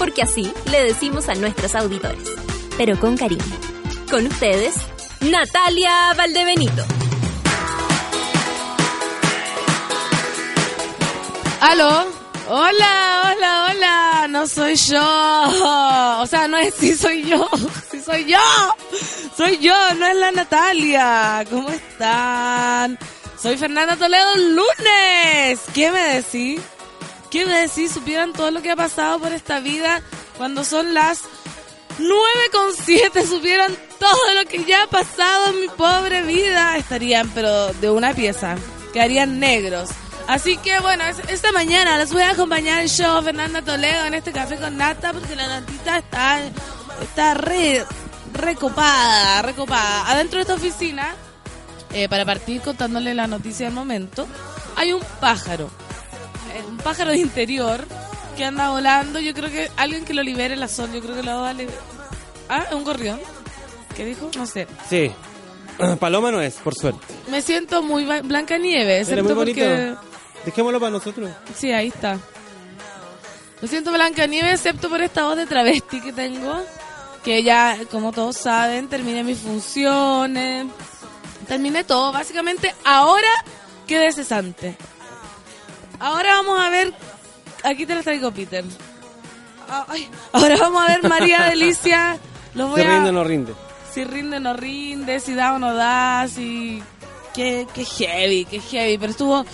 Porque 0.00 0.22
así 0.22 0.50
le 0.70 0.82
decimos 0.82 1.28
a 1.28 1.34
nuestros 1.34 1.74
auditores. 1.74 2.26
Pero 2.78 2.98
con 2.98 3.18
cariño. 3.18 3.44
Con 4.10 4.26
ustedes, 4.26 4.74
Natalia 5.20 6.14
Valdebenito. 6.16 6.82
¿Aló? 11.60 12.06
Hola, 12.48 13.34
hola, 13.36 13.66
hola. 13.68 14.26
No 14.30 14.46
soy 14.46 14.74
yo. 14.76 16.22
O 16.22 16.26
sea, 16.26 16.48
no 16.48 16.56
es 16.56 16.74
si 16.78 16.96
soy 16.96 17.22
yo. 17.24 17.46
Si 17.90 18.00
soy 18.00 18.24
yo. 18.24 18.38
Soy 19.36 19.58
yo, 19.58 19.74
no 19.96 20.06
es 20.06 20.16
la 20.16 20.32
Natalia. 20.32 21.44
¿Cómo 21.50 21.68
están? 21.68 22.98
Soy 23.38 23.58
Fernanda 23.58 23.96
Toledo 23.96 24.34
lunes. 24.34 25.60
¿Qué 25.74 25.92
me 25.92 26.22
decís? 26.22 26.62
¿Qué 27.30 27.46
me 27.46 27.60
decís? 27.60 27.92
Supieran 27.92 28.32
todo 28.32 28.50
lo 28.50 28.60
que 28.60 28.72
ha 28.72 28.76
pasado 28.76 29.18
por 29.20 29.32
esta 29.32 29.60
vida 29.60 30.02
cuando 30.36 30.64
son 30.64 30.94
las 30.94 31.22
9 31.98 32.14
con 32.52 32.74
7. 32.74 33.26
Supieran 33.26 33.76
todo 33.98 34.34
lo 34.34 34.48
que 34.48 34.64
ya 34.64 34.84
ha 34.84 34.86
pasado 34.88 35.50
en 35.50 35.60
mi 35.60 35.68
pobre 35.68 36.22
vida. 36.22 36.76
Estarían, 36.76 37.30
pero 37.30 37.72
de 37.74 37.90
una 37.90 38.14
pieza. 38.14 38.56
Quedarían 38.92 39.38
negros. 39.38 39.90
Así 40.26 40.56
que 40.58 40.78
bueno, 40.80 41.02
esta 41.28 41.50
mañana 41.50 41.98
les 41.98 42.12
voy 42.12 42.22
a 42.22 42.30
acompañar 42.30 42.86
yo, 42.86 43.22
Fernanda 43.22 43.62
Toledo, 43.62 44.06
en 44.06 44.14
este 44.14 44.30
café 44.30 44.56
con 44.56 44.76
nata, 44.76 45.12
porque 45.12 45.34
la 45.34 45.48
natita 45.48 45.98
está, 45.98 46.38
está 47.02 47.34
re, 47.34 47.84
recopada, 48.32 49.42
recopada. 49.42 50.08
Adentro 50.08 50.36
de 50.36 50.42
esta 50.42 50.54
oficina, 50.54 51.14
eh, 51.92 52.08
para 52.08 52.24
partir 52.24 52.60
contándole 52.60 53.12
la 53.12 53.26
noticia 53.26 53.66
del 53.66 53.74
momento, 53.74 54.28
hay 54.76 54.92
un 54.92 55.02
pájaro, 55.20 55.68
un 56.68 56.76
pájaro 56.78 57.10
de 57.10 57.18
interior 57.18 57.84
que 58.36 58.44
anda 58.44 58.70
volando. 58.70 59.20
Yo 59.20 59.34
creo 59.34 59.50
que 59.50 59.70
alguien 59.76 60.04
que 60.04 60.14
lo 60.14 60.22
libere 60.22 60.56
la 60.56 60.68
sol, 60.68 60.90
yo 60.92 61.00
creo 61.00 61.14
que 61.14 61.22
lo 61.22 61.40
va 61.40 61.50
a 61.50 61.54
liberar. 61.54 61.80
Ah, 62.48 62.64
un 62.72 62.84
gorrión. 62.84 63.20
¿Qué 63.96 64.04
dijo? 64.04 64.30
No 64.36 64.46
sé. 64.46 64.66
Sí. 64.88 65.10
Paloma 66.00 66.30
no 66.30 66.40
es, 66.40 66.54
por 66.56 66.74
suerte. 66.74 67.00
Me 67.30 67.42
siento 67.42 67.82
muy 67.82 68.04
blanca 68.04 68.58
nieve, 68.58 69.00
excepto 69.00 69.24
muy 69.24 69.34
bonito. 69.34 69.60
porque 69.60 69.94
Dejémoslo 70.44 70.80
para 70.80 70.90
nosotros. 70.90 71.30
Sí, 71.54 71.72
ahí 71.72 71.88
está. 71.88 72.18
Me 73.60 73.68
siento 73.68 73.92
Blanca 73.92 74.26
Nieve, 74.26 74.52
excepto 74.52 74.88
por 74.88 75.02
esta 75.02 75.24
voz 75.24 75.36
de 75.36 75.46
travesti 75.46 76.00
que 76.00 76.12
tengo. 76.12 76.62
Que 77.22 77.42
ya, 77.42 77.76
como 77.90 78.10
todos 78.12 78.36
saben, 78.38 78.88
terminé 78.88 79.22
mis 79.22 79.38
funciones. 79.38 80.66
Terminé 81.46 81.84
todo. 81.84 82.10
Básicamente, 82.10 82.74
ahora 82.84 83.28
quedé 83.86 84.12
cesante. 84.12 84.76
Ahora 86.00 86.34
vamos 86.36 86.60
a 86.60 86.70
ver. 86.70 86.92
Aquí 87.62 87.86
te 87.86 87.94
lo 87.94 88.02
traigo, 88.02 88.32
Peter. 88.32 88.64
ahora 90.32 90.56
vamos 90.58 90.82
a 90.82 90.86
ver 90.88 91.08
María 91.08 91.42
Delicia. 91.50 92.18
si 92.54 92.58
rinde 92.82 93.08
o 93.10 93.12
no 93.12 93.24
rinde. 93.24 93.54
Si 93.92 94.04
rinde 94.04 94.36
o 94.38 94.40
no 94.40 94.54
rinde, 94.54 95.20
si 95.20 95.34
da 95.34 95.54
o 95.54 95.58
no 95.58 95.74
da, 95.74 96.26
si. 96.28 96.82
Qué, 97.34 97.66
qué 97.74 97.84
heavy, 97.84 98.44
qué 98.46 98.60
heavy. 98.60 98.98
Pero 98.98 99.10
estuvo 99.12 99.44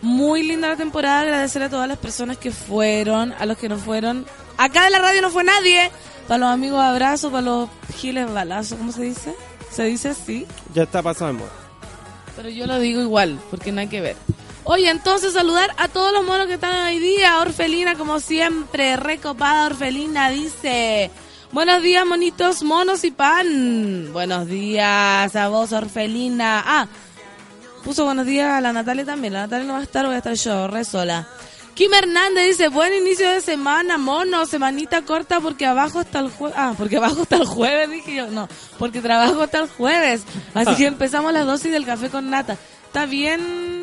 muy 0.00 0.42
linda 0.42 0.68
la 0.68 0.76
temporada, 0.76 1.20
agradecer 1.20 1.62
a 1.62 1.68
todas 1.70 1.86
las 1.88 1.98
personas 1.98 2.36
que 2.38 2.50
fueron, 2.50 3.32
a 3.38 3.46
los 3.46 3.58
que 3.58 3.68
no 3.68 3.76
fueron. 3.78 4.26
Acá 4.56 4.84
de 4.84 4.90
la 4.90 4.98
radio 4.98 5.22
no 5.22 5.30
fue 5.30 5.44
nadie. 5.44 5.90
Para 6.26 6.38
los 6.38 6.48
amigos 6.50 6.80
abrazos, 6.82 7.30
para 7.30 7.42
los 7.42 7.68
giles 7.96 8.32
balazos, 8.32 8.78
¿cómo 8.78 8.92
se 8.92 9.02
dice? 9.02 9.34
¿Se 9.70 9.84
dice 9.84 10.10
así? 10.10 10.46
Ya 10.74 10.84
está 10.84 11.02
pasando. 11.02 11.48
Pero 12.36 12.48
yo 12.48 12.66
lo 12.66 12.78
digo 12.78 13.00
igual, 13.00 13.38
porque 13.50 13.72
no 13.72 13.80
hay 13.80 13.88
que 13.88 14.00
ver. 14.00 14.16
Oye, 14.64 14.90
entonces 14.90 15.32
saludar 15.32 15.74
a 15.76 15.88
todos 15.88 16.12
los 16.12 16.24
monos 16.24 16.46
que 16.46 16.54
están 16.54 16.86
hoy 16.86 16.98
día. 16.98 17.40
Orfelina, 17.40 17.96
como 17.96 18.20
siempre, 18.20 18.96
recopada 18.96 19.66
Orfelina, 19.66 20.30
dice... 20.30 21.10
Buenos 21.50 21.82
días, 21.82 22.06
monitos, 22.06 22.62
monos 22.62 23.04
y 23.04 23.10
pan. 23.10 24.10
Buenos 24.14 24.46
días 24.46 25.36
a 25.36 25.48
vos, 25.48 25.72
Orfelina. 25.72 26.62
Ah, 26.64 26.88
Puso 27.84 28.04
buenos 28.04 28.26
días 28.26 28.52
a 28.52 28.60
la 28.60 28.72
Natalia 28.72 29.04
también. 29.04 29.32
La 29.32 29.40
Natalia 29.40 29.66
no 29.66 29.72
va 29.72 29.80
a 29.80 29.82
estar, 29.82 30.06
voy 30.06 30.14
a 30.14 30.18
estar 30.18 30.34
yo, 30.34 30.68
re 30.68 30.84
sola. 30.84 31.26
Kim 31.74 31.92
Hernández 31.92 32.46
dice, 32.46 32.68
buen 32.68 32.94
inicio 32.94 33.28
de 33.28 33.40
semana, 33.40 33.98
mono, 33.98 34.46
semanita 34.46 35.02
corta 35.02 35.40
porque 35.40 35.66
abajo 35.66 36.02
está 36.02 36.20
el 36.20 36.30
jueves. 36.30 36.56
Ah, 36.58 36.74
porque 36.76 36.98
abajo 36.98 37.22
está 37.22 37.36
el 37.36 37.44
jueves, 37.44 37.90
dije 37.90 38.14
yo. 38.14 38.28
No, 38.28 38.48
porque 38.78 39.00
trabajo 39.00 39.42
hasta 39.42 39.58
el 39.58 39.68
jueves. 39.68 40.22
Así 40.54 40.76
que 40.76 40.86
empezamos 40.86 41.32
las 41.32 41.44
dosis 41.44 41.72
del 41.72 41.84
café 41.84 42.08
con 42.08 42.30
nata. 42.30 42.56
Está 42.86 43.06
bien 43.06 43.82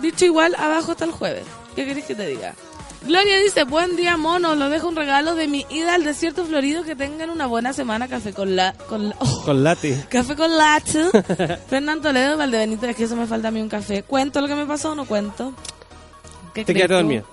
dicho 0.00 0.24
igual, 0.24 0.54
abajo 0.56 0.92
está 0.92 1.04
el 1.04 1.12
jueves. 1.12 1.44
¿Qué 1.74 1.86
querés 1.86 2.04
que 2.04 2.14
te 2.14 2.26
diga? 2.26 2.54
Gloria 3.02 3.38
dice, 3.38 3.62
buen 3.64 3.94
día 3.94 4.16
mono, 4.16 4.56
lo 4.56 4.68
dejo 4.68 4.88
un 4.88 4.96
regalo 4.96 5.36
de 5.36 5.46
mi 5.46 5.64
ida 5.70 5.94
al 5.94 6.02
desierto 6.02 6.44
florido, 6.44 6.82
que 6.82 6.96
tengan 6.96 7.30
una 7.30 7.46
buena 7.46 7.72
semana, 7.72 8.08
café 8.08 8.32
con 8.32 8.56
la... 8.56 8.72
Con, 8.72 9.12
con 9.44 9.62
late. 9.62 10.04
Café 10.10 10.34
con 10.34 10.56
late. 10.56 11.10
Fernando 11.68 12.08
Toledo, 12.08 12.36
Valdebenito, 12.36 12.86
es 12.86 12.96
que 12.96 13.04
eso 13.04 13.14
me 13.14 13.26
falta 13.26 13.48
a 13.48 13.50
mí 13.52 13.60
un 13.62 13.68
café. 13.68 14.02
¿Cuento 14.02 14.40
lo 14.40 14.48
que 14.48 14.56
me 14.56 14.66
pasó 14.66 14.92
o 14.92 14.94
no 14.96 15.06
cuento? 15.06 15.54
¿Te 16.52 16.64
quedaste 16.64 16.94
dormida? 16.94 17.24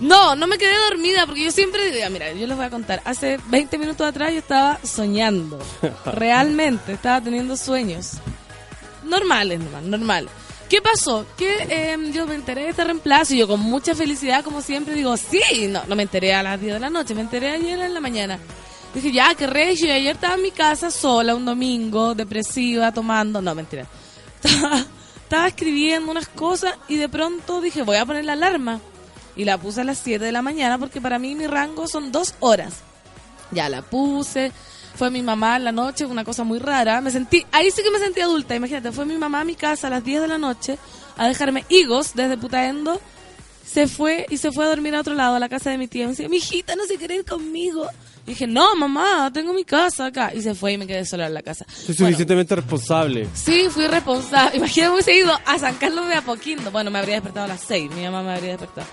No, 0.00 0.34
no 0.34 0.46
me 0.46 0.58
quedé 0.58 0.74
dormida, 0.88 1.26
porque 1.26 1.44
yo 1.44 1.52
siempre 1.52 1.90
digo, 1.92 2.08
mira, 2.10 2.32
yo 2.32 2.46
les 2.46 2.56
voy 2.56 2.66
a 2.66 2.70
contar, 2.70 3.02
hace 3.04 3.38
20 3.48 3.76
minutos 3.78 4.06
atrás 4.06 4.32
yo 4.32 4.38
estaba 4.38 4.78
soñando, 4.82 5.58
realmente, 6.06 6.94
estaba 6.94 7.20
teniendo 7.20 7.56
sueños. 7.56 8.12
Normales, 9.04 9.60
normal, 9.60 9.90
normales. 9.90 10.30
¿Qué 10.70 10.80
pasó? 10.80 11.26
Que 11.36 11.66
em, 11.68 12.12
yo 12.12 12.28
me 12.28 12.36
enteré 12.36 12.62
de 12.62 12.68
este 12.68 12.84
reemplazo 12.84 13.34
y 13.34 13.38
yo 13.38 13.48
con 13.48 13.58
mucha 13.58 13.92
felicidad, 13.96 14.44
como 14.44 14.60
siempre, 14.60 14.94
digo, 14.94 15.16
sí, 15.16 15.66
no, 15.68 15.82
no 15.88 15.96
me 15.96 16.04
enteré 16.04 16.32
a 16.32 16.44
las 16.44 16.60
10 16.60 16.74
de 16.74 16.78
la 16.78 16.88
noche, 16.88 17.12
me 17.12 17.22
enteré 17.22 17.50
ayer 17.50 17.80
en 17.80 17.92
la 17.92 18.00
mañana. 18.00 18.38
Dije, 18.94 19.10
ya, 19.10 19.34
qué 19.34 19.48
regio, 19.48 19.88
y 19.88 19.90
ayer 19.90 20.14
estaba 20.14 20.36
en 20.36 20.42
mi 20.42 20.52
casa 20.52 20.92
sola 20.92 21.34
un 21.34 21.44
domingo, 21.44 22.14
depresiva, 22.14 22.92
tomando, 22.92 23.42
no, 23.42 23.52
mentira. 23.52 23.88
Estaba, 24.42 24.86
estaba 25.24 25.48
escribiendo 25.48 26.10
unas 26.10 26.28
cosas 26.28 26.74
y 26.88 26.96
de 26.96 27.08
pronto 27.08 27.60
dije, 27.60 27.82
voy 27.82 27.96
a 27.96 28.06
poner 28.06 28.24
la 28.24 28.34
alarma. 28.34 28.80
Y 29.34 29.44
la 29.44 29.58
puse 29.58 29.80
a 29.80 29.84
las 29.84 29.98
7 29.98 30.24
de 30.24 30.32
la 30.32 30.40
mañana 30.40 30.78
porque 30.78 31.00
para 31.00 31.18
mí 31.18 31.34
mi 31.34 31.48
rango 31.48 31.88
son 31.88 32.12
dos 32.12 32.34
horas. 32.38 32.74
Ya 33.50 33.68
la 33.68 33.82
puse, 33.82 34.52
fue 34.94 35.10
mi 35.10 35.22
mamá 35.22 35.56
en 35.56 35.64
la 35.64 35.72
noche, 35.72 36.04
una 36.04 36.24
cosa 36.24 36.44
muy 36.44 36.58
rara. 36.58 37.00
Me 37.00 37.10
sentí, 37.10 37.44
ahí 37.52 37.70
sí 37.70 37.82
que 37.82 37.90
me 37.90 37.98
sentí 37.98 38.20
adulta, 38.20 38.54
imagínate, 38.54 38.92
fue 38.92 39.06
mi 39.06 39.16
mamá 39.16 39.40
a 39.40 39.44
mi 39.44 39.54
casa 39.54 39.86
a 39.86 39.90
las 39.90 40.04
10 40.04 40.22
de 40.22 40.28
la 40.28 40.38
noche 40.38 40.78
a 41.16 41.28
dejarme 41.28 41.64
higos 41.68 42.14
desde 42.14 42.36
Putaendo. 42.36 43.00
Se 43.64 43.86
fue 43.86 44.26
y 44.30 44.36
se 44.38 44.50
fue 44.50 44.64
a 44.64 44.68
dormir 44.68 44.94
a 44.96 45.00
otro 45.00 45.14
lado, 45.14 45.36
a 45.36 45.38
la 45.38 45.48
casa 45.48 45.70
de 45.70 45.78
mi 45.78 45.86
tía. 45.86 46.04
Me 46.04 46.10
decía, 46.10 46.28
mi 46.28 46.38
hijita 46.38 46.74
no 46.74 46.86
se 46.86 46.96
quiere 46.96 47.16
ir 47.16 47.24
conmigo. 47.24 47.86
Y 48.26 48.30
dije, 48.30 48.46
no, 48.46 48.74
mamá, 48.74 49.30
tengo 49.32 49.52
mi 49.52 49.64
casa 49.64 50.06
acá. 50.06 50.32
Y 50.34 50.42
se 50.42 50.54
fue 50.54 50.72
y 50.72 50.78
me 50.78 50.86
quedé 50.86 51.04
sola 51.04 51.26
en 51.26 51.34
la 51.34 51.42
casa. 51.42 51.66
Soy 51.68 51.94
suficientemente 51.94 52.56
responsable. 52.56 53.28
Sí, 53.32 53.68
fui 53.70 53.86
responsable. 53.86 54.56
Imagínate, 54.58 54.92
hubiese 54.92 55.16
ido 55.16 55.32
a 55.46 55.58
San 55.58 55.76
Carlos 55.76 56.08
de 56.08 56.14
Apoquindo. 56.14 56.70
Bueno, 56.70 56.90
me 56.90 56.98
habría 56.98 57.16
despertado 57.16 57.44
a 57.46 57.48
las 57.48 57.60
6. 57.60 57.92
Mi 57.92 58.02
mamá 58.02 58.22
me 58.22 58.34
habría 58.34 58.50
despertado. 58.52 58.86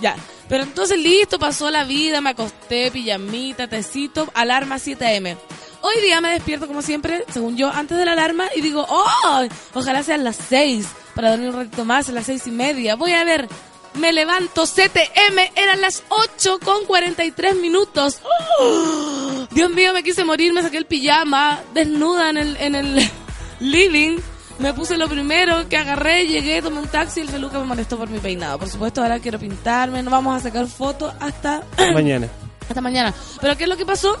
Ya. 0.00 0.16
Pero 0.48 0.64
entonces 0.64 0.98
listo, 0.98 1.38
pasó 1.38 1.70
la 1.70 1.84
vida, 1.84 2.20
me 2.20 2.30
acosté, 2.30 2.90
pijamita, 2.90 3.68
tecito, 3.68 4.30
alarma 4.34 4.76
7am. 4.76 5.36
Hoy 5.80 6.02
día 6.02 6.20
me 6.20 6.30
despierto 6.30 6.66
como 6.66 6.82
siempre, 6.82 7.24
según 7.32 7.56
yo, 7.56 7.70
antes 7.70 7.96
de 7.98 8.04
la 8.04 8.12
alarma 8.12 8.46
y 8.56 8.60
digo, 8.60 8.84
¡oh! 8.88 9.46
Ojalá 9.74 10.02
sean 10.02 10.24
las 10.24 10.36
6 10.48 10.86
para 11.14 11.30
dormir 11.30 11.50
un 11.50 11.56
ratito 11.56 11.84
más, 11.84 12.08
a 12.08 12.12
las 12.12 12.26
seis 12.26 12.46
y 12.46 12.50
media. 12.50 12.96
Voy 12.96 13.12
a 13.12 13.24
ver, 13.24 13.48
me 13.94 14.12
levanto 14.12 14.64
7M, 14.64 15.50
eran 15.56 15.80
las 15.80 16.02
8 16.08 16.60
con 16.64 16.84
43 16.86 17.56
minutos. 17.56 18.20
¡Oh! 18.60 19.46
Dios 19.50 19.70
mío, 19.70 19.92
me 19.92 20.02
quise 20.02 20.24
morir, 20.24 20.52
me 20.52 20.62
saqué 20.62 20.78
el 20.78 20.86
pijama, 20.86 21.60
desnuda 21.74 22.30
en 22.30 22.36
el, 22.36 22.56
en 22.58 22.74
el 22.74 23.10
living 23.60 24.18
me 24.58 24.74
puse 24.74 24.96
lo 24.96 25.08
primero 25.08 25.68
que 25.68 25.76
agarré, 25.76 26.26
llegué, 26.26 26.60
tomé 26.62 26.80
un 26.80 26.88
taxi 26.88 27.20
y 27.20 27.22
el 27.24 27.28
peluca 27.28 27.58
me 27.58 27.64
molestó 27.64 27.96
por 27.96 28.08
mi 28.08 28.18
peinado. 28.18 28.58
Por 28.58 28.68
supuesto, 28.68 29.02
ahora 29.02 29.20
quiero 29.20 29.38
pintarme, 29.38 30.02
no 30.02 30.10
vamos 30.10 30.36
a 30.36 30.40
sacar 30.40 30.66
fotos 30.66 31.14
hasta 31.20 31.62
mañana. 31.94 32.28
hasta 32.68 32.80
mañana. 32.80 33.14
Pero 33.40 33.56
¿qué 33.56 33.64
es 33.64 33.68
lo 33.70 33.76
que 33.76 33.86
pasó? 33.86 34.18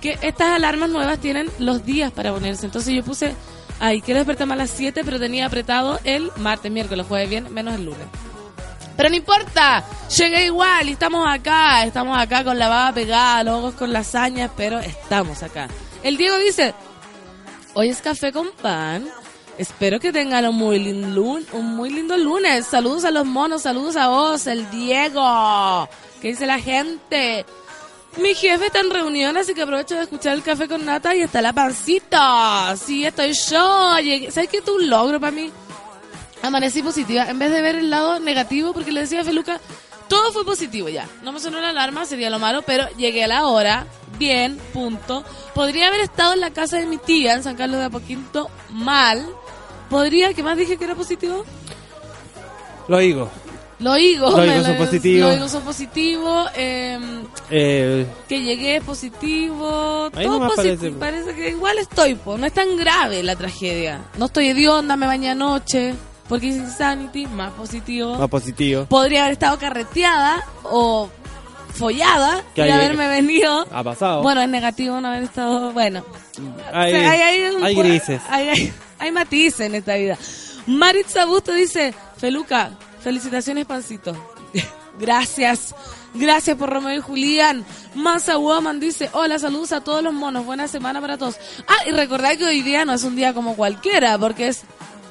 Que 0.00 0.18
estas 0.22 0.52
alarmas 0.52 0.90
nuevas 0.90 1.18
tienen 1.18 1.50
los 1.58 1.84
días 1.84 2.12
para 2.12 2.32
ponerse. 2.32 2.66
Entonces 2.66 2.94
yo 2.94 3.02
puse, 3.02 3.34
ay, 3.80 4.00
quiero 4.02 4.20
despertarme 4.20 4.54
a 4.54 4.56
las 4.58 4.70
7, 4.70 5.02
pero 5.04 5.18
tenía 5.18 5.46
apretado 5.46 5.98
el 6.04 6.30
martes, 6.36 6.70
miércoles, 6.70 7.06
jueves, 7.08 7.30
bien, 7.30 7.52
menos 7.52 7.74
el 7.74 7.84
lunes. 7.86 8.06
Pero 8.96 9.10
no 9.10 9.16
importa, 9.16 9.84
llegué 10.16 10.46
igual 10.46 10.88
y 10.88 10.92
estamos 10.92 11.24
acá, 11.28 11.84
estamos 11.84 12.18
acá 12.18 12.42
con 12.44 12.58
la 12.58 12.68
baba 12.68 12.92
pegada, 12.92 13.44
los 13.44 13.54
ojos 13.54 13.74
con 13.74 13.92
lasañas, 13.92 14.50
pero 14.56 14.80
estamos 14.80 15.42
acá. 15.44 15.68
El 16.02 16.16
Diego 16.16 16.36
dice, 16.38 16.74
hoy 17.74 17.88
es 17.90 18.00
café 18.02 18.32
con 18.32 18.50
pan. 18.60 19.08
Espero 19.58 19.98
que 19.98 20.12
tengan 20.12 20.46
un 20.46 20.54
muy, 20.54 20.78
lindo, 20.78 21.38
un 21.52 21.76
muy 21.76 21.90
lindo 21.90 22.16
lunes. 22.16 22.64
Saludos 22.64 23.04
a 23.04 23.10
los 23.10 23.26
monos, 23.26 23.62
saludos 23.62 23.96
a 23.96 24.06
vos, 24.06 24.46
el 24.46 24.70
Diego. 24.70 25.88
¿Qué 26.22 26.28
dice 26.28 26.46
la 26.46 26.60
gente? 26.60 27.44
Mi 28.18 28.34
jefe 28.34 28.66
está 28.66 28.80
en 28.80 28.90
reunión, 28.90 29.36
así 29.36 29.54
que 29.54 29.62
aprovecho 29.62 29.96
de 29.96 30.02
escuchar 30.02 30.34
el 30.34 30.44
café 30.44 30.68
con 30.68 30.84
nata 30.84 31.14
y 31.14 31.22
está 31.22 31.42
la 31.42 31.52
pancita. 31.52 32.76
Sí, 32.76 33.04
estoy 33.04 33.32
yo. 33.32 33.96
¿Sabes 34.30 34.48
qué 34.48 34.58
es 34.58 34.68
un 34.68 34.88
logro 34.88 35.18
para 35.18 35.32
mí? 35.32 35.50
Amanecí 36.42 36.80
positiva. 36.80 37.28
En 37.28 37.40
vez 37.40 37.50
de 37.50 37.60
ver 37.60 37.74
el 37.74 37.90
lado 37.90 38.20
negativo, 38.20 38.72
porque 38.72 38.92
le 38.92 39.00
decía 39.00 39.22
a 39.22 39.24
Feluca, 39.24 39.60
todo 40.08 40.32
fue 40.32 40.44
positivo 40.44 40.88
ya. 40.88 41.08
No 41.22 41.32
me 41.32 41.40
sonó 41.40 41.60
la 41.60 41.70
alarma, 41.70 42.04
sería 42.06 42.30
lo 42.30 42.38
malo, 42.38 42.62
pero 42.62 42.88
llegué 42.96 43.24
a 43.24 43.28
la 43.28 43.46
hora, 43.46 43.86
bien, 44.18 44.56
punto. 44.72 45.24
Podría 45.54 45.88
haber 45.88 46.00
estado 46.00 46.32
en 46.32 46.40
la 46.40 46.52
casa 46.52 46.78
de 46.78 46.86
mi 46.86 46.96
tía 46.96 47.34
en 47.34 47.42
San 47.42 47.56
Carlos 47.56 47.78
de 47.78 47.86
Apoquinto 47.86 48.50
mal. 48.70 49.26
¿Podría? 49.90 50.34
¿Qué 50.34 50.42
más 50.42 50.56
dije 50.56 50.76
que 50.76 50.84
era 50.84 50.94
positivo? 50.94 51.44
Lo 52.88 52.98
digo. 52.98 53.30
Lo 53.80 53.94
digo. 53.94 54.30
Lo 54.30 54.42
digo, 54.42 54.64
son 54.64 54.76
positivo. 54.76 55.26
Lo 55.28 55.34
digo, 55.34 55.48
son 55.48 55.62
positivo. 55.62 56.46
Em, 56.54 57.24
eh, 57.50 58.06
que 58.28 58.42
llegué 58.42 58.80
positivo. 58.80 60.10
Todo 60.10 60.48
positivo. 60.48 60.98
Parece. 60.98 61.34
que 61.34 61.50
igual 61.50 61.78
estoy, 61.78 62.14
pues 62.16 62.40
no 62.40 62.46
es 62.46 62.52
tan 62.52 62.76
grave 62.76 63.22
la 63.22 63.36
tragedia. 63.36 64.02
No 64.18 64.26
estoy 64.26 64.48
hedionda, 64.48 64.96
me 64.96 65.06
bañé 65.06 65.30
anoche. 65.30 65.94
Porque 66.28 66.50
es 66.50 66.56
Insanity, 66.56 67.26
más 67.26 67.52
positivo. 67.52 68.16
Más 68.16 68.28
positivo. 68.28 68.84
Podría 68.84 69.22
haber 69.22 69.32
estado 69.32 69.58
carreteada 69.58 70.44
o 70.64 71.08
follada 71.72 72.42
y 72.54 72.60
haberme 72.60 73.08
venido. 73.08 73.66
Ha 73.70 73.82
pasado. 73.82 74.22
Bueno, 74.22 74.42
es 74.42 74.48
negativo 74.48 75.00
no 75.00 75.08
haber 75.08 75.22
estado. 75.22 75.72
Bueno. 75.72 76.04
Hay, 76.72 76.92
hay, 76.92 77.74
grises. 77.74 78.20
Hay, 78.28 78.72
hay, 78.98 79.12
matices 79.12 79.60
en 79.60 79.74
esta 79.74 79.96
vida. 79.96 80.18
Maritza 80.66 81.24
Busto 81.24 81.52
dice: 81.52 81.94
Feluca, 82.16 82.72
felicitaciones, 83.00 83.66
pancito. 83.66 84.16
Gracias. 84.98 85.74
Gracias 86.14 86.56
por 86.56 86.70
Romeo 86.70 86.96
y 86.96 87.00
Julián. 87.00 87.64
Masa 87.94 88.38
Woman 88.38 88.80
dice, 88.80 89.10
hola, 89.12 89.38
saludos 89.38 89.72
a 89.72 89.82
todos 89.82 90.02
los 90.02 90.14
monos, 90.14 90.44
buena 90.44 90.66
semana 90.66 91.00
para 91.00 91.18
todos. 91.18 91.36
Ah, 91.66 91.86
y 91.86 91.90
recordad 91.90 92.36
que 92.36 92.44
hoy 92.44 92.62
día 92.62 92.84
no 92.84 92.94
es 92.94 93.04
un 93.04 93.14
día 93.14 93.34
como 93.34 93.54
cualquiera, 93.54 94.18
porque 94.18 94.48
es 94.48 94.62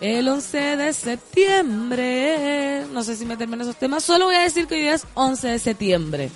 el 0.01 0.28
11 0.28 0.78
de 0.78 0.94
septiembre. 0.94 2.86
No 2.92 3.04
sé 3.04 3.16
si 3.16 3.25
meterme 3.25 3.56
en 3.56 3.62
esos 3.62 3.78
temas. 3.78 4.04
Solo 4.04 4.25
voy 4.25 4.36
a 4.36 4.42
decir 4.42 4.68
que 4.68 4.75
hoy 4.75 4.88
es 4.88 5.06
11 5.13 5.48
de 5.48 5.60
septiembre. 5.60 6.31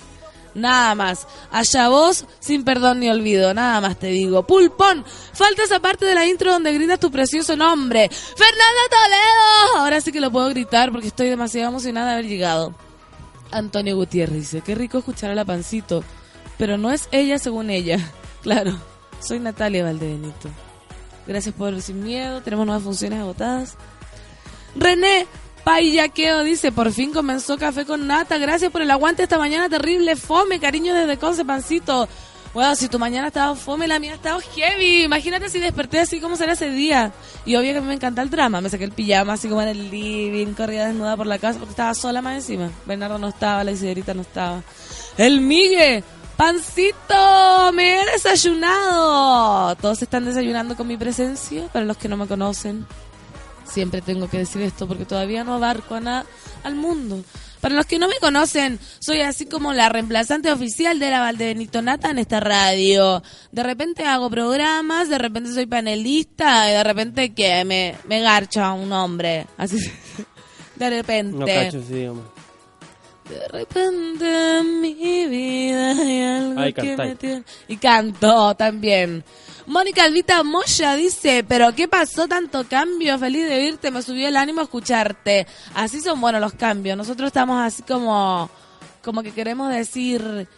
Nada 0.54 0.94
más. 0.94 1.26
Allá 1.50 1.88
vos, 1.88 2.24
sin 2.40 2.64
perdón 2.64 3.00
ni 3.00 3.08
olvido. 3.08 3.54
Nada 3.54 3.80
más 3.80 3.98
te 3.98 4.08
digo. 4.08 4.46
Pulpón, 4.46 5.04
falta 5.32 5.62
esa 5.62 5.80
parte 5.80 6.04
de 6.04 6.14
la 6.14 6.26
intro 6.26 6.52
donde 6.52 6.72
gritas 6.72 7.00
tu 7.00 7.10
precioso 7.10 7.56
nombre. 7.56 8.08
¡Fernanda 8.08 8.82
Toledo! 8.90 9.78
Ahora 9.78 10.00
sí 10.00 10.12
que 10.12 10.20
lo 10.20 10.30
puedo 10.30 10.48
gritar 10.50 10.92
porque 10.92 11.08
estoy 11.08 11.28
demasiado 11.28 11.68
emocionada 11.68 12.08
de 12.08 12.12
haber 12.14 12.26
llegado. 12.26 12.74
Antonio 13.50 13.96
Gutiérrez 13.96 14.36
dice, 14.36 14.60
qué 14.62 14.74
rico 14.74 14.98
escuchar 14.98 15.30
a 15.30 15.34
la 15.34 15.44
pancito. 15.44 16.04
Pero 16.58 16.78
no 16.78 16.90
es 16.90 17.08
ella 17.12 17.38
según 17.38 17.70
ella. 17.70 17.98
Claro, 18.42 18.76
soy 19.20 19.38
Natalia 19.38 19.84
Valdebenito. 19.84 20.48
Gracias 21.28 21.54
por 21.54 21.80
Sin 21.80 22.02
Miedo. 22.02 22.40
Tenemos 22.40 22.66
nuevas 22.66 22.82
funciones 22.82 23.20
agotadas. 23.20 23.76
René 24.74 25.28
Payaqueo 25.64 26.42
dice, 26.42 26.72
por 26.72 26.92
fin 26.92 27.12
comenzó 27.12 27.56
Café 27.56 27.84
con 27.84 28.06
Nata. 28.06 28.38
Gracias 28.38 28.70
por 28.70 28.82
el 28.82 28.90
aguante 28.90 29.22
esta 29.22 29.38
mañana 29.38 29.68
terrible. 29.68 30.16
Fome, 30.16 30.58
cariño 30.58 30.94
desde 30.94 31.18
Conce, 31.18 31.44
Pancito. 31.44 32.08
Bueno, 32.52 32.76
si 32.76 32.88
tu 32.88 32.98
mañana 32.98 33.28
estaba 33.28 33.54
fome, 33.54 33.86
la 33.86 33.98
mía 33.98 34.14
estaba 34.14 34.38
heavy. 34.40 35.04
Imagínate 35.04 35.48
si 35.48 35.58
desperté 35.58 36.00
así 36.00 36.20
como 36.20 36.36
será 36.36 36.52
ese 36.52 36.68
día. 36.68 37.12
Y 37.46 37.56
obvio 37.56 37.72
que 37.72 37.80
me 37.80 37.94
encanta 37.94 38.20
el 38.20 38.28
drama. 38.28 38.60
Me 38.60 38.68
saqué 38.68 38.84
el 38.84 38.92
pijama 38.92 39.34
así 39.34 39.48
como 39.48 39.62
en 39.62 39.68
el 39.68 39.90
living, 39.90 40.52
corría 40.52 40.86
desnuda 40.86 41.16
por 41.16 41.26
la 41.26 41.38
casa 41.38 41.58
porque 41.58 41.70
estaba 41.70 41.94
sola 41.94 42.20
más 42.20 42.34
encima. 42.34 42.70
Bernardo 42.84 43.18
no 43.18 43.28
estaba, 43.28 43.64
la 43.64 43.72
Isidorita 43.72 44.12
no 44.12 44.22
estaba. 44.22 44.62
El 45.16 45.40
Migue 45.40 46.04
Pancito, 46.36 47.72
me 47.72 48.00
he 48.00 48.06
desayunado. 48.12 49.76
Todos 49.76 50.02
están 50.02 50.24
desayunando 50.24 50.76
con 50.76 50.86
mi 50.86 50.96
presencia, 50.96 51.68
para 51.72 51.84
los 51.84 51.96
que 51.96 52.08
no 52.08 52.16
me 52.16 52.26
conocen. 52.26 52.86
Siempre 53.64 54.02
tengo 54.02 54.28
que 54.28 54.38
decir 54.38 54.62
esto 54.62 54.86
porque 54.86 55.04
todavía 55.04 55.44
no 55.44 55.54
abarco 55.54 55.94
a 55.94 56.00
nada 56.00 56.26
al 56.64 56.74
mundo. 56.74 57.22
Para 57.60 57.76
los 57.76 57.86
que 57.86 58.00
no 58.00 58.08
me 58.08 58.16
conocen, 58.20 58.80
soy 58.98 59.20
así 59.20 59.46
como 59.46 59.72
la 59.72 59.88
reemplazante 59.88 60.50
oficial 60.50 60.98
de 60.98 61.10
la 61.10 61.20
Valdebenito 61.20 61.80
Nata 61.80 62.10
en 62.10 62.18
esta 62.18 62.40
radio. 62.40 63.22
De 63.52 63.62
repente 63.62 64.04
hago 64.04 64.28
programas, 64.28 65.08
de 65.08 65.18
repente 65.18 65.52
soy 65.52 65.66
panelista, 65.66 66.68
y 66.68 66.72
de 66.72 66.82
repente 66.82 67.32
que 67.32 67.64
me, 67.64 67.94
me 68.08 68.20
garcha 68.20 68.72
un 68.72 68.92
hombre. 68.92 69.46
Así 69.56 69.78
de 70.76 70.90
repente. 70.90 71.36
No 71.36 71.46
cacho, 71.46 71.80
sí, 71.86 72.08
de 73.28 73.48
repente 73.48 74.58
en 74.58 74.80
mi 74.80 74.94
vida 75.26 75.92
hay 75.92 76.22
algo 76.22 76.74
que 76.74 76.96
me 76.96 77.14
tiene... 77.14 77.44
Y 77.68 77.76
canto 77.76 78.54
también. 78.56 79.24
Mónica 79.66 80.04
Alvita 80.04 80.42
Moya 80.42 80.94
dice, 80.96 81.44
pero 81.46 81.74
¿qué 81.74 81.86
pasó 81.86 82.26
tanto 82.26 82.64
cambio? 82.68 83.18
Feliz 83.18 83.48
de 83.48 83.54
oírte, 83.54 83.90
me 83.90 84.02
subió 84.02 84.28
el 84.28 84.36
ánimo 84.36 84.60
escucharte. 84.60 85.46
Así 85.74 86.00
son 86.00 86.20
buenos 86.20 86.40
los 86.40 86.54
cambios. 86.54 86.96
Nosotros 86.96 87.28
estamos 87.28 87.60
así 87.60 87.82
como, 87.82 88.50
como 89.02 89.22
que 89.22 89.32
queremos 89.32 89.70
decir, 89.72 90.48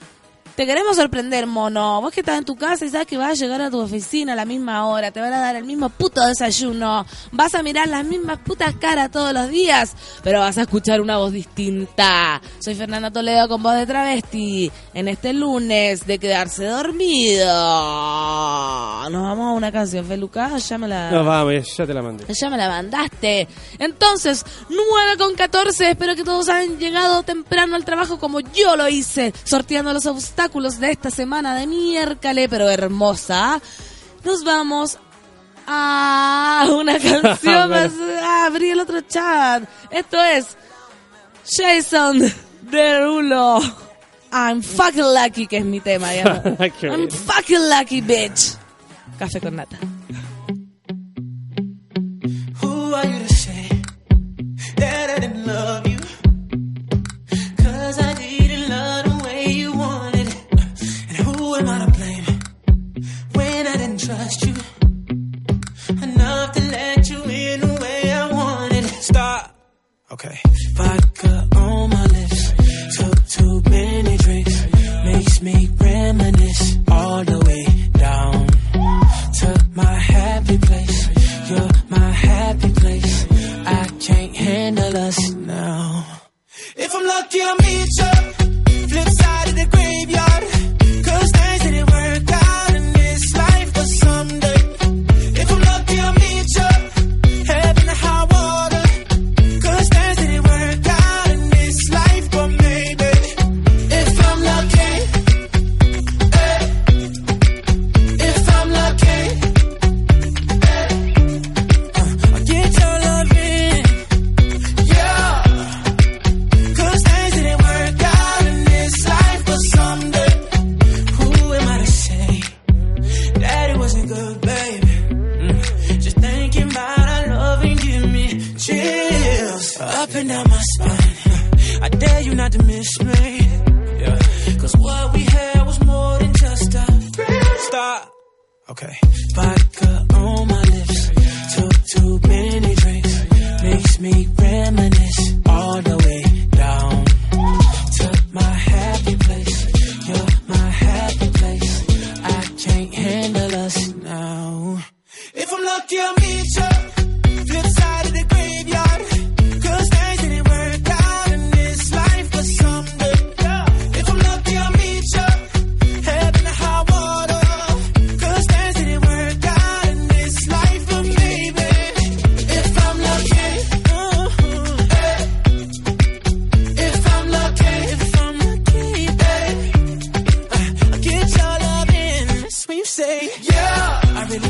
te 0.57 0.67
queremos 0.67 0.97
sorprender, 0.97 1.47
mono. 1.47 2.01
Vos 2.01 2.13
que 2.13 2.21
estás 2.21 2.39
en 2.39 2.45
tu 2.45 2.55
casa 2.55 2.85
y 2.85 2.91
sabes 2.91 3.07
que 3.09 3.17
vas 3.17 3.31
a 3.31 3.35
llegar 3.35 3.61
a 3.61 3.71
tu 3.71 3.81
oficina 3.81 4.35
a 4.35 4.37
la 4.37 4.45
misma 4.45 4.87
hora, 4.87 5.11
te 5.11 5.21
van 5.21 5.33
a 5.33 5.41
dar 5.41 5.57
el 5.57 5.65
mismo 5.65 5.89
puto 5.89 6.25
desayuno, 6.25 7.05
vas 7.33 7.55
a 7.55 7.63
mirar 7.63 7.89
las 7.89 8.05
mismas 8.05 8.39
putas 8.39 8.75
caras 8.77 9.11
todos 9.11 9.33
los 9.33 9.49
días, 9.49 9.95
pero 10.23 10.41
vas 10.41 10.57
a 10.59 10.63
escuchar 10.63 11.01
una 11.01 11.17
voz 11.19 11.33
distinta. 11.33 12.41
Soy 12.61 12.77
Fernanda 12.77 13.11
Toledo 13.11 13.49
con 13.49 13.63
voz 13.63 13.75
de 13.75 13.87
travesti, 13.87 14.71
en 14.93 15.09
este 15.09 15.33
lunes 15.33 16.07
de 16.07 16.19
quedarse 16.19 16.67
dormido. 16.67 17.45
Nos 19.11 19.23
vamos 19.23 19.47
a 19.49 19.53
una 19.53 19.73
canción, 19.73 20.07
Feluca, 20.07 20.57
ya 20.57 20.79
me 20.79 20.87
la... 20.87 21.11
No, 21.11 21.25
vamos, 21.25 21.77
ya 21.77 21.87
te 21.87 21.95
la 21.95 22.03
mandé. 22.03 22.25
Ya 22.33 22.49
me 22.49 22.57
la 22.57 22.69
mandaste. 22.69 23.49
Entonces, 23.79 24.45
9 24.69 25.17
con 25.19 25.35
14, 25.35 25.91
espero 25.91 26.15
que 26.15 26.23
todos 26.23 26.49
hayan 26.49 26.79
llegado 26.79 27.25
temprano 27.25 27.75
al 27.75 27.85
trabajo 27.85 28.19
como 28.21 28.39
yo 28.41 28.77
lo 28.77 28.89
hice, 28.89 29.33
sorteando 29.45 29.93
los 29.93 30.07
obstáculos 30.07 30.44
de 30.53 30.91
esta 30.91 31.11
semana 31.11 31.57
de 31.57 31.67
miércoles, 31.67 32.49
pero 32.51 32.69
hermosa, 32.69 33.61
nos 34.25 34.45
vamos 34.45 34.99
a 35.67 36.67
una 36.71 36.99
canción 37.01 37.71
más. 37.71 37.91
Ah, 38.23 38.47
abrí 38.47 38.71
el 38.71 38.81
otro 38.81 39.01
chat. 39.01 39.65
Esto 39.91 40.23
es 40.23 40.57
Jason 41.47 42.21
Derulo. 42.71 43.61
I'm 44.33 44.63
fucking 44.63 45.15
lucky, 45.15 45.47
que 45.47 45.59
es 45.59 45.65
mi 45.65 45.81
tema. 45.81 46.15
I'm 46.15 47.11
fucking 47.11 47.69
lucky, 47.69 48.03
bitch. 48.03 48.57
Café 49.19 49.41
con 49.41 49.57
nata. 49.57 49.79
Who 52.61 52.95
are 52.95 53.07
you 53.07 53.27
to 53.27 53.35
say 53.35 53.69
that 54.77 55.11
I 55.11 55.21
didn't 55.21 55.47
love 55.47 55.87
you? 55.87 55.94
Who 61.55 61.61
am 61.61 61.69
I 61.69 61.85
to 61.85 61.91
blame 61.93 62.25
when 63.35 63.67
I 63.67 63.77
didn't 63.77 64.01
trust 64.01 64.47
you 64.47 64.55
enough 66.03 66.53
to 66.53 66.61
let 66.61 67.11
you 67.11 67.23
in 67.23 67.61
the 67.61 67.79
way 67.81 68.13
I 68.13 68.33
wanted? 68.33 68.85
Stop. 68.85 69.57
Okay. 70.11 70.39
Vodka 70.75 71.49
on 71.57 71.91
my 71.91 72.07
lips, 72.07 72.53
took 72.97 73.27
too 73.29 73.63
many 73.71 74.17
drinks, 74.17 74.67
makes 75.05 75.43
me 75.43 75.69
reminisce 75.79 76.79
all 76.91 77.25
the 77.25 77.39
way 77.49 77.65
down 77.99 78.47
to 79.41 79.67
my 79.75 79.95
happy 79.95 80.59
place. 80.59 81.51
You're 81.51 81.71
my 81.89 82.11
happy 82.11 82.73
place. 82.73 83.27
I 83.67 83.85
can't 84.01 84.37
handle 84.37 84.97
us 84.97 85.31
now. 85.33 86.07
If 86.77 86.95
I'm 86.95 87.07
lucky, 87.07 87.41
I'll 87.43 87.57
meet 87.57 87.89
you. 88.01 88.89
Flip 88.89 89.09
side 89.09 89.34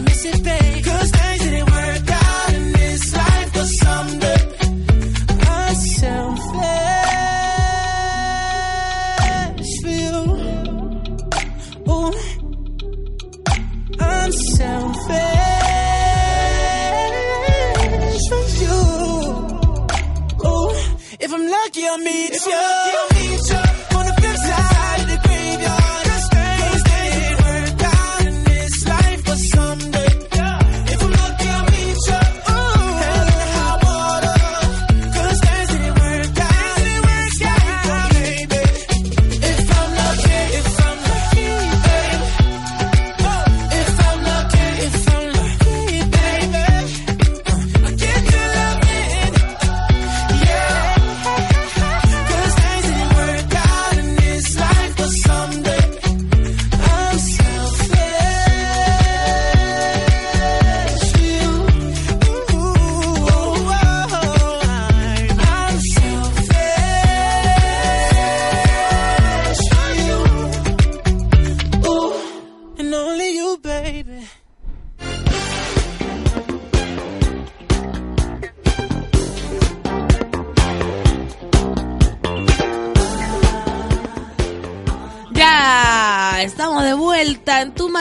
yeah. 0.02 0.63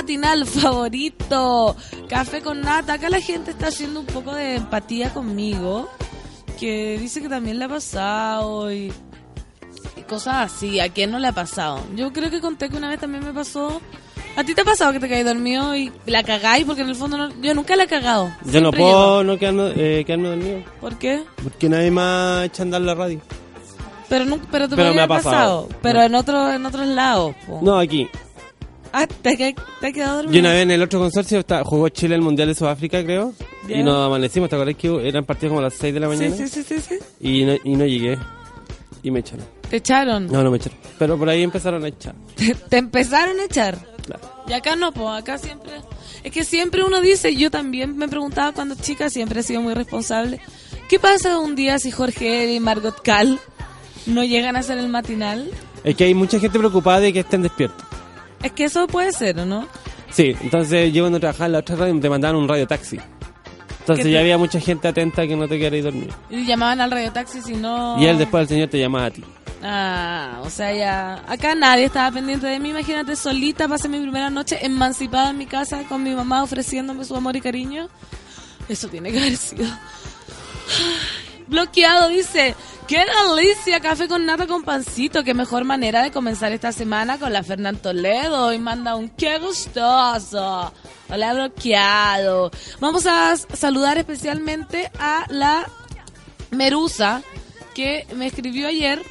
Matinal 0.08 0.46
favorito, 0.46 1.76
Café 2.10 2.42
con 2.42 2.60
Nata. 2.62 2.94
Acá 2.94 3.10
la 3.10 3.22
gente 3.22 3.52
está 3.52 3.68
haciendo 3.68 4.02
un 4.02 4.06
poco 4.06 4.36
de 4.36 4.56
empatía 4.58 5.14
conmigo, 5.14 5.90
que 6.60 6.98
dice 7.00 7.22
que 7.22 7.30
también 7.30 7.58
le 7.58 7.66
ha 7.66 7.70
pasado 7.70 8.72
y, 8.74 8.92
y 9.98 10.02
cosas 10.08 10.52
así. 10.52 10.80
¿A 10.82 10.90
quién 10.90 11.10
no 11.12 11.20
le 11.20 11.28
ha 11.28 11.32
pasado? 11.32 11.80
Yo 11.96 12.12
creo 12.12 12.30
que 12.30 12.42
conté 12.42 12.70
que 12.70 12.76
una 12.78 12.90
vez 12.90 13.00
también 13.00 13.24
me 13.26 13.32
pasó. 13.34 13.82
¿A 14.36 14.44
ti 14.44 14.54
te 14.56 14.62
ha 14.62 14.66
pasado 14.66 14.92
que 14.92 15.00
te 15.00 15.08
caí 15.08 15.24
dormido 15.24 15.74
y 15.76 15.92
la 16.08 16.24
cagáis? 16.24 16.66
Porque 16.66 16.82
en 16.82 16.90
el 16.90 16.96
fondo 16.96 17.18
no- 17.18 17.42
yo 17.42 17.54
nunca 17.54 17.76
la 17.76 17.84
he 17.84 17.88
cagado. 17.88 18.30
Yo 18.46 18.60
no 18.62 18.72
puedo 18.72 19.24
no 19.24 19.38
quedarme, 19.38 19.72
eh, 19.76 20.04
quedarme 20.06 20.30
dormido. 20.30 20.58
llego. 20.58 20.72
¿Por 20.82 20.98
qué? 20.98 21.24
Porque 21.44 21.70
nadie 21.70 21.92
más 21.92 22.46
echa 22.46 22.64
a 22.64 22.66
andar 22.66 22.82
la 22.82 22.96
radio. 22.96 23.22
Pero, 24.10 24.26
no, 24.26 24.38
pero 24.52 24.68
te 24.68 24.76
Pero 24.76 24.94
me 24.94 25.02
ha 25.02 25.08
pasado. 25.08 25.70
Pero 25.82 26.00
No. 26.00 26.06
en, 26.06 26.16
otro, 26.16 26.52
en 26.52 26.66
otros 26.66 26.86
lados. 26.88 27.36
po. 27.48 27.60
No, 27.64 27.78
aquí. 27.80 28.08
Ah, 28.96 29.08
¿te, 29.08 29.36
te 29.36 29.56
has 29.88 29.94
quedado 29.94 30.18
dormido? 30.18 30.36
Y 30.36 30.40
una 30.40 30.52
vez 30.54 30.62
en 30.62 30.72
el 30.72 30.82
otro 30.84 31.00
consorcio 31.00 31.40
está- 31.40 31.64
jugó 31.64 31.90
Chile 31.90 32.14
el 32.16 32.22
Mundial 32.22 32.48
de 32.50 32.56
Sudáfrica, 32.56 33.04
creo. 33.04 33.34
Y 33.68 33.82
nos 33.82 34.06
amanecimos. 34.06 34.50
¿Te 34.50 34.56
acuerdas 34.56 34.76
que 34.76 35.08
eran 35.08 35.26
partidos 35.26 35.50
como 35.52 35.60
a 35.60 35.64
las 35.64 35.74
6 35.74 35.94
de 35.94 36.00
la 36.00 36.08
Sí, 36.12 36.16
mañana? 36.18 36.36
sí, 36.38 36.48
sí, 36.48 36.64
sí, 36.64 36.80
sí. 36.80 36.96
Y, 37.20 37.44
no, 37.44 37.54
y 37.64 37.76
no 37.76 37.86
llegué. 37.86 38.18
Y 39.02 39.12
me 39.12 39.20
echaron. 39.22 39.46
Te 39.70 39.78
echaron. 39.78 40.28
No, 40.28 40.44
no 40.44 40.52
me 40.52 40.58
echaron. 40.58 40.78
Pero 41.00 41.18
por 41.18 41.28
ahí 41.28 41.42
empezaron 41.44 41.84
a 41.84 41.88
echar. 41.88 42.14
Te, 42.36 42.54
te 42.56 42.78
empezaron 42.78 43.40
a 43.40 43.46
echar. 43.46 43.78
Claro. 44.06 44.22
Y 44.48 44.54
acá 44.54 44.76
no, 44.76 44.92
pues 44.92 45.08
acá 45.22 45.38
siempre... 45.38 45.72
Es 46.24 46.32
que 46.32 46.44
siempre 46.46 46.84
uno 46.84 47.02
dice, 47.02 47.36
yo 47.36 47.50
también 47.52 47.98
me 47.98 48.08
preguntaba 48.08 48.52
cuando 48.54 48.76
chica, 48.76 49.10
siempre 49.10 49.40
he 49.40 49.44
sido 49.44 49.62
muy 49.62 49.74
responsable. 49.74 50.40
¿Qué 50.88 51.00
pasa 51.00 51.40
un 51.40 51.56
día 51.56 51.80
si 51.80 51.92
Jorge 51.92 52.54
y 52.54 52.60
Margot 52.60 53.02
Cal 53.02 53.40
no 54.06 54.24
llegan 54.24 54.56
a 54.56 54.60
hacer 54.60 54.78
el 54.78 54.88
matinal? 54.90 55.50
Es 55.84 55.96
que 55.96 56.04
hay 56.06 56.14
mucha 56.14 56.40
gente 56.40 56.60
preocupada 56.60 57.00
de 57.02 57.12
que 57.12 57.22
estén 57.22 57.42
despiertos. 57.42 57.86
Es 58.44 58.52
que 58.52 58.66
eso 58.66 58.86
puede 58.88 59.12
ser, 59.14 59.40
¿o 59.40 59.46
no? 59.46 59.68
Sí, 60.12 60.36
entonces 60.42 60.94
yo 60.94 61.04
cuando 61.04 61.20
trabajaba 61.20 61.46
en 61.48 61.52
la 61.54 61.60
otra 61.60 61.76
radio 61.76 62.00
te 62.00 62.10
mandaban 62.10 62.36
un 62.36 62.48
radio 62.48 62.68
taxi. 62.68 63.00
Entonces 63.80 64.04
¿Qué 64.06 64.10
te- 64.10 64.12
ya 64.14 64.20
había 64.20 64.38
mucha 64.38 64.60
gente 64.60 64.88
atenta 64.88 65.26
que 65.28 65.36
no 65.36 65.48
te 65.48 65.58
quedarais 65.58 65.84
dormido. 65.84 66.14
Y 66.30 66.46
llamaban 66.46 66.80
al 66.82 66.92
radiotaxi 66.92 67.42
si 67.42 67.54
no... 67.56 68.00
Y 68.02 68.06
él 68.06 68.18
después 68.18 68.44
el 68.44 68.48
señor 68.48 68.70
te 68.70 68.80
llamaba 68.80 69.06
a 69.08 69.12
ti. 69.12 69.24
Ah, 69.62 70.40
o 70.44 70.50
sea, 70.50 70.74
ya... 70.74 71.24
Acá 71.28 71.56
nadie 71.56 71.86
estaba 71.86 72.12
pendiente 72.12 72.48
de 72.48 72.60
mí. 72.60 72.70
Imagínate, 72.70 73.16
solita 73.16 73.68
pasé 73.68 73.90
mi 73.90 74.00
primera 74.00 74.30
noche 74.30 74.58
emancipada 74.66 75.32
en 75.32 75.38
mi 75.38 75.46
casa 75.48 75.84
con 75.90 76.04
mi 76.04 76.12
mamá 76.14 76.44
ofreciéndome 76.44 77.04
su 77.06 77.16
amor 77.16 77.36
y 77.36 77.42
cariño. 77.42 77.90
Eso 78.70 78.88
tiene 78.88 79.12
que 79.12 79.18
haber 79.20 79.36
sido... 79.38 79.66
Bloqueado 81.48 82.08
dice, 82.10 82.56
qué 82.88 83.04
delicia, 83.28 83.80
café 83.80 84.08
con 84.08 84.26
nata 84.26 84.48
con 84.48 84.64
pancito, 84.64 85.24
qué 85.24 85.34
mejor 85.34 85.64
manera 85.64 86.02
de 86.02 86.12
comenzar 86.12 86.52
esta 86.52 86.72
semana 86.72 87.18
con 87.18 87.32
la 87.32 87.44
Fernán 87.44 87.78
Toledo 87.78 88.54
y 88.54 88.60
manda 88.60 88.96
un 88.96 89.10
qué 89.10 89.40
gustoso. 89.40 90.74
Hola 91.10 91.34
bloqueado. 91.34 92.52
Vamos 92.80 93.06
a 93.06 93.36
saludar 93.38 93.98
especialmente 93.98 94.92
a 95.00 95.26
la 95.30 95.70
Merusa 96.52 97.22
que 97.74 98.06
me 98.16 98.28
escribió 98.28 98.68
ayer 98.68 99.02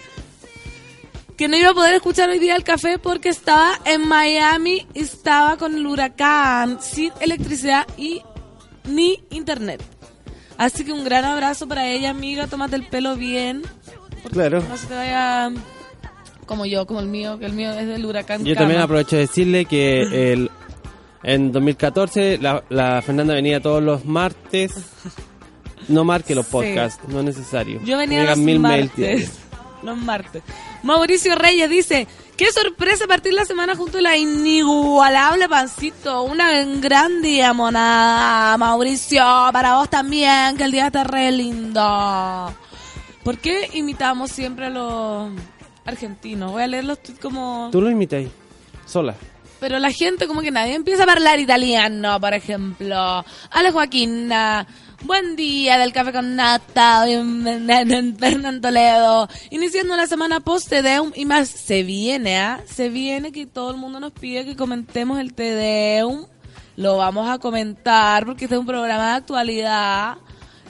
que 1.37 1.49
no 1.49 1.57
iba 1.57 1.71
a 1.71 1.75
poder 1.75 1.95
escuchar 1.95 2.29
hoy 2.29 2.38
día 2.38 2.57
el 2.57 2.64
café 2.64 2.99
porque 2.99 3.29
estaba 3.29 3.81
en 3.85 4.07
Miami, 4.07 4.87
estaba 4.95 5.57
con 5.57 5.75
el 5.75 5.87
huracán, 5.87 6.81
sin 6.81 7.12
electricidad 7.21 7.87
y 7.97 8.23
ni 8.85 9.23
internet. 9.31 9.83
Así 10.59 10.85
que 10.85 10.93
un 10.93 11.05
gran 11.05 11.25
abrazo 11.25 11.67
para 11.69 11.89
ella, 11.89 12.11
amiga. 12.11 12.47
Tómate 12.47 12.77
el 12.77 12.87
pelo 12.87 13.17
bien. 13.17 13.63
Claro. 14.31 14.63
No 14.69 14.77
se 14.77 14.87
te 14.87 14.95
vaya 14.95 15.51
como 16.47 16.67
yo, 16.67 16.87
como 16.87 17.01
el 17.01 17.07
mío, 17.09 17.39
que 17.39 17.47
el 17.47 17.53
mío 17.53 17.73
es 17.73 17.87
del 17.87 18.05
huracán. 18.05 18.45
Yo 18.45 18.55
también 18.55 18.81
aprovecho 18.81 19.17
de 19.17 19.23
decirle 19.23 19.65
que 19.65 20.03
el, 20.33 20.51
en 21.23 21.51
2014 21.53 22.39
la, 22.39 22.63
la 22.69 23.03
Fernanda 23.03 23.35
venía 23.35 23.61
todos 23.61 23.83
los 23.83 24.05
martes. 24.05 24.73
No 25.89 26.05
marque 26.05 26.35
los 26.35 26.47
Sí. 26.47 26.53
podcasts, 26.53 27.01
no 27.09 27.21
es 27.21 27.25
necesario. 27.25 27.81
Yo 27.85 27.99
venía 27.99 28.25
los 28.25 28.39
mil 28.39 28.61
mails 28.61 28.87
martes. 28.91 28.97
diarios. 28.97 29.31
Los 29.83 29.99
martes. 29.99 30.45
Mauricio 30.85 31.35
Reyes 31.35 31.69
dice, 31.69 32.07
qué 32.37 32.51
sorpresa 32.53 33.07
partir 33.07 33.33
la 33.35 33.45
semana 33.45 33.77
junto 33.77 33.99
a 33.99 34.01
la 34.03 34.17
inigualable 34.17 35.49
Pancito. 35.49 36.23
Una 36.23 36.65
gran 36.81 37.23
día, 37.23 37.53
monada. 37.53 38.57
Mauricio, 38.59 39.23
para 39.53 39.77
vos 39.77 39.89
también, 39.91 40.57
que 40.57 40.65
el 40.65 40.73
día 40.73 40.87
está 40.87 41.05
re 41.05 41.31
lindo. 41.33 42.55
¿Por 43.23 43.39
qué 43.39 43.71
imitamos 43.75 44.31
siempre 44.31 44.67
a 44.67 44.71
los 44.71 45.31
argentinos? 45.85 46.53
Voy 46.53 46.62
a 46.62 46.67
leer 46.67 46.85
los 46.85 47.03
tweets 47.03 47.21
como... 47.21 47.69
Tú 47.71 47.81
lo 47.81 47.91
imitáis, 47.91 48.29
sola. 48.87 49.15
pero 49.61 49.79
la 49.79 49.93
gente 49.93 50.27
como 50.27 50.41
que 50.41 50.51
nadie 50.51 50.75
empieza 50.75 51.05
a 51.05 51.12
hablar 51.12 51.39
italiano, 51.39 52.19
por 52.21 52.35
ejemplo. 52.35 53.25
Hola 53.55 53.71
Joaquina, 53.73 54.67
buen 55.05 55.37
día 55.37 55.79
del 55.79 55.93
café 55.93 56.13
con 56.13 56.37
nata, 56.37 57.05
Fernando 57.05 58.61
Toledo, 58.61 59.29
iniciando 59.51 59.97
la 59.97 60.07
semana 60.07 60.41
post 60.41 60.69
Tedeum 60.69 61.13
y 61.15 61.25
más. 61.25 61.49
Se 61.49 61.83
viene, 61.83 62.39
¿ah? 62.39 62.63
Se 62.67 62.89
viene 62.89 63.33
que 63.33 63.47
todo 63.47 63.71
el 63.71 63.77
mundo 63.77 64.01
nos 64.01 64.13
pide 64.13 64.45
que 64.45 64.57
comentemos 64.57 65.19
el 65.19 65.35
Tedeum. 65.35 66.27
Lo 66.77 66.97
vamos 66.97 67.29
a 67.29 67.39
comentar 67.39 68.25
porque 68.25 68.45
este 68.45 68.55
es 68.55 68.61
un 68.61 68.67
programa 68.67 69.11
de 69.11 69.17
actualidad. 69.17 70.19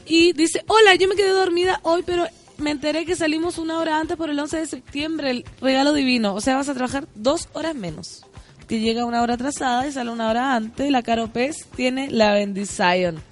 Y 0.07 0.33
dice, 0.33 0.65
hola, 0.67 0.95
yo 0.95 1.09
me 1.09 1.15
quedé 1.15 1.31
dormida 1.31 1.81
hoy, 1.83 2.03
pero 2.05 2.27
me 2.59 2.71
enteré 2.71 3.05
que 3.05 3.17
salimos 3.17 3.59
una 3.59 3.79
hora 3.79 3.99
antes 3.99 4.17
por 4.17 4.31
el 4.31 4.39
11 4.39 4.59
de 4.59 4.67
septiembre, 4.67 5.31
el 5.31 5.45
regalo 5.61 5.93
divino. 5.93 6.35
O 6.35 6.41
sea, 6.41 6.57
vas 6.57 6.69
a 6.69 6.75
trabajar 6.75 7.07
dos 7.15 7.49
horas 7.53 7.75
menos. 7.75 8.25
Que 8.67 8.81
llega 8.81 9.05
una 9.05 9.23
hora 9.23 9.35
atrasada 9.35 9.87
y 9.87 9.93
sale 9.93 10.11
una 10.11 10.31
hora 10.31 10.55
antes. 10.55 10.91
La 10.91 11.03
Caro 11.03 11.29
Pez 11.29 11.67
tiene 11.77 12.11
la 12.11 12.33
bendición. 12.33 13.32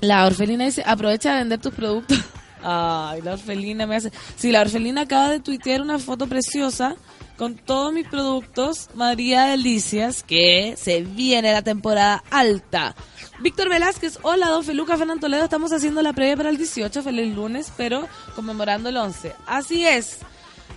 La 0.00 0.26
orfelina 0.26 0.64
dice, 0.64 0.82
aprovecha 0.86 1.32
de 1.32 1.38
vender 1.40 1.60
tus 1.60 1.74
productos. 1.74 2.18
Ay, 2.62 3.20
la 3.22 3.34
orfelina 3.34 3.86
me 3.86 3.96
hace... 3.96 4.10
Sí, 4.36 4.50
la 4.50 4.62
orfelina 4.62 5.02
acaba 5.02 5.28
de 5.28 5.40
tuitear 5.40 5.82
una 5.82 5.98
foto 5.98 6.26
preciosa 6.26 6.96
con 7.36 7.56
todos 7.56 7.92
mis 7.92 8.08
productos 8.08 8.88
María 8.94 9.44
Delicias, 9.44 10.22
que 10.22 10.74
se 10.78 11.02
viene 11.02 11.52
la 11.52 11.62
temporada 11.62 12.22
alta. 12.30 12.94
Víctor 13.40 13.68
Velázquez, 13.68 14.18
hola, 14.22 14.48
don 14.48 14.64
Feluca, 14.64 14.96
Fernando 14.96 15.22
Toledo, 15.22 15.44
estamos 15.44 15.72
haciendo 15.72 16.00
la 16.02 16.12
previa 16.12 16.36
para 16.36 16.50
el 16.50 16.56
18, 16.56 17.02
feliz 17.02 17.34
lunes, 17.34 17.72
pero 17.76 18.06
conmemorando 18.34 18.88
el 18.88 18.96
11. 18.96 19.34
Así 19.46 19.84
es. 19.86 20.18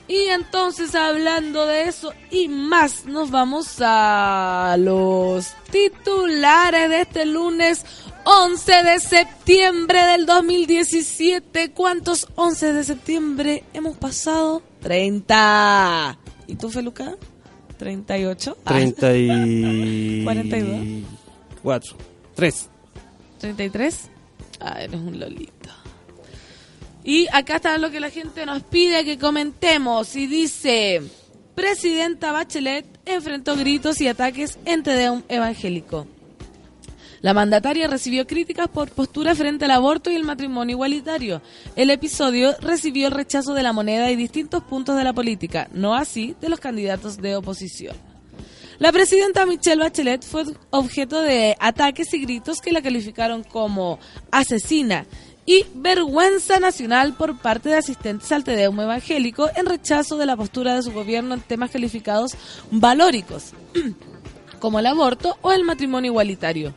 Y 0.08 0.28
entonces, 0.30 0.96
hablando 0.96 1.66
de 1.66 1.84
eso 1.84 2.14
y 2.32 2.48
más, 2.48 3.06
nos 3.06 3.30
vamos 3.30 3.76
a 3.82 4.76
los 4.80 5.48
titulares 5.70 6.90
de 6.90 7.02
este 7.02 7.26
lunes 7.26 7.86
11 8.30 8.84
de 8.84 9.00
septiembre 9.00 10.04
del 10.04 10.26
2017. 10.26 11.72
¿Cuántos 11.72 12.28
11 12.36 12.74
de 12.74 12.84
septiembre 12.84 13.64
hemos 13.72 13.96
pasado? 13.96 14.62
30. 14.82 16.20
¿Y 16.46 16.56
tú, 16.56 16.70
Feluca? 16.70 17.16
38. 17.78 18.58
30 18.66 19.16
y... 19.16 20.24
42. 20.26 21.06
4. 21.64 21.98
3. 22.36 22.70
33. 23.40 24.10
Ah, 24.60 24.82
eres 24.82 25.00
un 25.00 25.18
lolito. 25.18 25.70
Y 27.06 27.28
acá 27.32 27.56
está 27.56 27.78
lo 27.78 27.92
que 27.92 28.02
la 28.02 28.10
gente 28.10 28.46
nos 28.46 28.62
pide 28.64 29.06
que 29.06 29.18
comentemos. 29.18 30.18
Y 30.18 30.28
dice, 30.28 31.02
Presidenta 31.56 32.34
Bachelet 32.34 32.86
enfrentó 33.06 33.56
gritos 33.56 34.02
y 34.02 34.10
ataques 34.10 34.60
en 34.66 34.84
Tedeum 34.84 35.24
evangélico. 35.30 36.08
La 37.22 37.34
mandataria 37.34 37.88
recibió 37.88 38.28
críticas 38.28 38.68
por 38.68 38.92
postura 38.92 39.34
frente 39.34 39.66
al 39.66 39.72
aborto 39.72 40.12
y 40.12 40.16
el 40.16 40.24
matrimonio 40.24 40.76
igualitario. 40.76 41.42
El 41.76 41.90
episodio 41.90 42.56
recibió 42.62 43.08
el 43.08 43.14
rechazo 43.14 43.54
de 43.54 43.64
la 43.64 43.74
moneda 43.74 44.12
y 44.12 44.16
distintos 44.16 44.64
puntos 44.64 44.98
de 44.98 45.04
la 45.04 45.14
política, 45.14 45.68
no 45.74 45.96
así 45.96 46.36
de 46.42 46.50
los 46.50 46.60
candidatos 46.60 47.18
de 47.18 47.36
oposición. 47.36 47.96
La 48.80 48.92
presidenta 48.92 49.48
Michelle 49.48 49.82
Bachelet 49.82 50.24
fue 50.24 50.44
objeto 50.70 51.22
de 51.22 51.56
ataques 51.60 52.14
y 52.14 52.22
gritos 52.22 52.62
que 52.62 52.72
la 52.72 52.84
calificaron 52.84 53.44
como 53.44 53.98
asesina 54.30 55.08
y 55.48 55.66
vergüenza 55.74 56.60
nacional 56.60 57.14
por 57.14 57.40
parte 57.40 57.70
de 57.70 57.78
asistentes 57.78 58.32
al 58.32 58.44
Tedeum 58.44 58.80
evangélico 58.80 59.50
en 59.56 59.66
rechazo 59.66 60.18
de 60.18 60.28
la 60.28 60.36
postura 60.36 60.76
de 60.76 60.84
su 60.84 60.92
gobierno 60.92 61.34
en 61.34 61.42
temas 61.42 61.72
calificados 61.72 62.36
valóricos, 62.70 63.54
como 64.60 64.78
el 64.78 64.86
aborto 64.86 65.38
o 65.42 65.54
el 65.54 65.64
matrimonio 65.64 66.12
igualitario. 66.12 66.76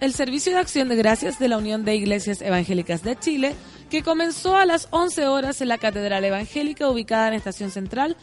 El 0.00 0.14
Servicio 0.14 0.52
de 0.52 0.58
Acción 0.58 0.88
de 0.88 0.96
Gracias 0.96 1.38
de 1.38 1.48
la 1.48 1.58
Unión 1.58 1.84
de 1.84 1.94
Iglesias 1.94 2.40
Evangélicas 2.40 3.02
de 3.02 3.18
Chile, 3.18 3.54
que 3.90 4.02
comenzó 4.02 4.56
a 4.56 4.64
las 4.64 4.88
11 4.92 5.26
horas 5.26 5.60
en 5.60 5.68
la 5.68 5.76
Catedral 5.76 6.24
Evangélica 6.24 6.88
ubicada 6.88 7.28
en 7.28 7.34
Estación 7.34 7.70
Central, 7.70 8.16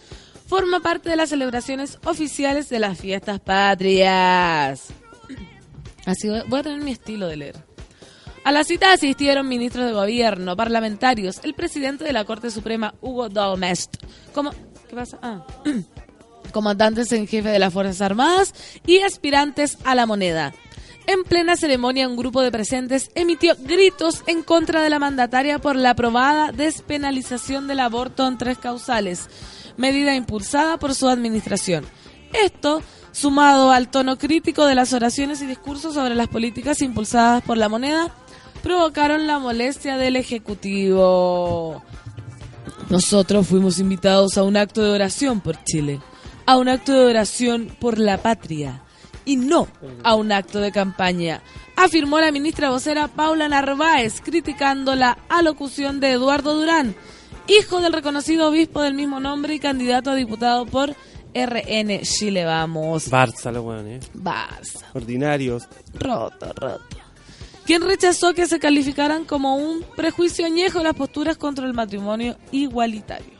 forma 0.47 0.79
parte 0.79 1.09
de 1.09 1.15
las 1.15 1.29
celebraciones 1.29 1.99
oficiales 2.03 2.69
de 2.69 2.79
las 2.79 2.97
fiestas 2.97 3.39
patrias. 3.39 4.87
Así 6.07 6.29
voy 6.47 6.59
a 6.59 6.63
tener 6.63 6.81
mi 6.81 6.93
estilo 6.93 7.27
de 7.27 7.37
leer. 7.37 7.55
A 8.43 8.51
la 8.51 8.63
cita 8.63 8.91
asistieron 8.91 9.47
ministros 9.47 9.85
de 9.85 9.91
gobierno, 9.91 10.55
parlamentarios, 10.55 11.41
el 11.43 11.53
presidente 11.53 12.05
de 12.05 12.13
la 12.13 12.25
Corte 12.25 12.49
Suprema, 12.49 12.95
Hugo 13.01 13.29
Domest, 13.29 13.97
como. 14.33 14.51
Ah. 15.21 15.45
comandantes 16.51 17.11
en 17.11 17.27
jefe 17.27 17.49
de 17.49 17.59
las 17.59 17.73
Fuerzas 17.73 18.01
Armadas 18.01 18.55
y 18.85 18.99
aspirantes 18.99 19.77
a 19.83 19.93
la 19.93 20.05
moneda. 20.05 20.53
En 21.07 21.23
plena 21.23 21.55
ceremonia, 21.55 22.09
un 22.09 22.17
grupo 22.17 22.41
de 22.41 22.51
presentes 22.51 23.11
emitió 23.15 23.55
gritos 23.61 24.23
en 24.27 24.43
contra 24.43 24.81
de 24.81 24.89
la 24.89 24.99
mandataria 24.99 25.57
por 25.57 25.77
la 25.77 25.91
aprobada 25.91 26.51
despenalización 26.51 27.65
del 27.65 27.79
aborto 27.79 28.27
en 28.27 28.37
tres 28.37 28.57
causales, 28.57 29.29
medida 29.77 30.15
impulsada 30.15 30.77
por 30.77 30.93
su 30.93 31.07
administración. 31.07 31.85
Esto, 32.33 32.81
sumado 33.13 33.71
al 33.71 33.89
tono 33.89 34.17
crítico 34.17 34.65
de 34.65 34.75
las 34.75 34.91
oraciones 34.91 35.41
y 35.41 35.45
discursos 35.45 35.93
sobre 35.93 36.13
las 36.13 36.27
políticas 36.27 36.81
impulsadas 36.81 37.41
por 37.41 37.55
la 37.55 37.69
moneda, 37.69 38.13
provocaron 38.61 39.27
la 39.27 39.39
molestia 39.39 39.95
del 39.95 40.17
Ejecutivo. 40.17 41.83
Nosotros 42.89 43.47
fuimos 43.47 43.79
invitados 43.79 44.37
a 44.37 44.43
un 44.43 44.57
acto 44.57 44.83
de 44.83 44.91
oración 44.91 45.39
por 45.39 45.63
Chile, 45.63 46.01
a 46.45 46.57
un 46.57 46.67
acto 46.67 46.91
de 46.91 47.05
oración 47.05 47.73
por 47.79 47.97
la 47.97 48.17
patria 48.17 48.83
y 49.27 49.35
no 49.35 49.67
a 50.03 50.15
un 50.15 50.31
acto 50.31 50.59
de 50.59 50.71
campaña, 50.71 51.43
afirmó 51.75 52.19
la 52.19 52.31
ministra 52.31 52.71
vocera 52.71 53.09
Paula 53.09 53.49
Narváez, 53.49 54.21
criticando 54.21 54.95
la 54.95 55.19
alocución 55.27 55.99
de 55.99 56.13
Eduardo 56.13 56.55
Durán, 56.55 56.95
hijo 57.47 57.81
del 57.81 57.93
reconocido 57.93 58.47
obispo 58.47 58.81
del 58.81 58.93
mismo 58.93 59.19
nombre 59.19 59.53
y 59.53 59.59
candidato 59.59 60.11
a 60.11 60.15
diputado 60.15 60.65
por 60.65 60.95
RN 61.35 62.01
Chile 62.03 62.45
Vamos. 62.45 63.11
Barça, 63.11 63.51
los 63.51 63.63
weones. 63.63 64.09
Barça. 64.13 64.85
Ordinarios. 64.93 65.67
Roto, 65.93 66.53
roto. 66.53 66.97
Quien 67.65 67.81
rechazó 67.81 68.33
que 68.33 68.47
se 68.47 68.59
calificaran 68.59 69.25
como 69.25 69.57
un 69.57 69.83
prejuicio 69.97 70.45
añejo 70.45 70.81
las 70.81 70.93
posturas 70.93 71.35
contra 71.35 71.67
el 71.67 71.73
matrimonio 71.73 72.37
igualitario. 72.53 73.36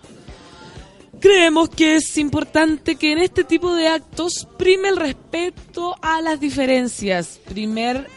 Creemos 1.19 1.69
que 1.69 1.95
es 1.95 2.17
importante 2.17 2.95
que 2.95 3.11
en 3.11 3.17
este 3.17 3.43
tipo 3.43 3.73
de 3.73 3.87
actos 3.87 4.47
prime 4.57 4.89
el 4.89 4.97
respeto 4.97 5.95
a 6.01 6.21
las 6.21 6.39
diferencias. 6.39 7.39
Primer, 7.49 8.07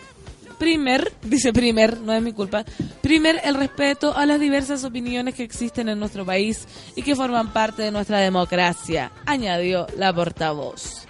primer, 0.58 1.10
dice 1.22 1.52
primer, 1.52 1.98
no 2.00 2.12
es 2.12 2.22
mi 2.22 2.32
culpa. 2.32 2.64
Primer, 3.00 3.40
el 3.42 3.54
respeto 3.54 4.14
a 4.14 4.26
las 4.26 4.38
diversas 4.38 4.84
opiniones 4.84 5.34
que 5.34 5.42
existen 5.42 5.88
en 5.88 5.98
nuestro 5.98 6.26
país 6.26 6.68
y 6.94 7.02
que 7.02 7.16
forman 7.16 7.52
parte 7.52 7.82
de 7.82 7.90
nuestra 7.90 8.18
democracia, 8.18 9.10
añadió 9.24 9.86
la 9.96 10.12
portavoz. 10.12 11.06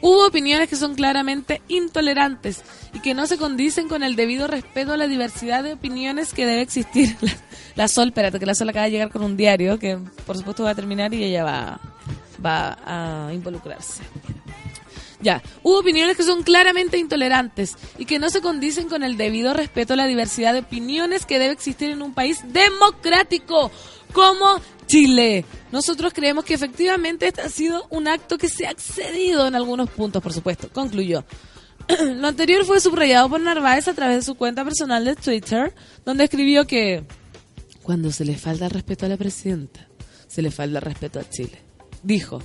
Hubo 0.00 0.26
opiniones 0.26 0.68
que 0.68 0.76
son 0.76 0.94
claramente 0.94 1.62
intolerantes 1.68 2.62
y 2.92 3.00
que 3.00 3.14
no 3.14 3.26
se 3.26 3.38
condicen 3.38 3.88
con 3.88 4.02
el 4.02 4.16
debido 4.16 4.46
respeto 4.46 4.92
a 4.92 4.96
la 4.96 5.06
diversidad 5.06 5.64
de 5.64 5.72
opiniones 5.74 6.32
que 6.32 6.46
debe 6.46 6.62
existir. 6.62 7.16
La, 7.20 7.32
la 7.74 7.88
Sol, 7.88 8.08
espérate, 8.08 8.38
que 8.38 8.46
la 8.46 8.54
Sol 8.54 8.68
acaba 8.68 8.86
de 8.86 8.92
llegar 8.92 9.10
con 9.10 9.22
un 9.22 9.36
diario 9.36 9.78
que 9.78 9.98
por 10.24 10.36
supuesto 10.36 10.64
va 10.64 10.70
a 10.70 10.74
terminar 10.74 11.12
y 11.12 11.24
ella 11.24 11.44
va, 11.44 11.80
va 12.44 12.78
a 12.84 13.32
involucrarse. 13.34 14.02
Ya, 15.20 15.42
hubo 15.62 15.78
opiniones 15.78 16.16
que 16.16 16.22
son 16.22 16.42
claramente 16.42 16.98
intolerantes 16.98 17.76
y 17.98 18.04
que 18.04 18.18
no 18.18 18.28
se 18.28 18.42
condicen 18.42 18.88
con 18.88 19.02
el 19.02 19.16
debido 19.16 19.54
respeto 19.54 19.94
a 19.94 19.96
la 19.96 20.06
diversidad 20.06 20.52
de 20.52 20.60
opiniones 20.60 21.24
que 21.24 21.38
debe 21.38 21.52
existir 21.52 21.90
en 21.90 22.02
un 22.02 22.12
país 22.12 22.40
democrático 22.52 23.70
como 24.12 24.60
Chile. 24.86 25.44
Nosotros 25.72 26.12
creemos 26.12 26.44
que 26.44 26.54
efectivamente 26.54 27.28
este 27.28 27.42
ha 27.42 27.48
sido 27.48 27.86
un 27.90 28.08
acto 28.08 28.38
que 28.38 28.48
se 28.48 28.66
ha 28.66 28.70
excedido 28.70 29.46
en 29.46 29.54
algunos 29.54 29.90
puntos, 29.90 30.22
por 30.22 30.32
supuesto, 30.32 30.68
concluyó. 30.72 31.24
Lo 32.00 32.28
anterior 32.28 32.64
fue 32.64 32.80
subrayado 32.80 33.28
por 33.28 33.40
Narváez 33.40 33.88
a 33.88 33.94
través 33.94 34.16
de 34.16 34.22
su 34.22 34.34
cuenta 34.34 34.64
personal 34.64 35.04
de 35.04 35.16
Twitter, 35.16 35.74
donde 36.04 36.24
escribió 36.24 36.66
que 36.66 37.04
cuando 37.82 38.10
se 38.10 38.24
le 38.24 38.36
falta 38.36 38.64
el 38.64 38.72
respeto 38.72 39.06
a 39.06 39.08
la 39.08 39.16
presidenta, 39.16 39.86
se 40.26 40.42
le 40.42 40.50
falta 40.50 40.78
el 40.78 40.84
respeto 40.84 41.20
a 41.20 41.30
Chile. 41.30 41.62
Dijo, 42.02 42.42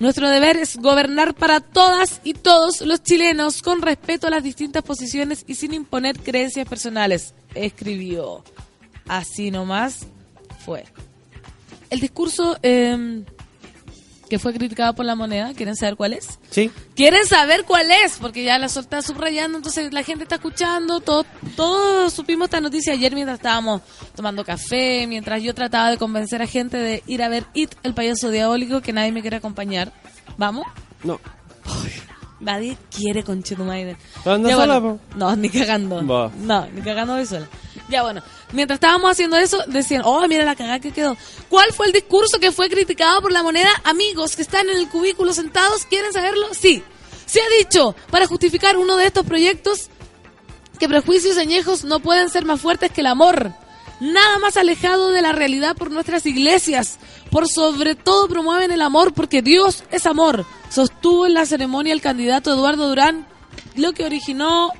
nuestro 0.00 0.28
deber 0.28 0.58
es 0.58 0.76
gobernar 0.76 1.34
para 1.34 1.60
todas 1.60 2.20
y 2.24 2.34
todos 2.34 2.82
los 2.82 3.02
chilenos 3.02 3.62
con 3.62 3.80
respeto 3.80 4.26
a 4.26 4.30
las 4.30 4.42
distintas 4.42 4.82
posiciones 4.82 5.44
y 5.46 5.54
sin 5.54 5.72
imponer 5.72 6.18
creencias 6.18 6.68
personales, 6.68 7.32
escribió. 7.54 8.44
Así 9.08 9.50
nomás 9.50 10.06
fue. 10.64 10.84
El 11.92 12.00
discurso 12.00 12.56
eh, 12.62 13.22
que 14.30 14.38
fue 14.38 14.54
criticado 14.54 14.94
por 14.94 15.04
la 15.04 15.14
moneda, 15.14 15.52
¿quieren 15.52 15.76
saber 15.76 15.94
cuál 15.94 16.14
es? 16.14 16.38
Sí. 16.48 16.70
¿Quieren 16.96 17.26
saber 17.26 17.64
cuál 17.66 17.90
es? 17.90 18.16
Porque 18.18 18.44
ya 18.44 18.58
la 18.58 18.70
sol 18.70 18.84
está 18.84 19.02
subrayando, 19.02 19.58
entonces 19.58 19.92
la 19.92 20.02
gente 20.02 20.22
está 20.22 20.36
escuchando, 20.36 21.00
todo, 21.00 21.26
todos 21.54 22.10
supimos 22.14 22.46
esta 22.46 22.62
noticia 22.62 22.94
ayer 22.94 23.14
mientras 23.14 23.40
estábamos 23.40 23.82
tomando 24.16 24.42
café, 24.42 25.06
mientras 25.06 25.42
yo 25.42 25.54
trataba 25.54 25.90
de 25.90 25.98
convencer 25.98 26.40
a 26.40 26.46
gente 26.46 26.78
de 26.78 27.02
ir 27.06 27.22
a 27.22 27.28
ver 27.28 27.44
It, 27.52 27.74
el 27.82 27.92
payaso 27.92 28.30
diabólico, 28.30 28.80
que 28.80 28.94
nadie 28.94 29.12
me 29.12 29.20
quiere 29.20 29.36
acompañar. 29.36 29.92
¿Vamos? 30.38 30.64
No. 31.04 31.20
Nadie 32.42 32.76
quiere 32.94 33.22
con 33.22 33.42
Chetumaiden. 33.42 33.96
¿Pero 34.24 34.34
anda 34.34 34.48
Ya, 34.50 34.56
sola, 34.56 34.78
bueno. 34.80 34.98
No, 35.14 35.36
ni 35.36 35.48
cagando. 35.48 36.04
Va. 36.06 36.30
No, 36.36 36.66
ni 36.66 36.82
cagando 36.82 37.14
voy 37.14 37.24
sola. 37.24 37.48
Ya 37.88 38.02
bueno, 38.02 38.20
mientras 38.52 38.76
estábamos 38.76 39.12
haciendo 39.12 39.36
eso, 39.36 39.58
decían, 39.68 40.02
oh, 40.04 40.26
mira 40.26 40.44
la 40.44 40.56
cagada 40.56 40.80
que 40.80 40.90
quedó. 40.90 41.16
¿Cuál 41.48 41.72
fue 41.72 41.86
el 41.86 41.92
discurso 41.92 42.40
que 42.40 42.50
fue 42.50 42.68
criticado 42.68 43.20
por 43.22 43.30
la 43.30 43.42
moneda? 43.42 43.70
Amigos 43.84 44.34
que 44.34 44.42
están 44.42 44.68
en 44.68 44.76
el 44.76 44.88
cubículo 44.88 45.32
sentados, 45.32 45.84
¿quieren 45.86 46.12
saberlo? 46.12 46.48
Sí. 46.52 46.82
Se 47.26 47.40
ha 47.40 47.48
dicho, 47.58 47.94
para 48.10 48.26
justificar 48.26 48.76
uno 48.76 48.96
de 48.96 49.06
estos 49.06 49.24
proyectos, 49.24 49.88
que 50.78 50.88
prejuicios 50.88 51.38
añejos 51.38 51.84
no 51.84 52.00
pueden 52.00 52.28
ser 52.28 52.44
más 52.44 52.60
fuertes 52.60 52.90
que 52.90 53.02
el 53.02 53.06
amor. 53.06 53.52
Nada 54.02 54.40
más 54.40 54.56
alejado 54.56 55.12
de 55.12 55.22
la 55.22 55.30
realidad 55.30 55.76
por 55.76 55.92
nuestras 55.92 56.26
iglesias. 56.26 56.98
Por 57.30 57.46
sobre 57.48 57.94
todo 57.94 58.26
promueven 58.26 58.72
el 58.72 58.82
amor 58.82 59.14
porque 59.14 59.42
Dios 59.42 59.84
es 59.92 60.06
amor. 60.06 60.44
Sostuvo 60.70 61.24
en 61.26 61.34
la 61.34 61.46
ceremonia 61.46 61.92
el 61.92 62.00
candidato 62.00 62.52
Eduardo 62.52 62.88
Durán, 62.88 63.28
lo 63.76 63.92
que 63.92 64.04
originó 64.04 64.72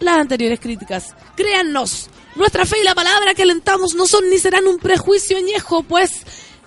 las 0.00 0.18
anteriores 0.18 0.58
críticas. 0.58 1.14
Créannos, 1.36 2.10
nuestra 2.34 2.66
fe 2.66 2.80
y 2.80 2.84
la 2.84 2.96
palabra 2.96 3.32
que 3.34 3.42
alentamos 3.42 3.94
no 3.94 4.06
son 4.08 4.28
ni 4.28 4.38
serán 4.38 4.66
un 4.66 4.78
prejuicio 4.78 5.36
añejo, 5.38 5.84
pues 5.84 6.22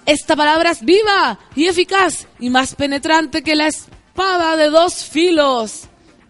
esta 0.05 0.37
palabra 0.37 0.71
es 0.71 0.85
viva 0.85 1.39
y 1.57 1.65
eficaz 1.67 2.25
y 2.39 2.49
más 2.49 2.73
penetrante 2.75 3.41
que 3.43 3.55
la 3.55 3.67
espada 3.67 4.55
de 4.55 4.69
dos 4.69 5.03
filos. 5.03 5.81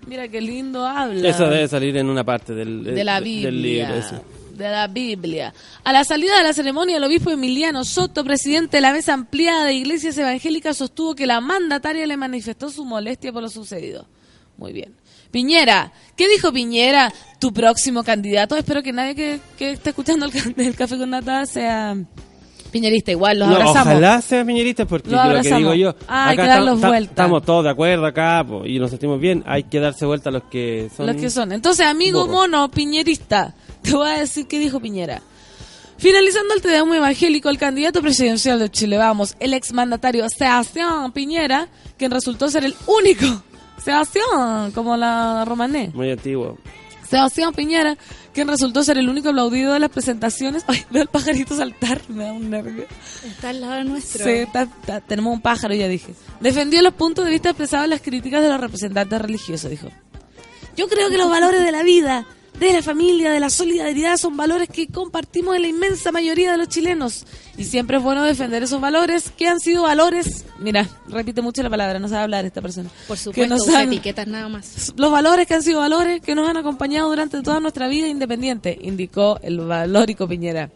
Mira 0.08 0.28
qué 0.28 0.42
lindo 0.42 0.86
habla 0.88 1.30
Eso 1.30 1.46
debe 1.48 1.68
salir 1.68 1.96
en 1.98 2.10
una 2.10 2.24
parte 2.24 2.56
del, 2.56 2.84
de 2.84 3.04
la 3.04 3.22
del 3.22 3.24
Biblia. 3.24 3.92
libro. 3.96 4.41
De 4.62 4.72
la 4.72 4.88
Biblia. 4.88 5.54
A 5.84 5.92
la 5.94 6.04
salida 6.04 6.38
de 6.38 6.44
la 6.44 6.54
ceremonia, 6.54 6.98
el 6.98 7.04
obispo 7.04 7.32
Emiliano 7.32 7.84
Soto, 7.84 8.24
presidente 8.24 8.78
de 8.78 8.82
la 8.82 8.94
mesa 8.94 9.14
ampliada 9.14 9.66
de 9.66 9.74
iglesias 9.74 10.18
evangélicas, 10.18 10.78
sostuvo 10.78 11.16
que 11.16 11.26
la 11.28 11.42
mandataria 11.42 12.06
le 12.08 12.18
manifestó 12.18 12.70
su 12.70 12.86
molestia 12.86 13.32
por 13.34 13.42
lo 13.42 13.50
sucedido. 13.50 14.08
Muy 14.58 14.74
bien. 14.74 14.94
Piñera, 15.32 15.92
¿qué 16.16 16.28
dijo 16.28 16.52
Piñera? 16.52 17.12
Tu 17.40 17.54
próximo 17.54 18.04
candidato. 18.04 18.56
Espero 18.58 18.84
que 18.84 18.92
nadie 18.92 19.16
que, 19.16 19.40
que 19.58 19.72
esté 19.72 19.90
escuchando 19.92 20.26
el, 20.26 20.32
ca- 20.32 20.44
el 20.58 20.76
café 20.76 20.98
con 20.98 21.10
nata 21.10 21.46
sea 21.46 21.96
piñerista. 22.72 23.12
Igual, 23.12 23.40
los 23.40 23.48
No, 23.50 23.56
abrazamos. 23.56 23.88
ojalá 23.88 24.22
sea 24.22 24.46
piñerista 24.46 24.86
porque 24.86 25.10
Lo 25.10 25.24
lo, 25.34 25.42
que 25.42 25.56
digo 25.56 25.74
yo, 25.74 25.96
Ah, 26.08 26.30
hay 26.30 26.38
que 26.38 26.44
darlos 26.48 26.80
tam- 26.80 26.82
tam- 26.84 26.88
vuelta. 26.90 27.12
estamos 27.12 27.44
todos 27.44 27.64
de 27.64 27.70
acuerdo 27.70 28.06
acá 28.06 28.44
po, 28.48 28.66
y 28.66 28.78
nos 28.80 28.90
sentimos 28.92 29.20
bien, 29.20 29.44
hay 29.48 29.64
que 29.64 29.80
darse 29.80 30.06
vuelta 30.06 30.30
a 30.30 30.34
los 30.34 30.44
que 30.44 30.90
son... 30.96 31.06
Los 31.08 31.16
que 31.16 31.30
son. 31.30 31.52
Entonces, 31.54 31.86
amigo 31.86 32.28
mono 32.28 32.70
piñerista, 32.72 33.56
te 33.84 33.94
voy 33.94 34.10
a 34.10 34.20
decir 34.20 34.48
qué 34.48 34.60
dijo 34.60 34.80
Piñera. 34.80 35.22
Finalizando 35.98 36.56
el 36.56 36.62
Tedeum 36.62 36.92
evangélico, 36.94 37.50
el 37.50 37.60
candidato 37.60 38.02
presidencial 38.02 38.58
de 38.58 38.70
Chile 38.72 38.98
Vamos, 38.98 39.36
el 39.40 39.54
exmandatario 39.54 40.26
Sebastián 40.30 41.12
Piñera, 41.12 41.68
quien 41.98 42.10
resultó 42.12 42.50
ser 42.50 42.66
el 42.66 42.76
único, 42.88 43.44
Sebastián, 43.84 44.72
como 44.74 44.98
la 44.98 45.46
romané, 45.46 45.92
Muy 45.94 46.10
antiguo. 46.12 46.58
Sebastián 47.08 47.54
Piñera, 47.54 47.98
quien 48.34 48.48
resultó 48.48 48.84
ser 48.84 48.98
el 48.98 49.10
único 49.10 49.30
aplaudido 49.30 49.74
de 49.74 49.80
las 49.80 49.90
presentaciones. 49.92 50.64
Ay, 50.68 50.84
veo 50.90 51.04
el 51.04 51.10
pajarito 51.10 51.56
saltar, 51.56 52.02
me 52.08 52.24
da 52.24 52.34
un 52.34 52.50
nervio. 52.50 52.86
Está 53.24 53.50
al 53.50 53.62
lado 53.62 53.84
nuestro. 53.84 54.24
Sí, 54.24 54.32
está- 54.32 54.64
está- 54.64 55.02
tenemos 55.02 55.34
un 55.34 55.42
pájaro, 55.42 55.74
ya 55.76 55.88
dije. 55.88 56.16
Defendió 56.40 56.82
los 56.82 56.94
puntos 56.96 57.26
de 57.26 57.32
vista 57.32 57.50
expresados 57.50 57.84
en 57.84 57.90
las 57.92 58.02
críticas 58.02 58.42
de 58.42 58.50
los 58.50 58.60
representantes 58.62 59.22
religiosos, 59.22 59.70
dijo. 59.70 59.90
Yo 60.78 60.88
creo 60.88 61.10
que 61.10 61.18
los 61.18 61.30
valores 61.30 61.64
de 61.64 61.72
la 61.74 61.84
vida, 61.84 62.26
de 62.60 62.74
la 62.74 62.82
familia, 62.84 63.32
de 63.32 63.40
la 63.40 63.50
solidaridad 63.50 64.18
son 64.18 64.38
valores 64.38 64.70
que 64.70 64.88
compartimos 64.88 65.56
en 65.56 65.64
la 65.64 65.68
inmensa 65.68 66.12
mayoría 66.12 66.52
de 66.52 66.58
los 66.60 66.68
chilenos. 66.70 67.26
Y 67.58 67.64
siempre 67.64 67.98
es 67.98 68.04
bueno 68.04 68.24
defender 68.24 68.62
esos 68.64 68.80
valores 68.80 69.32
que 69.36 69.48
han 69.48 69.60
sido 69.60 69.84
valores. 69.84 70.46
Mira, 70.60 70.88
repite 71.08 71.42
mucho 71.42 71.64
la 71.64 71.70
palabra, 71.70 71.98
no 72.00 72.08
sabe 72.08 72.22
hablar 72.24 72.46
esta 72.46 72.62
persona. 72.62 72.90
Por 73.08 73.18
Que 73.18 73.24
supuesto, 73.24 73.54
nos 73.56 73.68
usa 73.68 73.80
han- 73.80 73.88
etiquetas 73.88 74.28
nada 74.28 74.48
más. 74.48 74.94
los 74.96 75.12
valores 75.12 75.48
que 75.48 75.56
han 75.56 75.64
sido 75.64 75.80
valores 75.80 76.22
que 76.22 76.36
nos 76.36 76.48
han 76.48 76.58
acompañado 76.58 77.10
durante 77.10 77.42
toda 77.42 77.60
nuestra 77.60 77.88
vida 77.88 78.08
independiente, 78.08 78.78
indicó 78.82 79.40
el 79.42 79.60
valórico 79.60 80.28
Piñera. 80.28 80.70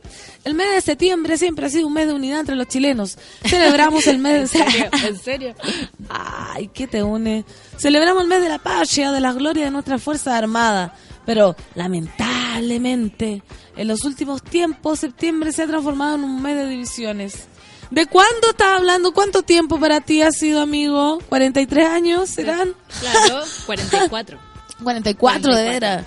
El 0.43 0.55
mes 0.55 0.67
de 0.73 0.81
septiembre 0.81 1.37
siempre 1.37 1.67
ha 1.67 1.69
sido 1.69 1.87
un 1.87 1.93
mes 1.93 2.07
de 2.07 2.13
unidad 2.13 2.39
entre 2.41 2.55
los 2.55 2.67
chilenos. 2.67 3.17
Celebramos 3.45 4.05
el 4.07 4.17
mes 4.17 4.51
de... 4.53 4.59
¿En 5.07 5.17
serio? 5.19 5.55
Ay, 6.09 6.69
¿qué 6.73 6.87
te 6.87 7.03
une? 7.03 7.45
Celebramos 7.77 8.23
el 8.23 8.29
mes 8.29 8.41
de 8.41 8.49
la 8.49 8.59
patria, 8.59 9.11
de 9.11 9.19
la 9.19 9.33
gloria 9.33 9.65
de 9.65 9.71
nuestra 9.71 9.97
Fuerza 9.99 10.37
Armada. 10.37 10.95
Pero, 11.25 11.55
lamentablemente, 11.75 13.41
en 13.75 13.87
los 13.87 14.03
últimos 14.05 14.43
tiempos, 14.43 14.99
septiembre 14.99 15.51
se 15.51 15.63
ha 15.63 15.67
transformado 15.67 16.15
en 16.15 16.23
un 16.23 16.41
mes 16.41 16.55
de 16.55 16.67
divisiones. 16.67 17.47
¿De 17.91 18.05
cuándo 18.07 18.49
estás 18.49 18.77
hablando? 18.77 19.13
¿Cuánto 19.13 19.43
tiempo 19.43 19.79
para 19.79 20.01
ti 20.01 20.21
ha 20.21 20.31
sido, 20.31 20.61
amigo? 20.61 21.19
¿43 21.29 21.85
años 21.85 22.29
serán? 22.29 22.73
Claro, 22.99 23.43
44. 23.65 24.39
44 24.83 25.55
de 25.55 25.69
veras. 25.69 26.05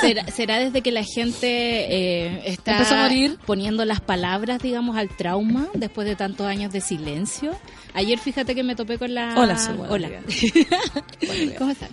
¿Será, 0.00 0.26
será 0.30 0.58
desde 0.58 0.82
que 0.82 0.92
la 0.92 1.02
gente 1.02 1.46
eh, 1.48 2.42
está 2.44 2.72
Empezó 2.72 2.94
a 2.94 3.02
morir. 3.04 3.38
poniendo 3.46 3.84
las 3.86 4.00
palabras, 4.02 4.60
digamos, 4.60 4.96
al 4.98 5.08
trauma 5.16 5.66
después 5.72 6.06
de 6.06 6.14
tantos 6.14 6.46
años 6.46 6.72
de 6.72 6.82
silencio? 6.82 7.58
Ayer 7.94 8.18
fíjate 8.18 8.54
que 8.54 8.62
me 8.62 8.76
topé 8.76 8.98
con 8.98 9.14
la... 9.14 9.34
Hola, 9.36 9.54
buenos 9.76 9.90
Hola. 9.90 10.10
¿Cómo 11.58 11.70
están? 11.70 11.88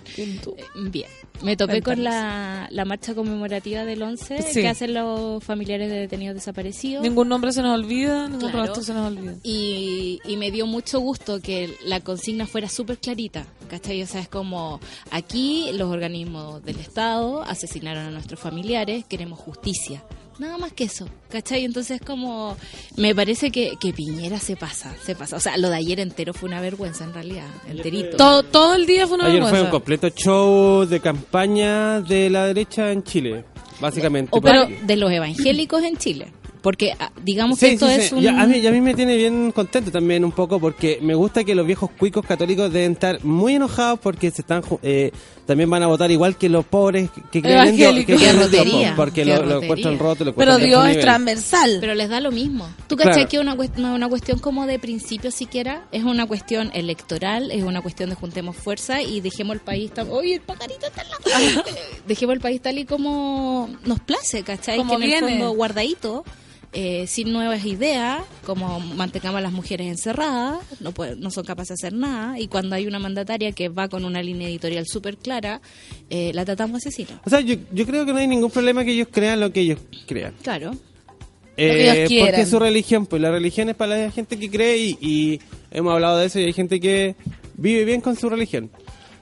Bien. 0.90 1.08
Me 1.42 1.56
topé 1.56 1.82
con 1.82 2.02
la, 2.02 2.66
la 2.70 2.84
marcha 2.84 3.14
conmemorativa 3.14 3.84
del 3.84 4.02
11 4.02 4.42
Sí. 4.42 4.60
que 4.62 4.68
hacen 4.68 4.94
los 4.94 5.42
familiares 5.44 5.90
de 5.90 5.96
detenidos 5.98 6.34
desaparecidos. 6.36 7.02
Ningún 7.02 7.28
nombre 7.28 7.52
se 7.52 7.62
nos 7.62 7.78
olvida, 7.78 8.28
ningún 8.28 8.50
Claro. 8.50 8.74
se 8.76 8.92
nos 8.94 9.06
olvida. 9.12 9.34
Y, 9.42 10.20
y 10.24 10.36
me 10.36 10.50
dio 10.50 10.66
mucho 10.66 10.98
gusto 11.00 11.40
que 11.40 11.74
la 11.84 12.00
consigna 12.00 12.46
fuera 12.46 12.68
súper 12.68 12.98
clarita, 12.98 13.46
¿cachai? 13.68 14.02
O 14.02 14.06
sea, 14.06 14.20
es 14.20 14.28
como 14.28 14.80
aquí 15.10 15.70
los 15.74 15.90
organismos 15.90 16.64
del 16.64 16.78
Estado 16.78 17.42
asesinaron 17.42 18.04
a 18.06 18.10
nuestros 18.10 18.40
familiares, 18.40 19.04
queremos 19.08 19.38
justicia. 19.38 20.02
Nada 20.38 20.58
más 20.58 20.72
que 20.72 20.84
eso, 20.84 21.08
¿cachai? 21.30 21.64
Entonces 21.64 22.00
como, 22.04 22.56
me 22.96 23.14
parece 23.14 23.50
que, 23.50 23.76
que 23.80 23.92
Piñera 23.94 24.38
se 24.38 24.54
pasa, 24.56 24.94
se 25.02 25.14
pasa. 25.14 25.36
O 25.36 25.40
sea, 25.40 25.56
lo 25.56 25.70
de 25.70 25.76
ayer 25.76 25.98
entero 25.98 26.34
fue 26.34 26.48
una 26.48 26.60
vergüenza 26.60 27.04
en 27.04 27.14
realidad, 27.14 27.46
enterito. 27.68 28.16
Todo, 28.18 28.42
todo 28.42 28.74
el 28.74 28.84
día 28.86 29.06
fue 29.06 29.16
una 29.16 29.26
Ayer 29.26 29.38
fue 29.40 29.46
un 29.46 29.52
vergüenza. 29.52 29.70
completo 29.70 30.08
show 30.10 30.84
de 30.84 31.00
campaña 31.00 32.00
de 32.02 32.28
la 32.28 32.46
derecha 32.46 32.92
en 32.92 33.02
Chile, 33.02 33.44
básicamente. 33.80 34.30
O 34.32 34.40
pero 34.42 34.66
de 34.82 34.96
los 34.96 35.10
evangélicos 35.10 35.82
en 35.82 35.96
Chile. 35.96 36.32
Porque 36.66 36.92
ah, 36.98 37.12
digamos 37.22 37.60
Sí, 37.60 37.66
que 37.66 37.72
esto 37.74 37.86
sí, 37.86 37.94
es 37.94 38.08
sí. 38.08 38.14
un... 38.16 38.22
Ya, 38.22 38.42
a, 38.42 38.44
mí, 38.44 38.58
y 38.58 38.66
a 38.66 38.72
mí 38.72 38.80
me 38.80 38.92
tiene 38.92 39.14
bien 39.16 39.52
contento 39.52 39.92
también 39.92 40.24
un 40.24 40.32
poco 40.32 40.58
porque 40.58 40.98
me 41.00 41.14
gusta 41.14 41.44
que 41.44 41.54
los 41.54 41.64
viejos 41.64 41.90
cuicos 41.96 42.26
católicos 42.26 42.72
deben 42.72 42.90
estar 42.92 43.24
muy 43.24 43.54
enojados 43.54 44.00
porque 44.00 44.32
se 44.32 44.42
están 44.42 44.62
ju- 44.64 44.80
eh, 44.82 45.12
también 45.46 45.70
van 45.70 45.84
a 45.84 45.86
votar 45.86 46.10
igual 46.10 46.36
que 46.36 46.48
los 46.48 46.64
pobres 46.64 47.08
que 47.30 47.40
creen 47.40 47.68
en 47.68 47.76
Dios, 47.76 47.94
que 47.94 48.04
creen 48.04 48.30
en 48.30 48.38
rotería, 48.40 48.94
porque 48.96 49.22
qué 49.22 49.26
lo, 49.26 49.46
lo 49.46 49.62
encuentran 49.62 49.96
roto, 49.96 50.24
lo 50.24 50.34
Pero 50.34 50.54
encuentran 50.56 50.68
Dios 50.84 50.96
es 50.96 51.00
transversal. 51.02 51.76
Pero 51.80 51.94
les 51.94 52.08
da 52.08 52.18
lo 52.18 52.32
mismo. 52.32 52.68
¿Tú 52.88 52.96
cachai 52.96 53.12
Claro. 53.14 53.28
que 53.28 53.38
una 53.38 53.54
no 53.54 53.62
es 53.62 53.70
una 53.94 54.08
cuestión 54.08 54.40
como 54.40 54.66
de 54.66 54.80
principio 54.80 55.30
siquiera? 55.30 55.84
Es 55.92 56.02
una 56.02 56.26
cuestión 56.26 56.72
electoral, 56.74 57.52
es 57.52 57.62
una 57.62 57.80
cuestión 57.80 58.10
de 58.10 58.16
juntemos 58.16 58.56
fuerza 58.56 59.02
y 59.02 59.20
dejemos 59.20 59.54
el 59.54 59.60
país. 59.60 59.92
¡Oye, 60.10 60.34
el 60.34 60.40
pajarito 60.40 60.84
está 60.86 61.04
lado! 61.04 61.22
Eh, 61.68 61.72
Dejemos 62.08 62.34
el 62.34 62.40
país 62.40 62.60
tal 62.60 62.76
y 62.78 62.84
como 62.84 63.70
nos 63.84 64.00
place, 64.00 64.42
¿cachai? 64.42 64.78
Como 64.78 64.98
que 64.98 65.04
en 65.04 65.12
el 65.12 65.20
fondo 65.20 65.50
guardadito, 65.52 66.24
eh, 66.72 67.06
sin 67.06 67.32
nuevas 67.32 67.64
ideas, 67.64 68.22
como 68.44 68.80
mantengamos 68.80 69.38
a 69.38 69.42
las 69.42 69.52
mujeres 69.52 69.86
encerradas, 69.86 70.58
no, 70.80 70.92
puede- 70.92 71.16
no 71.16 71.30
son 71.30 71.44
capaces 71.44 71.68
de 71.78 71.86
hacer 71.86 71.98
nada, 71.98 72.38
y 72.38 72.48
cuando 72.48 72.74
hay 72.76 72.86
una 72.86 72.98
mandataria 72.98 73.52
que 73.52 73.68
va 73.68 73.88
con 73.88 74.04
una 74.04 74.22
línea 74.22 74.48
editorial 74.48 74.86
súper 74.86 75.16
clara, 75.16 75.60
eh, 76.10 76.32
la 76.34 76.44
tratamos 76.44 76.78
asesina. 76.78 77.20
O 77.24 77.30
sea, 77.30 77.40
yo, 77.40 77.56
yo 77.72 77.86
creo 77.86 78.04
que 78.04 78.12
no 78.12 78.18
hay 78.18 78.26
ningún 78.28 78.50
problema 78.50 78.84
que 78.84 78.92
ellos 78.92 79.08
crean 79.10 79.40
lo 79.40 79.52
que 79.52 79.60
ellos 79.60 79.78
crean. 80.06 80.34
Claro. 80.42 80.72
Eh, 81.58 82.06
porque 82.20 82.42
es 82.42 82.50
su 82.50 82.58
religión, 82.58 83.06
pues 83.06 83.22
la 83.22 83.30
religión 83.30 83.68
es 83.70 83.76
para 83.76 83.96
la 83.96 84.10
gente 84.10 84.38
que 84.38 84.50
cree 84.50 84.76
y, 84.76 84.98
y 85.00 85.40
hemos 85.70 85.94
hablado 85.94 86.18
de 86.18 86.26
eso 86.26 86.38
y 86.38 86.44
hay 86.44 86.52
gente 86.52 86.78
que 86.80 87.14
vive 87.56 87.84
bien 87.86 88.02
con 88.02 88.14
su 88.16 88.28
religión. 88.28 88.70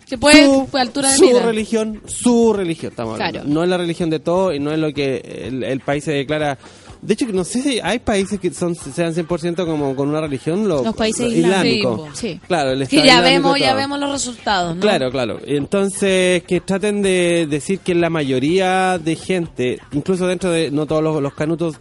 Que 0.08 0.18
puede, 0.18 0.44
su, 0.44 0.66
fue 0.70 0.80
altura 0.80 1.10
de 1.12 1.16
su 1.16 1.38
religión, 1.38 2.02
su 2.06 2.52
religión, 2.52 2.90
estamos 2.90 3.14
hablando. 3.14 3.40
Claro. 3.40 3.48
No 3.48 3.62
es 3.62 3.68
la 3.70 3.78
religión 3.78 4.10
de 4.10 4.18
todos 4.18 4.54
y 4.54 4.58
no 4.58 4.72
es 4.72 4.78
lo 4.78 4.92
que 4.92 5.18
el, 5.46 5.62
el 5.62 5.80
país 5.80 6.02
se 6.04 6.10
declara. 6.12 6.58
De 7.04 7.12
hecho, 7.12 7.26
no 7.26 7.44
sé 7.44 7.60
si 7.60 7.80
hay 7.80 7.98
países 7.98 8.40
que 8.40 8.50
son 8.50 8.74
sean 8.74 9.14
100% 9.14 9.66
como 9.66 9.94
con 9.94 10.08
una 10.08 10.22
religión. 10.22 10.66
Lo, 10.66 10.82
Los 10.82 10.96
países 10.96 11.30
lo 11.30 11.38
islámicos, 11.38 12.18
Sí. 12.18 12.40
Claro, 12.46 12.70
el 12.70 12.78
Que 12.78 12.96
Estado 12.96 13.04
ya 13.04 13.14
islámico 13.16 13.42
vemos, 13.42 13.60
ya 13.60 13.74
vemos 13.74 14.00
los 14.00 14.10
resultados, 14.10 14.74
¿no? 14.74 14.80
Claro, 14.80 15.10
claro. 15.10 15.38
Entonces, 15.44 16.42
que 16.44 16.62
traten 16.62 17.02
de 17.02 17.46
decir 17.46 17.80
que 17.80 17.94
la 17.94 18.08
mayoría 18.08 18.98
de 18.98 19.16
gente, 19.16 19.80
incluso 19.92 20.26
dentro 20.26 20.50
de 20.50 20.70
no 20.70 20.86
todos 20.86 21.02
los, 21.02 21.20
los 21.22 21.34
canutos, 21.34 21.76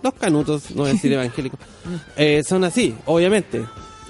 los 0.00 0.14
canutos, 0.14 0.70
no 0.70 0.82
voy 0.82 0.90
a 0.90 0.92
decir 0.92 1.12
evangélicos, 1.12 1.58
eh, 2.16 2.44
son 2.46 2.62
así, 2.62 2.94
obviamente. 3.06 3.62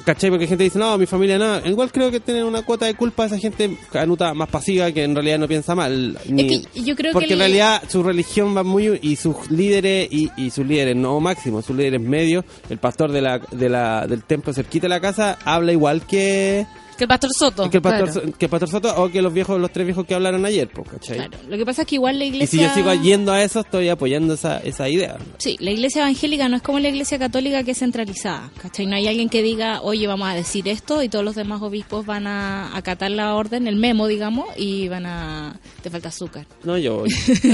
¿Cachai? 0.04 0.30
Porque 0.30 0.46
gente 0.46 0.64
dice, 0.64 0.78
no, 0.78 0.98
mi 0.98 1.06
familia 1.06 1.38
no. 1.38 1.64
Igual 1.66 1.92
creo 1.92 2.10
que 2.10 2.18
tienen 2.20 2.44
una 2.44 2.62
cuota 2.62 2.86
de 2.86 2.94
culpa 2.94 3.26
esa 3.26 3.38
gente 3.38 3.76
canuta 3.92 4.34
más 4.34 4.48
pasiva 4.48 4.90
que 4.90 5.04
en 5.04 5.14
realidad 5.14 5.38
no 5.38 5.46
piensa 5.46 5.74
mal. 5.74 6.18
ni- 6.28 6.48
que 6.48 6.80
yo 6.80 6.96
creo 6.96 7.10
que 7.10 7.12
porque 7.12 7.32
en 7.34 7.38
realidad 7.38 7.82
su 7.88 8.02
religión 8.02 8.56
va 8.56 8.62
muy. 8.64 8.98
y 9.02 9.16
sus 9.16 9.50
líderes, 9.50 10.08
y, 10.10 10.30
y 10.36 10.50
sus 10.50 10.66
líderes 10.66 10.96
no 10.96 11.20
máximos, 11.20 11.64
sus 11.66 11.76
líderes 11.76 12.00
medios, 12.00 12.44
el 12.68 12.78
pastor 12.78 13.12
de 13.12 13.20
la, 13.22 13.38
de 13.38 13.68
la, 13.68 14.06
del 14.06 14.24
templo 14.24 14.52
cerquita 14.52 14.86
de 14.86 14.88
la 14.90 15.00
casa, 15.00 15.38
habla 15.44 15.72
igual 15.72 16.02
que. 16.06 16.66
Que 17.02 17.04
el 17.04 17.08
pastor 17.08 17.30
Soto. 17.36 17.68
que 17.68 17.78
el 17.78 17.82
pastor, 17.82 18.12
claro. 18.12 18.26
So- 18.30 18.38
que 18.38 18.44
el 18.44 18.48
pastor 18.48 18.68
Soto 18.70 18.94
o 19.02 19.08
que 19.10 19.20
los 19.22 19.32
viejos, 19.34 19.60
los 19.60 19.72
tres 19.72 19.84
viejos 19.86 20.06
que 20.06 20.14
hablaron 20.14 20.46
ayer, 20.46 20.68
pues, 20.68 20.88
¿cachai? 20.88 21.16
Claro. 21.16 21.36
Lo 21.48 21.56
que 21.56 21.66
pasa 21.66 21.82
es 21.82 21.88
que 21.88 21.96
igual 21.96 22.16
la 22.16 22.24
Y 22.24 22.28
iglesia... 22.28 22.58
si 22.58 22.64
yo 22.64 22.72
sigo 22.74 22.94
yendo 23.02 23.32
a 23.32 23.42
eso, 23.42 23.58
estoy 23.58 23.88
apoyando 23.88 24.34
esa, 24.34 24.58
esa 24.60 24.88
idea. 24.88 25.16
Sí, 25.38 25.56
la 25.58 25.72
iglesia 25.72 26.02
evangélica 26.02 26.48
no 26.48 26.54
es 26.58 26.62
como 26.62 26.78
la 26.78 26.90
iglesia 26.90 27.18
católica 27.18 27.64
que 27.64 27.72
es 27.72 27.78
centralizada, 27.80 28.52
¿cachai? 28.62 28.86
No 28.86 28.94
hay 28.94 29.08
alguien 29.08 29.28
que 29.28 29.42
diga, 29.42 29.80
oye, 29.82 30.06
vamos 30.06 30.28
a 30.28 30.34
decir 30.36 30.68
esto 30.68 31.02
y 31.02 31.08
todos 31.08 31.24
los 31.24 31.34
demás 31.34 31.60
obispos 31.60 32.06
van 32.06 32.28
a 32.28 32.76
acatar 32.76 33.10
la 33.10 33.34
orden, 33.34 33.66
el 33.66 33.74
memo, 33.74 34.06
digamos, 34.06 34.46
y 34.56 34.86
van 34.86 35.06
a... 35.06 35.58
Te 35.82 35.90
falta 35.90 36.08
azúcar. 36.10 36.46
No, 36.62 36.78
yo 36.78 36.98
voy. 36.98 37.10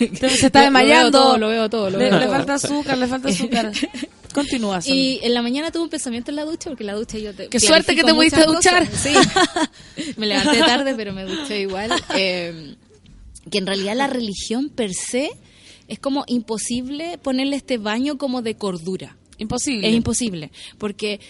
Entonces 0.00 0.40
se 0.40 0.46
está 0.46 0.64
Lo- 0.64 0.70
lo 0.70 0.72
veo 0.76 0.82
desmayando. 0.82 1.10
todo, 1.18 1.38
lo 1.38 1.48
veo 1.48 1.70
todo, 1.70 1.88
lo 1.90 1.98
le, 1.98 2.04
veo 2.10 2.18
le 2.18 2.24
todo. 2.26 2.34
falta 2.34 2.54
azúcar, 2.54 2.98
le 2.98 3.06
falta 3.06 3.28
azúcar. 3.30 3.72
Continúa. 4.34 4.80
Y 4.84 5.18
en 5.22 5.32
la 5.32 5.40
mañana 5.40 5.70
tuve 5.70 5.84
un 5.84 5.88
pensamiento 5.88 6.30
en 6.30 6.36
la 6.36 6.44
ducha, 6.44 6.68
porque 6.68 6.84
la 6.84 6.92
ducha 6.92 7.16
yo 7.16 7.32
te 7.32 7.48
Qué 7.48 7.58
suerte 7.58 7.96
que 7.96 8.04
te 8.04 8.12
pudiste 8.12 8.46
muchas 8.46 8.65
duchar. 8.70 8.88
Sí, 8.96 9.14
me 10.16 10.26
levanté 10.26 10.58
tarde, 10.58 10.94
pero 10.94 11.12
me 11.12 11.24
duché 11.24 11.60
igual. 11.60 11.90
Eh, 12.16 12.76
que 13.50 13.58
en 13.58 13.66
realidad 13.66 13.94
la 13.96 14.06
religión 14.06 14.68
per 14.68 14.92
se 14.92 15.30
es 15.88 15.98
como 15.98 16.24
imposible 16.26 17.18
ponerle 17.18 17.56
este 17.56 17.78
baño 17.78 18.18
como 18.18 18.42
de 18.42 18.56
cordura. 18.56 19.16
Imposible. 19.38 19.88
Es 19.88 19.94
imposible, 19.94 20.50
porque 20.78 21.20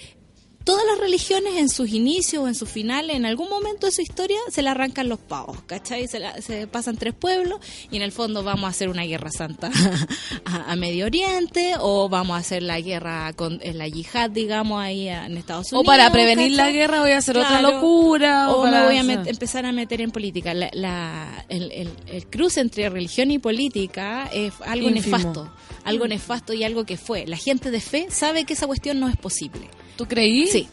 todas 0.66 0.84
las 0.84 0.98
religiones 0.98 1.54
en 1.56 1.68
sus 1.70 1.88
inicios 1.90 2.42
o 2.44 2.48
en 2.48 2.54
sus 2.54 2.68
finales, 2.68 3.16
en 3.16 3.24
algún 3.24 3.48
momento 3.48 3.86
de 3.86 3.92
su 3.92 4.02
historia, 4.02 4.36
se 4.50 4.60
la 4.60 4.72
arrancan 4.72 5.08
los 5.08 5.18
pavos, 5.18 5.62
¿cachai? 5.62 6.06
Se, 6.08 6.18
la- 6.18 6.42
se 6.42 6.66
pasan 6.66 6.96
tres 6.98 7.14
pueblos 7.14 7.60
y 7.90 7.96
en 7.96 8.02
el 8.02 8.12
fondo 8.12 8.42
vamos 8.42 8.64
a 8.64 8.68
hacer 8.68 8.88
una 8.90 9.04
guerra 9.04 9.30
santa 9.30 9.70
a, 10.44 10.72
a 10.72 10.76
Medio 10.76 11.06
Oriente 11.06 11.74
o 11.80 12.08
vamos 12.08 12.36
a 12.36 12.40
hacer 12.40 12.62
la 12.62 12.80
guerra 12.80 13.32
con 13.34 13.60
en 13.62 13.78
la 13.78 13.88
yihad, 13.88 14.28
digamos, 14.30 14.80
ahí 14.82 15.08
en 15.08 15.36
Estados 15.38 15.72
o 15.72 15.76
Unidos. 15.80 15.86
para 15.86 16.10
prevenir 16.10 16.52
la 16.52 16.70
guerra 16.70 17.00
voy 17.00 17.12
a 17.12 17.18
hacer 17.18 17.38
otra 17.38 17.62
locura. 17.62 18.50
O, 18.52 18.62
para- 18.64 18.80
me 18.80 18.86
voy 18.86 18.96
a 18.98 19.02
met- 19.04 19.28
empezar 19.28 19.64
a 19.66 19.72
meter 19.72 20.00
en 20.00 20.10
política. 20.10 20.52
La, 20.52 20.68
la- 20.74 21.44
el, 21.48 21.70
el- 21.72 21.90
el 22.08 22.26
cruce 22.26 22.60
entre 22.60 22.90
religión 22.90 23.30
y 23.30 23.38
política 23.38 24.28
es 24.32 24.52
algo 24.66 24.90
nefasto. 24.90 25.50
Algo 25.84 26.08
nefasto 26.08 26.52
y 26.52 26.64
algo 26.64 26.84
que 26.84 26.96
fue. 26.96 27.24
La 27.28 27.36
gente 27.36 27.70
de 27.70 27.80
fe 27.80 28.08
sabe 28.10 28.44
que 28.44 28.54
esa 28.54 28.66
cuestión 28.66 28.98
no 28.98 29.08
es 29.08 29.16
posible. 29.16 29.68
¿Tú 29.96 30.06
creí? 30.06 30.46
Sí. 30.46 30.68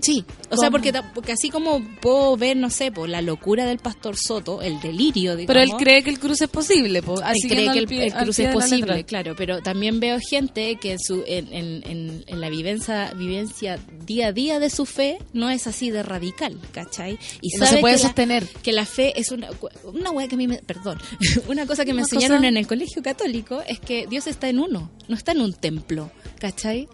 Sí, 0.00 0.24
o 0.44 0.50
¿Cómo? 0.50 0.60
sea, 0.60 0.70
porque, 0.70 0.92
porque 1.12 1.32
así 1.32 1.50
como 1.50 1.82
puedo 2.00 2.36
ver, 2.36 2.56
no 2.56 2.70
sé, 2.70 2.92
por 2.92 3.08
la 3.08 3.20
locura 3.20 3.66
del 3.66 3.78
pastor 3.78 4.16
Soto, 4.16 4.62
el 4.62 4.80
delirio, 4.80 5.34
digamos. 5.34 5.46
Pero 5.48 5.60
él 5.60 5.70
cree 5.76 6.04
que 6.04 6.10
el 6.10 6.20
cruce 6.20 6.44
es 6.44 6.50
posible. 6.50 7.02
po, 7.02 7.16
él 7.18 7.24
así 7.24 7.48
cree 7.48 7.68
que 7.72 7.78
el, 7.80 7.88
pie- 7.88 8.04
el 8.06 8.12
al 8.12 8.22
cruce 8.22 8.44
es 8.44 8.54
posible, 8.54 9.02
claro, 9.02 9.34
pero 9.36 9.60
también 9.60 9.98
veo 9.98 10.20
gente 10.20 10.76
que 10.76 10.92
en, 10.92 11.00
su, 11.00 11.24
en, 11.26 11.52
en, 11.52 12.22
en, 12.28 12.40
la 12.40 12.48
vivencia, 12.48 13.12
vivencia 13.16 13.80
día 14.06 14.28
a 14.28 14.32
día 14.32 14.60
de 14.60 14.70
su 14.70 14.86
fe 14.86 15.18
no 15.32 15.50
es 15.50 15.66
así 15.66 15.90
de 15.90 16.04
radical, 16.04 16.60
¿cachai? 16.70 17.18
Y 17.42 17.56
No 17.56 17.66
sabe 17.66 17.78
se 17.78 17.80
puede 17.80 17.94
que 17.96 18.02
la- 18.02 18.06
sostener. 18.08 18.46
que 18.46 18.72
la 18.72 18.86
fe 18.86 19.18
es 19.18 19.32
una 19.32 19.48
una 19.82 20.12
wea 20.12 20.28
que 20.28 20.36
a 20.36 20.38
mí 20.38 20.46
me, 20.46 20.58
perdón, 20.58 21.00
una 21.48 21.66
cosa 21.66 21.84
que 21.84 21.92
me 21.92 22.02
enseñaron 22.02 22.36
cosa- 22.38 22.46
en 22.48 22.56
el 22.56 22.68
colegio 22.68 23.02
católico 23.02 23.62
es 23.66 23.80
que 23.80 24.06
Dios 24.06 24.28
está 24.28 24.48
en 24.48 24.60
uno, 24.60 24.92
no 25.08 25.16
está 25.16 25.32
en 25.32 25.40
un 25.40 25.54
templo, 25.54 26.12
¿cachai? 26.38 26.86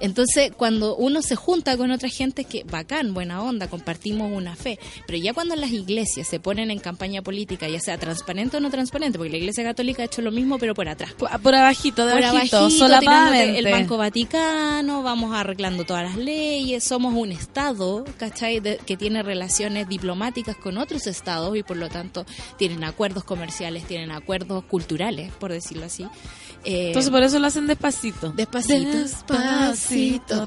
Entonces, 0.00 0.52
cuando 0.56 0.96
uno 0.96 1.22
se 1.22 1.36
junta 1.36 1.76
con 1.76 1.90
otra 1.90 2.08
gente, 2.08 2.44
que 2.44 2.64
bacán, 2.64 3.14
buena 3.14 3.42
onda, 3.42 3.68
compartimos 3.68 4.30
una 4.32 4.56
fe. 4.56 4.78
Pero 5.06 5.18
ya 5.18 5.32
cuando 5.34 5.56
las 5.56 5.70
iglesias 5.70 6.26
se 6.28 6.38
ponen 6.40 6.70
en 6.70 6.78
campaña 6.78 7.22
política, 7.22 7.68
ya 7.68 7.80
sea 7.80 7.98
transparente 7.98 8.56
o 8.56 8.60
no 8.60 8.70
transparente, 8.70 9.18
porque 9.18 9.30
la 9.32 9.38
iglesia 9.38 9.64
católica 9.64 10.02
ha 10.02 10.06
hecho 10.06 10.22
lo 10.22 10.30
mismo, 10.30 10.58
pero 10.58 10.74
por 10.74 10.88
atrás. 10.88 11.12
Por, 11.14 11.30
por 11.40 11.54
abajito, 11.54 12.06
de 12.06 12.12
Por 12.14 12.24
abajito, 12.24 12.56
abajito, 12.58 12.78
solapadamente. 12.84 13.58
el 13.58 13.70
Banco 13.70 13.96
Vaticano, 13.96 15.02
vamos 15.02 15.34
arreglando 15.34 15.84
todas 15.84 16.04
las 16.04 16.16
leyes, 16.16 16.84
somos 16.84 17.14
un 17.14 17.32
Estado, 17.32 18.04
¿cachai? 18.18 18.60
De- 18.60 18.78
que 18.84 18.96
tiene 18.96 19.22
relaciones 19.22 19.88
diplomáticas 19.88 20.56
con 20.56 20.78
otros 20.78 21.06
Estados 21.06 21.56
y 21.56 21.62
por 21.62 21.76
lo 21.76 21.88
tanto 21.88 22.24
tienen 22.58 22.84
acuerdos 22.84 23.24
comerciales, 23.24 23.84
tienen 23.86 24.10
acuerdos 24.10 24.64
culturales, 24.64 25.32
por 25.38 25.52
decirlo 25.52 25.86
así. 25.86 26.04
Eh, 26.64 26.88
Entonces 26.88 27.10
por 27.10 27.22
eso 27.22 27.38
lo 27.38 27.46
hacen 27.46 27.66
despacito. 27.66 28.30
Despacito. 28.32 28.90
Despacito. 28.90 29.85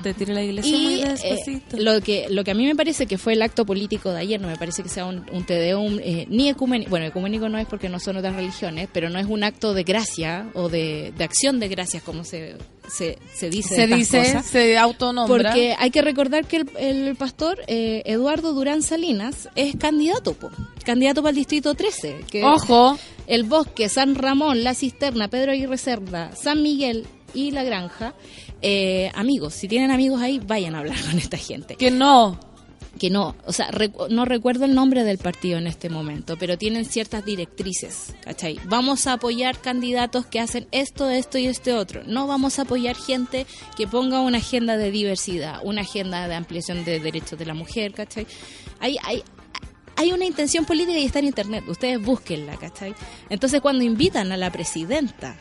Te 0.02 0.14
tira 0.14 0.34
la 0.34 0.44
iglesia 0.44 0.78
muy 0.78 0.94
y 0.96 1.02
eh, 1.02 1.10
despacito. 1.10 1.78
lo 1.78 2.02
que 2.02 2.28
lo 2.30 2.44
que 2.44 2.52
a 2.52 2.54
mí 2.54 2.66
me 2.66 2.76
parece 2.76 3.06
que 3.08 3.18
fue 3.18 3.34
el 3.34 3.42
acto 3.42 3.66
político 3.66 4.12
de 4.12 4.20
ayer, 4.20 4.40
no 4.40 4.48
me 4.48 4.58
parece 4.58 4.84
que 4.84 4.90
sea 4.90 5.06
un, 5.06 5.26
un 5.32 5.46
tedeum 5.46 6.00
eh, 6.02 6.26
ni 6.30 6.50
ecuménico, 6.50 6.90
bueno, 6.90 7.06
ecuménico 7.06 7.50
no 7.50 7.58
es 7.58 7.68
porque 7.68 7.90
no 7.90 8.00
son 8.00 8.18
otras 8.18 8.36
religiones, 8.36 8.90
pero 8.92 9.10
no 9.10 9.20
es 9.20 9.26
un 9.28 9.44
acto 9.44 9.74
de 9.74 9.84
gracia 9.84 10.50
o 10.54 10.70
de, 10.70 11.14
de 11.18 11.24
acción 11.24 11.60
de 11.60 11.68
gracias 11.68 12.04
como 12.04 12.24
se, 12.24 12.56
se, 12.90 13.18
se 13.34 13.50
dice. 13.50 13.76
se 13.76 13.88
dice, 13.88 14.20
cosas. 14.20 14.46
se 14.46 14.78
autonombra. 14.78 15.52
Porque 15.52 15.76
hay 15.78 15.92
que 15.92 16.02
recordar 16.02 16.46
que 16.46 16.58
el, 16.58 16.70
el 16.78 17.16
pastor 17.16 17.60
eh, 17.68 18.02
Eduardo 18.06 18.54
Durán 18.54 18.82
Salinas 18.82 19.50
es 19.56 19.76
candidato, 19.76 20.34
po, 20.34 20.50
candidato 20.84 21.22
para 21.22 21.32
el 21.32 21.36
distrito 21.36 21.74
13. 21.76 22.26
Que 22.30 22.44
Ojo, 22.44 22.98
El 23.28 23.44
Bosque, 23.44 23.90
San 23.90 24.16
Ramón, 24.16 24.64
La 24.64 24.74
Cisterna, 24.74 25.28
Pedro 25.28 25.52
Aguirre 25.52 25.78
Cerda, 25.78 26.36
San 26.36 26.64
Miguel 26.64 27.06
y 27.34 27.52
La 27.52 27.64
Granja. 27.64 28.14
Eh, 28.62 29.12
amigos, 29.16 29.54
si 29.54 29.68
tienen 29.68 29.92
amigos 29.92 30.22
ahí, 30.22 30.40
vayan 30.40 30.76
a 30.76 30.80
hablar 30.80 31.00
con 31.10 31.18
esta 31.18 31.38
gente. 31.38 31.76
que 31.76 31.92
no. 31.92 32.40
Que 32.98 33.10
no, 33.10 33.36
o 33.46 33.54
sea, 33.54 33.70
recu- 33.72 34.10
no 34.10 34.26
recuerdo 34.26 34.66
el 34.66 34.74
nombre 34.74 35.06
del 35.06 35.20
partido 35.20 35.58
en 35.58 35.68
este 35.68 35.90
momento, 35.90 36.36
pero 36.38 36.58
tienen 36.58 36.84
ciertas 36.84 37.24
directrices, 37.24 38.14
¿cachai? 38.22 38.60
Vamos 38.66 39.08
a 39.08 39.14
apoyar 39.14 39.60
candidatos 39.62 40.26
que 40.26 40.40
hacen 40.42 40.68
esto, 40.72 41.10
esto 41.10 41.38
y 41.38 41.46
este 41.46 41.72
otro. 41.74 42.02
No 42.06 42.28
vamos 42.28 42.60
a 42.60 42.64
apoyar 42.64 42.98
gente 42.98 43.46
que 43.78 43.88
ponga 43.88 44.20
una 44.20 44.40
agenda 44.40 44.76
de 44.76 44.92
diversidad, 44.92 45.60
una 45.64 45.82
agenda 45.82 46.28
de 46.28 46.36
ampliación 46.36 46.84
de 46.84 47.00
derechos 47.00 47.40
de 47.40 47.46
la 47.46 47.54
mujer, 47.54 47.94
¿cachai? 47.94 48.28
Hay, 48.82 48.98
hay, 49.04 49.24
hay 49.96 50.12
una 50.12 50.26
intención 50.26 50.66
política 50.66 50.98
y 50.98 51.06
está 51.06 51.20
en 51.20 51.26
internet, 51.28 51.64
ustedes 51.70 52.02
búsquenla, 52.04 52.58
¿cachai? 52.58 52.94
Entonces 53.30 53.62
cuando 53.62 53.86
invitan 53.86 54.32
a 54.34 54.38
la 54.38 54.52
presidenta 54.52 55.38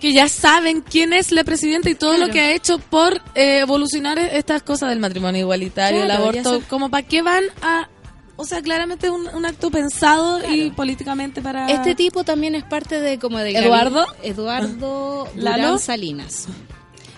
Que 0.00 0.12
ya 0.12 0.28
saben 0.28 0.80
quién 0.82 1.12
es 1.12 1.32
la 1.32 1.42
presidenta 1.44 1.90
y 1.90 1.94
todo 1.94 2.12
Claro. 2.14 2.26
lo 2.28 2.32
que 2.32 2.40
ha 2.40 2.52
hecho 2.52 2.78
por 2.78 3.14
eh, 3.34 3.58
evolucionar 3.60 4.18
estas 4.18 4.62
cosas 4.62 4.90
del 4.90 4.98
matrimonio 5.00 5.40
igualitario, 5.40 6.04
Claro, 6.04 6.30
el 6.30 6.38
aborto. 6.44 6.62
Como 6.68 6.88
para 6.90 7.06
qué 7.06 7.22
van 7.22 7.44
a. 7.62 7.88
O 8.36 8.44
sea, 8.44 8.62
claramente 8.62 9.10
un, 9.10 9.26
un 9.34 9.44
acto 9.44 9.70
pensado 9.72 10.40
y 10.48 10.70
políticamente 10.70 11.42
para. 11.42 11.66
Este 11.68 11.96
tipo 11.96 12.22
también 12.22 12.54
es 12.54 12.62
parte 12.62 13.00
de 13.00 13.18
como 13.18 13.38
de 13.38 13.50
¿Eduardo? 13.50 14.06
Eduardo 14.22 15.28
¿Lalo? 15.34 15.62
Durán 15.64 15.78
Salinas. 15.80 16.46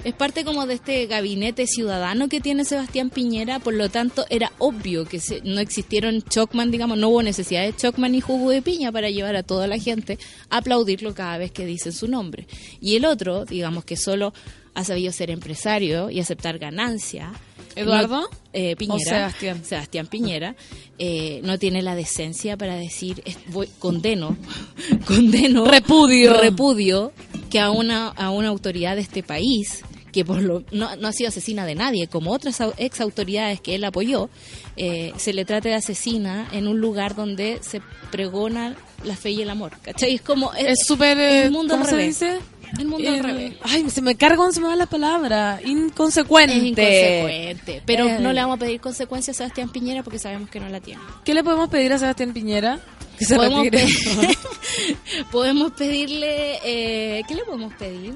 Es 0.03 0.15
parte 0.15 0.45
como 0.47 0.67
de 0.67 0.75
este 0.75 1.05
gabinete 1.07 1.67
ciudadano 1.67 2.29
que 2.31 2.41
tiene 2.41 2.65
Sebastián 2.65 3.11
Piñera, 3.11 3.59
por 3.59 3.75
lo 3.75 3.91
tanto 3.91 4.25
era 4.31 4.51
obvio 4.59 5.05
que 5.05 5.21
se- 5.21 5.43
no 5.45 5.61
existieron 5.61 6.23
Chocman, 6.23 6.71
digamos, 6.71 6.97
no 6.97 7.11
hubo 7.11 7.23
necesidad 7.23 7.63
de 7.63 7.77
Chocman 7.77 8.13
ni 8.13 8.23
jugo 8.23 8.49
de 8.51 8.63
piña 8.63 8.91
para 8.93 9.11
llevar 9.11 9.37
a 9.37 9.43
toda 9.43 9.67
la 9.67 9.79
gente 9.79 10.19
a 10.49 10.59
aplaudirlo 10.59 11.15
cada 11.15 11.37
vez 11.37 11.53
que 11.53 11.67
dicen 11.67 11.93
su 11.93 12.09
nombre. 12.09 12.47
Y 12.81 12.97
el 12.97 13.05
otro, 13.05 13.45
digamos 13.45 13.85
que 13.85 13.99
solo 13.99 14.33
ha 14.73 14.85
sabido 14.85 15.13
ser 15.13 15.31
empresario 15.31 16.09
y 16.09 16.19
aceptar 16.21 16.59
ganancia. 16.59 17.33
¿Eduardo? 17.77 18.23
No- 18.23 18.29
eh, 18.55 18.77
Piñera. 18.77 18.97
¿O 18.97 18.99
Sebastián? 19.01 19.65
Sebastián 19.65 20.07
Piñera, 20.07 20.57
eh, 20.99 21.41
no 21.45 21.59
tiene 21.59 21.83
la 21.83 21.95
decencia 21.95 22.57
para 22.57 22.75
decir, 22.77 23.23
voy, 23.49 23.69
condeno, 23.79 24.37
condeno, 25.07 25.67
Repudio. 25.67 26.41
repudio 26.41 27.13
que 27.51 27.61
a 27.61 27.71
una, 27.71 28.09
a 28.09 28.31
una 28.31 28.49
autoridad 28.49 28.97
de 28.97 29.03
este 29.03 29.23
país, 29.23 29.83
que 30.13 30.25
por 30.25 30.43
lo, 30.43 30.63
no, 30.73 30.95
no 30.97 31.09
ha 31.09 31.13
sido 31.13 31.29
asesina 31.29 31.65
de 31.67 31.75
nadie, 31.75 32.07
como 32.09 32.33
otras 32.33 32.59
ex 32.79 33.01
autoridades 33.01 33.61
que 33.61 33.75
él 33.75 33.85
apoyó, 33.85 34.29
eh, 34.77 35.13
se 35.17 35.33
le 35.33 35.45
trate 35.45 35.69
de 35.71 35.75
asesina 35.77 36.49
en 36.53 36.69
un 36.69 36.81
lugar 36.81 37.15
donde 37.15 37.59
se 37.63 37.81
pregona 38.11 38.77
la 39.05 39.17
fe 39.17 39.31
y 39.31 39.43
el 39.43 39.51
amor. 39.51 39.73
¿Cachai? 39.83 40.15
Es 40.15 40.23
como... 40.23 40.53
Es 40.55 40.87
súper. 40.87 41.19
eh, 41.19 41.43
el 41.45 41.51
mundo 41.53 41.75
¿Cómo 41.75 41.85
al 41.85 41.91
se 41.91 41.97
dice? 41.97 42.39
El 42.79 42.87
mundo 42.87 43.09
al 43.09 43.17
Eh, 43.17 43.23
revés. 43.23 43.55
Ay, 43.63 43.89
se 43.91 44.01
me 44.01 44.15
carga 44.15 44.51
se 44.53 44.61
me 44.61 44.69
va 44.69 44.77
la 44.77 44.87
palabra. 44.87 45.61
Inconsecuente. 45.65 46.57
Es 46.57 46.63
inconsecuente. 46.63 47.83
Pero 47.85 48.07
Eh. 48.07 48.19
no 48.21 48.33
le 48.33 48.41
vamos 48.41 48.57
a 48.57 48.61
pedir 48.61 48.81
consecuencias 48.81 49.37
a 49.37 49.39
Sebastián 49.39 49.71
Piñera 49.71 50.03
porque 50.05 50.19
sabemos 50.21 50.51
que 50.51 50.61
no 50.61 50.69
la 50.69 50.81
tiene. 50.81 51.01
¿Qué 51.25 51.35
le 51.35 51.43
podemos 51.43 51.69
pedir 51.69 51.93
a 51.93 51.99
Sebastián 51.99 52.33
Piñera? 52.33 52.79
Que 53.19 53.25
se 53.25 53.35
podemos, 53.37 53.67
podemos 55.31 55.73
pedirle 55.73 56.59
eh, 56.65 57.23
¿qué 57.29 57.35
le 57.35 57.45
podemos 57.45 57.75
pedir? 57.75 58.15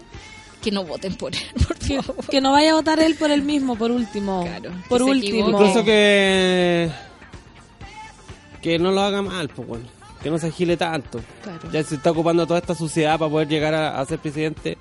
Que 0.64 0.70
no 0.72 0.82
voten 0.84 1.14
por 1.14 1.32
él 1.34 1.40
por 1.68 1.76
favor 1.76 2.26
que 2.30 2.40
no 2.40 2.52
vaya 2.52 2.72
a 2.72 2.74
votar 2.74 2.98
él 3.00 3.14
por 3.14 3.30
él 3.30 3.42
mismo, 3.42 3.76
por 3.76 3.90
último. 3.90 4.42
Claro, 4.44 4.70
por 4.88 4.98
que 5.04 5.10
último. 5.10 5.50
Incluso 5.50 5.84
que. 5.84 6.90
Que 8.62 8.78
no 8.78 8.90
lo 8.92 9.02
haga 9.02 9.20
mal, 9.22 9.48
pues 9.50 9.68
bueno. 9.68 9.84
Que 10.22 10.30
no 10.30 10.38
se 10.38 10.46
agile 10.46 10.76
tanto. 10.78 11.20
Claro. 11.42 11.70
Ya 11.70 11.82
se 11.84 11.96
está 11.96 12.10
ocupando 12.12 12.46
toda 12.46 12.58
esta 12.60 12.74
suciedad 12.74 13.18
para 13.18 13.30
poder 13.30 13.46
llegar 13.48 13.74
a, 13.74 14.00
a 14.00 14.06
ser 14.06 14.18
presidente. 14.18 14.78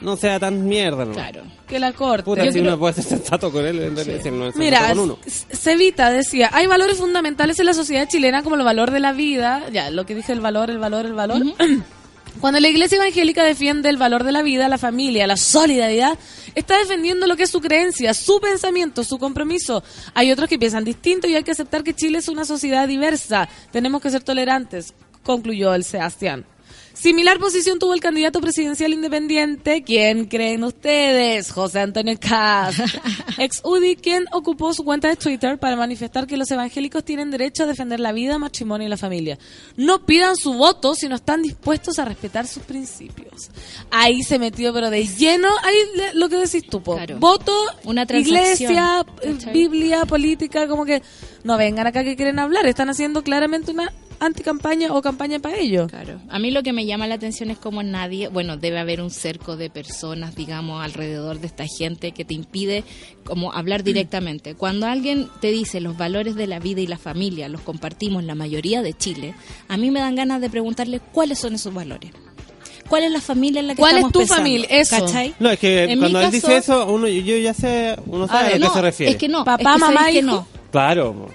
No 0.00 0.16
sea 0.16 0.38
tan 0.38 0.66
mierda, 0.66 1.04
¿no? 1.04 1.12
claro 1.12 1.42
Que 1.66 1.78
la 1.78 1.92
corte. 1.92 2.24
Puta, 2.24 2.44
Yo 2.44 2.52
si 2.52 2.58
creo- 2.60 2.70
uno 2.72 2.78
puede 2.78 2.94
ser 2.94 3.04
sensato 3.04 3.50
con 3.50 3.64
él, 3.66 3.80
en 3.80 3.96
realidad, 3.96 4.20
si 4.22 4.30
no 4.30 4.46
es 4.48 4.56
Mira, 4.56 4.88
con 4.88 4.98
uno. 4.98 5.18
Cevita 5.26 6.10
decía, 6.10 6.50
hay 6.52 6.66
valores 6.66 6.98
fundamentales 6.98 7.58
en 7.58 7.66
la 7.66 7.74
sociedad 7.74 8.06
chilena 8.08 8.42
como 8.42 8.56
el 8.56 8.62
valor 8.64 8.90
de 8.90 9.00
la 9.00 9.12
vida, 9.12 9.64
ya, 9.72 9.90
lo 9.90 10.04
que 10.04 10.14
dije 10.14 10.32
el 10.32 10.40
valor, 10.40 10.68
el 10.70 10.78
valor, 10.78 11.06
el 11.06 11.14
valor. 11.14 11.40
Cuando 12.40 12.60
la 12.60 12.68
iglesia 12.68 12.96
evangélica 12.96 13.44
defiende 13.44 13.88
el 13.88 13.96
valor 13.96 14.24
de 14.24 14.32
la 14.32 14.42
vida, 14.42 14.68
la 14.68 14.78
familia, 14.78 15.26
la 15.26 15.36
solidaridad, 15.36 16.18
está 16.54 16.78
defendiendo 16.78 17.26
lo 17.26 17.36
que 17.36 17.44
es 17.44 17.50
su 17.50 17.60
creencia, 17.60 18.12
su 18.12 18.40
pensamiento, 18.40 19.04
su 19.04 19.18
compromiso. 19.18 19.82
Hay 20.14 20.30
otros 20.30 20.48
que 20.48 20.58
piensan 20.58 20.84
distinto 20.84 21.26
y 21.26 21.34
hay 21.34 21.44
que 21.44 21.52
aceptar 21.52 21.84
que 21.84 21.94
Chile 21.94 22.18
es 22.18 22.28
una 22.28 22.44
sociedad 22.44 22.86
diversa. 22.88 23.48
Tenemos 23.70 24.02
que 24.02 24.10
ser 24.10 24.22
tolerantes, 24.22 24.94
concluyó 25.22 25.74
el 25.74 25.84
Sebastián. 25.84 26.44
Similar 26.94 27.40
posición 27.40 27.80
tuvo 27.80 27.92
el 27.92 28.00
candidato 28.00 28.40
presidencial 28.40 28.92
independiente. 28.92 29.82
¿Quién 29.82 30.26
creen 30.26 30.62
ustedes? 30.62 31.50
José 31.50 31.80
Antonio 31.80 32.16
Caz. 32.20 32.76
Ex 33.38 33.60
UDI, 33.64 33.96
quien 33.96 34.24
ocupó 34.32 34.72
su 34.72 34.84
cuenta 34.84 35.08
de 35.08 35.16
Twitter 35.16 35.58
para 35.58 35.74
manifestar 35.74 36.26
que 36.28 36.36
los 36.36 36.50
evangélicos 36.52 37.04
tienen 37.04 37.32
derecho 37.32 37.64
a 37.64 37.66
defender 37.66 37.98
la 37.98 38.12
vida, 38.12 38.38
matrimonio 38.38 38.86
y 38.86 38.90
la 38.90 38.96
familia. 38.96 39.38
No 39.76 40.06
pidan 40.06 40.36
su 40.36 40.54
voto 40.54 40.94
si 40.94 41.08
no 41.08 41.16
están 41.16 41.42
dispuestos 41.42 41.98
a 41.98 42.04
respetar 42.04 42.46
sus 42.46 42.62
principios. 42.62 43.50
Ahí 43.90 44.22
se 44.22 44.38
metió, 44.38 44.72
pero 44.72 44.88
de 44.88 45.04
lleno, 45.04 45.48
ahí 45.62 45.74
lo 46.14 46.28
que 46.28 46.36
decís 46.36 46.64
tú, 46.64 46.80
po. 46.80 46.94
Claro. 46.94 47.18
voto, 47.18 47.52
Una 47.82 48.04
iglesia, 48.04 49.04
eh. 49.22 49.36
Biblia, 49.52 50.06
política, 50.06 50.68
como 50.68 50.84
que 50.84 51.02
no 51.42 51.58
vengan 51.58 51.88
acá 51.88 52.04
que 52.04 52.14
quieren 52.14 52.38
hablar. 52.38 52.66
Están 52.66 52.88
haciendo 52.88 53.24
claramente 53.24 53.72
una 53.72 53.92
anticampaña 54.20 54.92
o 54.92 55.02
campaña 55.02 55.38
para 55.38 55.58
ello. 55.58 55.86
Claro. 55.86 56.20
A 56.28 56.38
mí 56.38 56.50
lo 56.50 56.62
que 56.62 56.72
me 56.72 56.86
llama 56.86 57.06
la 57.06 57.16
atención 57.16 57.50
es 57.50 57.58
como 57.58 57.82
nadie, 57.82 58.28
bueno, 58.28 58.56
debe 58.56 58.78
haber 58.78 59.00
un 59.00 59.10
cerco 59.10 59.56
de 59.56 59.70
personas, 59.70 60.34
digamos, 60.34 60.82
alrededor 60.82 61.40
de 61.40 61.46
esta 61.46 61.64
gente 61.66 62.12
que 62.12 62.24
te 62.24 62.34
impide 62.34 62.84
como 63.24 63.52
hablar 63.52 63.82
directamente. 63.84 64.54
Cuando 64.54 64.86
alguien 64.86 65.28
te 65.40 65.50
dice 65.50 65.80
los 65.80 65.96
valores 65.96 66.34
de 66.34 66.46
la 66.46 66.58
vida 66.58 66.80
y 66.80 66.86
la 66.86 66.98
familia, 66.98 67.48
los 67.48 67.60
compartimos 67.60 68.24
la 68.24 68.34
mayoría 68.34 68.82
de 68.82 68.94
Chile, 68.94 69.34
a 69.68 69.76
mí 69.76 69.90
me 69.90 70.00
dan 70.00 70.14
ganas 70.14 70.40
de 70.40 70.50
preguntarle 70.50 71.00
cuáles 71.00 71.38
son 71.38 71.54
esos 71.54 71.72
valores. 71.72 72.10
¿Cuál 72.88 73.04
es 73.04 73.12
la 73.12 73.20
familia 73.20 73.60
en 73.60 73.68
la 73.68 73.74
que 73.74 73.80
¿Cuál 73.80 73.92
es 73.92 73.96
estamos 73.96 74.12
tu 74.12 74.18
pensando? 74.20 74.42
familia? 74.42 74.66
Eso. 74.70 75.06
¿Cachai? 75.06 75.34
No, 75.38 75.50
es 75.50 75.58
que 75.58 75.84
En 75.84 75.98
cuando 75.98 76.20
él 76.20 76.30
dice 76.30 76.56
eso, 76.56 76.86
uno, 76.86 77.08
yo 77.08 77.36
ya 77.38 77.54
sé, 77.54 77.96
uno 78.06 78.26
sabe 78.28 78.48
a, 78.48 78.52
qué 78.52 78.58
no, 78.58 78.72
se 78.72 78.82
refiere. 78.82 79.12
Es 79.12 79.18
que 79.18 79.28
no, 79.28 79.44
Papá, 79.44 79.62
es 79.62 79.74
que 79.74 79.80
mamá, 79.80 79.98
sabéis 80.00 80.16
que 80.16 80.22
no. 80.22 80.46
Claro, 80.74 81.28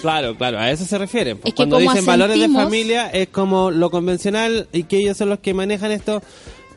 claro, 0.00 0.36
claro, 0.38 0.58
a 0.58 0.70
eso 0.70 0.86
se 0.86 0.96
refieren. 0.96 1.36
Es 1.44 1.44
que 1.44 1.52
Cuando 1.52 1.76
dicen 1.76 2.06
valores 2.06 2.40
de 2.40 2.48
familia 2.48 3.10
es 3.10 3.28
como 3.28 3.70
lo 3.70 3.90
convencional 3.90 4.68
y 4.72 4.84
que 4.84 4.96
ellos 4.96 5.18
son 5.18 5.28
los 5.28 5.40
que 5.40 5.52
manejan 5.52 5.92
esto. 5.92 6.22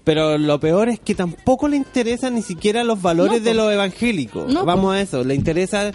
Pero 0.03 0.37
lo 0.37 0.59
peor 0.59 0.89
es 0.89 0.99
que 0.99 1.15
tampoco 1.15 1.69
le 1.69 1.77
interesan 1.77 2.35
ni 2.35 2.41
siquiera 2.41 2.83
los 2.83 3.01
valores 3.01 3.39
No, 3.39 3.45
de 3.45 3.51
po. 3.51 3.55
los 3.57 3.73
evangélicos. 3.73 4.51
No, 4.53 4.59
po. 4.61 4.65
Vamos 4.65 4.95
a 4.95 4.99
eso, 5.01 5.23
le 5.23 5.33
interesan 5.33 5.93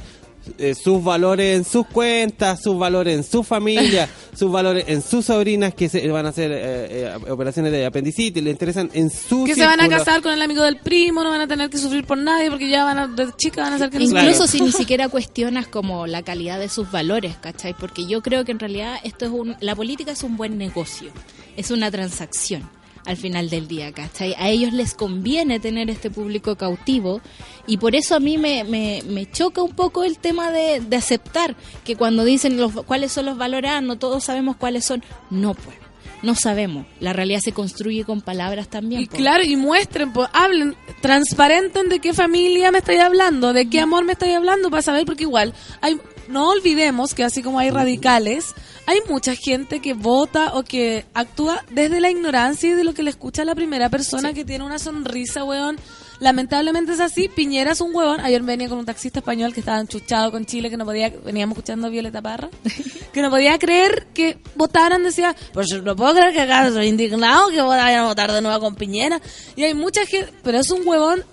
eh, 0.58 0.74
sus 0.74 1.02
valores 1.02 1.56
en 1.56 1.64
sus 1.64 1.86
cuentas, 1.86 2.62
sus 2.62 2.78
valores 2.78 3.16
en 3.16 3.24
su 3.24 3.42
familia, 3.42 4.08
sus 4.36 4.50
valores 4.52 4.84
en 4.88 5.02
sus 5.02 5.24
sobrinas 5.24 5.74
que 5.74 5.88
se 5.88 6.06
van 6.08 6.26
a 6.26 6.28
hacer 6.28 6.52
eh, 6.52 6.58
eh, 7.06 7.30
operaciones 7.30 7.72
de 7.72 7.86
apendicitis, 7.86 8.42
le 8.42 8.50
interesan 8.50 8.90
en 8.92 9.10
su 9.10 9.44
Que 9.44 9.54
se 9.54 9.64
van 9.64 9.80
a 9.80 9.88
casar 9.88 10.22
con 10.22 10.32
el 10.32 10.42
amigo 10.42 10.62
del 10.62 10.78
primo, 10.78 11.24
no 11.24 11.30
van 11.30 11.40
a 11.40 11.48
tener 11.48 11.70
que 11.70 11.78
sufrir 11.78 12.04
por 12.04 12.18
nadie 12.18 12.50
porque 12.50 12.68
ya 12.68 12.84
van 12.84 12.98
a, 12.98 13.06
de 13.08 13.32
chicas 13.36 13.64
van 13.64 13.74
a 13.74 13.78
ser 13.78 13.90
que 13.90 14.04
Claro. 14.04 14.28
Incluso 14.28 14.46
si 14.46 14.60
ni 14.60 14.70
siquiera 14.84 15.08
cuestionas 15.08 15.66
como 15.66 16.06
la 16.06 16.22
calidad 16.22 16.58
de 16.58 16.68
sus 16.68 16.90
valores, 16.90 17.36
¿cachai? 17.36 17.74
Porque 17.74 18.06
yo 18.06 18.20
creo 18.22 18.44
que 18.44 18.52
en 18.52 18.58
realidad 18.58 18.96
esto 19.02 19.24
es 19.24 19.30
un, 19.30 19.56
la 19.60 19.74
política 19.74 20.12
es 20.12 20.22
un 20.22 20.36
buen 20.36 20.58
negocio, 20.58 21.10
es 21.56 21.70
una 21.70 21.90
transacción 21.90 22.68
al 23.04 23.16
final 23.16 23.50
del 23.50 23.68
día, 23.68 23.92
¿cachai? 23.92 24.34
A 24.38 24.48
ellos 24.48 24.72
les 24.72 24.94
conviene 24.94 25.60
tener 25.60 25.90
este 25.90 26.10
público 26.10 26.56
cautivo 26.56 27.20
y 27.66 27.76
por 27.76 27.94
eso 27.94 28.14
a 28.14 28.20
mí 28.20 28.38
me, 28.38 28.64
me, 28.64 29.02
me 29.06 29.30
choca 29.30 29.62
un 29.62 29.72
poco 29.72 30.04
el 30.04 30.18
tema 30.18 30.50
de, 30.50 30.80
de 30.80 30.96
aceptar 30.96 31.56
que 31.84 31.96
cuando 31.96 32.24
dicen 32.24 32.56
los, 32.56 32.72
cuáles 32.84 33.12
son 33.12 33.26
los 33.26 33.36
valores, 33.36 33.70
ah, 33.70 33.80
no 33.80 33.96
todos 33.96 34.24
sabemos 34.24 34.56
cuáles 34.56 34.84
son, 34.84 35.02
no 35.30 35.54
pues. 35.54 35.76
No 36.22 36.34
sabemos. 36.34 36.86
La 37.00 37.12
realidad 37.12 37.40
se 37.44 37.52
construye 37.52 38.02
con 38.04 38.22
palabras 38.22 38.68
también. 38.68 39.02
Y 39.02 39.06
po. 39.06 39.16
claro, 39.18 39.44
y 39.44 39.56
muestren, 39.56 40.10
pues, 40.10 40.26
hablen, 40.32 40.74
transparenten 41.02 41.90
de 41.90 41.98
qué 41.98 42.14
familia 42.14 42.72
me 42.72 42.78
estáis 42.78 43.00
hablando, 43.00 43.52
de 43.52 43.68
qué 43.68 43.80
amor 43.80 44.06
me 44.06 44.12
estáis 44.12 44.34
hablando, 44.34 44.70
para 44.70 44.80
saber, 44.80 45.04
porque 45.04 45.24
igual, 45.24 45.52
hay, 45.82 46.00
no 46.28 46.48
olvidemos 46.48 47.12
que 47.14 47.24
así 47.24 47.42
como 47.42 47.58
hay 47.58 47.68
radicales, 47.68 48.54
hay 48.86 48.98
mucha 49.08 49.34
gente 49.34 49.80
que 49.80 49.94
vota 49.94 50.52
o 50.54 50.62
que 50.62 51.06
actúa 51.14 51.64
desde 51.70 52.00
la 52.00 52.10
ignorancia 52.10 52.70
y 52.70 52.72
de 52.74 52.84
lo 52.84 52.92
que 52.94 53.02
le 53.02 53.10
escucha 53.10 53.42
a 53.42 53.44
la 53.44 53.54
primera 53.54 53.88
persona 53.88 54.32
que 54.32 54.44
tiene 54.44 54.64
una 54.64 54.78
sonrisa, 54.78 55.44
weón. 55.44 55.76
Lamentablemente 56.20 56.92
es 56.92 57.00
así, 57.00 57.28
Piñera 57.28 57.72
es 57.72 57.80
un 57.80 57.94
huevón. 57.94 58.20
Ayer 58.20 58.40
venía 58.42 58.68
con 58.68 58.78
un 58.78 58.84
taxista 58.86 59.18
español 59.18 59.52
que 59.52 59.60
estaba 59.60 59.80
enchuchado 59.80 60.30
con 60.30 60.44
Chile, 60.46 60.70
que 60.70 60.76
no 60.76 60.84
podía, 60.84 61.12
veníamos 61.24 61.56
escuchando 61.56 61.88
a 61.88 61.90
Violeta 61.90 62.22
Parra, 62.22 62.50
que 63.12 63.20
no 63.20 63.30
podía 63.30 63.58
creer 63.58 64.06
que 64.14 64.38
votaran, 64.54 65.02
decía, 65.02 65.34
pues 65.52 65.68
yo 65.70 65.82
no 65.82 65.96
puedo 65.96 66.14
creer 66.14 66.32
que 66.32 66.40
acá 66.42 66.70
soy 66.70 66.86
indignado 66.86 67.48
que 67.48 67.60
vayan 67.60 68.00
a 68.00 68.06
votar 68.06 68.30
de 68.32 68.40
nuevo 68.42 68.60
con 68.60 68.74
Piñera. 68.76 69.20
Y 69.56 69.64
hay 69.64 69.74
mucha 69.74 70.06
gente, 70.06 70.32
pero 70.42 70.58
es 70.58 70.70
un 70.70 70.86
huevón 70.86 71.24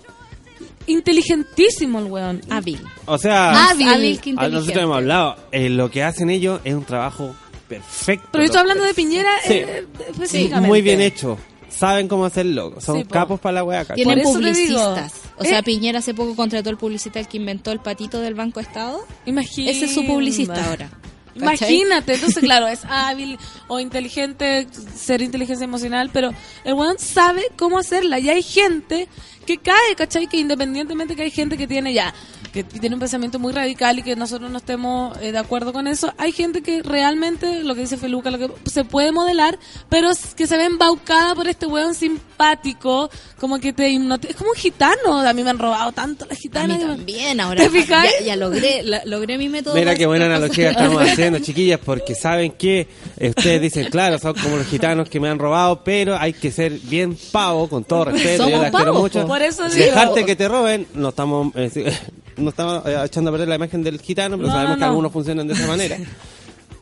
inteligentísimo 0.86 1.98
el 2.00 2.06
huevón. 2.06 2.40
Hábil. 2.50 2.80
O 3.06 3.18
sea, 3.18 3.70
Hábil. 3.70 3.88
hábil 3.88 4.20
que 4.20 4.30
a 4.30 4.32
inteligente. 4.32 4.50
nosotros 4.50 4.82
hemos 4.82 4.96
hablado, 4.96 5.36
eh, 5.52 5.68
lo 5.68 5.90
que 5.90 6.02
hacen 6.02 6.28
ellos 6.30 6.60
es 6.64 6.74
un 6.74 6.84
trabajo 6.84 7.36
perfecto. 7.76 8.28
Pero 8.32 8.42
yo 8.42 8.46
estoy 8.46 8.60
hablando 8.60 8.84
de 8.84 8.94
Perfecto. 8.94 9.10
Piñera 9.10 9.30
Sí. 9.46 9.52
eh, 9.54 9.86
específicamente. 10.10 10.68
Muy 10.68 10.82
bien 10.82 11.00
hecho. 11.00 11.38
Saben 11.68 12.06
cómo 12.06 12.26
hacerlo. 12.26 12.74
Son 12.80 12.98
Sí, 12.98 13.04
capos 13.04 13.40
para 13.40 13.62
la. 13.62 13.78
¿cachai? 13.84 13.96
Tienen 13.96 14.22
publicistas. 14.22 15.12
O 15.38 15.44
sea, 15.44 15.60
eh, 15.60 15.62
Piñera 15.62 16.00
hace 16.00 16.12
poco 16.14 16.36
contrató 16.36 16.68
al 16.70 16.76
publicista 16.76 17.18
el 17.18 17.28
que 17.28 17.38
inventó 17.38 17.72
el 17.72 17.80
patito 17.80 18.20
del 18.20 18.34
Banco 18.34 18.60
Estado. 18.60 19.04
Imagínate. 19.26 19.76
Ese 19.76 19.86
es 19.86 19.94
su 19.94 20.04
publicista 20.06 20.64
ahora. 20.68 20.88
¿cachai? 20.88 21.74
Imagínate, 21.74 22.14
entonces 22.14 22.44
claro, 22.44 22.68
es 22.68 22.84
hábil 22.84 23.38
o 23.66 23.80
inteligente, 23.80 24.66
ser 24.94 25.22
inteligencia 25.22 25.64
emocional, 25.64 26.10
pero 26.12 26.30
el 26.64 26.74
weón 26.74 26.98
sabe 26.98 27.42
cómo 27.56 27.78
hacerla. 27.78 28.18
Y 28.18 28.28
hay 28.28 28.42
gente 28.42 29.08
que 29.46 29.56
cae, 29.56 29.96
¿cachai? 29.96 30.26
Que 30.26 30.36
independientemente 30.36 31.16
que 31.16 31.22
hay 31.22 31.30
gente 31.30 31.56
que 31.56 31.66
tiene 31.66 31.94
ya, 31.94 32.12
que 32.52 32.62
tiene 32.64 32.94
un 32.96 33.00
pensamiento 33.00 33.38
muy 33.38 33.52
radical 33.52 33.98
y 33.98 34.02
que 34.02 34.14
nosotros 34.14 34.50
no 34.50 34.58
estemos 34.58 35.16
eh, 35.22 35.32
de 35.32 35.38
acuerdo 35.38 35.72
con 35.72 35.86
eso, 35.86 36.12
hay 36.18 36.32
gente 36.32 36.62
que 36.62 36.82
realmente, 36.82 37.62
lo 37.64 37.74
que 37.74 37.80
dice 37.82 37.96
Feluca, 37.96 38.30
lo 38.30 38.38
que 38.38 38.50
se 38.70 38.84
puede 38.84 39.10
modelar, 39.10 39.58
pero 39.88 40.10
que 40.36 40.46
se 40.46 40.56
ve 40.58 40.64
embaucada 40.66 41.34
por 41.34 41.48
este 41.48 41.66
weón 41.66 41.94
simpático, 41.94 43.10
como 43.40 43.58
que 43.58 43.72
te 43.72 43.88
hipnotiza. 43.88 44.30
Es 44.32 44.36
como 44.36 44.50
un 44.50 44.56
gitano, 44.56 45.20
a 45.20 45.32
mí 45.32 45.42
me 45.42 45.50
han 45.50 45.58
robado 45.58 45.92
tanto 45.92 46.26
las 46.26 46.38
A 46.38 46.40
gitanas. 46.40 46.78
mí 46.78 46.84
también, 46.84 47.40
ahora 47.40 47.62
¿Te 47.64 47.70
fijas? 47.70 48.06
ya, 48.20 48.26
ya 48.26 48.36
logré, 48.36 48.82
la- 48.82 49.02
logré 49.04 49.38
mi 49.38 49.48
método. 49.48 49.74
Mira 49.74 49.94
qué 49.94 50.06
buena 50.06 50.26
analogía 50.26 50.70
estamos 50.70 51.00
haciendo, 51.02 51.38
chiquillas, 51.40 51.80
porque 51.82 52.14
saben 52.14 52.52
que 52.52 52.88
eh, 53.18 53.28
ustedes 53.30 53.60
dicen, 53.62 53.86
claro, 53.90 54.18
son 54.18 54.34
como 54.34 54.56
los 54.58 54.66
gitanos 54.66 55.08
que 55.08 55.20
me 55.20 55.28
han 55.28 55.38
robado, 55.38 55.82
pero 55.84 56.16
hay 56.18 56.32
que 56.32 56.50
ser 56.52 56.72
bien 56.72 57.16
pavo, 57.32 57.68
con 57.68 57.84
todo 57.84 58.06
respeto, 58.06 58.44
yo 58.44 58.50
Somos 58.50 58.60
las 58.62 58.70
quiero 58.70 58.84
pavos, 58.92 59.02
mucho. 59.02 59.22
po. 59.22 59.28
Por 59.28 59.42
eso 59.42 59.64
digo. 59.68 59.86
Dejarte 59.86 60.24
que 60.26 60.36
te 60.36 60.48
roben, 60.48 60.86
no 60.94 61.08
estamos, 61.10 61.52
eh, 61.56 61.96
no 62.36 62.50
estamos 62.50 62.84
eh, 62.86 62.96
echando 63.04 63.30
a 63.30 63.32
perder 63.32 63.48
la 63.48 63.54
imagen 63.56 63.82
del 63.82 64.00
gitano, 64.00 64.36
pero 64.36 64.48
No, 64.48 64.54
sabemos 64.54 64.70
no, 64.70 64.76
que 64.76 64.80
no. 64.80 64.86
algunos 64.86 65.12
funcionan 65.12 65.46
de 65.46 65.54
esa 65.54 65.66
manera. 65.68 65.98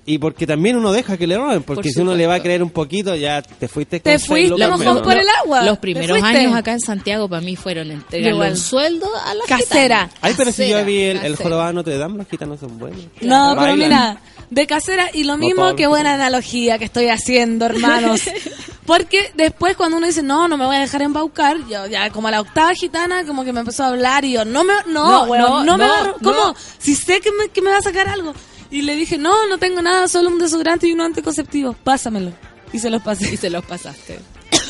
Y 0.06 0.18
porque 0.18 0.46
también 0.46 0.76
uno 0.76 0.90
deja 0.92 1.16
que 1.18 1.26
le 1.26 1.36
roben, 1.36 1.62
porque 1.62 1.82
Por 1.90 1.92
si 1.92 2.00
uno 2.00 2.14
le 2.16 2.26
va 2.26 2.36
a 2.36 2.40
creer 2.42 2.62
un 2.62 2.70
poquito, 2.70 3.14
ya 3.14 3.42
te 3.42 3.68
fuiste 3.68 4.00
Te 4.00 4.12
con 4.12 4.20
fuiste 4.20 4.54
menos. 4.56 5.02
por 5.02 5.12
el 5.16 5.26
agua. 5.44 5.62
Los 5.62 5.74
¿Te 5.76 5.80
primeros 5.82 6.22
años 6.22 6.54
acá 6.54 6.72
en 6.72 6.80
Santiago 6.80 7.28
para 7.28 7.42
mí 7.42 7.54
fueron 7.54 7.90
entregarle 7.90 8.30
Igual. 8.32 8.50
un 8.52 8.56
sueldo 8.56 9.06
a 9.24 9.34
la 9.34 9.44
Casera. 9.46 10.10
Ay, 10.22 10.34
pero 10.36 10.50
si 10.52 10.68
yo 10.68 10.84
vi 10.84 11.02
el, 11.02 11.18
el 11.18 11.36
jorobado 11.36 11.74
Notre 11.74 11.98
Dame, 11.98 12.16
los 12.16 12.26
gitanos 12.28 12.58
son 12.58 12.78
buenos. 12.78 13.00
No, 13.20 13.54
pero 13.60 13.76
mira, 13.76 14.18
de 14.50 14.66
casera 14.66 15.08
y 15.12 15.24
lo 15.24 15.34
No 15.36 15.46
mismo, 15.46 15.74
qué 15.76 15.84
los 15.84 15.90
buena 15.90 16.14
analogía 16.14 16.78
que 16.78 16.84
estoy 16.84 17.08
haciendo, 17.08 17.66
hermanos. 17.66 18.22
Porque 18.86 19.30
después 19.36 19.76
cuando 19.76 19.98
uno 19.98 20.06
dice, 20.06 20.22
no, 20.22 20.48
no 20.48 20.56
me 20.56 20.66
voy 20.66 20.76
a 20.76 20.80
dejar 20.80 21.02
embaucar, 21.02 21.56
yo 21.68 21.86
ya 21.86 22.10
como 22.10 22.26
a 22.28 22.32
la 22.32 22.40
octava 22.40 22.72
gitana, 22.74 23.24
como 23.24 23.44
que 23.44 23.52
me 23.52 23.60
empezó 23.60 23.84
a 23.84 23.88
hablar 23.88 24.24
y 24.24 24.32
yo, 24.32 24.44
no 24.44 24.64
me, 24.64 24.72
no, 24.86 25.26
No, 25.26 25.36
no, 25.36 25.64
no, 25.64 25.78
me 25.78 25.84
no, 25.86 25.90
va 25.90 26.00
a- 26.00 26.12
¿cómo? 26.14 26.32
no. 26.32 26.54
Si 26.78 26.94
sé 26.96 27.20
que 27.20 27.30
me, 27.30 27.48
que 27.50 27.62
me 27.62 27.70
va 27.70 27.78
a 27.78 27.82
sacar 27.82 28.08
algo. 28.08 28.34
Y 28.72 28.82
le 28.82 28.96
dije, 28.96 29.18
no, 29.18 29.46
no 29.46 29.58
tengo 29.58 29.80
nada, 29.82 30.08
solo 30.08 30.28
un 30.28 30.38
desodorante 30.38 30.86
y 30.88 30.92
un 30.92 31.00
anticonceptivo, 31.00 31.72
pásamelo. 31.84 32.32
Y 32.72 32.78
se 32.78 32.90
los 32.90 33.02
pasé. 33.02 33.32
Y 33.32 33.36
se 33.36 33.50
los 33.50 33.64
pasaste. 33.64 34.18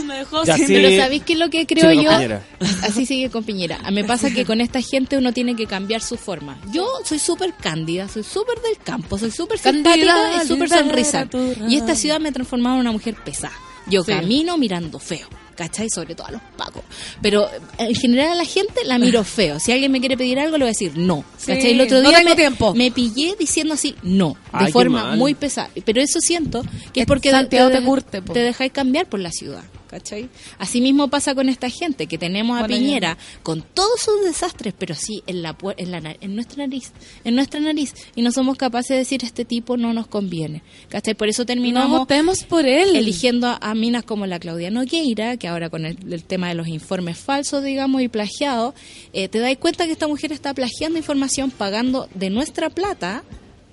me 0.06 0.18
dejó 0.18 0.44
Ya 0.44 0.56
sin... 0.56 0.66
sí. 0.66 0.74
Pero 0.74 1.02
¿sabéis 1.02 1.22
qué 1.24 1.32
es 1.34 1.38
lo 1.38 1.50
que 1.50 1.66
creo 1.66 1.92
yo? 1.92 2.10
Piñera. 2.10 2.42
Así 2.82 3.06
sigue 3.06 3.30
con 3.30 3.44
Piñera. 3.44 3.78
A 3.84 3.90
mí 3.90 4.02
me 4.02 4.04
pasa 4.04 4.30
que 4.30 4.44
con 4.44 4.60
esta 4.60 4.80
gente 4.82 5.16
uno 5.16 5.32
tiene 5.32 5.56
que 5.56 5.66
cambiar 5.66 6.00
su 6.02 6.16
forma. 6.16 6.58
Yo 6.72 6.86
soy 7.04 7.18
súper 7.18 7.54
cándida, 7.54 8.08
soy 8.08 8.22
súper 8.24 8.60
del 8.62 8.78
campo, 8.78 9.18
soy 9.18 9.30
súper 9.30 9.58
simpática 9.58 10.42
y 10.42 10.46
súper 10.46 10.68
sonrisa. 10.68 11.28
Y 11.68 11.76
esta 11.76 11.94
ciudad 11.94 12.20
me 12.20 12.28
ha 12.28 12.32
transformado 12.32 12.76
en 12.76 12.80
una 12.82 12.92
mujer 12.92 13.14
pesada. 13.24 13.54
Yo 13.86 14.02
Sí. 14.04 14.12
camino 14.12 14.56
mirando 14.58 14.98
feo. 14.98 15.26
¿Cachai? 15.56 15.90
Sobre 15.90 16.14
todo 16.14 16.26
a 16.26 16.30
los 16.30 16.40
pacos. 16.56 16.82
Pero 17.20 17.46
en 17.76 17.94
general 17.94 18.28
a 18.28 18.34
la 18.34 18.44
gente 18.46 18.82
la 18.86 18.98
miro 18.98 19.22
feo. 19.24 19.60
Si 19.60 19.72
alguien 19.72 19.92
me 19.92 20.00
quiere 20.00 20.16
pedir 20.16 20.38
algo, 20.38 20.56
le 20.56 20.64
voy 20.64 20.68
a 20.68 20.72
decir 20.72 20.92
no. 20.96 21.22
El 21.46 21.78
otro 21.82 22.00
no 22.00 22.08
día 22.08 22.18
tengo 22.18 22.30
me, 22.30 22.36
tiempo. 22.36 22.74
me 22.74 22.90
pillé 22.90 23.36
diciendo 23.38 23.74
así 23.74 23.94
no. 24.02 24.36
De 24.58 24.66
Ay, 24.66 24.72
forma 24.72 25.16
muy 25.16 25.34
pesada. 25.34 25.68
Pero 25.84 26.00
eso 26.00 26.18
siento 26.20 26.62
que 26.94 27.00
es 27.00 27.04
Es 27.04 27.06
porque 27.06 27.30
Santiago 27.30 27.68
te, 27.68 27.78
te 27.78 27.84
curte, 27.84 28.22
po. 28.22 28.32
te 28.32 28.40
dejáis 28.40 28.72
cambiar 28.72 29.06
por 29.06 29.20
la 29.20 29.30
ciudad. 29.32 29.62
¿Cachai? 29.90 30.28
Así 30.58 30.80
mismo 30.80 31.08
pasa 31.08 31.34
con 31.34 31.48
esta 31.48 31.68
gente, 31.68 32.06
que 32.06 32.16
tenemos 32.16 32.56
a 32.56 32.60
Bueno, 32.60 32.76
Piñera 32.76 33.18
con 33.42 33.60
todos 33.62 34.00
sus 34.00 34.24
desastres, 34.24 34.72
pero 34.78 34.94
sí 34.94 35.24
en, 35.26 35.42
la, 35.42 35.56
en, 35.76 35.90
la, 35.90 36.16
en 36.20 36.34
nuestra 36.36 36.64
nariz, 36.64 36.92
en 37.24 37.34
nuestra 37.34 37.58
nariz, 37.58 37.92
y 38.14 38.22
no 38.22 38.30
somos 38.30 38.56
capaces 38.56 38.90
de 38.90 38.98
decir 38.98 39.24
este 39.24 39.44
tipo 39.44 39.76
no 39.76 39.92
nos 39.92 40.06
conviene. 40.06 40.62
¿Cachai? 40.90 41.14
Por 41.14 41.28
eso 41.28 41.42
No 41.42 41.46
terminamos 41.46 41.98
votemos 41.98 42.44
por 42.44 42.66
él. 42.66 42.94
eligiendo 42.94 43.48
a, 43.48 43.58
a 43.60 43.74
minas 43.74 44.04
como 44.04 44.26
la 44.26 44.38
Claudia 44.38 44.70
Nogueira, 44.70 45.36
que 45.36 45.48
ahora 45.48 45.70
con 45.70 45.84
el, 45.84 45.98
el 46.12 46.22
tema 46.22 46.48
de 46.48 46.54
los 46.54 46.68
informes 46.68 47.18
falsos, 47.18 47.64
digamos, 47.64 48.00
y 48.02 48.06
plagiados, 48.08 48.74
eh, 49.12 49.28
te 49.28 49.40
das 49.40 49.56
cuenta 49.56 49.86
que 49.86 49.92
esta 49.92 50.06
mujer 50.06 50.30
está 50.30 50.54
plagiando 50.54 50.98
información 50.98 51.50
pagando 51.50 52.08
de 52.14 52.30
nuestra 52.30 52.70
plata 52.70 53.24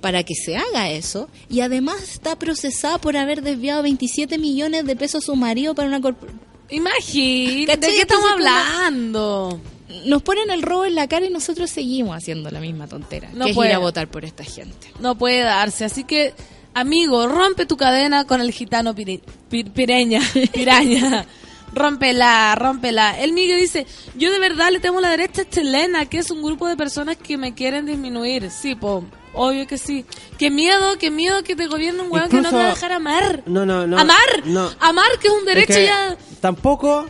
para 0.08 0.24
que 0.24 0.36
se 0.36 0.56
haga 0.56 0.90
eso 0.90 1.28
y 1.50 1.60
además 1.60 2.02
está 2.02 2.38
procesada 2.40 2.98
por 2.98 3.18
haber 3.18 3.42
desviado 3.42 3.84
27 3.84 4.38
millones 4.38 4.86
de 4.86 4.96
pesos 4.96 5.22
a 5.22 5.26
su 5.26 5.36
marido 5.36 5.76
para 5.76 5.90
una 5.90 6.00
corporación. 6.00 6.40
Imagínate, 6.70 7.88
¿de 7.88 7.94
qué 7.94 8.02
estamos 8.04 8.32
hablando? 8.32 9.60
Nos 10.06 10.22
ponen 10.24 10.50
el 10.50 10.62
robo 10.62 10.86
en 10.86 10.96
la 10.96 11.10
cara 11.10 11.26
y 11.26 11.30
nosotros 11.30 11.70
seguimos 11.70 12.16
haciendo 12.16 12.50
la 12.52 12.62
misma 12.62 12.88
tontera, 12.88 13.30
No 13.34 13.48
que 13.48 13.54
puede. 13.54 13.68
es 13.68 13.74
ir 13.74 13.76
a 13.76 13.80
votar 13.80 14.08
por 14.08 14.24
esta 14.24 14.46
gente. 14.46 14.88
No 15.02 15.18
puede 15.18 15.42
darse, 15.42 15.84
así 15.84 16.06
que, 16.06 16.34
amigo, 16.74 17.28
rompe 17.28 17.66
tu 17.66 17.76
cadena 17.76 18.24
con 18.24 18.40
el 18.40 18.54
gitano 18.54 18.96
piri- 18.96 19.20
pir- 19.52 19.72
pireña, 19.74 20.22
piraña. 20.54 21.26
Rómpela, 21.74 22.56
rómpela. 22.56 23.20
El 23.20 23.34
Miguel 23.34 23.60
dice, 23.60 23.86
yo 24.16 24.32
de 24.32 24.40
verdad 24.40 24.72
le 24.72 24.80
temo 24.80 25.02
la 25.02 25.10
derecha 25.10 25.44
chilena, 25.50 26.06
que 26.06 26.20
es 26.20 26.32
un 26.32 26.42
grupo 26.42 26.66
de 26.70 26.78
personas 26.78 27.18
que 27.18 27.38
me 27.38 27.54
quieren 27.54 27.86
disminuir. 27.86 28.50
Sí, 28.50 28.74
po, 28.74 29.04
obvio 29.38 29.66
que 29.68 29.78
sí. 29.78 30.06
Qué 30.38 30.50
miedo, 30.52 30.98
qué 31.00 31.12
miedo 31.12 31.44
que 31.44 31.56
te 31.56 31.68
gobierne 31.68 32.02
un 32.02 32.12
weón 32.12 32.30
que 32.30 32.42
no 32.42 32.50
te 32.50 32.56
va 32.56 32.66
a 32.66 32.70
dejar 32.70 32.92
amar. 32.92 33.44
No, 33.46 33.66
no, 33.66 33.88
no. 33.88 33.98
Amar, 33.98 34.18
No. 34.46 34.70
amar 34.80 35.08
que 35.22 35.28
es 35.28 35.34
un 35.34 35.46
derecho 35.46 35.74
Es 35.74 35.78
que 35.78 35.86
ya... 35.86 36.18
Tampoco. 36.42 37.06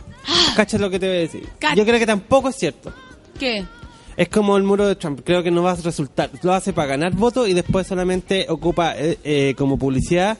Cachas 0.56 0.80
lo 0.80 0.90
que 0.90 0.98
te 0.98 1.06
voy 1.08 1.16
a 1.16 1.20
decir. 1.20 1.48
Yo 1.74 1.84
creo 1.84 1.98
que 1.98 2.06
tampoco 2.06 2.48
es 2.50 2.56
cierto. 2.56 2.92
¿Qué? 3.38 3.64
Es 4.16 4.28
como 4.28 4.56
el 4.56 4.64
muro 4.64 4.86
de 4.86 4.96
Trump. 4.96 5.20
Creo 5.24 5.42
que 5.42 5.50
no 5.50 5.62
va 5.62 5.72
a 5.72 5.76
resultar. 5.76 6.30
Lo 6.42 6.52
hace 6.52 6.72
para 6.72 6.88
ganar 6.88 7.12
votos 7.14 7.48
y 7.48 7.54
después 7.54 7.86
solamente 7.86 8.46
ocupa 8.48 8.94
eh, 8.96 9.18
eh, 9.22 9.54
como 9.56 9.78
publicidad. 9.78 10.36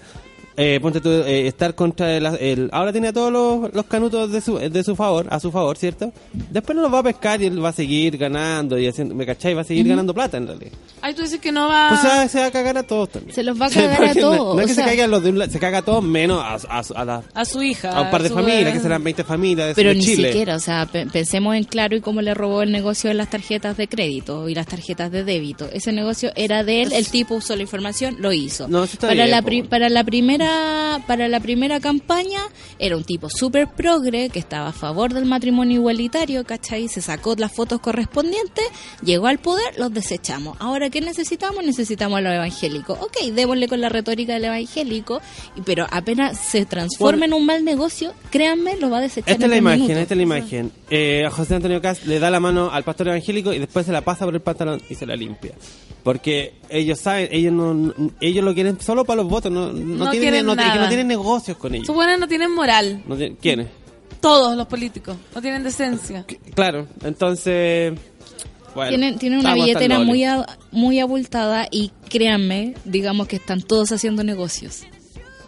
Eh, 0.59 0.79
ponte 0.83 1.01
tú, 1.01 1.09
eh, 1.09 1.47
estar 1.47 1.75
contra 1.75 2.15
el, 2.17 2.27
el- 2.27 2.69
Ahora 2.73 2.93
tiene 2.93 3.09
a 3.09 3.13
todos 3.13 3.33
los, 3.33 3.73
los 3.73 3.87
canutos 3.87 4.31
de 4.31 4.41
su, 4.41 4.59
de 4.59 4.85
su 4.85 4.95
favor, 4.97 5.27
a 5.31 5.41
su 5.41 5.51
favor, 5.51 5.79
¿cierto? 5.79 6.13
Después 6.51 6.77
no 6.77 6.83
los 6.83 6.93
va 6.93 6.99
a 6.99 7.03
pescar 7.05 7.41
y 7.41 7.47
él 7.47 7.65
va 7.65 7.71
a 7.71 7.73
seguir 7.73 8.19
ganando 8.19 8.79
y 8.79 8.87
haciendo. 8.87 9.15
¿Me 9.15 9.25
cachai? 9.25 9.55
Va 9.55 9.63
a 9.63 9.65
seguir 9.65 9.89
ganando 9.89 10.13
plata 10.13 10.37
en 10.37 10.47
realidad. 10.49 10.73
Ay, 11.01 11.15
tú 11.15 11.23
dices 11.23 11.41
que 11.41 11.53
no 11.53 11.69
va... 11.69 11.89
Pues 11.91 12.01
se 12.01 12.09
va, 12.09 12.29
se 12.29 12.41
va 12.41 12.47
a 12.47 12.51
cagar 12.51 12.77
a 12.77 12.83
todos 12.83 13.09
también. 13.11 13.35
Se 13.35 13.43
los 13.45 13.61
va 13.61 13.67
a 13.67 13.71
Sí, 13.71 13.79
cagar 13.79 14.03
a 14.05 14.15
no- 14.15 14.21
todos, 14.21 14.57
No, 14.57 14.61
es 14.61 14.65
o 14.65 14.69
que 14.69 14.75
sea. 14.75 14.85
se 14.85 14.91
caigan 14.91 15.11
los 15.13 15.23
de 15.23 15.31
un 15.31 15.39
lado, 15.39 15.51
se 15.53 15.59
caga 15.61 15.79
a 15.79 15.83
todos 15.83 16.03
menos 16.03 16.43
a, 16.43 16.55
a, 16.79 16.83
a 16.97 17.05
la- 17.05 17.23
a 17.35 17.45
su 17.45 17.63
hija. 17.63 17.91
a 17.93 18.03
un 18.03 18.11
par 18.11 18.23
de 18.23 18.29
su- 18.29 18.35
familias, 18.35 18.73
que 18.73 18.81
serán 18.81 19.05
20 19.05 19.23
familias 19.25 19.69
de, 19.69 19.75
Pero 19.75 19.91
de 19.91 19.95
ni 19.95 20.05
Chile. 20.05 20.29
siquiera, 20.29 20.57
o 20.57 20.61
sea, 20.61 20.87
pe- 20.87 21.07
pensemos 21.07 21.55
en 21.55 21.65
claro 21.65 21.95
y 21.97 22.01
cómo 22.01 22.21
le 22.21 22.35
robó 22.35 22.63
el 22.63 22.73
negocio 22.73 23.09
de 23.09 23.15
las 23.15 23.31
tarjetas 23.31 23.77
de 23.77 23.87
crédito 23.89 24.49
y 24.49 24.55
las 24.55 24.67
tarjetas 24.67 25.13
de 25.13 25.23
débito. 25.23 25.69
Ese 25.73 25.93
negocio 25.93 26.33
era 26.35 26.65
de 26.65 26.83
él, 26.83 26.93
el 26.93 27.07
tipo 27.09 27.37
usó 27.37 27.55
la 27.55 27.63
información, 27.63 28.17
lo 28.19 28.33
hizo. 28.33 28.67
No, 28.67 28.83
eso 28.85 28.95
está 28.95 29.07
para 29.09 29.15
bien, 29.25 29.31
la 29.31 29.43
pri- 29.43 29.63
para 29.63 29.89
la 29.89 30.03
primera 30.05 30.48
para 31.07 31.29
la 31.29 31.41
primera 31.41 31.81
campaña 31.81 32.41
era 32.79 32.97
un 32.97 33.05
tipo 33.05 33.29
súper 33.31 33.69
progre 33.69 34.29
que 34.31 34.39
estaba 34.39 34.69
a 34.69 34.73
favor 34.73 35.13
del 35.15 35.25
matrimonio 35.25 35.77
igualitario, 35.77 36.45
¿cachai? 36.45 36.89
Se 36.89 37.01
sacó 37.01 37.35
las 37.37 37.53
fotos 37.53 37.81
correspondientes, 37.81 38.65
llegó 39.03 39.27
al 39.27 39.39
poder, 39.39 39.79
los 39.79 39.93
desechamos. 39.93 40.57
Ahora, 40.61 40.91
¿qué 40.91 41.01
necesitamos? 41.01 41.65
Necesitamos 41.65 42.19
a 42.19 42.21
los 42.21 42.33
evangélicos. 42.33 42.99
Ok, 43.01 43.17
démosle 43.33 43.69
con 43.69 43.81
la 43.81 43.89
retórica 43.89 44.35
del 44.35 44.45
evangélico, 44.47 45.21
pero 45.65 45.87
apenas 45.91 46.39
se 46.39 46.67
transforma 46.67 47.25
en 47.27 47.33
un 47.33 47.47
mal 47.47 47.65
negocio, 47.65 48.13
créanme, 48.31 48.77
lo 48.77 48.91
va 48.91 48.99
a 48.99 49.03
desechar. 49.03 49.33
Esta 49.33 49.45
es 49.47 49.51
la 49.51 49.57
imagen, 49.57 49.81
minutos. 49.83 50.03
esta 50.03 50.15
es 50.15 50.19
la 50.19 50.23
imagen. 50.23 50.73
Eh, 50.91 51.25
a 51.27 51.31
José 51.31 51.55
Antonio 51.55 51.81
Cast 51.81 52.05
le 52.07 52.19
da 52.19 52.31
la 52.31 52.41
mano 52.41 52.71
al 52.73 52.85
pastor 52.85 53.09
evangélico 53.09 53.53
y 53.53 53.59
después 53.59 53.87
se 53.87 53.93
la 53.93 54.03
pasa 54.03 54.25
por 54.25 54.35
el 54.35 54.41
pantalón 54.41 54.81
y 54.89 54.95
se 54.95 55.07
la 55.07 55.17
limpia. 55.17 55.53
Porque 56.03 56.55
ellos 56.71 56.99
saben, 57.01 57.29
ellos 57.33 57.53
no, 57.53 57.75
no- 57.75 57.93
ellos 58.21 58.43
lo 58.45 58.55
quieren 58.55 58.81
solo 58.81 59.05
para 59.05 59.21
los 59.23 59.31
votos, 59.31 59.51
no, 59.53 59.73
no, 59.73 60.05
No 60.05 60.11
tienen, 60.11 60.38
no, 60.47 60.55
nada. 60.55 60.73
que 60.73 60.79
no 60.81 60.89
tienen 60.89 61.07
negocios 61.09 61.57
con 61.57 61.75
ellos. 61.75 61.87
Sus 61.87 61.95
buenas 61.95 62.19
no 62.19 62.29
tienen 62.29 62.53
moral. 62.55 63.03
No 63.07 63.17
tienen- 63.17 63.37
¿Quiénes? 63.37 63.67
Todos 64.21 64.57
los 64.57 64.67
políticos. 64.67 65.17
No 65.35 65.41
tienen 65.41 65.63
decencia. 65.63 66.25
Claro, 66.55 66.87
entonces... 67.05 67.93
Bueno, 68.75 68.91
Tienen, 68.91 69.19
tienen 69.19 69.41
una 69.41 69.55
billetera 69.55 69.99
muy, 70.01 70.25
a- 70.25 70.47
muy 70.73 71.01
abultada 71.01 71.67
y 71.71 71.91
créanme, 72.09 72.75
digamos 72.85 73.27
que 73.27 73.37
están 73.37 73.61
todos 73.63 73.91
haciendo 73.93 74.23
negocios 74.23 74.83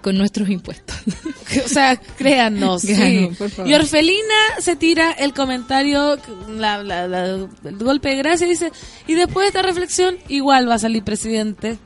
con 0.00 0.16
nuestros 0.16 0.48
impuestos. 0.48 0.96
O 1.64 1.68
sea, 1.68 1.96
créannos. 1.96 2.82
Claro, 2.86 3.04
sí. 3.04 3.28
por 3.36 3.50
favor. 3.50 3.70
Y 3.70 3.74
Orfelina 3.74 4.34
se 4.60 4.74
tira 4.76 5.10
el 5.12 5.34
comentario, 5.34 6.16
la, 6.48 6.82
la- 6.82 7.06
la- 7.08 7.26
el 7.26 7.76
golpe 7.78 8.08
de 8.10 8.16
gracia, 8.16 8.46
y 8.46 8.50
dice, 8.50 8.72
y 9.06 9.14
después 9.14 9.44
de 9.44 9.48
esta 9.48 9.62
reflexión, 9.62 10.16
igual 10.28 10.68
va 10.68 10.74
a 10.74 10.78
salir 10.78 11.02
presidente. 11.04 11.76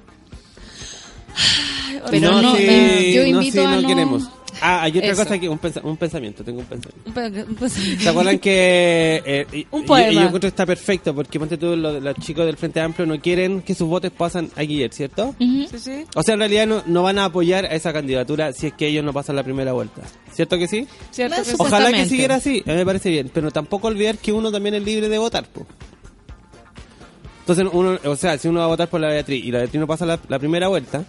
Pero 2.10 2.30
no, 2.32 2.42
no, 2.42 2.56
sí, 2.56 2.62
eh, 2.68 3.12
yo 3.14 3.34
no, 3.34 3.42
sí, 3.42 3.58
a 3.58 3.62
no, 3.70 3.80
no- 3.82 3.88
queremos. 3.88 4.28
Ah, 4.60 4.82
hay 4.84 4.92
otra 4.96 5.10
Eso. 5.10 5.24
cosa 5.24 5.34
aquí, 5.34 5.48
un, 5.48 5.58
pensa- 5.58 5.80
un 5.82 5.96
pensamiento, 5.96 6.44
tengo 6.44 6.60
un 6.60 6.64
pensamiento. 6.64 7.12
Pe- 7.58 7.68
¿Se 7.68 8.08
acuerdan 8.08 8.38
que... 8.38 9.20
eh, 9.26 9.46
y- 9.52 9.66
Un 9.72 9.84
poema. 9.84 10.12
Y 10.12 10.14
yo 10.14 10.20
encuentro 10.20 10.42
que 10.42 10.46
está 10.48 10.64
perfecto 10.64 11.12
porque, 11.12 11.40
ponte 11.40 11.58
tú, 11.58 11.74
los, 11.74 12.00
los 12.00 12.14
chicos 12.16 12.46
del 12.46 12.56
Frente 12.56 12.80
Amplio 12.80 13.04
no 13.04 13.20
quieren 13.20 13.62
que 13.62 13.74
sus 13.74 13.88
votos 13.88 14.12
pasen 14.16 14.50
a 14.54 14.62
Guillermo, 14.62 14.94
¿cierto? 14.94 15.34
Sí, 15.40 15.66
sí. 15.76 16.04
O 16.14 16.22
sea, 16.22 16.34
en 16.34 16.40
realidad 16.40 16.68
no, 16.68 16.84
no 16.86 17.02
van 17.02 17.18
a 17.18 17.24
apoyar 17.26 17.64
a 17.66 17.74
esa 17.74 17.92
candidatura 17.92 18.52
si 18.52 18.68
es 18.68 18.74
que 18.74 18.86
ellos 18.86 19.04
no 19.04 19.12
pasan 19.12 19.34
la 19.34 19.42
primera 19.42 19.72
vuelta. 19.72 20.02
¿Cierto 20.32 20.56
que 20.56 20.68
sí? 20.68 20.86
Cierto 21.10 21.36
que 21.36 21.44
sí. 21.44 21.56
Ojalá 21.58 21.90
que 21.92 22.06
siguiera 22.06 22.36
así, 22.36 22.62
a 22.64 22.70
mí 22.70 22.76
me 22.76 22.86
parece 22.86 23.10
bien. 23.10 23.30
Pero 23.34 23.50
tampoco 23.50 23.88
olvidar 23.88 24.18
que 24.18 24.32
uno 24.32 24.52
también 24.52 24.76
es 24.76 24.84
libre 24.84 25.08
de 25.08 25.18
votar. 25.18 25.46
po. 25.46 25.66
Entonces, 27.40 27.66
uno, 27.72 27.98
o 28.04 28.16
sea, 28.16 28.38
si 28.38 28.48
uno 28.48 28.60
va 28.60 28.66
a 28.66 28.68
votar 28.68 28.88
por 28.88 29.00
la 29.00 29.08
Beatriz 29.08 29.44
y 29.44 29.50
la 29.50 29.58
Beatriz 29.58 29.80
no 29.80 29.86
pasa 29.86 30.06
la, 30.06 30.18
la 30.28 30.38
primera 30.38 30.68
vuelta, 30.68 31.04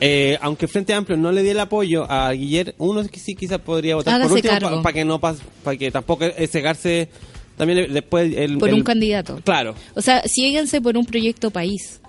eh, 0.00 0.38
aunque 0.40 0.68
Frente 0.68 0.94
Amplio 0.94 1.16
no 1.16 1.32
le 1.32 1.42
dé 1.42 1.50
el 1.52 1.60
apoyo 1.60 2.10
a 2.10 2.30
Guillermo, 2.32 2.72
uno 2.78 3.06
que 3.08 3.18
sí 3.20 3.34
quizás 3.34 3.58
podría 3.60 3.96
votar 3.96 4.22
por 4.22 4.32
último 4.32 4.82
para 4.82 4.92
que 4.92 5.04
no 5.04 5.18
para 5.20 5.36
que 5.78 5.90
tampoco 5.90 6.24
cegarse 6.50 7.08
también 7.56 7.92
después 7.92 8.32
el, 8.36 8.58
por 8.58 8.68
el- 8.68 8.74
un 8.76 8.82
candidato. 8.84 9.40
Claro. 9.44 9.74
O 9.94 10.00
sea, 10.00 10.22
síguense 10.26 10.80
por 10.80 10.96
un 10.96 11.04
proyecto 11.04 11.50
país. 11.50 12.00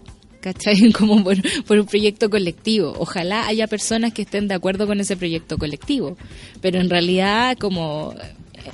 ¿Cachai? 0.42 0.92
Como 0.98 1.22
por, 1.24 1.36
por 1.64 1.80
un 1.80 1.86
proyecto 1.86 2.30
colectivo. 2.30 2.94
Ojalá 2.98 3.46
haya 3.48 3.68
personas 3.68 4.14
que 4.14 4.22
estén 4.22 4.48
de 4.48 4.54
acuerdo 4.54 4.88
con 4.88 5.00
ese 5.02 5.18
proyecto 5.18 5.58
colectivo. 5.58 6.16
Pero 6.62 6.80
en 6.80 6.90
realidad, 6.90 7.58
como 7.58 8.14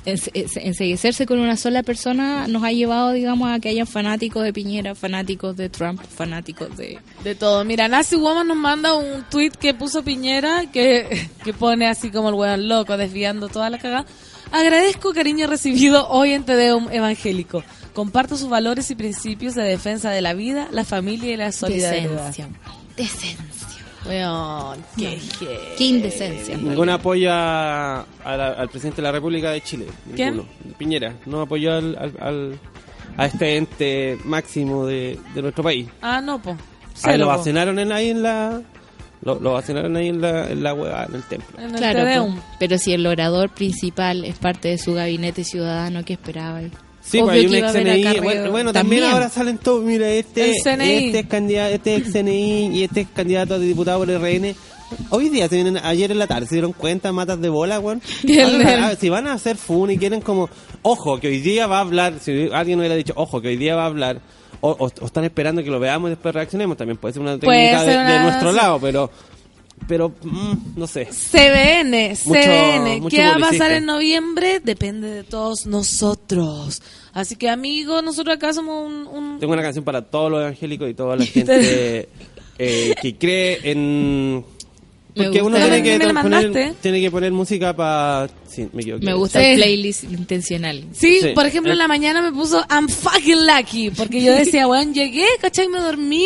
enseguecerse 0.05 1.25
con 1.25 1.39
una 1.39 1.57
sola 1.57 1.83
persona 1.83 2.47
nos 2.47 2.63
ha 2.63 2.71
llevado, 2.71 3.11
digamos, 3.11 3.49
a 3.49 3.59
que 3.59 3.69
hayan 3.69 3.87
fanáticos 3.87 4.43
de 4.43 4.53
Piñera, 4.53 4.95
fanáticos 4.95 5.55
de 5.55 5.69
Trump, 5.69 6.01
fanáticos 6.01 6.75
de... 6.77 6.99
De 7.23 7.35
todo. 7.35 7.63
Mira, 7.65 7.87
Nazi 7.87 8.15
Woman 8.15 8.47
nos 8.47 8.57
manda 8.57 8.95
un 8.95 9.23
tweet 9.29 9.51
que 9.59 9.73
puso 9.73 10.03
Piñera 10.03 10.65
que, 10.71 11.29
que 11.43 11.53
pone 11.53 11.87
así 11.87 12.11
como 12.11 12.29
el 12.29 12.35
weón 12.35 12.67
loco, 12.67 12.97
desviando 12.97 13.47
toda 13.47 13.69
la 13.69 13.77
cagada. 13.77 14.05
Agradezco 14.51 15.13
cariño 15.13 15.47
recibido 15.47 16.07
hoy 16.09 16.31
en 16.31 16.43
Tedeum 16.43 16.89
Evangélico. 16.91 17.63
Comparto 17.93 18.37
sus 18.37 18.49
valores 18.49 18.91
y 18.91 18.95
principios 18.95 19.55
de 19.55 19.63
defensa 19.63 20.11
de 20.11 20.21
la 20.21 20.33
vida, 20.33 20.67
la 20.71 20.83
familia 20.83 21.33
y 21.33 21.37
la 21.37 21.51
solidaridad. 21.51 22.27
Decencia. 22.27 22.49
Decencia. 22.97 23.54
Weón, 24.07 24.83
qué 24.97 25.19
Qué 25.77 25.83
indecencia. 25.85 26.57
Ningún 26.57 26.89
apoyo 26.89 27.31
a- 27.31 28.01
a 28.23 28.37
la- 28.37 28.49
al 28.53 28.69
presidente 28.69 28.97
de 28.97 29.03
la 29.03 29.11
República 29.11 29.51
de 29.51 29.61
Chile. 29.61 29.87
¿Quién? 30.15 30.35
Ninguno. 30.37 30.49
Piñera. 30.77 31.13
No 31.25 31.41
apoyó 31.41 31.73
al, 31.73 31.95
al- 31.97 32.15
al- 32.19 32.59
a 33.17 33.25
este 33.25 33.57
ente 33.57 34.17
máximo 34.25 34.85
de, 34.85 35.17
de 35.33 35.41
nuestro 35.41 35.63
país. 35.63 35.87
Ah, 36.01 36.21
no, 36.21 36.41
po. 36.41 36.51
Ahí 36.51 36.57
Cero, 36.93 37.17
lo 37.19 37.25
po. 37.31 37.37
vacunaron 37.37 37.79
en, 37.79 37.91
ahí 37.91 38.09
en 38.09 38.21
la... 38.23 38.61
Lo, 39.23 39.39
lo 39.39 39.53
vacunaron 39.53 39.95
ahí 39.95 40.09
en 40.09 40.21
la, 40.21 40.49
en 40.51 40.61
la 40.61 40.73
hueá, 40.75 41.05
en 41.09 41.15
el 41.15 41.23
templo. 41.23 41.57
En 41.57 41.71
el 41.71 41.75
Claro, 41.77 42.03
Tedeum. 42.03 42.35
po. 42.35 42.43
pero 42.59 42.77
si 42.77 42.93
el 42.93 43.07
orador 43.07 43.49
principal 43.49 44.23
es 44.23 44.37
parte 44.37 44.67
de 44.67 44.77
su 44.77 44.93
gabinete 44.93 45.43
ciudadano, 45.43 46.03
¿qué 46.05 46.13
esperaba? 46.13 46.61
él? 46.61 46.71
Sí, 47.07 47.19
Obvio 47.19 47.25
pues 47.27 47.37
hay 47.39 47.45
un 47.45 47.53
a 47.53 47.57
ex 47.69 47.71
CNI. 47.73 48.19
Bueno, 48.19 48.51
bueno, 48.51 48.73
también, 48.73 49.01
También. 49.01 49.03
ahora 49.05 49.29
salen 49.29 49.57
todos. 49.59 49.83
Mira, 49.83 50.09
este, 50.09 50.51
este 50.51 51.19
es 51.19 51.25
candidato, 51.27 51.73
este 51.75 51.95
ex 51.97 52.11
CNI 52.11 52.77
y 52.77 52.83
este 52.83 53.01
es 53.01 53.07
candidato 53.15 53.59
de 53.59 53.67
diputado 53.67 53.99
por 53.99 54.09
el 54.09 54.19
RN. 54.19 54.55
Hoy 55.11 55.29
día 55.29 55.47
se 55.47 55.55
vienen, 55.55 55.77
ayer 55.83 56.11
en 56.11 56.19
la 56.19 56.27
tarde, 56.27 56.47
se 56.47 56.55
dieron 56.55 56.71
cuenta, 56.73 57.11
matas 57.11 57.39
de 57.41 57.49
bola, 57.49 57.79
weón. 57.79 58.01
Si 58.99 59.09
van 59.09 59.27
a 59.27 59.33
hacer 59.33 59.55
fun 59.57 59.91
y 59.91 59.97
quieren 59.97 60.21
como, 60.21 60.49
ojo, 60.83 61.19
que 61.19 61.27
hoy 61.27 61.39
día 61.41 61.67
va 61.67 61.77
a 61.77 61.81
hablar, 61.81 62.13
si 62.21 62.49
alguien 62.53 62.79
hubiera 62.79 62.95
dicho, 62.95 63.13
ojo, 63.15 63.41
que 63.41 63.49
hoy 63.49 63.57
día 63.57 63.75
va 63.75 63.83
a 63.83 63.87
hablar, 63.87 64.21
o, 64.61 64.71
o- 64.71 64.91
o 65.01 65.05
están 65.05 65.23
esperando 65.25 65.63
que 65.63 65.69
lo 65.69 65.79
veamos 65.79 66.07
y 66.07 66.11
después 66.11 66.33
reaccionemos, 66.33 66.77
también 66.77 66.97
puede 66.97 67.13
ser 67.13 67.21
una 67.21 67.37
técnica 67.37 67.83
de, 67.83 68.19
nuestro 68.23 68.51
lado, 68.51 68.79
pero, 68.79 69.09
pero, 69.87 70.09
mm, 70.23 70.53
no 70.75 70.87
sé. 70.87 71.05
CBN, 71.05 72.15
CBN. 72.15 73.01
mucho 73.01 73.15
¿Qué 73.15 73.23
va 73.25 73.35
a 73.35 73.39
pasar 73.39 73.71
en 73.71 73.85
noviembre? 73.85 74.59
Depende 74.63 75.09
de 75.09 75.23
todos 75.23 75.65
nosotros. 75.65 76.81
Así 77.13 77.35
que, 77.35 77.49
amigos, 77.49 78.03
nosotros 78.03 78.35
acá 78.35 78.53
somos 78.53 78.85
un... 78.87 79.07
un- 79.07 79.39
Tengo 79.39 79.53
una 79.53 79.61
canción 79.61 79.85
para 79.85 80.01
todos 80.01 80.29
los 80.31 80.41
evangélicos 80.41 80.89
y 80.89 80.93
toda 80.93 81.15
la 81.15 81.25
gente 81.25 82.09
eh, 82.57 82.95
que 83.01 83.15
cree 83.17 83.59
en 83.71 84.43
Porque 85.15 85.41
uno 85.41 85.55
tiene 85.57 85.81
que, 85.81 86.13
poner, 86.13 86.73
tiene 86.81 86.99
que 87.01 87.11
poner 87.11 87.31
música 87.31 87.73
para... 87.75 88.27
Sí, 88.49 88.67
me 88.73 88.81
equivoqué. 88.81 89.05
me 89.05 89.13
gusta 89.13 89.39
Sí. 89.39 89.45
el 89.45 89.55
playlist 89.57 90.03
intencional. 90.05 90.83
Sí, 90.93 91.19
Sí. 91.21 91.27
por 91.35 91.45
ejemplo, 91.45 91.71
en 91.71 91.77
Eh. 91.77 91.79
la 91.79 91.87
mañana 91.87 92.21
me 92.21 92.31
puso 92.33 92.63
I'm 92.69 92.87
fucking 92.89 93.45
lucky. 93.47 93.89
Porque 93.91 94.21
yo 94.21 94.33
decía, 94.33 94.65
bueno, 94.65 94.91
llegué, 94.93 95.25
¿cachai? 95.41 95.67
Me 95.69 95.79
dormí. 95.79 96.25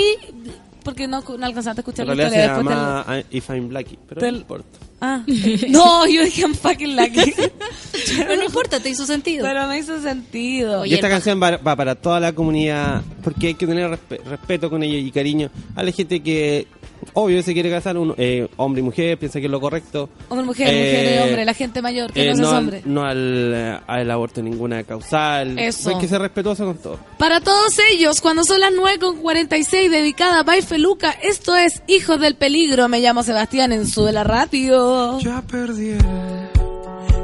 Porque 0.90 1.08
no, 1.08 1.22
no 1.38 1.46
alcanzaste 1.46 1.80
a 1.80 1.82
escuchar 1.82 2.08
la 2.08 2.14
historia 2.14 2.30
se 2.32 2.48
después 2.48 2.66
llama 2.76 3.06
del- 3.08 3.26
I- 3.32 3.38
If 3.38 3.50
I'm 3.50 3.70
Lucky, 3.72 4.00
pero 4.08 4.22
del- 4.22 4.34
no 4.36 4.42
importa. 4.42 4.80
Ah. 5.02 5.24
No, 5.70 6.06
yo 6.08 6.24
dije 6.26 6.42
I'm 6.42 6.54
fucking 6.56 6.96
lucky. 6.96 7.34
Pero 8.18 8.36
no 8.36 8.44
importa, 8.44 8.80
te 8.80 8.90
hizo 8.90 9.06
sentido. 9.06 9.44
Pero 9.46 9.68
me 9.68 9.78
hizo 9.78 10.02
sentido. 10.02 10.82
Oye, 10.82 10.92
y 10.92 10.94
esta 10.96 11.10
canción 11.10 11.42
va, 11.42 11.58
va 11.58 11.76
para 11.76 11.96
toda 11.96 12.20
la 12.20 12.34
comunidad, 12.34 13.02
porque 13.24 13.48
hay 13.48 13.54
que 13.54 13.68
tener 13.68 13.90
respe- 13.90 14.22
respeto 14.24 14.70
con 14.70 14.82
ellos 14.84 15.02
y 15.06 15.12
cariño 15.12 15.50
a 15.76 15.84
la 15.84 15.92
gente 15.92 16.22
que, 16.22 16.68
obvio, 17.14 17.42
se 17.44 17.54
quiere 17.54 17.70
casar, 17.70 17.98
uno, 17.98 18.14
eh, 18.18 18.48
hombre 18.58 18.82
y 18.82 18.84
mujer, 18.84 19.18
piensa 19.18 19.40
que 19.40 19.46
es 19.46 19.52
lo 19.52 19.60
correcto. 19.60 20.10
Hombre, 20.30 20.46
mujer, 20.46 20.68
Eh, 20.70 20.72
mujer 20.72 21.16
y 21.16 21.28
hombre, 21.30 21.46
la 21.46 21.54
gente 21.54 21.82
mayor 21.82 22.12
que 22.14 22.30
Eh, 22.30 22.34
no, 22.34 22.42
no, 22.42 22.44
es 22.48 22.50
al, 22.54 22.58
hombre. 22.60 22.82
no 22.86 23.04
al, 23.06 23.52
eh, 23.56 23.80
al 23.88 24.12
aborto 24.12 24.42
ninguna 24.42 24.84
causal. 24.84 25.58
Eso. 25.60 25.90
Hay 25.90 25.98
que 25.98 26.08
ser 26.08 26.22
respetuoso 26.22 26.66
con 26.66 26.78
todo. 26.78 27.00
Para 27.18 27.42
todos 27.42 27.74
ellos, 27.92 28.22
cuando 28.22 28.44
son 28.44 28.60
las 28.60 28.72
9 28.76 29.00
con 29.00 29.18
46, 29.18 29.92
dedicada 29.92 30.40
a 30.40 30.44
Bay 30.44 30.62
Feluca, 30.62 31.12
esto 31.12 31.56
es 31.56 31.82
Hijos 31.88 32.20
del 32.20 32.36
Peligro. 32.36 32.88
Me 32.90 33.00
llamo 33.00 33.24
Sebastián 33.24 33.72
en 33.74 33.88
Sube 33.88 34.12
la 34.12 34.24
Radio. 34.24 35.20
Ya 35.20 35.42
perdí 35.42 35.90
el 35.90 36.06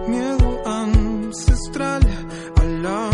miedo 0.07 0.61
ancestral 0.65 2.01
a 2.55 2.63
la 2.63 3.09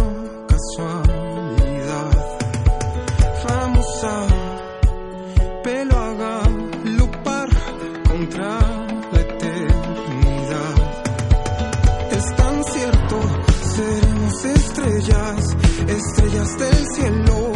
estrellas, 15.12 15.58
estrellas 15.88 16.58
del 16.58 16.88
cielo, 16.94 17.52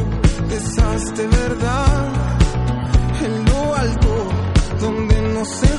de 0.49 0.57
esas 0.57 1.15
de 1.15 1.27
verdad 1.27 2.13
en 3.23 3.45
lo 3.45 3.75
alto, 3.75 4.27
donde 4.79 5.21
no 5.33 5.45
se 5.45 5.77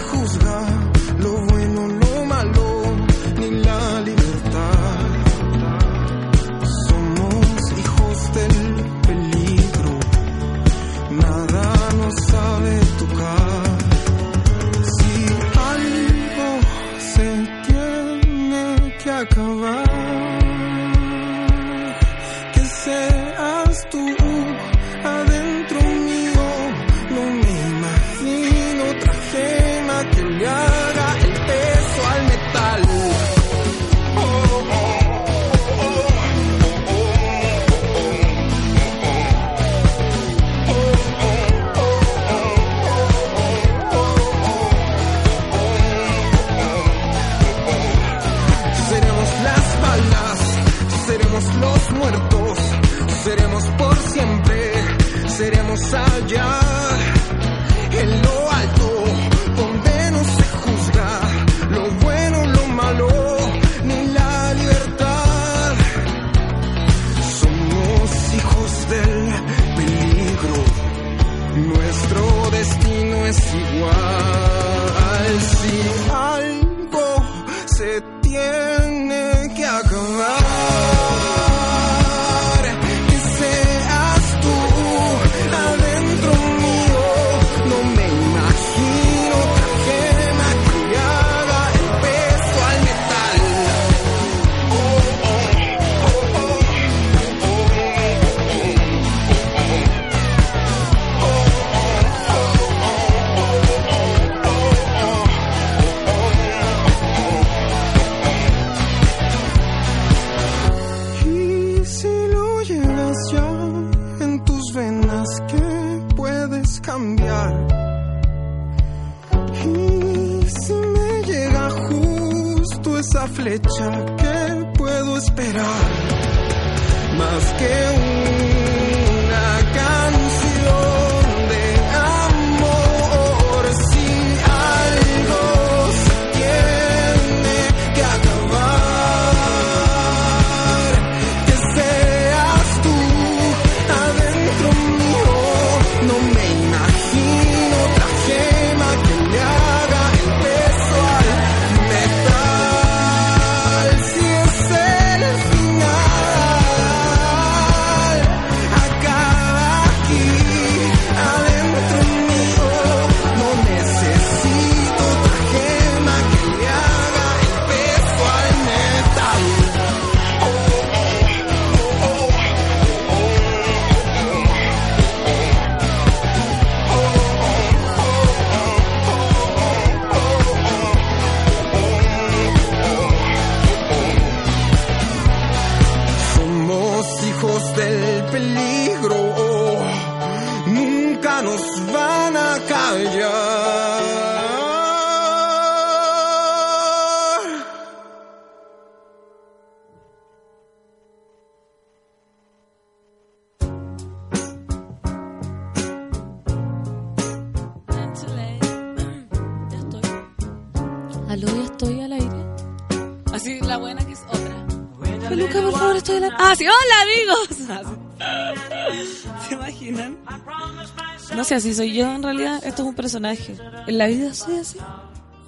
sé, 221.47 221.55
así 221.55 221.75
soy 221.75 221.95
yo 221.95 222.13
en 222.13 222.23
realidad. 222.23 222.61
Esto 222.65 222.83
es 222.83 222.89
un 222.89 222.95
personaje. 222.95 223.57
En 223.87 223.99
la 223.99 224.07
vida 224.07 224.35
soy 224.35 224.57
así. 224.57 224.79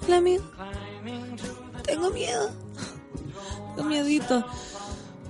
el 0.07 0.13
amigo. 0.13 0.43
Tengo 1.83 2.09
miedo. 2.11 2.51
Tengo 3.75 3.89
miedito. 3.89 4.45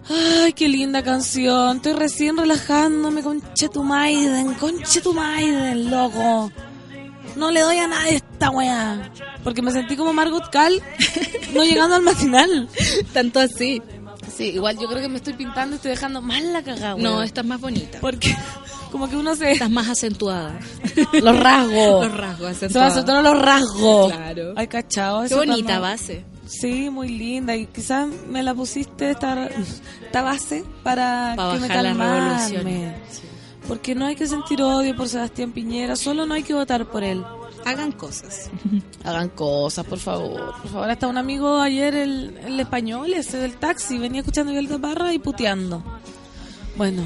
Ay, 0.09 0.53
qué 0.53 0.67
linda 0.67 1.03
canción. 1.03 1.78
Estoy 1.78 1.93
recién 1.93 2.38
relajándome 2.38 3.24
con 3.24 3.41
Chetumaiden. 3.53 4.53
Con 4.55 4.82
Chetumaiden, 4.84 5.89
loco. 5.89 6.51
No 7.36 7.51
le 7.51 7.61
doy 7.61 7.78
a 7.78 7.88
nadie 7.88 8.15
esta 8.15 8.49
weá. 8.49 9.11
Porque 9.43 9.61
me 9.61 9.72
sentí 9.72 9.95
como 9.95 10.13
Margot 10.13 10.49
Cal 10.51 10.82
no 11.53 11.63
llegando 11.63 11.95
al 11.95 12.01
matinal. 12.03 12.70
Tanto 13.13 13.39
así. 13.39 13.82
Sí, 14.36 14.49
igual 14.49 14.78
yo 14.78 14.88
creo 14.88 15.01
que 15.01 15.09
me 15.09 15.17
estoy 15.17 15.34
pintando 15.34 15.76
y 15.76 15.78
estoy 15.78 15.91
dejando 15.91 16.22
mal 16.22 16.53
la 16.53 16.61
cagada, 16.61 16.95
No, 16.95 17.24
esta 17.24 17.41
es 17.41 17.47
más 17.47 17.59
bonita. 17.59 17.99
Porque 17.99 18.36
como 18.92 19.10
que 19.10 19.16
uno 19.16 19.36
se... 19.36 19.52
Estás 19.52 19.70
más 19.70 19.88
acentuada. 19.90 20.60
Los 21.14 21.40
rasgos. 21.40 22.06
Los 22.08 22.18
rasgos 22.18 22.40
Se 22.40 22.46
me 22.46 22.66
acentuados. 22.68 22.94
azotaron 22.98 23.24
los 23.24 23.40
rasgos. 23.42 24.12
Claro. 24.14 24.54
Ay, 24.56 24.68
cachao. 24.68 25.24
Qué 25.28 25.36
bonita 25.36 25.80
base. 25.80 26.26
Sí, 26.48 26.90
muy 26.90 27.10
linda. 27.10 27.56
Y 27.56 27.68
quizás 27.68 28.08
me 28.30 28.42
la 28.44 28.54
pusiste 28.56 29.12
esta, 29.12 29.48
esta 29.48 30.22
base 30.24 30.64
para, 30.84 31.34
Para 31.36 31.54
que 31.54 31.60
me 31.60 31.68
bajar 31.68 31.84
la 31.84 31.90
calmarme. 31.90 32.48
revolución. 32.58 32.94
Porque 33.68 33.94
no 33.94 34.08
hay 34.08 34.16
que 34.16 34.26
sentir 34.26 34.62
odio 34.64 34.96
por 34.96 35.08
Sebastián 35.08 35.52
Piñera, 35.52 35.96
solo 35.96 36.26
no 36.26 36.34
hay 36.34 36.42
que 36.42 36.56
votar 36.56 36.88
por 36.88 37.04
él. 37.04 37.24
Hagan 37.66 37.92
cosas. 37.92 38.50
Hagan 39.04 39.30
cosas, 39.30 39.86
por 39.86 40.00
favor. 40.00 40.56
Por 40.64 40.72
favor, 40.72 40.90
hasta 40.90 41.06
un 41.08 41.18
amigo 41.20 41.60
ayer, 41.62 41.94
el, 41.94 42.36
el 42.46 42.60
español, 42.60 43.14
ese 43.14 43.38
del 43.38 43.58
taxi, 43.58 44.00
venía 44.00 44.22
escuchando 44.22 44.52
Violeta 44.54 44.80
Parra 44.80 45.14
y 45.14 45.20
puteando. 45.20 45.84
Bueno. 46.78 47.04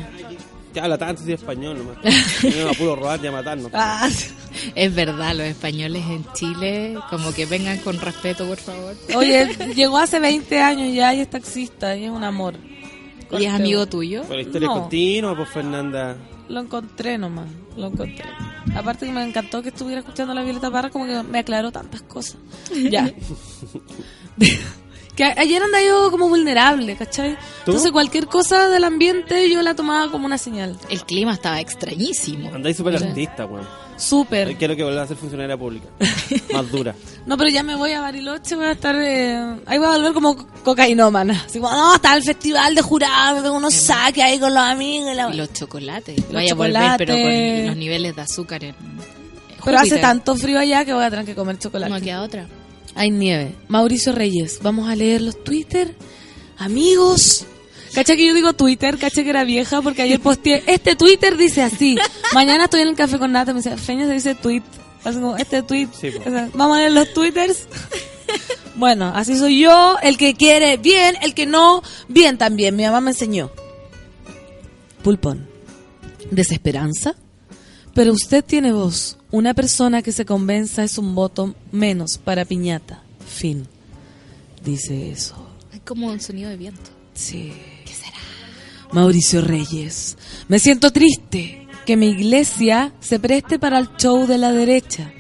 Ya 0.74 0.84
habla 0.84 0.98
tanto 0.98 1.22
así 1.22 1.32
español 1.34 1.78
nomás. 1.78 1.98
Viene 2.42 2.70
a 2.70 2.74
puro 2.74 2.96
robar 2.96 3.20
y 3.24 3.28
a 3.28 3.32
matarnos. 3.32 3.72
Ah, 3.74 4.10
Es 4.76 4.94
verdad, 4.94 5.34
los 5.36 5.48
españoles 5.48 6.04
en 6.08 6.26
Chile, 6.34 6.96
como 7.10 7.34
que 7.34 7.46
vengan 7.48 7.78
con 7.80 8.00
respeto, 8.00 8.46
por 8.48 8.58
favor. 8.58 8.96
oye, 9.16 9.48
llegó 9.76 9.98
hace 9.98 10.20
20 10.20 10.60
años 10.62 10.94
ya 10.96 11.14
y 11.14 11.22
es 11.22 11.30
taxista 11.30 11.96
y 11.98 12.06
es 12.06 12.12
un 12.12 12.24
amor. 12.24 12.56
¿Y 13.32 13.46
es 13.46 13.52
amigo 13.54 13.88
tuyo? 13.88 14.22
Pero 14.24 14.36
la 14.36 14.42
historia 14.42 14.68
No. 14.68 14.76
es 14.76 14.80
continua, 14.82 15.36
pues 15.36 15.50
Fernanda. 15.50 16.16
Lo 16.50 16.60
encontré 16.60 17.18
nomás, 17.18 17.48
lo 17.76 17.88
encontré. 17.88 18.24
Aparte 18.76 19.06
que 19.08 19.12
me 19.12 19.24
encantó 19.24 19.62
que 19.64 19.70
estuviera 19.70 20.02
escuchando 20.02 20.34
la 20.36 20.44
Violeta 20.44 20.70
Parra, 20.70 20.90
como 20.92 21.06
que 21.08 21.24
me 21.24 21.40
aclaró 21.40 21.72
tantas 21.72 22.02
cosas. 22.04 22.38
Ya. 22.92 23.12
Que 25.16 25.24
ayer 25.24 25.62
andaba 25.62 25.84
yo 25.84 26.10
como 26.12 26.28
vulnerable, 26.30 26.96
¿cachai? 26.96 27.38
Entonces 27.60 27.92
cualquier 27.92 28.28
cosa 28.28 28.70
del 28.70 28.84
ambiente 28.84 29.50
yo 29.50 29.62
la 29.62 29.76
tomaba 29.76 30.10
como 30.12 30.26
una 30.26 30.38
señal. 30.38 30.78
El 30.90 31.04
clima 31.06 31.34
estaba 31.34 31.60
extrañísimo. 31.60 32.52
Andáis 32.54 32.78
súper 32.78 32.96
artista, 32.96 33.46
weón. 33.46 33.68
Súper. 33.96 34.58
Quiero 34.58 34.76
que 34.76 34.84
vuelva 34.84 35.04
a 35.04 35.08
ser 35.08 35.16
funcionaria 35.16 35.56
pública. 35.56 35.86
Más 36.54 36.70
dura. 36.72 36.96
No, 37.28 37.38
pero 37.38 37.50
ya 37.52 37.62
me 37.62 37.76
voy 37.76 37.92
a 37.92 38.02
Bariloche, 38.02 38.56
voy 38.56 38.66
a 38.66 38.72
estar... 38.72 38.96
eh, 38.96 39.38
ahí 39.68 39.78
voy 39.78 39.88
a 39.88 39.92
volver 39.92 40.14
como 40.14 40.36
co- 40.36 40.48
cocainómana. 40.64 41.44
Así 41.46 41.60
como, 41.60 41.72
no, 41.72 41.94
está 41.96 42.16
el 42.18 42.24
festival 42.24 42.74
de 42.74 42.82
jurado, 42.82 43.36
me 43.36 43.42
pego 43.44 43.56
unos 43.56 43.74
saques 43.76 44.24
ahí 44.24 44.40
con 44.40 44.52
los 44.54 44.64
amigos. 44.64 45.12
y 45.14 45.16
la- 45.16 45.30
los 45.30 45.54
chocolates. 45.54 46.16
Vaya 46.34 46.54
a 46.54 46.56
volver, 46.56 46.92
pero 46.98 47.14
chocolates. 47.14 47.58
con 47.60 47.68
los 47.68 47.78
niveles 47.78 48.16
de 48.16 48.22
azúcar 48.24 48.64
en. 48.64 48.76
Pero 49.64 49.78
hace 49.78 49.86
Júpiter. 49.92 50.02
tanto 50.02 50.36
frío 50.36 50.60
allá 50.60 50.84
que 50.84 50.94
voy 50.94 51.04
a 51.04 51.10
tener 51.12 51.24
que 51.26 51.36
comer 51.36 51.58
chocolate. 51.60 51.94
No 51.94 52.02
queda 52.02 52.24
otra. 52.24 52.48
Hay 52.96 53.12
nieve. 53.12 53.56
Mauricio 53.68 54.14
Reyes, 54.14 54.60
vamos 54.62 54.90
a 54.90 54.96
leer 54.96 55.22
los 55.22 55.44
Twitter. 55.44 55.96
Amigos. 56.58 57.46
Caché 57.94 58.18
que 58.18 58.26
yo 58.26 58.34
digo 58.34 58.54
Twitter, 58.54 58.98
caché 58.98 59.24
que 59.24 59.30
era 59.30 59.44
vieja 59.44 59.82
porque 59.82 60.02
ayer 60.02 60.20
posteé, 60.20 60.64
este 60.66 60.96
Twitter 60.96 61.38
dice 61.38 61.62
así. 61.62 61.96
Mañana 62.34 62.66
estoy 62.66 62.82
en 62.82 62.88
el 62.90 62.96
café 62.96 63.20
con 63.20 63.32
Nata, 63.32 63.54
me 63.54 63.60
dice, 63.60 63.78
Feña 63.78 64.08
se 64.08 64.14
dice 64.14 64.36
tweet. 64.36 64.64
Así 65.04 65.20
como, 65.20 65.38
este 65.38 65.62
tweet. 65.62 65.90
Sí, 66.00 66.12
po. 66.12 66.22
O 66.22 66.32
sea, 66.32 66.50
vamos 66.54 66.78
a 66.78 66.80
leer 66.80 66.92
los 66.94 67.14
Twitters. 67.14 67.68
bueno, 68.76 69.12
así 69.14 69.38
soy 69.38 69.60
yo, 69.60 69.98
el 70.02 70.18
que 70.18 70.34
quiere 70.34 70.78
bien, 70.78 71.16
el 71.22 71.34
que 71.34 71.46
no, 71.46 71.84
bien 72.08 72.38
también. 72.38 72.76
Mi 72.76 72.84
mamá 72.84 73.02
me 73.02 73.12
enseñó. 73.12 73.52
Pulpón. 75.04 75.48
Desesperanza. 76.32 77.16
Pero 77.94 78.14
usted 78.14 78.44
tiene 78.44 78.72
voz. 78.72 79.18
Una 79.34 79.56
persona 79.56 80.04
que 80.04 80.12
se 80.12 80.26
convenza 80.26 80.84
es 80.84 81.00
un 81.00 81.16
voto 81.16 81.56
menos 81.72 82.20
para 82.20 82.46
piñata. 82.46 83.02
Fin. 83.26 83.68
Dice 84.64 85.10
eso. 85.10 85.36
Es 85.74 85.80
como 85.80 86.06
un 86.06 86.20
sonido 86.20 86.52
de 86.52 86.58
viento. 86.58 86.92
Sí. 87.16 87.52
¿Qué 87.84 87.94
será? 87.94 88.20
Mauricio 88.92 89.42
Reyes. 89.42 90.20
Me 90.48 90.60
siento 90.60 90.92
triste 90.92 91.68
que 91.84 91.98
mi 91.98 92.10
iglesia 92.10 92.94
se 93.00 93.20
preste 93.20 93.58
para 93.58 93.80
el 93.80 93.90
show 93.98 94.28
de 94.28 94.38
la 94.38 94.52
derecha. 94.52 95.12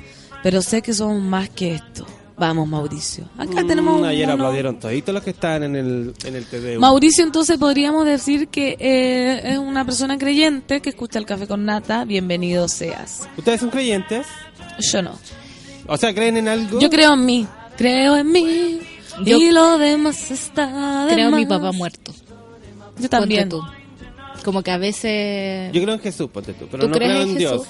Pero 0.43 0.61
sé 0.61 0.84
que 0.84 0.93
somos 0.93 1.20
más 1.20 1.49
que 1.49 1.74
esto. 1.74 2.05
Vamos, 2.45 2.67
Mauricio. 2.67 3.23
Acá 3.37 3.63
tenemos 3.65 3.95
un 3.95 4.01
Mm, 4.01 4.05
Ayer 4.05 4.27
mono. 4.27 4.33
aplaudieron 4.33 4.77
toditos 4.77 5.13
los 5.13 5.23
que 5.23 5.29
estaban 5.29 5.63
en 5.63 5.77
el, 5.77 6.13
en 6.25 6.35
el 6.35 6.45
TDU. 6.45 6.77
Mauricio, 6.77 7.23
entonces 7.23 7.57
podríamos 7.57 8.03
decir 8.05 8.49
que 8.49 8.75
eh, 8.81 9.53
es 9.53 9.57
una 9.57 9.85
persona 9.85 10.17
creyente 10.17 10.81
que 10.81 10.89
escucha 10.89 11.19
el 11.19 11.25
café 11.25 11.47
con 11.47 11.63
nata. 11.63 12.03
Bienvenido 12.03 12.67
seas. 12.67 13.29
¿Ustedes 13.37 13.61
son 13.61 13.69
creyentes? 13.69 14.27
Yo 14.91 15.01
no. 15.01 15.17
O 15.87 15.95
sea, 15.95 16.13
¿creen 16.13 16.35
en 16.35 16.49
algo? 16.49 16.81
Yo 16.81 16.89
creo 16.89 17.13
en 17.13 17.25
mí. 17.25 17.47
Creo 17.77 18.17
en 18.17 18.29
mí. 18.29 18.81
Yo 19.23 19.37
y 19.37 19.51
lo 19.51 19.77
demás 19.77 20.29
está 20.29 21.05
de 21.05 21.13
Creo 21.13 21.29
en 21.29 21.35
mi 21.35 21.45
papá 21.45 21.71
muerto. 21.71 22.11
Yo 22.99 23.07
también. 23.07 23.47
Ponte 23.47 23.65
tú. 24.35 24.43
Como 24.43 24.61
que 24.63 24.71
a 24.71 24.77
veces. 24.77 25.71
Yo 25.71 25.81
creo 25.81 25.93
en 25.93 26.01
Jesús, 26.01 26.29
ponte 26.29 26.51
tú. 26.51 26.67
Pero 26.69 26.83
¿Tú 26.83 26.89
no 26.89 26.95
crees 26.95 27.11
creo 27.13 27.23
en 27.23 27.29
en 27.29 27.37
Dios. 27.37 27.51
Jesús? 27.61 27.67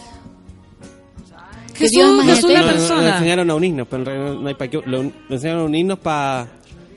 Que 1.74 1.80
Jesús, 1.80 2.24
Dios 2.24 2.38
es. 2.39 2.43
No, 2.43 2.49
no, 2.49 2.57
Nos 2.57 2.71
persona. 2.74 3.13
enseñaron 3.17 3.49
a 3.49 3.55
unirnos, 3.55 3.88
pero 3.89 4.01
en 4.01 4.05
realidad 4.05 4.34
no 4.41 4.47
hay 4.47 4.53
para 4.55 4.69
qué. 4.71 4.82
Lo, 4.86 5.03
nos 5.03 5.13
enseñaron 5.30 5.61
a 5.63 5.65
unirnos 5.65 5.99
para 5.99 6.47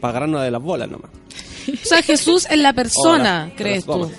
agarrarnos 0.03 0.43
de 0.43 0.51
las 0.51 0.63
bolas 0.63 0.89
nomás. 0.91 1.11
O 1.69 1.87
sea, 1.87 2.03
Jesús 2.03 2.47
es 2.51 2.59
la 2.59 2.73
persona, 2.73 3.51
crees 3.57 3.85
tú. 3.85 4.11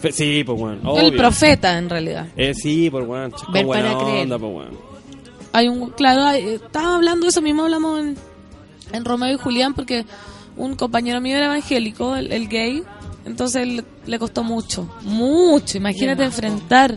Fe- 0.00 0.12
Sí, 0.12 0.42
pues 0.44 0.58
bueno. 0.58 0.96
El 0.96 1.16
profeta, 1.16 1.76
en 1.78 1.88
realidad. 1.88 2.26
Eh, 2.36 2.54
sí, 2.54 2.88
pues 2.90 3.06
bueno. 3.06 3.34
Ver 3.52 3.64
buena 3.66 3.92
para 3.92 4.04
creer. 4.04 4.22
onda, 4.22 4.38
pues 4.38 4.52
bueno. 4.52 4.70
Hay 5.52 5.68
un, 5.68 5.90
claro, 5.90 6.22
hay- 6.24 6.42
eh, 6.42 6.54
estaba 6.54 6.96
hablando 6.96 7.24
de 7.26 7.30
eso 7.30 7.42
mismo, 7.42 7.64
hablamos 7.64 8.00
en, 8.00 8.16
en 8.92 9.04
Romeo 9.04 9.32
y 9.34 9.38
Julián, 9.38 9.74
porque 9.74 10.04
un 10.56 10.74
compañero 10.76 11.20
mío 11.20 11.36
era 11.36 11.46
evangélico, 11.46 12.16
el, 12.16 12.32
el 12.32 12.48
gay, 12.48 12.82
entonces 13.26 13.66
le, 13.66 13.84
le 14.06 14.18
costó 14.18 14.42
mucho, 14.42 14.88
mucho. 15.02 15.78
Imagínate 15.78 16.24
enfrentar, 16.24 16.96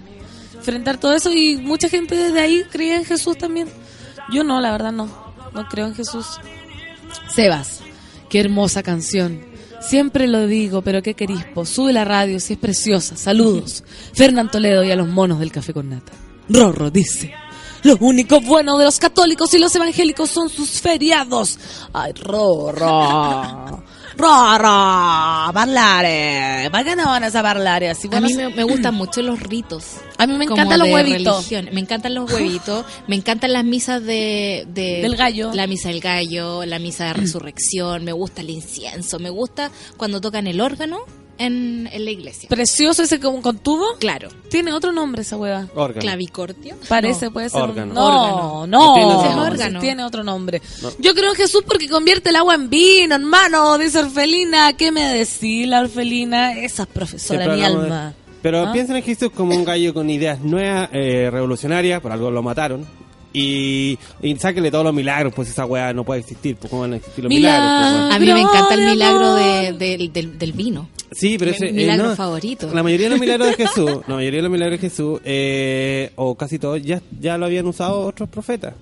enfrentar 0.66 0.98
todo 0.98 1.14
eso 1.14 1.32
y 1.32 1.58
mucha 1.58 1.90
gente 1.90 2.16
desde 2.16 2.42
ahí 2.42 2.64
creía 2.72 2.98
en 2.98 3.06
Jesús 3.06 3.38
también. 3.38 3.70
Yo 4.32 4.44
no, 4.44 4.60
la 4.60 4.72
verdad 4.72 4.92
no, 4.92 5.08
no 5.54 5.68
creo 5.68 5.86
en 5.86 5.94
Jesús. 5.94 6.26
Sebas, 7.34 7.82
qué 8.30 8.40
hermosa 8.40 8.82
canción. 8.82 9.46
Siempre 9.80 10.28
lo 10.28 10.48
digo, 10.48 10.82
pero 10.82 11.04
qué 11.04 11.14
querispo. 11.14 11.66
Sube 11.66 11.94
la 11.94 12.04
radio, 12.04 12.40
si 12.40 12.54
es 12.54 12.60
preciosa. 12.60 13.16
Saludos. 13.16 13.84
Fernán 14.14 14.50
Toledo 14.50 14.84
y 14.84 14.90
a 14.90 14.96
los 14.96 15.08
monos 15.08 15.40
del 15.40 15.52
café 15.52 15.72
con 15.72 15.90
nata. 15.90 16.14
Rorro 16.50 16.90
dice. 16.90 17.32
Lo 17.84 17.98
único 18.00 18.42
bueno 18.42 18.80
de 18.80 18.86
los 18.86 18.98
católicos 18.98 19.54
y 19.54 19.60
los 19.60 19.76
evangélicos 19.76 20.32
son 20.32 20.50
sus 20.50 20.82
feriados. 20.82 21.60
Ay, 21.94 22.14
Rorro. 22.14 23.84
Rorro. 24.18 25.54
Parlare. 25.54 26.70
¿Para 26.72 26.84
qué 26.84 26.96
no 26.96 27.06
van 27.06 27.24
a 27.24 27.32
parlare 27.32 27.90
así? 27.90 28.10
A 28.12 28.22
mí 28.22 28.34
me, 28.34 28.50
me 28.50 28.64
gustan 28.64 28.94
mucho 28.96 29.22
los 29.22 29.40
ritos. 29.40 29.98
a 30.18 30.26
mí 30.28 30.36
me 30.38 30.46
encantan 30.46 30.80
los 30.80 30.90
huevitos. 30.90 31.50
religión. 31.50 31.74
Me 31.74 31.82
encantan 31.82 32.16
los 32.16 32.32
huevitos. 32.32 32.86
me 33.08 33.16
encantan 33.16 33.54
las 33.54 33.66
misas 33.66 34.04
de, 34.04 34.66
de- 34.68 35.02
Del 35.02 35.16
gallo. 35.16 35.52
La 35.54 35.68
misa 35.68 35.90
del 35.90 36.00
gallo, 36.02 36.66
la 36.66 36.80
misa 36.80 37.06
de 37.06 37.14
resurrección. 37.14 38.04
Me 38.04 38.12
gusta 38.14 38.42
el 38.42 38.50
incienso. 38.50 39.20
Me 39.20 39.30
gusta 39.30 39.70
cuando 39.98 40.22
tocan 40.22 40.48
el 40.48 40.62
órgano 40.62 41.00
en, 41.38 41.90
en 41.92 42.06
la 42.06 42.12
iglesia. 42.12 42.48
Precioso 42.50 43.04
ese 43.04 43.20
con, 43.20 43.42
con 43.42 43.58
tubo. 43.60 43.86
Claro. 44.00 44.30
Tiene 44.50 44.72
otro 44.74 44.92
nombre 44.92 45.22
esa 45.24 45.38
hueva. 45.38 45.68
Órgano. 45.76 46.02
Clavicordio. 46.02 46.76
Parece, 46.88 47.26
No. 47.26 47.32
puede 47.34 47.50
ser. 47.50 47.62
un- 47.64 47.70
Órgano. 47.70 47.94
No, 47.94 48.06
Órgano. 48.64 48.68
no. 48.68 48.94
Tiene 48.94 49.08
otro 49.14 49.20
Ese 49.26 49.36
nombre. 49.36 49.52
órgano. 49.52 49.80
Tiene 49.80 50.04
otro 50.04 50.24
nombre. 50.24 50.62
No. 50.82 50.90
Yo 51.00 51.14
creo 51.14 51.30
en 51.32 51.36
Jesús 51.36 51.64
porque 51.68 51.90
convierte 51.90 52.30
el 52.30 52.36
agua 52.38 52.56
en 52.56 52.70
vino, 52.70 53.16
hermano. 53.16 53.78
Dice 53.78 54.00
Orfelina. 54.00 54.74
¿Qué 54.74 54.92
me 54.92 55.04
decís, 55.14 55.68
la 55.68 55.82
Orfelina? 55.82 56.54
Esa 56.60 56.84
es 56.84 56.90
profesora, 56.90 57.48
mi 57.48 57.60
de- 57.60 57.66
alma. 57.66 58.14
Pero 58.42 58.68
¿Ah? 58.68 58.72
piensen 58.72 58.96
en 58.98 59.04
Jesús 59.04 59.32
como 59.34 59.56
un 59.56 59.66
gallo 59.66 59.94
con 59.94 60.08
ideas 60.10 60.40
nuevas, 60.40 60.90
eh, 60.94 61.30
revolucionarias, 61.32 62.00
por 62.00 62.12
algo 62.12 62.30
lo 62.30 62.44
mataron. 62.44 62.86
Y, 63.34 63.98
y 64.22 64.36
sáquenle 64.38 64.72
todos 64.72 64.86
los 64.86 64.94
milagros, 64.94 65.34
pues 65.36 65.50
esa 65.50 65.66
weá 65.66 65.92
no 65.94 66.06
puede 66.06 66.22
existir. 66.22 66.56
Pues, 66.56 66.70
¿Cómo 66.70 66.84
van 66.84 66.94
a 66.94 66.96
existir 66.98 67.24
los 67.26 67.30
Milagro. 67.30 67.64
milagros? 67.66 68.02
pues, 68.06 68.16
A 68.16 68.20
mí 68.20 68.26
me 68.34 68.40
encanta 68.42 68.74
el 68.76 68.86
milagro 68.92 69.36
de- 69.36 69.74
del- 70.10 70.38
del 70.40 70.52
vino. 70.54 70.88
Sí, 71.12 71.38
pero 71.38 71.52
ese, 71.52 71.68
eh, 71.68 71.74
milagro 71.74 72.10
no, 72.10 72.16
favorito. 72.16 72.70
La 72.74 72.84
mayoría 72.84 73.08
de 73.08 73.12
los 73.12 73.20
milagros 73.20 73.48
de 73.50 73.56
Jesús, 73.56 74.02
la 74.08 74.16
mayoría 74.16 74.38
de 74.40 74.44
los 74.44 74.52
milagros 74.52 74.82
de 74.82 74.90
Jesús, 74.90 75.22
eh, 75.24 76.12
o 76.16 76.36
casi 76.36 76.60
todos, 76.60 76.82
ya, 76.82 77.02
ya 77.20 77.38
lo 77.38 77.46
habían 77.46 77.66
usado 77.68 78.02
otros 78.02 78.30
profetas. 78.30 78.74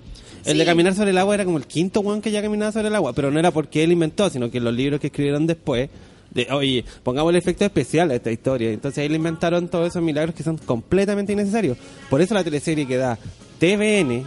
El 0.44 0.58
de 0.58 0.64
caminar 0.64 0.94
sobre 0.94 1.10
el 1.10 1.18
agua 1.18 1.34
era 1.34 1.44
como 1.44 1.56
el 1.56 1.66
quinto 1.66 2.00
one 2.00 2.20
que 2.20 2.30
ya 2.30 2.42
caminaba 2.42 2.70
sobre 2.70 2.88
el 2.88 2.94
agua, 2.94 3.12
pero 3.14 3.30
no 3.30 3.38
era 3.38 3.50
porque 3.50 3.82
él 3.82 3.92
inventó, 3.92 4.28
sino 4.28 4.50
que 4.50 4.60
los 4.60 4.74
libros 4.74 5.00
que 5.00 5.06
escribieron 5.06 5.46
después, 5.46 5.88
de, 6.32 6.48
oye, 6.50 6.84
pongamos 7.02 7.30
el 7.30 7.36
efecto 7.36 7.64
especial 7.64 8.10
a 8.10 8.14
esta 8.16 8.30
historia. 8.30 8.70
Entonces 8.70 9.02
ahí 9.02 9.08
le 9.08 9.16
inventaron 9.16 9.68
todos 9.68 9.88
esos 9.88 10.02
milagros 10.02 10.34
que 10.34 10.42
son 10.42 10.58
completamente 10.58 11.32
innecesarios. 11.32 11.78
Por 12.10 12.20
eso 12.20 12.34
la 12.34 12.44
teleserie 12.44 12.86
que 12.86 12.96
da 12.96 13.18
TVN 13.58 14.24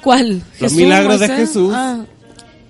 ¿Cuál? 0.00 0.38
Los 0.38 0.44
¿Jesús, 0.58 0.78
milagros 0.78 1.20
de? 1.20 1.28
Jesús. 1.28 1.72
Ah. 1.74 2.04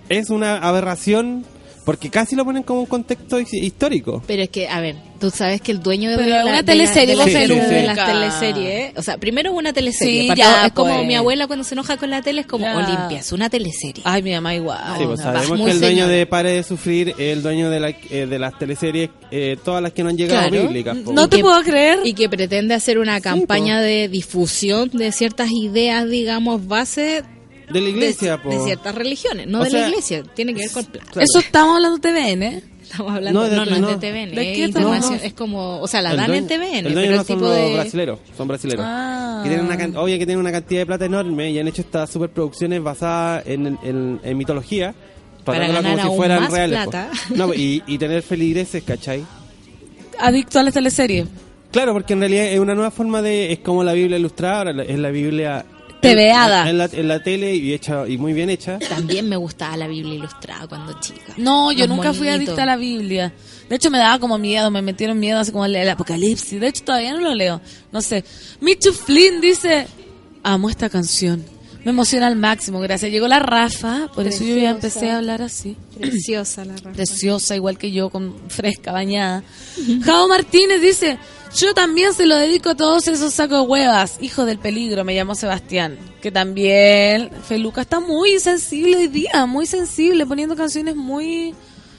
Es 0.09 0.31
una 0.31 0.59
aberración 0.59 1.45
porque 1.85 2.11
casi 2.11 2.37
lo 2.37 2.45
ponen 2.45 2.63
como 2.63 2.81
un 2.81 2.87
contexto 2.87 3.39
his- 3.41 3.53
histórico. 3.55 4.23
Pero 4.27 4.43
es 4.43 4.51
que, 4.51 4.69
a 4.69 4.81
ver, 4.81 4.97
tú 5.21 5.31
sabes 5.31 5.61
que 5.61 5.73
el 5.73 5.81
dueño 5.83 6.11
de, 6.11 6.17
Pero 6.17 6.29
la, 6.31 6.43
una 6.43 6.51
de 6.53 6.57
la- 6.59 6.63
teleserie, 6.63 7.07
de, 7.09 7.17
la- 7.17 7.25
vos 7.25 7.33
de 7.33 7.83
las 7.87 8.07
teleseries, 8.07 8.93
o 8.97 9.03
sea, 9.03 9.19
primero 9.19 9.51
es 9.53 9.57
una 9.59 9.73
teleserie. 9.73 10.23
Sí, 10.23 10.29
para- 10.29 10.39
ya, 10.39 10.67
es 10.67 10.73
como 10.73 10.95
pues. 10.95 11.07
mi 11.07 11.15
abuela 11.15 11.47
cuando 11.47 11.65
se 11.65 11.75
enoja 11.75 11.97
con 11.97 12.11
la 12.11 12.23
tele, 12.23 12.43
es 12.43 12.47
como 12.47 12.65
Ya. 12.65 12.77
Olimpia, 12.77 13.19
es 13.19 13.33
una 13.33 13.49
teleserie. 13.51 14.03
Ay, 14.05 14.23
mi 14.23 14.33
mamá 14.33 14.55
igual. 14.55 14.81
Sí, 14.99 15.05
pues 15.05 15.19
no, 15.21 15.25
sabemos 15.25 15.61
que 15.67 15.71
el 15.73 15.81
dueño 15.81 15.97
señora. 16.05 16.13
de 16.13 16.27
Pare 16.27 16.51
de 16.53 16.63
Sufrir 16.63 17.09
es 17.11 17.19
el 17.37 17.43
dueño 17.43 17.71
de, 17.71 17.81
la, 17.81 17.89
eh, 17.91 18.27
de 18.27 18.39
las 18.39 18.59
teleseries, 18.59 19.11
eh, 19.31 19.57
todas 19.65 19.83
las 19.83 19.93
que 19.93 20.03
no 20.03 20.09
han 20.11 20.17
llegado 20.17 20.49
Claro. 20.49 20.69
bíblicas. 20.69 20.97
po. 20.99 21.13
No 21.13 21.29
te 21.29 21.37
que- 21.39 21.43
puedo 21.43 21.63
creer. 21.63 22.01
Y 22.05 22.15
que 22.15 22.29
pretende 22.29 22.75
hacer 22.75 22.99
una 22.99 23.21
campaña 23.21 23.81
de 23.81 24.09
difusión 24.09 24.91
de 24.93 25.13
ciertas 25.13 25.51
ideas, 25.51 26.09
digamos, 26.09 26.67
base 26.67 27.23
de 27.73 27.81
la 27.81 27.85
de, 27.87 27.91
iglesia, 27.91 28.43
po. 28.43 28.51
de 28.51 28.65
ciertas 28.65 28.95
religiones, 28.95 29.47
no 29.47 29.61
O 29.61 29.65
de 29.65 29.71
sea, 29.71 29.81
la 29.83 29.89
iglesia, 29.89 30.23
tiene 30.35 30.55
que 30.55 30.61
ver 30.61 30.71
con 30.73 30.85
plata. 30.87 31.07
Claro. 31.13 31.27
Eso 31.29 31.39
estamos 31.39 31.77
hablando 31.77 31.99
de 31.99 32.11
TVN, 32.13 32.43
¿eh? 32.43 32.63
Estamos 32.83 33.13
hablando, 33.15 33.41
No, 33.41 33.47
no, 33.49 33.65
de- 33.65 33.71
no, 33.71 33.79
no. 33.79 33.91
es 33.91 34.01
de 34.01 34.11
TVN, 34.11 34.35
¿De 34.35 34.51
es, 34.51 34.57
qué 34.57 35.27
es 35.27 35.33
como, 35.35 35.81
o 35.81 35.89
sea, 35.89 36.03
la 36.03 36.11
El 36.11 36.17
dan 36.19 36.27
dueño- 36.27 36.39
en 36.43 36.47
TVN, 36.49 36.87
el 36.89 36.93
dueño 36.95 36.95
pero 36.95 37.15
no 37.15 37.21
el 37.21 37.27
son 37.27 37.37
tipo 37.37 37.41
los 37.49 37.57
de... 37.57 37.73
brasileros, 37.75 38.19
son 38.37 38.49
brasileros. 38.49 38.85
Ah. 38.87 39.41
Que 39.43 39.49
tienen 39.49 39.67
una 39.67 39.77
can- 39.79 39.97
obvio 39.97 40.19
que 40.19 40.27
tienen 40.27 40.39
una 40.41 40.53
cantidad 40.53 40.81
de 40.83 40.87
plata 40.87 41.05
enorme 41.07 41.51
y 41.51 41.59
han 41.59 41.69
hecho 41.69 41.81
estas 41.83 42.11
superproducciones 42.11 42.83
basadas 42.83 43.45
en, 43.47 43.79
en, 43.83 44.21
en 44.23 44.37
mitología. 44.37 44.95
Para 45.45 45.59
tratándola 45.67 45.81
ganar 45.83 45.93
como 45.93 46.03
si 46.03 46.07
aún 46.09 46.17
fueran 46.17 46.41
más 46.41 46.51
po. 46.85 46.91
plata. 46.91 47.11
No, 47.35 47.55
y, 47.55 47.83
y 47.87 47.99
tener 47.99 48.23
feligreses, 48.23 48.83
¿cachai? 48.85 49.25
Adicto 50.19 50.59
a 50.61 50.63
las 50.63 50.75
teleseries. 50.75 51.27
Claro, 51.73 51.95
porque 51.95 52.13
en 52.13 52.21
realidad 52.21 52.45
es 52.47 52.61
una 52.61 52.75
nueva 52.75 52.91
forma 52.91 53.23
de... 53.23 53.53
Es 53.53 53.59
como 53.61 53.83
la 53.83 53.93
Biblia 53.95 54.19
ilustrada, 54.19 54.59
ahora 54.59 54.73
la- 54.75 54.83
es 54.85 54.99
la 54.99 55.11
Biblia... 55.11 55.65
Tebeada. 56.03 56.63
En, 56.63 56.69
en 56.69 56.79
la, 56.79 56.85
en 56.93 57.09
la 57.09 57.23
tele 57.23 57.55
y 57.55 57.73
hecha 57.73 58.07
y 58.09 58.19
muy 58.19 58.33
bien 58.33 58.51
hecha. 58.51 58.79
También 58.79 59.29
me 59.29 59.37
gustaba 59.37 59.77
la 59.77 59.87
Biblia 59.87 60.15
ilustrada 60.15 60.67
cuando 60.67 60.99
chica. 61.01 61.33
No, 61.37 61.73
yo 61.73 61.87
Los 61.87 61.97
nunca 61.97 62.13
fui 62.13 62.27
monitos. 62.29 62.49
adicta 62.49 62.63
a 62.65 62.67
la 62.67 62.77
Biblia. 62.77 63.33
De 63.69 63.77
hecho, 63.77 63.91
me 63.91 63.99
daba 63.99 64.19
como 64.19 64.37
miedo, 64.37 64.71
me 64.71 64.83
metieron 64.83 65.19
miedo 65.19 65.39
así 65.39 65.53
como 65.53 65.65
el, 65.65 65.75
el 65.77 65.89
apocalipsis. 65.89 66.61
De 66.61 66.69
hecho, 66.69 66.85
todavía 66.85 67.13
no 67.15 67.21
lo 67.21 67.35
leo. 67.35 67.61
No 67.91 68.03
sé. 68.03 68.25
Michu 68.61 68.93
Flynn 68.93 69.41
dice, 69.41 69.87
amo 70.43 70.69
esta 70.69 70.91
canción. 70.91 71.45
Me 71.85 71.91
emociona 71.91 72.29
al 72.29 72.37
máximo, 72.37 72.79
gracias. 72.81 73.11
Llegó 73.11 73.27
la 73.27 73.41
Rafa, 73.41 74.09
por 74.15 74.27
eso 74.27 74.45
yo 74.45 74.57
ya 74.57 74.71
empecé 74.71 75.11
a 75.11 75.17
hablar 75.17 75.43
así. 75.43 75.77
Preciosa 75.99 76.65
la 76.65 76.75
raza. 76.77 76.93
Preciosa, 76.93 77.57
igual 77.57 77.77
que 77.77 77.91
yo, 77.91 78.09
con 78.11 78.35
fresca, 78.49 78.93
bañada. 78.93 79.43
Jao 80.05 80.29
Martínez 80.29 80.81
dice, 80.81 81.19
yo 81.57 81.75
también 81.75 82.15
se 82.15 82.27
lo 82.27 82.37
dedico 82.37 82.71
a 82.71 82.75
todos 82.75 83.07
esos 83.09 83.33
sacos 83.35 83.63
de 83.63 83.67
huevas. 83.69 84.19
Hijo 84.21 84.45
del 84.45 84.59
peligro, 84.59 85.05
me 85.05 85.15
llamo 85.15 85.35
Sebastián. 85.35 85.99
Que 86.21 86.31
también, 86.31 87.31
Feluca 87.47 87.83
está 87.83 88.01
muy 88.01 88.39
sensible 88.39 88.97
hoy 88.97 89.09
día, 89.09 89.47
muy 89.47 89.67
sensible, 89.67 90.25
poniendo 90.27 90.57
canciones 90.57 90.97
muy 90.97 91.55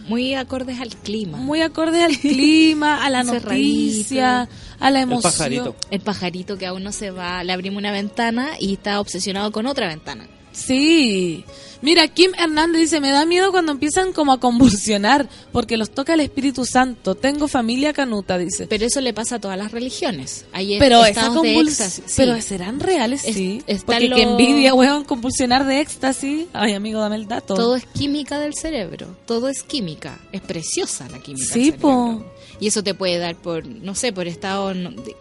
Muy 0.08 0.34
acordes 0.34 0.80
al 0.80 0.90
clima. 0.96 1.38
muy 1.38 1.62
acordes 1.62 2.04
al 2.04 2.18
clima, 2.20 3.04
a 3.06 3.10
la 3.10 3.24
noticia, 3.24 4.48
a 4.80 4.92
la 4.92 5.00
El 5.00 5.04
emoción. 5.04 5.32
pajarito. 5.32 5.76
El 5.92 6.00
pajarito 6.02 6.58
que 6.58 6.66
aún 6.66 6.84
no 6.84 6.92
se 6.92 7.12
va, 7.12 7.44
le 7.44 7.54
abrimos 7.54 7.78
una 7.80 7.92
ventana 7.92 8.52
y 8.60 8.74
está 8.74 9.00
obsesionado 9.00 9.52
con 9.52 9.66
otra 9.66 9.88
ventana. 9.88 10.28
Sí. 10.54 11.44
Mira, 11.82 12.08
Kim 12.08 12.32
Hernández 12.38 12.80
dice, 12.84 13.02
me 13.02 13.10
da 13.10 13.26
miedo 13.26 13.52
cuando 13.52 13.74
empiezan 13.74 14.14
como 14.14 14.32
a 14.32 14.40
convulsionar, 14.40 15.28
porque 15.52 15.76
los 15.76 15.90
toca 15.92 16.14
el 16.14 16.22
Espíritu 16.22 16.64
Santo. 16.66 17.16
Tengo 17.16 17.50
familia 17.50 17.92
canuta, 17.92 18.38
dice. 18.38 18.68
Pero 18.68 18.86
eso 18.86 19.02
le 19.02 19.14
pasa 19.14 19.36
a 19.36 19.40
todas 19.42 19.58
las 19.58 19.74
religiones. 19.74 20.46
Hay 20.54 20.80
Pero 20.80 21.00
esa 21.02 21.10
estados 21.10 21.42
de 21.44 21.54
convuls- 21.56 21.68
éxtasis. 21.68 22.04
sí. 22.06 22.14
Pero 22.16 22.40
serán 22.42 22.80
reales, 22.80 23.26
Es- 23.26 23.36
sí. 23.36 23.62
está 23.68 23.86
Porque 23.88 24.08
lo- 24.08 24.16
que 24.16 24.22
envidia, 24.22 24.74
weón, 24.74 25.04
convulsionar 25.04 25.66
de 25.66 25.82
éxtasis. 25.82 26.46
Ay, 26.54 26.72
amigo, 26.72 27.02
dame 27.02 27.18
el 27.18 27.28
dato. 27.28 27.54
Todo 27.56 27.76
es 27.76 27.86
química 27.88 28.40
del 28.40 28.54
cerebro. 28.54 29.08
Todo 29.26 29.50
es 29.50 29.62
química. 29.64 30.18
Es 30.32 30.40
preciosa 30.40 31.10
la 31.10 31.20
química. 31.20 31.54
Sí, 31.54 31.72
del 31.72 31.80
po. 31.82 32.24
Y 32.62 32.68
eso 32.68 32.82
te 32.82 32.94
puede 32.94 33.18
dar 33.18 33.36
por, 33.36 33.66
no 33.66 33.94
sé, 33.94 34.14
por 34.14 34.28
estado... 34.28 34.74
no- 34.74 34.92
de- 34.92 35.18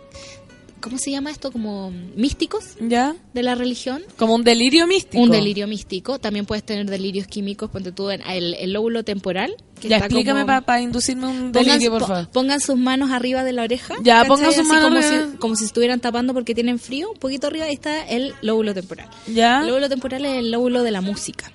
¿Cómo 0.82 0.98
se 0.98 1.10
llama 1.10 1.30
esto? 1.30 1.50
Como 1.52 1.90
místicos 2.16 2.76
¿Ya? 2.80 3.14
de 3.32 3.42
la 3.42 3.54
religión. 3.54 4.02
Como 4.18 4.34
un 4.34 4.44
delirio 4.44 4.86
místico. 4.86 5.22
Un 5.22 5.30
delirio 5.30 5.66
místico. 5.66 6.18
También 6.18 6.44
puedes 6.44 6.64
tener 6.64 6.84
delirios 6.90 7.26
químicos. 7.26 7.70
Ponte 7.70 7.92
tú 7.92 8.10
en 8.10 8.20
el, 8.22 8.54
el 8.54 8.72
lóbulo 8.72 9.04
temporal. 9.04 9.54
que 9.80 9.88
Ya, 9.88 9.98
explícame 9.98 10.40
como- 10.44 10.62
para 10.66 10.80
inducirme 10.80 11.26
un 11.28 11.52
Pongan, 11.52 11.64
delirio, 11.78 11.90
por 11.92 12.00
po- 12.00 12.06
favor. 12.08 12.28
pongan 12.30 12.60
sus 12.60 12.76
manos 12.76 13.10
arriba 13.10 13.44
de 13.44 13.52
la 13.52 13.62
oreja. 13.62 13.94
Ya, 14.02 14.24
pongan 14.26 14.52
sus 14.52 14.66
manos 14.66 14.84
como 14.84 14.98
arriba. 14.98 15.28
si, 15.32 15.36
como 15.38 15.56
si 15.56 15.64
estuvieran 15.64 16.00
tapando 16.00 16.34
porque 16.34 16.54
tienen 16.54 16.78
frío. 16.78 17.12
Un 17.12 17.18
poquito 17.18 17.46
arriba 17.46 17.64
ahí 17.66 17.74
está 17.74 18.06
el 18.08 18.34
lóbulo 18.42 18.74
temporal. 18.74 19.08
¿Ya? 19.26 19.60
El 19.60 19.68
lóbulo 19.68 19.88
temporal 19.88 20.24
es 20.26 20.38
el 20.38 20.50
lóbulo 20.50 20.82
de 20.82 20.90
la 20.90 21.00
música. 21.00 21.50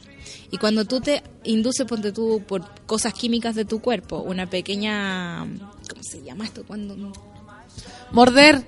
Y 0.50 0.58
cuando 0.58 0.86
tú 0.86 1.02
te 1.02 1.22
induces, 1.44 1.86
ponte 1.86 2.14
tú, 2.14 2.42
por 2.48 2.64
cosas 2.86 3.14
químicas 3.14 3.54
de 3.56 3.66
tu 3.66 3.82
cuerpo, 3.82 4.20
una 4.22 4.50
pequeña... 4.50 5.40
¿Cómo 5.90 6.02
se 6.02 6.24
llama 6.24 6.46
esto? 6.46 6.64
Cuando... 6.66 7.12
Morder. 8.12 8.64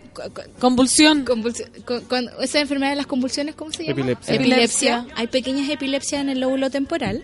Convulsión. 0.60 1.26
convulsi- 1.26 1.66
cu- 1.86 2.02
cuando- 2.10 2.40
esa 2.42 2.60
enfermedad 2.60 2.92
de 2.92 2.98
las 2.98 3.08
convulsiones, 3.08 3.56
¿cómo 3.56 3.72
se 3.72 3.84
llama? 3.84 3.92
Epilepsia. 4.02 4.36
Epilepsia. 4.36 5.08
Hay 5.16 5.28
pequeñas 5.28 5.70
epilepsias 5.70 6.22
en 6.22 6.30
el 6.30 6.40
lóbulo 6.42 6.70
temporal 6.70 7.24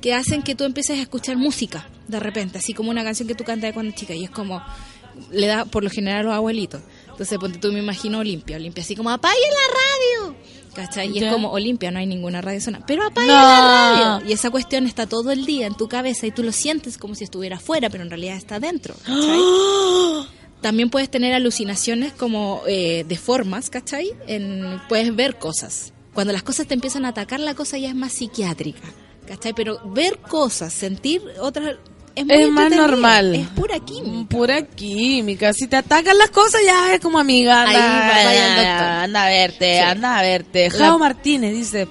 que 0.00 0.12
hacen 0.14 0.42
que 0.42 0.54
tú 0.54 0.64
empieces 0.64 0.98
a 0.98 1.02
escuchar 1.02 1.36
música 1.36 1.86
de 2.08 2.18
repente, 2.18 2.58
así 2.58 2.74
como 2.74 2.90
una 2.90 3.04
canción 3.04 3.28
que 3.28 3.34
tú 3.36 3.44
cantas 3.44 3.68
de 3.68 3.74
cuando 3.74 3.94
chica 3.94 4.12
y 4.14 4.24
es 4.24 4.30
como 4.30 4.60
le 5.30 5.46
da 5.46 5.64
por 5.66 5.84
lo 5.84 5.90
general 5.90 6.20
a 6.20 6.22
los 6.24 6.34
abuelitos. 6.34 6.80
Entonces, 7.10 7.38
ponte 7.38 7.58
tú 7.58 7.70
me 7.72 7.78
imagino 7.78 8.18
Olimpia, 8.18 8.56
Olimpia 8.56 8.82
así 8.82 8.96
como 8.96 9.10
apague 9.10 9.34
la 9.38 10.26
radio. 10.26 10.36
¿Cachai? 10.74 11.10
Y 11.16 11.20
Ya. 11.20 11.26
es 11.28 11.32
como 11.34 11.50
Olimpia, 11.50 11.90
no 11.90 11.98
hay 11.98 12.06
ninguna 12.06 12.40
radio 12.40 12.58
sonando. 12.60 12.86
Pero 12.88 13.04
apague 13.06 13.26
No. 13.26 13.34
la 13.34 14.16
radio. 14.18 14.28
Y 14.28 14.32
esa 14.32 14.50
cuestión 14.50 14.86
está 14.86 15.06
todo 15.06 15.30
el 15.30 15.44
día 15.44 15.66
en 15.66 15.74
tu 15.76 15.86
cabeza 15.86 16.26
y 16.26 16.30
tú 16.32 16.42
lo 16.42 16.50
sientes 16.50 16.96
como 16.96 17.14
si 17.14 17.24
estuviera 17.24 17.56
afuera, 17.56 17.90
pero 17.90 18.02
en 18.02 18.08
realidad 18.10 18.36
está 18.36 18.58
dentro. 18.58 18.94
¿cachai? 19.04 19.38
También 20.62 20.88
puedes 20.90 21.10
tener 21.10 21.34
alucinaciones 21.34 22.12
como 22.12 22.62
eh, 22.66 23.04
de 23.06 23.16
formas, 23.18 23.68
¿cachai? 23.68 24.12
En, 24.26 24.80
puedes 24.88 25.14
ver 25.14 25.36
cosas. 25.38 25.92
Cuando 26.14 26.32
las 26.32 26.42
cosas 26.42 26.66
te 26.66 26.74
empiezan 26.74 27.04
a 27.04 27.08
atacar, 27.08 27.40
la 27.40 27.54
cosa 27.54 27.76
ya 27.78 27.88
es 27.88 27.94
más 27.94 28.12
psiquiátrica, 28.12 28.80
¿cachai? 29.26 29.52
Pero 29.54 29.80
ver 29.86 30.18
cosas, 30.18 30.72
sentir 30.72 31.20
otras... 31.40 31.76
Es, 32.14 32.26
muy 32.26 32.42
Es 32.42 32.50
más 32.50 32.70
normal. 32.70 33.34
Es 33.34 33.48
pura 33.48 33.80
química. 33.80 34.28
Pura 34.28 34.62
química. 34.66 35.52
Si 35.54 35.66
te 35.66 35.76
atacan 35.76 36.16
las 36.18 36.28
cosas, 36.30 36.60
ya 36.64 36.92
es 36.94 37.00
como 37.00 37.18
amiga. 37.18 37.62
Ahí 37.62 37.74
Anda, 37.74 37.88
va- 37.88 38.08
vaya 38.24 38.46
anda, 38.50 38.62
doctor. 38.70 39.04
anda 39.04 39.24
a 39.24 39.28
verte, 39.30 39.72
Sí. 39.72 39.78
anda 39.78 40.18
a 40.18 40.22
verte. 40.22 40.70
La- 40.70 40.78
Jao 40.78 40.98
Martínez 40.98 41.54
dice: 41.54 41.88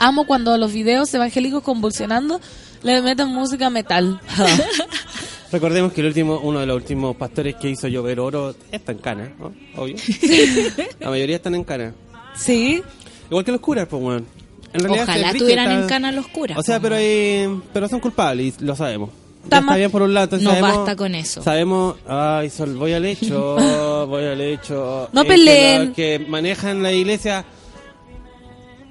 Amo 0.00 0.26
cuando 0.26 0.58
los 0.58 0.72
videos 0.72 1.14
evangélicos 1.14 1.62
convulsionando 1.62 2.40
le 2.82 3.00
meten 3.02 3.28
música 3.28 3.70
metal. 3.70 4.20
Recordemos 5.56 5.90
que 5.94 6.02
el 6.02 6.08
último, 6.08 6.38
uno 6.42 6.60
de 6.60 6.66
los 6.66 6.76
últimos 6.76 7.16
pastores 7.16 7.54
que 7.56 7.70
hizo 7.70 7.88
llover 7.88 8.20
oro 8.20 8.54
está 8.70 8.92
en 8.92 8.98
cana, 8.98 9.32
¿no? 9.38 9.54
Obvio. 9.80 9.96
La 11.00 11.08
mayoría 11.08 11.36
están 11.36 11.54
en 11.54 11.64
cana. 11.64 11.94
sí. 12.34 12.82
Igual 13.30 13.42
que 13.44 13.52
los 13.52 13.60
curas, 13.62 13.88
pues, 13.88 14.02
weón. 14.02 14.26
En 14.74 14.80
realidad, 14.82 15.04
Ojalá 15.08 15.32
tuvieran 15.32 15.70
está- 15.70 15.80
en 15.82 15.88
cana 15.88 16.12
los 16.12 16.28
curas. 16.28 16.58
O 16.58 16.62
sea, 16.62 16.76
po, 16.76 16.82
pero 16.82 16.96
hay, 16.96 17.48
pero 17.72 17.88
son 17.88 18.00
culpables 18.00 18.54
y 18.60 18.64
lo 18.64 18.76
sabemos. 18.76 19.08
Está 19.42 19.56
Ya 19.56 19.60
está 19.60 19.60
más- 19.62 19.76
bien 19.78 19.90
por 19.90 20.02
un 20.02 20.12
lado, 20.12 20.24
entonces 20.24 20.44
No 20.44 20.50
sabemos- 20.50 20.76
basta 20.76 20.94
con 20.96 21.14
eso. 21.14 21.42
Sabemos, 21.42 21.96
ay, 22.06 22.50
sol, 22.50 22.76
voy 22.76 22.92
al 22.92 23.04
hecho, 23.06 23.56
voy 24.08 24.24
al 24.24 24.40
hecho. 24.42 25.08
No 25.14 25.22
Es 25.22 25.26
que 25.26 25.32
peleen. 25.32 25.86
los 25.86 25.96
que 25.96 26.18
manejan 26.28 26.82
la 26.82 26.92
iglesia 26.92 27.46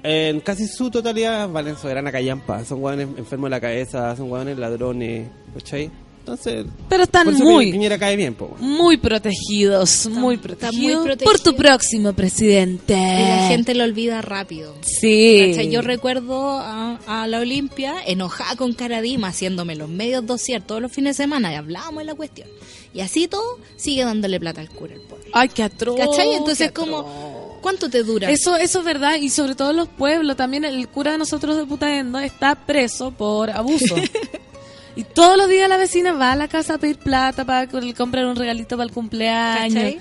en 0.02 0.40
casi 0.40 0.66
su 0.66 0.90
totalidad 0.90 1.48
valen 1.48 1.76
soberana 1.76 2.12
callampa. 2.12 2.64
Son 2.64 2.82
hueones 2.82 3.08
enfermos 3.16 3.46
de 3.46 3.50
la 3.56 3.60
cabeza, 3.60 4.14
son 4.16 4.30
hueones 4.30 4.58
ladrones, 4.58 5.28
¿cachai? 5.54 5.90
Entonces, 6.26 6.66
Pero 6.88 7.04
están 7.04 7.32
muy, 7.34 7.70
Piñera 7.70 8.00
cae 8.00 8.16
bien, 8.16 8.34
po. 8.34 8.46
weón. 8.46 8.72
muy 8.72 8.96
protegidos. 8.96 10.06
muy 10.08 10.10
está 10.10 10.20
muy 10.20 10.36
protegidos. 10.38 11.04
protegido. 11.04 11.30
Por 11.32 11.40
tu 11.40 11.54
próximo 11.54 12.12
presidente. 12.14 12.94
Y 12.94 13.22
la 13.28 13.46
gente 13.46 13.76
lo 13.76 13.84
olvida 13.84 14.22
rápido. 14.22 14.74
Sí. 14.82 15.50
¿Cachai? 15.50 15.70
Yo 15.70 15.82
recuerdo 15.82 16.58
a, 16.58 16.98
a 17.06 17.28
la 17.28 17.38
Olimpia 17.38 17.94
enojada 18.04 18.56
con 18.56 18.72
Caradima 18.72 19.28
haciéndome 19.28 19.76
los 19.76 19.88
medios 19.88 20.26
dossier 20.26 20.62
todos 20.62 20.82
los 20.82 20.90
fines 20.90 21.16
de 21.16 21.22
semana 21.22 21.52
y 21.52 21.54
hablábamos 21.54 22.00
de 22.00 22.06
la 22.06 22.14
cuestión. 22.16 22.48
Y 22.92 23.02
así 23.02 23.28
todo 23.28 23.60
sigue 23.76 24.04
dándole 24.04 24.40
plata 24.40 24.60
al 24.60 24.68
cura 24.68 24.94
el 24.94 25.02
pobre. 25.02 25.26
Ay, 25.32 25.48
qué 25.48 25.62
atroz. 25.62 25.96
¿Cachai? 25.96 26.34
Entonces 26.34 26.72
como. 26.72 27.36
¿cuánto 27.66 27.90
te 27.90 28.04
dura? 28.04 28.30
Eso, 28.30 28.56
eso 28.56 28.78
es 28.78 28.84
verdad, 28.84 29.16
y 29.20 29.28
sobre 29.28 29.56
todo 29.56 29.72
los 29.72 29.88
pueblos, 29.88 30.36
también 30.36 30.64
el 30.64 30.86
cura 30.88 31.12
de 31.12 31.18
nosotros 31.18 31.56
de 31.56 31.66
Putaendo 31.66 32.18
está 32.20 32.54
preso 32.54 33.10
por 33.10 33.50
abuso. 33.50 33.96
y 34.96 35.04
todos 35.04 35.36
los 35.36 35.48
días 35.48 35.68
la 35.68 35.76
vecina 35.76 36.12
va 36.12 36.32
a 36.32 36.36
la 36.36 36.48
casa 36.48 36.74
a 36.74 36.78
pedir 36.78 36.96
plata 36.98 37.44
para 37.44 37.66
que 37.66 37.80
le 37.80 37.94
compren 37.94 38.26
un 38.26 38.34
regalito 38.34 38.76
para 38.76 38.88
el 38.88 38.92
cumpleaños. 38.92 39.74
¿Cachai? 39.74 40.00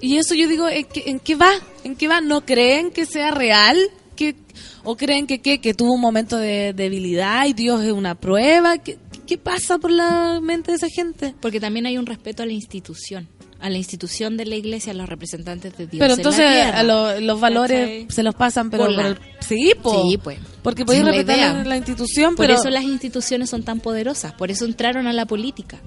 Y 0.00 0.16
eso 0.18 0.34
yo 0.34 0.46
digo, 0.46 0.68
¿en 0.68 0.84
qué, 0.84 1.04
en 1.06 1.18
qué 1.18 1.34
va? 1.34 1.50
¿En 1.82 1.96
qué 1.96 2.06
va? 2.06 2.20
¿No 2.20 2.44
creen 2.44 2.90
que 2.90 3.06
sea 3.06 3.30
real? 3.30 3.76
¿Que, 4.14 4.36
¿O 4.84 4.96
creen 4.96 5.26
que, 5.26 5.40
que 5.40 5.74
tuvo 5.74 5.94
un 5.94 6.00
momento 6.00 6.36
de 6.36 6.72
debilidad 6.72 7.46
y 7.46 7.52
Dios 7.52 7.82
es 7.82 7.92
una 7.92 8.14
prueba? 8.14 8.78
¿Qué, 8.78 8.98
qué 9.26 9.38
pasa 9.38 9.78
por 9.78 9.90
la 9.90 10.40
mente 10.40 10.72
de 10.72 10.76
esa 10.76 10.88
gente? 10.88 11.34
Porque 11.40 11.58
también 11.58 11.86
hay 11.86 11.98
un 11.98 12.06
respeto 12.06 12.42
a 12.42 12.46
la 12.46 12.52
institución. 12.52 13.28
A 13.60 13.70
la 13.70 13.76
institución 13.78 14.36
de 14.36 14.46
la 14.46 14.54
iglesia, 14.56 14.92
a 14.92 14.94
los 14.94 15.08
representantes 15.08 15.76
de 15.76 15.86
Dios. 15.86 15.98
Pero 16.00 16.04
en 16.04 16.10
la 16.10 16.14
entonces 16.16 16.46
tierra. 16.52 16.78
a 16.78 16.82
lo- 16.82 17.20
los 17.20 17.40
valores 17.40 17.80
¿Cachai? 17.80 18.06
se 18.10 18.22
los 18.22 18.34
pasan, 18.34 18.70
pero 18.70 18.84
Por 18.86 18.94
por 18.94 19.02
la- 19.04 19.08
el- 19.10 19.18
sí, 19.40 19.72
po. 19.82 20.02
Sí, 20.08 20.16
pues. 20.18 20.38
Porque 20.62 20.84
podéis 20.84 21.04
respetar 21.04 21.56
la, 21.56 21.64
la 21.64 21.76
institución, 21.76 22.36
Por 22.36 22.46
pero 22.46 22.58
eso 22.58 22.70
las 22.70 22.84
instituciones 22.84 23.50
son 23.50 23.62
tan 23.64 23.80
poderosas, 23.80 24.32
por 24.34 24.50
eso 24.50 24.64
entraron 24.64 25.06
a 25.06 25.12
la 25.12 25.26
política. 25.26 25.80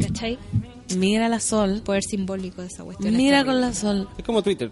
¿Cachai? 0.00 0.38
mira 0.96 1.28
la 1.28 1.38
sol, 1.40 1.82
Poder 1.84 2.02
simbólico 2.02 2.62
de 2.62 2.68
esa 2.68 2.82
cuestión. 2.84 3.14
mira 3.16 3.40
es 3.40 3.44
con 3.44 3.60
la 3.60 3.74
sol. 3.74 4.08
Es 4.16 4.24
como 4.24 4.42
Twitter. 4.42 4.70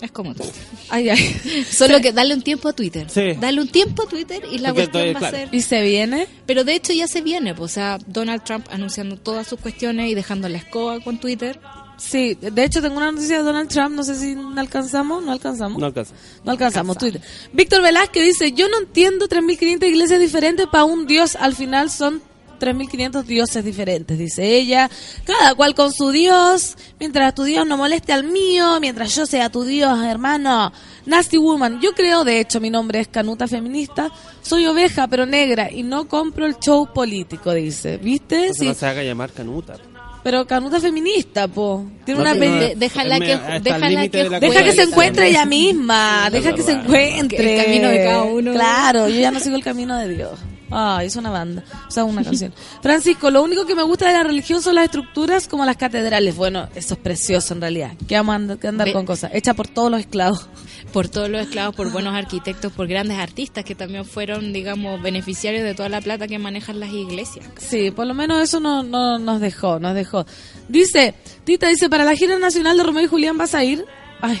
Es 0.00 0.10
como 0.10 0.34
tú. 0.34 0.44
Ay, 0.88 1.10
ay. 1.10 1.64
Solo 1.70 2.00
que 2.00 2.12
dale 2.12 2.32
un 2.32 2.40
tiempo 2.40 2.68
a 2.70 2.72
Twitter. 2.72 3.06
Sí. 3.10 3.34
Dale 3.38 3.60
un 3.60 3.68
tiempo 3.68 4.04
a 4.04 4.08
Twitter 4.08 4.40
y 4.50 4.56
la 4.56 4.70
Porque 4.70 4.88
cuestión 4.88 4.92
todavía, 4.92 5.12
va 5.12 5.18
a 5.18 5.30
claro. 5.30 5.36
ser... 5.36 5.54
Y 5.54 5.60
se 5.60 5.82
viene. 5.82 6.26
Pero 6.46 6.64
de 6.64 6.74
hecho 6.74 6.94
ya 6.94 7.06
se 7.06 7.20
viene, 7.20 7.54
pues, 7.54 7.72
o 7.72 7.74
sea, 7.74 7.98
Donald 8.06 8.42
Trump 8.42 8.66
anunciando 8.70 9.18
todas 9.18 9.46
sus 9.46 9.60
cuestiones 9.60 10.10
y 10.10 10.14
dejando 10.14 10.48
la 10.48 10.56
escoba 10.56 11.00
con 11.00 11.18
Twitter. 11.20 11.60
Sí, 12.00 12.34
de 12.40 12.64
hecho 12.64 12.80
tengo 12.80 12.96
una 12.96 13.12
noticia 13.12 13.38
de 13.38 13.44
Donald 13.44 13.68
Trump, 13.68 13.94
no 13.94 14.02
sé 14.02 14.14
si 14.16 14.34
no 14.34 14.58
alcanzamos, 14.58 15.22
no 15.22 15.32
alcanzamos. 15.32 15.78
No 15.78 15.84
alcanza. 15.84 16.14
No 16.42 16.52
alcanzamos, 16.52 16.96
Twitter. 16.96 17.20
Víctor 17.52 17.82
Velázquez 17.82 18.24
dice, 18.24 18.52
yo 18.52 18.70
no 18.70 18.78
entiendo 18.78 19.28
3.500 19.28 19.86
iglesias 19.86 20.18
diferentes 20.18 20.66
para 20.66 20.84
un 20.84 21.06
dios, 21.06 21.36
al 21.36 21.54
final 21.54 21.90
son 21.90 22.22
3.500 22.58 23.24
dioses 23.24 23.62
diferentes, 23.62 24.18
dice 24.18 24.56
ella. 24.56 24.90
Cada 25.24 25.54
cual 25.54 25.74
con 25.74 25.92
su 25.92 26.10
dios, 26.10 26.76
mientras 26.98 27.34
tu 27.34 27.44
dios 27.44 27.66
no 27.66 27.76
moleste 27.76 28.14
al 28.14 28.24
mío, 28.24 28.80
mientras 28.80 29.14
yo 29.14 29.26
sea 29.26 29.50
tu 29.50 29.64
dios, 29.64 30.02
hermano. 30.02 30.72
Nasty 31.04 31.36
Woman, 31.36 31.82
yo 31.82 31.92
creo, 31.92 32.24
de 32.24 32.40
hecho, 32.40 32.60
mi 32.60 32.70
nombre 32.70 33.00
es 33.00 33.08
Canuta 33.08 33.46
Feminista, 33.46 34.10
soy 34.40 34.64
oveja 34.66 35.06
pero 35.06 35.26
negra 35.26 35.70
y 35.70 35.82
no 35.82 36.08
compro 36.08 36.46
el 36.46 36.58
show 36.58 36.90
político, 36.94 37.52
dice. 37.52 37.98
¿Viste? 37.98 38.54
Sí, 38.54 38.66
no 38.66 38.74
se 38.74 38.86
haga 38.86 39.02
llamar 39.02 39.32
Canuta. 39.32 39.76
Pero 40.22 40.46
Canuta 40.46 40.80
Feminista, 40.80 41.48
po. 41.48 41.84
Tiene 42.04 42.22
No, 42.22 42.30
una... 42.30 42.34
no, 42.34 42.40
de- 42.60 42.74
déjala 42.76 43.18
me- 43.18 43.26
que- 43.26 43.60
déjala 43.60 44.08
que 44.08 44.28
de. 44.28 44.40
Deja 44.40 44.62
que 44.62 44.72
se 44.72 44.82
encuentre 44.82 45.28
ella 45.28 45.44
misma, 45.44 46.28
deja 46.30 46.54
que 46.54 46.62
se 46.62 46.72
encuentre. 46.72 47.56
El 47.58 47.64
camino 47.64 47.88
de 47.88 48.04
cada 48.04 48.22
uno. 48.24 48.52
Claro, 48.52 49.08
yo 49.08 49.20
ya 49.20 49.30
no 49.30 49.40
sigo 49.40 49.56
el 49.56 49.62
camino 49.64 49.96
de 49.98 50.08
Dios. 50.08 50.38
Ay, 50.72 51.08
es 51.08 51.16
una 51.16 51.30
banda, 51.30 51.64
o 51.88 51.90
sea, 51.90 52.04
una 52.04 52.22
canción. 52.22 52.54
Francisco, 52.82 53.28
lo 53.32 53.42
único 53.42 53.66
que 53.66 53.74
me 53.74 53.82
gusta 53.82 54.06
de 54.06 54.12
la 54.12 54.22
religión 54.22 54.62
son 54.62 54.76
las 54.76 54.84
estructuras 54.84 55.48
como 55.48 55.64
las 55.64 55.76
catedrales. 55.76 56.36
Bueno, 56.36 56.68
eso 56.76 56.94
es 56.94 57.00
precioso 57.00 57.54
en 57.54 57.60
realidad. 57.60 57.90
¿Qué 58.06 58.14
vamos 58.14 58.34
a 58.34 58.36
andar, 58.68 58.86
que 58.86 58.92
con 58.92 59.04
cosas? 59.04 59.32
Hecha 59.34 59.54
por 59.54 59.66
todos 59.66 59.90
los 59.90 59.98
esclavos. 59.98 60.48
Por 60.92 61.08
todos 61.08 61.28
los 61.28 61.42
esclavos, 61.42 61.76
por 61.76 61.92
buenos 61.92 62.14
arquitectos, 62.14 62.72
por 62.72 62.88
grandes 62.88 63.18
artistas 63.18 63.64
que 63.64 63.74
también 63.74 64.04
fueron, 64.04 64.52
digamos, 64.52 65.00
beneficiarios 65.00 65.62
de 65.62 65.74
toda 65.74 65.88
la 65.88 66.00
plata 66.00 66.26
que 66.26 66.38
manejan 66.38 66.80
las 66.80 66.90
iglesias. 66.92 67.46
Sí, 67.58 67.90
por 67.90 68.06
lo 68.06 68.14
menos 68.14 68.42
eso 68.42 68.58
no, 68.58 68.82
no 68.82 69.18
nos 69.18 69.40
dejó, 69.40 69.78
nos 69.78 69.94
dejó. 69.94 70.26
Dice, 70.68 71.14
Tita 71.44 71.68
dice, 71.68 71.88
para 71.88 72.04
la 72.04 72.16
gira 72.16 72.38
nacional 72.38 72.76
de 72.76 72.82
Romeo 72.82 73.04
y 73.04 73.08
Julián 73.08 73.38
vas 73.38 73.54
a 73.54 73.62
ir. 73.62 73.84
Ay, 74.20 74.40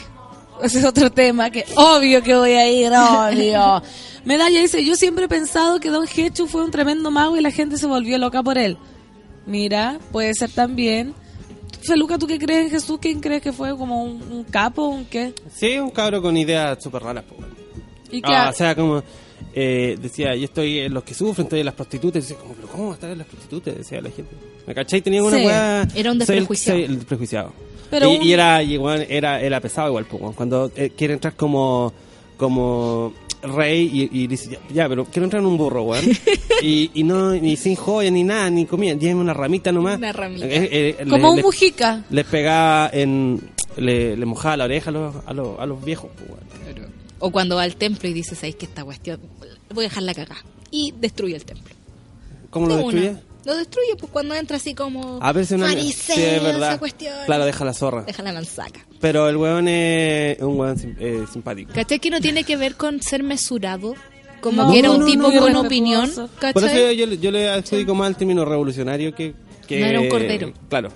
ese 0.62 0.80
es 0.80 0.84
otro 0.84 1.10
tema 1.10 1.50
que 1.50 1.64
obvio 1.76 2.22
que 2.22 2.34
voy 2.34 2.52
a 2.52 2.68
ir, 2.68 2.92
obvio. 2.92 3.82
Medalla 4.24 4.60
dice, 4.60 4.84
yo 4.84 4.96
siempre 4.96 5.24
he 5.24 5.28
pensado 5.28 5.80
que 5.80 5.88
Don 5.88 6.06
Hechu 6.06 6.46
fue 6.46 6.62
un 6.62 6.70
tremendo 6.70 7.10
mago 7.10 7.36
y 7.36 7.40
la 7.40 7.50
gente 7.50 7.78
se 7.78 7.86
volvió 7.86 8.18
loca 8.18 8.42
por 8.42 8.58
él. 8.58 8.76
Mira, 9.46 9.98
puede 10.12 10.34
ser 10.34 10.50
también. 10.50 11.14
Feluca, 11.82 12.18
¿tú 12.18 12.26
qué 12.26 12.38
crees 12.38 12.64
en 12.66 12.70
Jesús? 12.70 12.98
¿Quién 13.00 13.20
crees 13.20 13.42
que 13.42 13.52
fue? 13.52 13.76
¿Como 13.76 14.04
un, 14.04 14.22
un 14.30 14.44
capo? 14.44 14.86
¿Un 14.88 15.04
qué? 15.06 15.32
Sí, 15.54 15.78
un 15.78 15.90
cabro 15.90 16.20
con 16.22 16.36
ideas 16.36 16.82
súper 16.82 17.02
raras. 17.02 17.24
¿Y 18.12 18.20
Ah, 18.24 18.50
o 18.52 18.56
sea, 18.56 18.74
como 18.74 19.02
eh, 19.54 19.96
decía, 20.00 20.34
yo 20.36 20.44
estoy 20.44 20.80
en 20.80 20.94
los 20.94 21.04
que 21.04 21.14
sufren, 21.14 21.46
estoy 21.46 21.60
en 21.60 21.66
las 21.66 21.74
prostitutas. 21.74 22.22
Decía, 22.22 22.36
como, 22.40 22.54
pero 22.54 22.68
¿cómo 22.68 22.84
va 22.86 22.90
a 22.90 22.94
estar 22.94 23.10
en 23.10 23.18
las 23.18 23.26
prostitutas? 23.26 23.76
Decía 23.76 24.00
la 24.00 24.10
gente. 24.10 24.30
¿Me 24.66 24.74
cachai? 24.74 25.00
Tenía 25.00 25.22
una 25.22 25.36
Sí, 25.38 25.44
weá. 25.46 25.82
era 25.82 25.88
un 25.88 25.94
soy 25.96 26.08
el- 26.12 26.18
desprejuiciado. 26.18 26.78
soy 26.78 26.84
el 26.86 26.94
desprejuiciado. 26.96 27.52
Pero 27.90 28.12
y, 28.12 28.16
un- 28.16 28.22
y 28.22 28.32
era, 28.32 28.62
igual, 28.62 29.06
era, 29.08 29.40
era 29.40 29.60
pesado 29.60 29.88
igual, 29.88 30.06
cuando 30.06 30.70
eh, 30.76 30.90
quiere 30.96 31.14
entrar 31.14 31.34
como, 31.34 31.92
como 32.36 33.12
rey 33.42 33.90
y, 34.12 34.22
y 34.22 34.26
dice, 34.26 34.50
ya, 34.50 34.58
ya, 34.72 34.88
pero 34.88 35.04
quiero 35.06 35.24
entrar 35.24 35.40
en 35.40 35.46
un 35.46 35.56
burro, 35.56 35.82
weón. 35.84 36.04
y, 36.62 36.90
y 36.94 37.02
no, 37.04 37.32
ni 37.32 37.56
sin 37.56 37.74
joya, 37.76 38.10
ni 38.10 38.22
nada, 38.24 38.50
ni 38.50 38.66
comida, 38.66 38.94
llévame 38.94 39.20
una 39.22 39.34
ramita 39.34 39.72
nomás. 39.72 39.98
Una 39.98 40.12
ramita. 40.12 40.46
Eh, 40.46 40.68
eh, 40.70 40.96
le- 41.04 41.10
Como 41.10 41.30
un 41.30 41.36
le- 41.36 41.42
mujica. 41.42 42.04
les 42.10 42.24
pegaba 42.26 42.90
en. 42.92 43.40
Le, 43.76 44.16
le 44.16 44.26
mojaba 44.26 44.56
la 44.56 44.64
oreja 44.64 44.90
a 44.90 44.92
los, 44.92 45.14
a 45.26 45.32
los, 45.32 45.58
a 45.60 45.64
los 45.66 45.84
viejos, 45.84 46.10
pues, 46.16 46.30
weón. 46.30 46.90
O 47.20 47.30
cuando 47.30 47.56
va 47.56 47.62
al 47.64 47.76
templo 47.76 48.08
y 48.08 48.12
dice, 48.12 48.34
¿sabéis 48.34 48.56
que 48.56 48.64
esta 48.66 48.82
cuestión? 48.84 49.20
Voy 49.74 49.84
a 49.84 49.88
dejarla 49.88 50.14
cagar. 50.14 50.38
Y 50.70 50.94
destruye 50.98 51.36
el 51.36 51.44
templo. 51.44 51.74
¿Cómo 52.50 52.66
lo 52.66 52.76
De 52.78 52.82
una. 52.82 53.20
Lo 53.44 53.54
destruye 53.56 53.96
pues 53.98 54.12
cuando 54.12 54.34
entra 54.34 54.56
así 54.58 54.74
como 54.74 55.18
A 55.22 55.32
veces 55.32 55.52
una. 55.58 55.68
fariseo, 55.68 56.14
sí, 56.16 56.22
es 56.22 56.42
verdad. 56.42 56.70
esa 56.70 56.78
cuestión. 56.78 57.14
Claro, 57.26 57.44
deja 57.46 57.64
la 57.64 57.72
zorra. 57.72 58.02
Deja 58.02 58.22
la 58.22 58.32
manzaca. 58.32 58.84
Pero 59.00 59.28
el 59.28 59.36
weón 59.36 59.66
es 59.68 60.38
un 60.40 60.58
weón 60.58 60.78
sim- 60.78 60.96
eh, 61.00 61.24
simpático. 61.32 61.72
¿Cachai? 61.72 61.98
Que 61.98 62.10
no 62.10 62.20
tiene 62.20 62.44
que 62.44 62.56
ver 62.56 62.74
con 62.76 63.00
ser 63.02 63.22
mesurado. 63.22 63.94
Como 64.40 64.62
No, 64.64 64.72
que 64.72 64.78
era 64.78 64.90
un 64.90 65.00
no, 65.00 65.06
tipo 65.06 65.30
no, 65.30 65.38
con 65.40 65.56
opinión. 65.56 66.10
Por 66.52 66.64
eso 66.64 66.92
yo, 66.92 67.06
yo 67.06 67.30
le 67.30 67.48
adjudico 67.50 67.94
más 67.94 68.08
el 68.10 68.16
término 68.16 68.44
revolucionario 68.44 69.14
que. 69.14 69.34
que 69.66 69.80
No 69.80 69.86
era 69.86 70.00
un 70.00 70.08
cordero. 70.08 70.52
Claro. 70.68 70.90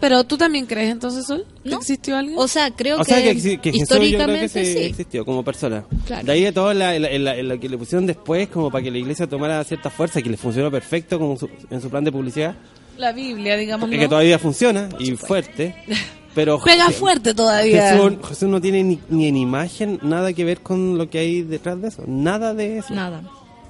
Pero 0.00 0.22
tú 0.24 0.36
también 0.38 0.66
crees 0.66 0.90
entonces, 0.92 1.26
Sol, 1.26 1.44
que 1.64 1.70
No. 1.70 1.78
existió 1.78 2.16
alguien. 2.16 2.38
O 2.38 2.46
sea, 2.46 2.70
creo 2.70 3.00
O 3.00 3.04
sea, 3.04 3.16
que, 3.22 3.34
que, 3.34 3.58
que 3.58 3.72
Jesús 3.72 3.88
yo 3.88 3.96
creo 3.96 4.04
históricamente 4.04 4.48
que 4.60 4.64
sí, 4.64 4.78
existió 4.78 5.24
como 5.24 5.42
persona. 5.44 5.84
Claro. 6.06 6.24
De 6.26 6.32
ahí 6.32 6.46
a 6.46 6.52
todo 6.54 6.72
la, 6.72 6.96
la- 6.98 7.18
la- 7.18 7.42
la 7.42 7.58
que 7.58 7.68
le 7.68 7.76
pusieron 7.76 8.06
después, 8.06 8.48
como 8.48 8.70
para 8.70 8.84
que 8.84 8.90
la 8.92 8.98
iglesia 8.98 9.26
tomara 9.26 9.62
cierta 9.64 9.90
fuerza, 9.90 10.22
que 10.22 10.30
le 10.30 10.36
funcionó 10.36 10.70
perfecto 10.70 11.18
como 11.18 11.36
su- 11.36 11.50
en 11.70 11.80
su 11.80 11.90
plan 11.90 12.04
de 12.04 12.12
publicidad. 12.12 12.54
La 12.96 13.12
Biblia, 13.12 13.56
digamos. 13.56 13.88
Que 13.90 14.08
todavía 14.08 14.38
funciona 14.38 14.88
y 14.98 15.12
fuerte. 15.16 15.74
Pero 16.34 16.60
Pega 16.62 16.90
fuerte 16.90 17.34
todavía. 17.34 17.90
Jesús, 17.96 18.12
Jesús 18.28 18.48
no 18.48 18.60
tiene 18.60 18.84
ni, 18.84 19.00
ni 19.08 19.26
en 19.26 19.36
imagen 19.36 19.98
nada 20.02 20.32
que 20.32 20.44
ver 20.44 20.60
con 20.60 20.96
lo 20.96 21.10
que 21.10 21.18
hay 21.18 21.42
detrás 21.42 21.80
de 21.82 21.88
eso. 21.88 22.04
Nada 22.06 22.54
de 22.54 22.78
eso. 22.78 22.94
Nada, 22.94 23.22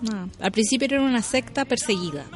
nada. 0.03 0.29
Al 0.41 0.53
principio 0.53 0.85
era 0.87 1.01
una 1.01 1.23
secta 1.23 1.65
perseguida. 1.65 2.27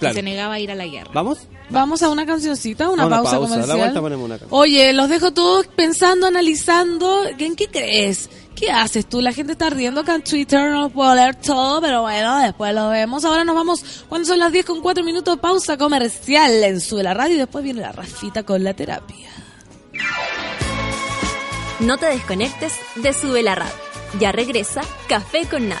Claro. 0.00 0.14
Que 0.14 0.18
se 0.20 0.22
negaba 0.24 0.54
a 0.54 0.58
ir 0.58 0.70
a 0.70 0.74
la 0.74 0.86
guerra. 0.86 1.10
¿Vamos? 1.14 1.46
Vamos 1.68 2.02
a 2.02 2.08
una 2.08 2.26
cancioncita, 2.26 2.88
una, 2.90 3.04
A 3.04 3.06
una 3.06 3.16
pausa, 3.16 3.32
pausa, 3.38 3.46
a 3.54 3.56
la 3.58 3.62
comercial. 3.62 3.78
vuelta 3.78 4.00
ponemos 4.00 4.24
una 4.24 4.38
canción. 4.38 4.60
Oye, 4.60 4.92
los 4.92 5.08
dejo 5.08 5.32
todos 5.32 5.66
pensando, 5.68 6.26
analizando. 6.26 7.22
¿En 7.38 7.54
qué 7.54 7.68
crees? 7.68 8.28
¿Qué 8.56 8.70
haces 8.70 9.08
tú? 9.08 9.20
La 9.20 9.32
gente 9.32 9.52
está 9.52 9.70
riendo 9.70 10.00
acá 10.00 10.14
en 10.16 10.24
Twitter, 10.24 10.70
no 10.72 10.90
puedo 10.90 11.14
leer 11.14 11.36
todo, 11.36 11.80
pero 11.80 12.02
bueno, 12.02 12.38
después 12.40 12.74
lo 12.74 12.88
vemos. 12.90 13.24
Ahora 13.24 13.44
nos 13.44 13.54
vamos, 13.54 14.04
cuando 14.08 14.26
son 14.26 14.38
las 14.38 14.50
10 14.52 14.66
con 14.66 14.80
4 14.82 15.04
minutos, 15.04 15.38
pausa 15.38 15.76
comercial 15.78 16.64
en 16.64 16.80
Sube 16.80 17.02
la 17.02 17.14
Radio 17.14 17.36
y 17.36 17.38
después 17.38 17.62
viene 17.62 17.80
la 17.82 17.92
Rafita 17.92 18.42
con 18.42 18.64
la 18.64 18.74
terapia. 18.74 19.28
No 21.78 21.96
te 21.96 22.06
desconectes 22.06 22.74
de 22.96 23.12
Sube 23.12 23.42
la 23.42 23.54
Radio. 23.54 23.72
Ya 24.18 24.32
regresa 24.32 24.82
Café 25.08 25.46
con 25.46 25.68
Nat. 25.68 25.80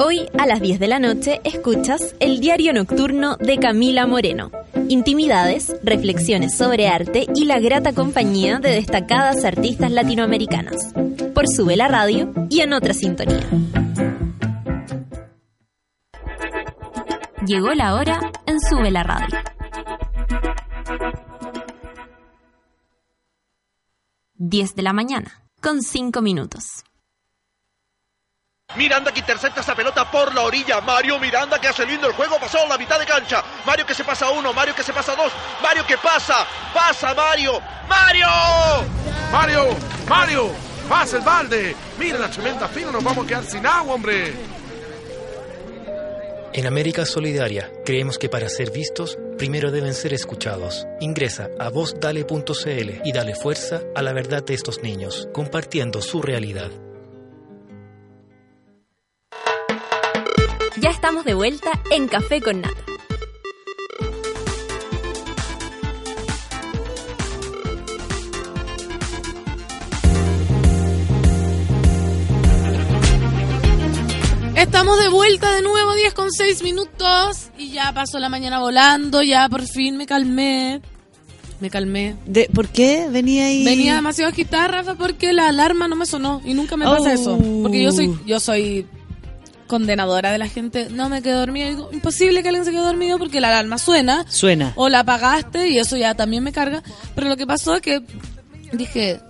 Hoy 0.00 0.28
a 0.38 0.46
las 0.46 0.60
10 0.60 0.80
de 0.80 0.88
la 0.88 0.98
noche 0.98 1.40
escuchas 1.44 2.16
el 2.18 2.40
diario 2.40 2.72
nocturno 2.72 3.36
de 3.36 3.58
Camila 3.58 4.06
Moreno. 4.06 4.50
Intimidades, 4.88 5.76
reflexiones 5.82 6.56
sobre 6.56 6.88
arte 6.88 7.26
y 7.34 7.44
la 7.44 7.60
grata 7.60 7.92
compañía 7.92 8.58
de 8.58 8.70
destacadas 8.70 9.44
artistas 9.44 9.92
latinoamericanas. 9.92 10.92
Por 11.34 11.48
Sube 11.48 11.76
la 11.76 11.88
Radio 11.88 12.32
y 12.50 12.60
en 12.60 12.72
otra 12.72 12.92
sintonía. 12.94 13.48
Llegó 17.46 17.72
la 17.74 17.94
hora 17.94 18.32
en 18.46 18.60
Sube 18.60 18.90
la 18.90 19.02
Radio. 19.02 19.38
10 24.36 24.74
de 24.74 24.82
la 24.82 24.92
mañana, 24.92 25.44
con 25.60 25.82
5 25.82 26.20
minutos. 26.20 26.84
Miranda 28.76 29.12
que 29.12 29.20
intercepta 29.20 29.60
esa 29.60 29.74
pelota 29.74 30.10
por 30.10 30.34
la 30.34 30.42
orilla. 30.42 30.80
Mario 30.80 31.18
Miranda 31.18 31.60
que 31.60 31.68
hace 31.68 31.86
lindo 31.86 32.06
el 32.08 32.14
juego. 32.14 32.38
Pasó 32.38 32.64
a 32.64 32.68
la 32.68 32.78
mitad 32.78 32.98
de 32.98 33.06
cancha. 33.06 33.42
Mario 33.64 33.86
que 33.86 33.94
se 33.94 34.04
pasa 34.04 34.26
a 34.26 34.30
uno. 34.30 34.52
Mario 34.52 34.74
que 34.74 34.82
se 34.82 34.92
pasa 34.92 35.12
a 35.12 35.16
dos. 35.16 35.32
Mario 35.62 35.86
que 35.86 35.98
pasa. 35.98 36.46
Pasa 36.72 37.14
Mario. 37.14 37.60
¡Mario! 37.88 38.26
Mario, 39.34 39.76
Mario, 40.08 40.50
pasa 40.88 41.16
el 41.16 41.24
balde. 41.24 41.74
Mira 41.98 42.18
la 42.18 42.30
tremenda 42.30 42.68
fila, 42.68 42.92
nos 42.92 43.02
vamos 43.02 43.24
a 43.24 43.28
quedar 43.28 43.44
sin 43.44 43.66
agua, 43.66 43.94
hombre. 43.94 44.32
En 46.52 46.66
América 46.68 47.04
Solidaria 47.04 47.68
creemos 47.84 48.16
que 48.16 48.28
para 48.28 48.48
ser 48.48 48.70
vistos, 48.70 49.18
primero 49.36 49.72
deben 49.72 49.92
ser 49.92 50.14
escuchados. 50.14 50.86
Ingresa 51.00 51.48
a 51.58 51.68
vozdale.cl 51.68 53.00
y 53.04 53.12
dale 53.12 53.34
fuerza 53.34 53.80
a 53.96 54.02
la 54.02 54.12
verdad 54.12 54.44
de 54.44 54.54
estos 54.54 54.82
niños, 54.82 55.28
compartiendo 55.32 56.00
su 56.00 56.22
realidad. 56.22 56.70
Ya 60.84 60.90
estamos 60.90 61.24
de 61.24 61.32
vuelta 61.32 61.70
en 61.90 62.08
Café 62.08 62.42
con 62.42 62.60
Nata. 62.60 62.84
Estamos 74.56 74.98
de 74.98 75.08
vuelta 75.08 75.54
de 75.54 75.62
nuevo, 75.62 75.94
10 75.94 76.14
con 76.14 76.30
6 76.30 76.62
minutos. 76.62 77.48
Y 77.58 77.70
ya 77.70 77.92
pasó 77.92 78.18
la 78.18 78.28
mañana 78.28 78.60
volando, 78.60 79.22
ya 79.22 79.48
por 79.48 79.62
fin 79.66 79.96
me 79.96 80.06
calmé. 80.06 80.80
Me 81.60 81.70
calmé. 81.70 82.16
De, 82.26 82.48
¿Por 82.52 82.68
qué 82.68 83.08
venía 83.10 83.46
ahí? 83.46 83.64
Venía 83.64 83.94
demasiado 83.94 84.30
agitada, 84.30 84.68
Rafa, 84.68 84.94
porque 84.96 85.32
la 85.32 85.48
alarma 85.48 85.88
no 85.88 85.96
me 85.96 86.06
sonó. 86.06 86.40
Y 86.44 86.54
nunca 86.54 86.76
me 86.76 86.84
pasa 86.84 87.10
Oh. 87.10 87.14
eso. 87.14 87.38
Porque 87.62 87.82
yo 87.82 87.90
soy, 87.92 88.16
yo 88.26 88.38
soy 88.38 88.86
condenadora 89.66 90.30
de 90.32 90.38
la 90.38 90.48
gente. 90.48 90.88
No 90.90 91.08
me 91.08 91.22
quedé 91.22 91.34
dormida. 91.34 91.68
Digo, 91.68 91.88
imposible 91.92 92.42
que 92.42 92.48
alguien 92.48 92.64
se 92.64 92.70
quede 92.70 92.80
dormido 92.82 93.18
porque 93.18 93.40
la 93.40 93.48
alarma 93.48 93.78
suena. 93.78 94.24
Suena. 94.28 94.72
O 94.76 94.88
la 94.88 95.00
apagaste 95.00 95.68
y 95.68 95.78
eso 95.78 95.96
ya 95.96 96.14
también 96.14 96.42
me 96.42 96.52
carga. 96.52 96.82
Pero 97.14 97.28
lo 97.28 97.36
que 97.36 97.46
pasó 97.46 97.74
es 97.74 97.80
que 97.82 98.02
dije, 98.72 99.20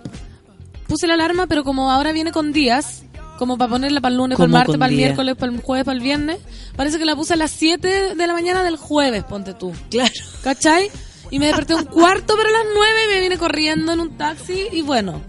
puse 0.87 1.07
la 1.07 1.13
alarma, 1.15 1.47
pero 1.47 1.63
como 1.63 1.91
ahora 1.91 2.11
viene 2.11 2.31
con 2.31 2.51
días, 2.53 3.03
como 3.37 3.57
para 3.57 3.69
ponerla 3.69 4.01
para 4.01 4.11
el 4.13 4.17
lunes, 4.17 4.37
para 4.37 4.45
el 4.45 4.51
¿Cómo 4.51 4.57
martes, 4.59 4.77
para 4.77 4.89
el 4.91 4.97
día? 4.97 5.05
miércoles, 5.07 5.35
para 5.35 5.51
el 5.51 5.61
jueves, 5.61 5.85
para 5.85 5.97
el 5.97 6.03
viernes, 6.03 6.37
parece 6.75 6.97
que 6.99 7.05
la 7.05 7.15
puse 7.15 7.33
a 7.33 7.37
las 7.37 7.51
7 7.51 8.15
de 8.15 8.27
la 8.27 8.33
mañana 8.33 8.63
del 8.63 8.77
jueves, 8.77 9.23
ponte 9.23 9.53
tú. 9.53 9.73
Claro. 9.89 10.11
¿Cachai? 10.43 10.89
Y 11.31 11.39
me 11.39 11.47
desperté 11.47 11.73
un 11.75 11.85
cuarto 11.85 12.37
para 12.37 12.49
las 12.49 12.63
9 12.75 12.93
me 13.13 13.19
vine 13.21 13.37
corriendo 13.37 13.91
en 13.91 13.99
un 13.99 14.17
taxi 14.17 14.67
y 14.71 14.81
bueno. 14.83 15.21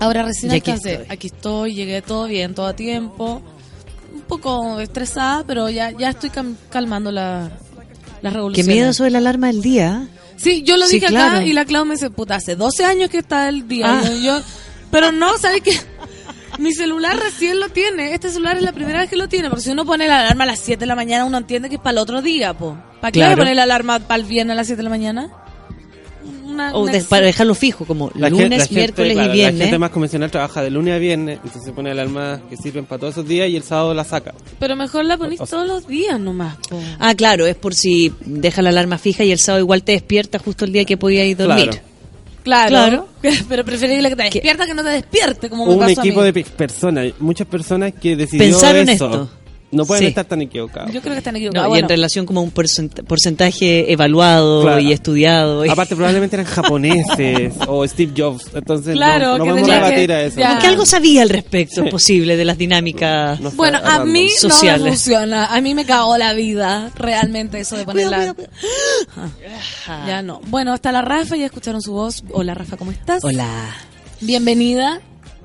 Ahora 0.00 0.22
recién 0.22 0.52
Y 0.52 0.56
aquí 0.56 0.70
alcancé. 0.70 0.92
estoy. 0.92 1.06
Aquí 1.10 1.26
estoy, 1.26 1.74
llegué 1.74 2.02
todo 2.02 2.26
bien, 2.26 2.54
todo 2.54 2.66
a 2.66 2.76
tiempo. 2.76 3.42
Un 4.12 4.22
poco 4.22 4.80
estresada, 4.80 5.44
pero 5.46 5.68
ya, 5.70 5.90
ya 5.92 6.10
estoy 6.10 6.30
calmando 6.70 7.10
la, 7.12 7.50
las 8.22 8.30
Qué 8.32 8.36
revoluciones. 8.36 8.74
miedo 8.74 8.92
de 9.04 9.10
la 9.10 9.18
alarma 9.18 9.46
del 9.48 9.62
día. 9.62 10.08
Sí, 10.36 10.62
yo 10.62 10.76
lo 10.76 10.86
Sí, 10.86 10.94
dije 10.96 11.08
claro. 11.08 11.36
acá 11.38 11.44
y 11.46 11.52
la 11.52 11.64
Clau 11.64 11.84
me 11.84 11.94
dice, 11.94 12.10
puta, 12.10 12.36
hace 12.36 12.54
12 12.56 12.84
años 12.84 13.10
que 13.10 13.18
está 13.18 13.48
el 13.48 13.66
día. 13.68 14.00
Ah. 14.04 14.10
Yo, 14.22 14.40
pero 14.90 15.10
no, 15.12 15.36
¿sabes 15.38 15.62
qué? 15.62 15.72
Mi 16.58 16.72
celular 16.72 17.16
recién 17.18 17.60
lo 17.60 17.68
tiene. 17.68 18.14
Este 18.14 18.30
celular 18.30 18.56
es 18.56 18.62
la 18.62 18.72
primera 18.72 19.00
vez 19.00 19.10
que 19.10 19.16
lo 19.16 19.28
tiene. 19.28 19.48
Porque 19.48 19.62
si 19.64 19.70
uno 19.70 19.84
pone 19.84 20.08
la 20.08 20.20
alarma 20.20 20.44
a 20.44 20.46
las 20.48 20.58
7 20.60 20.80
de 20.80 20.86
la 20.86 20.96
mañana, 20.96 21.24
uno 21.24 21.38
entiende 21.38 21.68
que 21.68 21.76
es 21.76 21.80
para 21.80 21.92
el 21.92 21.98
otro 21.98 22.20
día, 22.22 22.52
po. 22.54 22.76
¿Para 23.00 23.12
qué 23.12 23.20
Claro. 23.20 23.36
poner 23.36 23.54
la 23.56 23.62
alarma 23.64 24.00
para 24.00 24.20
el 24.20 24.26
viernes 24.26 24.52
a 24.54 24.56
las 24.56 24.66
7 24.66 24.78
de 24.78 24.82
la 24.84 24.90
mañana? 24.90 25.28
Una- 26.58 26.74
O 26.74 26.82
una 26.82 26.92
de- 26.92 27.02
para 27.02 27.26
dejarlo 27.26 27.54
fijo, 27.54 27.84
como 27.84 28.10
La 28.14 28.28
lunes, 28.28 28.50
la 28.50 28.64
gente, 28.66 28.74
miércoles 28.74 29.12
claro, 29.12 29.26
y 29.26 29.28
La 29.28 29.34
viernes. 29.34 29.60
gente 29.62 29.78
más 29.78 29.90
convencional 29.90 30.30
trabaja 30.30 30.62
de 30.62 30.70
lunes 30.70 30.94
a 30.94 30.98
viernes, 30.98 31.36
entonces 31.36 31.62
se 31.64 31.72
pone 31.72 31.90
alarmas 31.90 32.40
que 32.50 32.56
sirven 32.56 32.84
para 32.84 32.98
todos 33.00 33.14
esos 33.14 33.28
días 33.28 33.48
y 33.48 33.56
el 33.56 33.62
sábado 33.62 33.94
la 33.94 34.04
saca. 34.04 34.34
Pero 34.58 34.74
mejor 34.76 35.04
la 35.04 35.16
ponís 35.16 35.40
O 35.40 35.46
sea- 35.46 35.58
todos 35.58 35.68
los 35.68 35.86
días 35.86 36.18
nomás, 36.18 36.56
po. 36.68 36.80
Ah, 36.98 37.14
claro, 37.14 37.46
es 37.46 37.56
por 37.56 37.74
si 37.74 38.12
deja 38.24 38.60
la 38.62 38.70
alarma 38.70 38.98
fija 38.98 39.24
y 39.24 39.30
el 39.32 39.38
sábado 39.38 39.60
igual 39.62 39.82
te 39.82 39.92
despierta 39.92 40.38
justo 40.38 40.64
el 40.64 40.72
día 40.72 40.84
que 40.84 40.96
podías 40.96 41.26
ir 41.26 41.36
dormir. 41.36 41.70
Claro. 41.70 41.82
Claro. 42.44 42.70
Claro. 42.70 43.06
Pero 43.48 43.64
preferible 43.64 44.08
que 44.08 44.16
te 44.16 44.22
despierta 44.22 44.64
que 44.66 44.72
no 44.72 44.82
te 44.82 44.88
despierte, 44.90 45.50
como 45.50 45.66
me 45.66 45.72
Un 45.74 45.78
pasó 45.80 46.00
a 46.00 46.04
equipo 46.04 46.20
mí. 46.20 46.26
de 46.26 46.32
pe- 46.32 46.44
personas, 46.44 47.12
muchas 47.18 47.46
personas 47.46 47.92
que 48.00 48.16
decidieron 48.16 48.52
Pensaron 48.60 48.88
eso. 48.88 49.04
esto. 49.06 49.30
No 49.70 49.84
pueden 49.84 50.04
Sí. 50.04 50.08
estar 50.08 50.24
tan 50.24 50.40
equivocados. 50.40 50.90
Yo 50.92 51.02
creo 51.02 51.12
que 51.12 51.18
están 51.18 51.34
No, 51.34 51.38
equivocados. 51.38 51.66
y 51.66 51.68
Bueno, 51.68 51.84
en 51.84 51.88
relación 51.90 52.24
como 52.24 52.40
a 52.40 52.42
un 52.42 52.52
porcent- 52.54 53.04
porcentaje 53.04 53.92
evaluado 53.92 54.62
Claro. 54.62 54.78
y 54.80 54.92
estudiado. 54.92 55.66
y- 55.66 55.68
Aparte 55.68 55.94
probablemente 55.94 56.36
eran 56.36 56.46
japoneses 56.46 57.52
o 57.66 57.86
Steve 57.86 58.12
Jobs, 58.16 58.46
entonces 58.54 58.94
Claro, 58.94 59.36
no, 59.36 59.44
no 59.44 59.54
vamos 59.54 59.68
a 59.68 59.74
debatir 59.74 60.10
a 60.12 60.22
eso. 60.22 60.40
ya. 60.40 60.52
Porque 60.52 60.66
algo 60.68 60.86
sabía 60.86 61.20
al 61.20 61.28
respecto, 61.28 61.84
es 61.84 61.90
posible, 61.90 62.36
de 62.38 62.44
las 62.46 62.56
dinámicas. 62.56 63.40
No 63.40 63.50
Bueno, 63.50 63.78
a 63.84 64.04
mí 64.06 64.30
no 64.42 64.48
me 64.48 64.90
funciona. 64.90 65.46
A 65.46 65.60
mí 65.60 65.74
me 65.74 65.84
cagó 65.84 66.16
la 66.16 66.32
vida, 66.32 66.90
realmente, 66.96 67.60
eso 67.60 67.76
de 67.76 67.84
ponerla. 67.84 68.34
Ah. 69.86 70.04
Ya 70.06 70.22
no. 70.22 70.40
Bueno, 70.46 70.72
hasta 70.72 70.92
la 70.92 71.02
Rafa, 71.02 71.36
ya 71.36 71.46
escucharon 71.46 71.82
su 71.82 71.92
voz. 71.92 72.22
Hola, 72.32 72.54
Rafa, 72.54 72.76
¿cómo 72.76 72.90
estás? 72.90 73.22
Hola. 73.24 73.46
Bienvenida. 74.20 75.00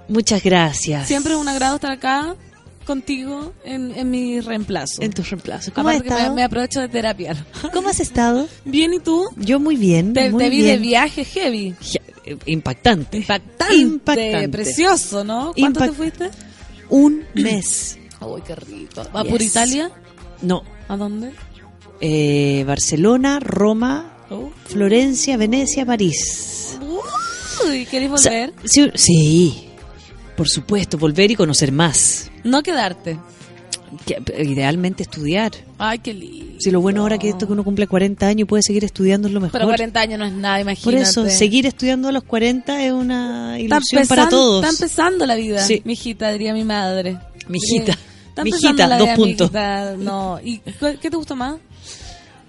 Muchas 0.08 0.44
gracias. 0.44 1.08
Siempre 1.08 1.34
es 1.34 1.40
un 1.40 1.48
agrado 1.48 1.76
estar 1.76 1.92
acá 1.92 2.36
contigo 2.84 3.54
en, 3.66 3.94
en 3.96 4.12
mi 4.12 4.40
reemplazo. 4.40 5.02
En 5.02 5.12
tu 5.14 5.24
reemplazo. 5.24 5.72
¿Cómo 5.74 5.90
has 5.90 5.96
Aparte 5.96 6.08
que 6.10 6.14
me, 6.14 6.20
estado? 6.20 6.36
me 6.36 6.44
aprovecho 6.44 6.80
de 6.82 6.90
terapia. 6.90 7.46
¿Cómo 7.74 7.90
has 7.90 8.00
estado? 8.00 8.48
Bien, 8.66 8.94
¿y 8.94 9.00
tú? 9.00 9.26
Yo 9.38 9.60
muy 9.60 9.76
bien. 9.76 10.14
Te, 10.14 10.30
muy 10.30 10.44
te 10.44 10.50
vi 10.50 10.58
bien. 10.64 10.68
de 10.76 10.78
viaje 10.82 11.26
heavy. 11.26 11.76
Eh, 12.26 12.38
Impactante. 12.46 13.18
Impactante. 13.18 13.76
Impactante. 13.76 14.50
Precioso, 14.50 15.24
¿no? 15.24 15.54
¿Cuánto 15.58 15.80
Impact- 15.82 15.90
te 15.90 15.94
fuiste? 15.94 16.30
Un 16.90 17.24
mes. 17.36 17.98
Uy, 18.22 18.42
qué 18.46 18.56
rico. 18.56 19.02
¿Va 19.16 19.24
Yes. 19.24 19.32
por 19.32 19.42
Italia? 19.42 19.92
No. 20.42 20.64
¿A 20.88 20.96
dónde? 20.98 21.32
Eh, 22.02 22.64
Barcelona, 22.68 23.40
Roma, 23.40 24.10
Oh. 24.30 24.52
Florencia, 24.66 25.38
Venecia, 25.38 25.86
París. 25.86 26.78
Uy, 27.68 27.86
¿querés 27.86 28.10
O 28.12 28.18
sea, 28.18 28.32
volver? 28.48 28.54
sí, 28.64 28.92
sí, 28.96 29.66
por 30.36 30.50
supuesto, 30.50 30.98
volver 30.98 31.30
y 31.32 31.36
conocer 31.36 31.72
más. 31.72 32.32
No 32.44 32.62
quedarte. 32.64 33.18
Que- 34.06 34.22
idealmente 34.44 35.04
estudiar. 35.04 35.52
Ay, 35.78 36.00
qué 36.00 36.14
lindo. 36.14 36.56
Si 36.60 36.72
lo 36.72 36.82
bueno 36.82 37.02
ahora 37.02 37.18
que 37.20 37.30
esto 37.30 37.46
que 37.46 37.54
uno 37.54 37.64
cumple 37.64 37.86
40 37.88 38.26
años 38.26 38.42
y 38.42 38.46
puede 38.46 38.64
seguir 38.64 38.84
estudiando 38.84 39.28
es 39.28 39.34
lo 39.34 39.40
mejor. 39.40 39.54
Pero 39.60 39.66
40 39.68 40.00
años 40.00 40.20
no 40.20 40.26
es 40.26 40.34
nada, 40.34 40.60
imagínate. 40.62 40.84
Por 40.84 40.96
eso, 40.96 41.30
seguir 41.30 41.66
estudiando 41.68 42.08
a 42.08 42.12
los 42.12 42.24
40 42.24 42.84
es 42.84 42.92
una 42.92 43.60
ilusión 43.60 44.08
para 44.08 44.24
empezando- 44.24 44.30
todos. 44.38 44.64
Está 44.66 44.84
empezando 44.84 45.26
la 45.26 45.36
vida, 45.36 45.60
Sí. 45.66 45.82
mi 45.86 45.94
hijita, 45.94 46.32
diría 46.32 46.54
mi 46.54 46.64
madre. 46.64 47.20
Mijita. 47.48 47.92
Está 48.30 48.44
Mijita, 48.44 48.70
empezando 48.72 48.88
la 48.88 48.98
dos 48.98 49.10
puntos. 49.16 49.52
mijita. 49.52 49.96
No. 49.98 50.40
¿Y 50.44 50.60
qué 51.00 51.10
te 51.12 51.16
gusta 51.18 51.36
más? 51.36 51.58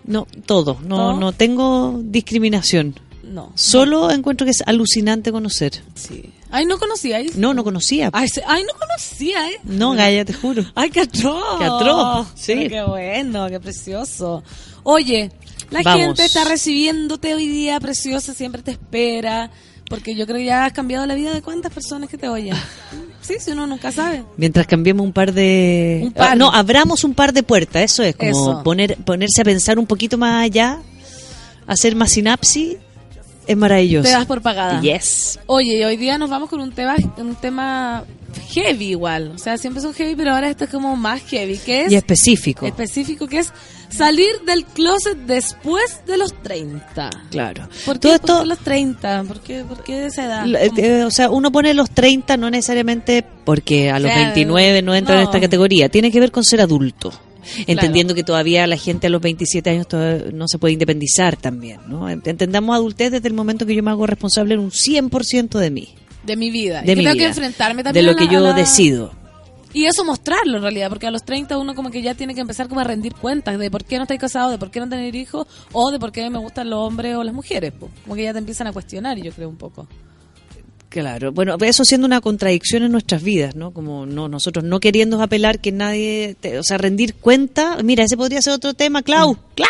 No, 0.05 0.27
todo. 0.47 0.79
No, 0.87 0.97
¿Todo? 0.97 1.21
no 1.21 1.33
tengo 1.33 2.01
discriminación. 2.03 2.95
No. 3.35 3.51
Solo 3.57 4.11
encuentro 4.13 4.45
que 4.45 4.53
es 4.53 4.63
alucinante 4.65 5.33
conocer. 5.33 5.83
Sí. 5.95 6.31
Ay, 6.51 6.67
¿no 6.67 6.79
conocíais? 6.79 7.35
No, 7.37 7.53
no 7.53 7.65
conocía. 7.65 8.11
Ay, 8.13 8.29
se- 8.29 8.45
ay, 8.47 8.63
no 8.63 8.79
conocía, 8.79 9.51
¿eh? 9.51 9.59
No, 9.65 9.93
Gaya, 9.95 10.25
te 10.25 10.33
juro. 10.33 10.65
Ay, 10.77 10.91
qué 10.91 11.01
atroz. 11.01 11.59
Qué 11.59 11.65
atroz, 11.65 12.29
sí. 12.37 12.55
Pero 12.55 12.69
Qué 12.69 12.83
bueno, 12.91 13.49
qué 13.49 13.59
precioso. 13.59 14.45
Oye, 14.85 15.33
la 15.71 15.83
Vamos. 15.83 16.01
gente 16.01 16.25
está 16.27 16.45
recibiéndote 16.45 17.35
hoy 17.35 17.49
día, 17.49 17.81
preciosa, 17.81 18.35
siempre 18.35 18.63
te 18.63 18.71
espera. 18.71 19.51
Porque 19.89 20.15
yo 20.15 20.27
creo 20.27 20.39
que 20.39 20.45
ya 20.47 20.65
has 20.65 20.73
cambiado 20.73 21.05
la 21.07 21.15
vida 21.15 21.35
de 21.35 21.43
cuántas 21.43 21.73
personas 21.73 22.09
que 22.09 22.17
te 22.19 22.29
oyen. 22.29 22.57
Sí, 23.25 23.37
si 23.41 23.53
uno 23.53 23.67
nunca 23.67 23.91
sabe. 23.91 24.23
Mientras 24.37 24.67
cambiemos 24.67 25.03
un 25.07 25.15
par 25.15 25.33
de... 25.33 26.01
Un 26.05 26.13
par. 26.13 26.29
Ah, 26.33 26.35
no, 26.35 26.53
abramos 26.53 27.05
un 27.05 27.15
par 27.15 27.33
de 27.33 27.43
puertas, 27.43 27.83
eso 27.83 28.03
es, 28.03 28.15
como 28.15 28.31
Eso. 28.31 28.63
Poner, 28.63 28.99
ponerse 28.99 29.41
a 29.41 29.45
pensar 29.45 29.79
un 29.79 29.87
poquito 29.87 30.19
más 30.19 30.45
allá, 30.45 30.81
hacer 31.67 31.97
más 31.97 32.11
sinapsis, 32.13 32.77
es 33.47 33.57
maravilloso. 33.57 34.05
Te 34.09 34.11
das 34.13 34.27
por 34.27 34.43
pagada. 34.43 34.81
Yes. 34.81 35.39
Oye, 35.47 35.85
hoy 35.87 35.97
día 35.97 36.19
nos 36.19 36.31
vamos 36.31 36.49
con 36.49 36.61
un 36.61 36.73
tema, 36.73 36.97
un 37.17 37.35
tema 37.37 38.05
heavy 38.53 38.91
igual. 38.91 39.33
O 39.35 39.39
sea, 39.39 39.57
siempre 39.59 39.83
son 39.83 39.95
heavy, 39.95 40.15
pero 40.17 40.33
ahora 40.33 40.49
esto 40.51 40.65
es 40.65 40.71
como 40.71 40.97
más 40.97 41.23
heavy. 41.23 41.57
que 41.59 41.83
es? 41.87 41.93
Y 41.93 41.97
específico. 41.97 42.67
Específico, 42.67 43.27
que 43.27 43.39
es 43.39 43.53
salir 43.91 44.41
del 44.47 44.65
closet 44.65 45.17
después 45.27 46.01
de 46.07 46.17
los 46.19 46.33
30. 46.43 47.11
Claro. 47.31 47.69
¿Por 47.87 47.99
Todo 47.99 48.11
qué, 48.13 48.17
esto, 48.17 48.27
¿Por 48.35 48.43
qué 48.43 48.49
los 48.49 48.59
30? 48.59 49.23
¿Por 49.25 49.41
qué, 49.41 49.65
por 49.65 49.85
qué 49.85 50.07
esa 50.07 50.25
edad? 50.25 50.43
Como- 50.43 50.57
eh, 50.85 51.05
o 51.05 51.11
sea, 51.11 51.31
uno 51.31 51.53
pone 51.53 51.73
los 51.75 51.91
30 51.91 52.37
no 52.37 52.51
necesariamente 52.51 53.25
porque 53.45 53.91
a 53.91 53.99
los 54.01 54.11
Claro, 54.11 54.25
29 54.27 54.83
no 54.83 54.95
entra 54.95 55.17
en 55.17 55.23
esta 55.23 55.41
categoría. 55.41 55.89
Tiene 55.89 56.11
que 56.11 56.19
ver 56.21 56.33
con 56.33 56.43
ser 56.45 56.61
adulto. 56.61 57.13
Entendiendo 57.67 58.15
que 58.15 58.23
todavía 58.25 58.67
la 58.67 58.77
gente 58.77 59.07
a 59.07 59.11
los 59.11 59.21
27 59.21 59.71
años 59.71 59.89
todavía 59.89 60.31
no 60.33 60.47
se 60.49 60.59
puede 60.59 60.73
independizar 60.75 61.37
también. 61.37 61.81
¿no? 61.89 62.09
Entendamos 62.09 62.75
adultez 62.77 63.11
desde 63.13 63.29
el 63.29 63.35
momento 63.35 63.67
que 63.67 63.75
yo 63.75 63.83
me 63.83 63.91
hago 63.91 64.07
responsable 64.07 64.55
en 64.55 64.61
un 64.61 64.71
100% 64.71 65.59
de 65.59 65.71
mí. 65.71 65.89
de 66.25 66.37
mi 66.37 66.51
vida. 66.51 66.83
De 66.83 66.93
y 66.93 66.97
mi 66.97 67.03
tengo 67.03 67.15
vida. 67.15 67.25
que 67.25 67.29
enfrentarme 67.29 67.83
De 67.83 67.85
también 67.85 68.07
lo 68.07 68.13
a 68.13 68.17
que 68.17 68.29
yo 68.29 68.41
la- 68.41 68.53
decido. 68.55 69.13
Y 69.77 69.87
eso 69.87 70.05
mostrarlo 70.05 70.57
en 70.59 70.63
realidad, 70.63 70.89
porque 70.89 71.09
a 71.09 71.11
los 71.11 71.25
30 71.25 71.59
uno 71.59 71.75
como 71.75 71.91
que 71.91 72.01
ya 72.01 72.15
tiene 72.15 72.33
que 72.33 72.41
empezar 72.41 72.69
como 72.69 72.81
a 72.81 72.85
rendir 72.85 73.13
cuentas 73.13 73.59
de 73.59 73.71
por 73.73 73.85
qué 73.85 73.97
no 73.97 74.03
estáis 74.05 74.21
casado, 74.21 74.51
de 74.53 74.57
por 74.59 74.71
qué 74.71 74.79
no 74.79 74.89
tener 74.89 75.13
hijos, 75.17 75.49
o 75.73 75.91
de 75.91 75.99
por 75.99 76.13
qué 76.13 76.31
me 76.31 76.39
gustan 76.39 76.71
los 76.71 76.79
hombres 76.79 77.17
o 77.17 77.25
las 77.25 77.35
mujeres. 77.35 77.73
Como 78.05 78.15
que 78.15 78.23
ya 78.23 78.33
te 78.33 78.39
empiezan 78.39 78.69
a 78.69 78.73
cuestionar, 78.73 79.19
yo 79.19 79.33
creo 79.33 79.49
un 79.49 79.57
poco. 79.57 79.89
Claro, 80.95 81.33
bueno, 81.33 81.57
eso 81.61 81.85
siendo 81.85 82.07
una 82.07 82.21
contradicción 82.21 82.85
en 82.85 82.93
nuestras 82.93 83.21
vidas, 83.21 83.57
¿no? 83.57 83.73
Como 83.73 84.07
no 84.07 84.29
nosotros 84.29 84.65
no 84.65 84.79
queriendo 84.79 85.21
apelar 85.21 85.59
que 85.59 85.73
nadie, 85.73 86.37
te- 86.39 86.57
o 86.57 86.63
sea, 86.63 86.79
rendir 86.79 87.15
cuenta. 87.15 87.79
Mira, 87.83 88.05
ese 88.05 88.17
podría 88.17 88.41
ser 88.41 88.53
otro 88.53 88.75
tema, 88.75 89.03
Clau. 89.03 89.37
Clau. 89.57 89.69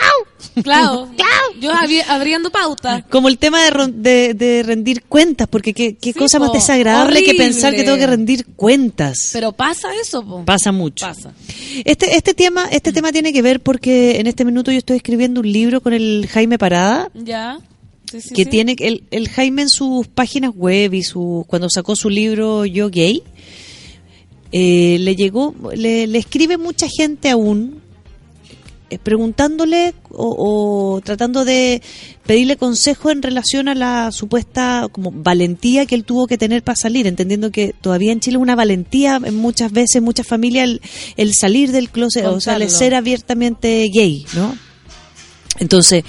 Claro, 0.62 1.08
yo 1.60 1.72
abri- 1.72 2.04
abriendo 2.06 2.50
pauta. 2.50 3.06
Como 3.08 3.28
el 3.28 3.38
tema 3.38 3.64
de, 3.64 3.70
ron- 3.70 3.92
de, 4.02 4.34
de 4.34 4.62
rendir 4.64 5.02
cuentas, 5.04 5.48
porque 5.48 5.72
qué, 5.72 5.96
qué 5.96 6.12
Sí, 6.12 6.18
cosa 6.18 6.38
más 6.38 6.52
desagradable 6.52 7.22
que 7.24 7.34
pensar 7.34 7.74
que 7.74 7.84
tengo 7.84 7.96
que 7.96 8.06
rendir 8.06 8.44
cuentas. 8.54 9.30
Pero 9.32 9.52
pasa 9.52 9.88
eso, 10.02 10.22
po. 10.22 10.44
Pasa 10.44 10.72
mucho. 10.72 11.06
Pasa. 11.06 11.32
Este, 11.86 12.16
este 12.16 12.34
tema, 12.34 12.66
este 12.70 12.92
tema 12.92 13.12
tiene 13.12 13.32
que 13.32 13.40
ver 13.40 13.60
porque 13.60 14.20
en 14.20 14.26
este 14.26 14.44
minuto 14.44 14.70
yo 14.70 14.76
estoy 14.76 14.98
escribiendo 14.98 15.40
un 15.40 15.50
libro 15.50 15.80
con 15.80 15.94
el 15.94 16.28
Jaime 16.30 16.58
Parada, 16.58 17.08
Ya. 17.14 17.58
Sí, 18.14 18.20
sí, 18.20 18.34
que 18.34 18.44
sí. 18.44 18.50
tiene 18.50 18.76
el, 18.78 19.02
el 19.10 19.28
Jaime 19.28 19.62
en 19.62 19.68
sus 19.68 20.06
páginas 20.06 20.52
web 20.54 20.94
y 20.94 21.02
su 21.02 21.44
cuando 21.48 21.68
sacó 21.68 21.96
su 21.96 22.08
libro 22.08 22.64
Yo 22.64 22.88
Gay, 22.88 23.24
eh, 24.52 24.98
le 25.00 25.16
llegó, 25.16 25.52
le, 25.74 26.06
le 26.06 26.18
escribe 26.18 26.56
mucha 26.56 26.86
gente 26.88 27.28
aún 27.28 27.82
eh, 28.88 28.98
preguntándole 29.02 29.94
o, 30.10 30.94
o 30.96 31.00
tratando 31.00 31.44
de 31.44 31.82
pedirle 32.24 32.56
consejo 32.56 33.10
en 33.10 33.20
relación 33.20 33.66
a 33.66 33.74
la 33.74 34.12
supuesta 34.12 34.86
como 34.92 35.10
valentía 35.10 35.84
que 35.84 35.96
él 35.96 36.04
tuvo 36.04 36.28
que 36.28 36.38
tener 36.38 36.62
para 36.62 36.76
salir, 36.76 37.08
entendiendo 37.08 37.50
que 37.50 37.74
todavía 37.80 38.12
en 38.12 38.20
Chile 38.20 38.36
es 38.36 38.42
una 38.42 38.54
valentía 38.54 39.20
en 39.24 39.34
muchas 39.34 39.72
veces, 39.72 39.96
en 39.96 40.04
muchas 40.04 40.28
familias, 40.28 40.68
el, 40.68 40.82
el 41.16 41.34
salir 41.34 41.72
del 41.72 41.90
closet, 41.90 42.26
o 42.26 42.40
sea, 42.40 42.54
el 42.58 42.70
ser 42.70 42.94
abiertamente 42.94 43.90
gay, 43.92 44.24
¿no? 44.36 44.56
Entonces, 45.58 46.04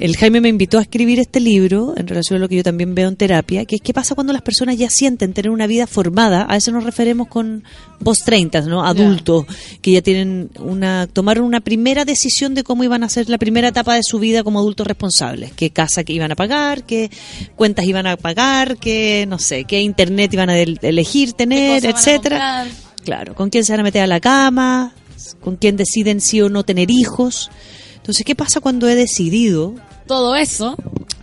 el 0.00 0.16
Jaime 0.16 0.40
me 0.40 0.48
invitó 0.48 0.78
a 0.78 0.82
escribir 0.82 1.18
este 1.20 1.40
libro 1.40 1.94
en 1.96 2.06
relación 2.08 2.38
a 2.38 2.40
lo 2.40 2.48
que 2.48 2.56
yo 2.56 2.62
también 2.62 2.94
veo 2.94 3.06
en 3.08 3.16
terapia, 3.16 3.64
que 3.66 3.76
es 3.76 3.80
qué 3.82 3.92
pasa 3.92 4.14
cuando 4.14 4.32
las 4.32 4.42
personas 4.42 4.76
ya 4.76 4.88
sienten 4.90 5.32
tener 5.32 5.50
una 5.50 5.66
vida 5.66 5.86
formada, 5.86 6.46
a 6.48 6.56
eso 6.56 6.72
nos 6.72 6.84
referemos 6.84 7.28
con 7.28 7.64
post 8.02 8.24
30, 8.24 8.62
¿no? 8.62 8.84
Adultos, 8.84 9.44
que 9.82 9.92
ya 9.92 10.02
tienen 10.02 10.50
una, 10.58 11.06
tomaron 11.06 11.44
una 11.44 11.60
primera 11.60 12.04
decisión 12.04 12.54
de 12.54 12.64
cómo 12.64 12.82
iban 12.82 13.02
a 13.02 13.06
hacer 13.06 13.28
la 13.28 13.38
primera 13.38 13.68
etapa 13.68 13.94
de 13.94 14.02
su 14.02 14.18
vida 14.18 14.42
como 14.42 14.58
adultos 14.58 14.86
responsables, 14.86 15.52
qué 15.52 15.70
casa 15.70 16.02
que 16.02 16.12
iban 16.14 16.32
a 16.32 16.36
pagar, 16.36 16.84
qué 16.84 17.10
cuentas 17.54 17.84
iban 17.84 18.06
a 18.06 18.16
pagar, 18.16 18.78
qué, 18.78 19.26
no 19.28 19.38
sé, 19.38 19.64
qué 19.64 19.80
internet 19.82 20.32
iban 20.32 20.50
a 20.50 20.58
el- 20.58 20.78
elegir 20.82 21.34
tener, 21.34 21.82
¿Qué 21.82 21.92
cosas 21.92 22.04
van 22.06 22.12
a 22.14 22.14
etcétera. 22.14 22.66
Claro, 23.04 23.34
con 23.34 23.50
quién 23.50 23.64
se 23.64 23.72
van 23.72 23.80
a 23.80 23.84
meter 23.84 24.02
a 24.02 24.06
la 24.06 24.20
cama, 24.20 24.94
con 25.40 25.56
quién 25.56 25.76
deciden 25.76 26.20
sí 26.20 26.40
o 26.40 26.48
no 26.48 26.64
tener 26.64 26.90
hijos. 26.90 27.50
Entonces, 27.96 28.24
¿qué 28.24 28.34
pasa 28.34 28.60
cuando 28.60 28.88
he 28.88 28.94
decidido 28.94 29.74
Todo 30.10 30.34
eso. 30.34 30.74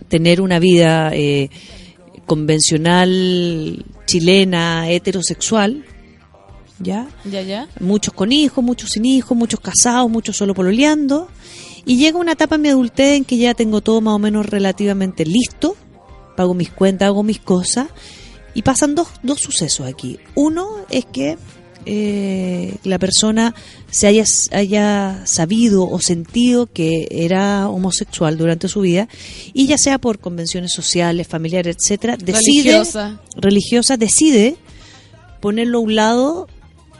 tener 0.08 0.40
una 0.40 0.58
vida 0.58 1.10
eh, 1.12 1.50
convencional, 2.24 3.84
chilena, 4.06 4.88
heterosexual? 4.88 5.84
¿Ya? 6.78 7.06
Ya, 7.26 7.42
ya. 7.42 7.68
Muchos 7.80 8.14
con 8.14 8.32
hijos, 8.32 8.64
muchos 8.64 8.88
sin 8.88 9.04
hijos, 9.04 9.36
muchos 9.36 9.60
casados, 9.60 10.10
muchos 10.10 10.38
solo 10.38 10.54
pololeando. 10.54 11.28
Y 11.84 11.98
llega 11.98 12.18
una 12.18 12.32
etapa 12.32 12.54
en 12.54 12.62
mi 12.62 12.68
adultez 12.70 13.18
en 13.18 13.26
que 13.26 13.36
ya 13.36 13.52
tengo 13.52 13.82
todo 13.82 14.00
más 14.00 14.14
o 14.14 14.18
menos 14.18 14.46
relativamente 14.46 15.26
listo, 15.26 15.76
pago 16.34 16.54
mis 16.54 16.70
cuentas, 16.70 17.08
hago 17.08 17.22
mis 17.22 17.40
cosas. 17.40 17.88
Y 18.54 18.62
pasan 18.62 18.94
dos, 18.94 19.08
dos 19.22 19.38
sucesos 19.38 19.86
aquí. 19.86 20.18
Uno 20.34 20.66
es 20.88 21.04
que 21.04 21.36
eh, 21.90 22.74
la 22.84 22.98
persona 22.98 23.54
se 23.90 24.08
haya, 24.08 24.24
haya 24.52 25.22
sabido 25.24 25.88
o 25.88 25.98
sentido 26.00 26.66
que 26.66 27.08
era 27.10 27.66
homosexual 27.70 28.36
durante 28.36 28.68
su 28.68 28.82
vida 28.82 29.08
y 29.54 29.68
ya 29.68 29.78
sea 29.78 29.98
por 29.98 30.18
convenciones 30.18 30.72
sociales, 30.74 31.26
familiares, 31.26 31.76
etcétera, 31.76 32.18
decide 32.18 32.72
Religiosa. 32.72 33.20
religiosa 33.36 33.96
decide 33.96 34.56
ponerlo 35.40 35.78
a 35.78 35.80
un 35.80 35.94
lado 35.94 36.48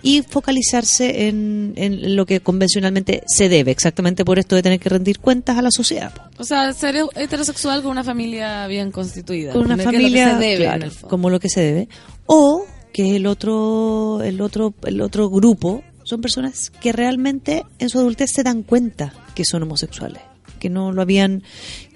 y 0.00 0.22
focalizarse 0.22 1.28
en, 1.28 1.74
en 1.76 2.16
lo 2.16 2.24
que 2.24 2.40
convencionalmente 2.40 3.24
se 3.26 3.50
debe, 3.50 3.72
exactamente 3.72 4.24
por 4.24 4.38
esto 4.38 4.56
de 4.56 4.62
tener 4.62 4.80
que 4.80 4.88
rendir 4.88 5.18
cuentas 5.18 5.58
a 5.58 5.62
la 5.62 5.70
sociedad. 5.70 6.14
O 6.38 6.44
sea, 6.44 6.72
ser 6.72 6.96
heterosexual 7.14 7.82
con 7.82 7.90
una 7.90 8.04
familia 8.04 8.66
bien 8.68 8.90
constituida. 8.90 9.52
Con 9.52 9.66
una 9.66 9.76
lo 9.76 9.80
que 9.80 9.84
familia, 9.84 10.38
se 10.38 10.46
debe, 10.46 10.64
claro, 10.64 10.88
como 11.10 11.28
lo 11.28 11.40
que 11.40 11.50
se 11.50 11.60
debe. 11.60 11.88
O 12.24 12.64
que 12.92 13.16
el 13.16 13.26
otro, 13.26 14.20
el 14.22 14.40
otro, 14.40 14.74
el 14.84 15.00
otro 15.00 15.28
grupo 15.30 15.82
son 16.04 16.20
personas 16.20 16.70
que 16.70 16.92
realmente 16.92 17.64
en 17.78 17.88
su 17.88 17.98
adultez 17.98 18.30
se 18.34 18.42
dan 18.42 18.62
cuenta 18.62 19.12
que 19.34 19.44
son 19.44 19.62
homosexuales 19.62 20.22
que 20.58 20.70
no 20.70 20.90
lo 20.90 21.02
habían 21.02 21.44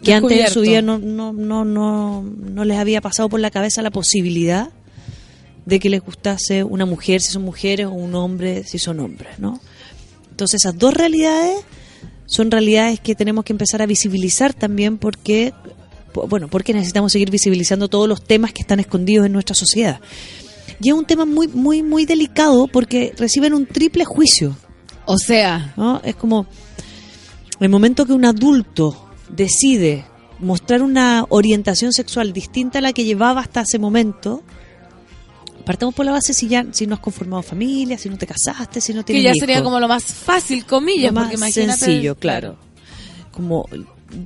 que 0.05 0.13
antes 0.15 0.31
en 0.39 0.53
su 0.53 0.61
vida 0.61 0.83
no, 0.83 0.99
no, 0.99 1.33
no, 1.33 1.65
no, 1.65 2.23
no 2.23 2.65
les 2.65 2.79
había 2.79 3.01
pasado 3.01 3.29
por 3.29 3.41
la 3.41 3.51
cabeza 3.51 3.83
la 3.83 3.91
posibilidad 3.91 4.69
de 5.67 5.81
que 5.81 5.91
les 5.91 6.01
gustase 6.01 6.63
una 6.63 6.87
mujer 6.87 7.21
si 7.23 7.33
son 7.33 7.43
mujeres 7.43 7.87
o 7.87 7.91
un 7.93 8.15
hombre 8.15 8.63
si 8.65 8.79
son 8.79 9.01
hombres, 9.01 9.39
¿no? 9.41 9.61
Entonces 10.31 10.61
esas 10.63 10.79
dos 10.79 10.95
realidades 10.95 11.57
son 12.27 12.51
realidades 12.53 13.01
que 13.01 13.15
tenemos 13.17 13.45
que 13.45 13.53
empezar 13.53 13.83
a 13.83 13.87
visibilizar 13.87 14.55
también 14.55 14.97
porque 14.99 15.53
po- 16.13 16.29
bueno, 16.29 16.47
porque 16.49 16.73
necesitamos 16.73 17.11
seguir 17.13 17.31
visibilizando 17.31 17.89
todos 17.89 18.09
los 18.09 18.23
temas 18.23 18.53
que 18.53 18.63
están 18.63 18.79
escondidos 18.79 19.27
en 19.27 19.33
nuestra 19.33 19.55
sociedad. 19.57 19.99
Y 20.83 20.89
es 20.89 20.95
un 20.95 21.05
tema 21.05 21.25
muy 21.25 21.49
muy 21.49 21.83
muy 21.83 22.05
delicado 22.07 22.67
porque 22.67 23.15
reciben 23.17 23.55
un 23.55 23.67
triple 23.67 24.05
juicio, 24.05 24.57
O 25.05 25.19
sea, 25.19 25.73
¿no? 25.77 26.01
Es 26.05 26.17
como 26.17 26.47
el 27.61 27.69
momento 27.69 28.05
que 28.07 28.13
un 28.13 28.25
adulto 28.25 29.09
decide 29.29 30.05
mostrar 30.41 30.83
una 30.83 31.25
orientación 31.29 31.93
sexual 31.93 32.33
distinta 32.33 32.79
a 32.79 32.83
la 32.83 32.93
que 32.93 33.05
llevaba 33.05 33.41
hasta 33.43 33.61
ese 33.61 33.79
momento, 33.79 34.43
partamos 35.65 35.95
por 35.95 36.05
la 36.05 36.13
base 36.13 36.35
si 36.35 36.49
ya 36.49 36.67
si 36.73 36.87
no 36.89 36.95
has 36.95 37.01
conformado 37.01 37.43
familia, 37.43 37.97
si 37.99 38.09
no 38.09 38.19
te 38.19 38.27
casaste, 38.27 38.81
si 38.81 38.93
no 38.93 39.01
que 39.05 39.13
tienes 39.13 39.25
ya 39.25 39.31
hijos. 39.31 39.41
sería 39.41 39.63
como 39.63 39.79
lo 39.79 39.87
más 39.89 40.03
fácil, 40.05 40.65
comillas, 40.67 41.13
Lo 41.13 41.21
más 41.21 41.25
porque 41.25 41.37
imagínate. 41.37 41.79
sencillo, 41.79 42.17
claro. 42.17 42.57
Como 43.31 43.67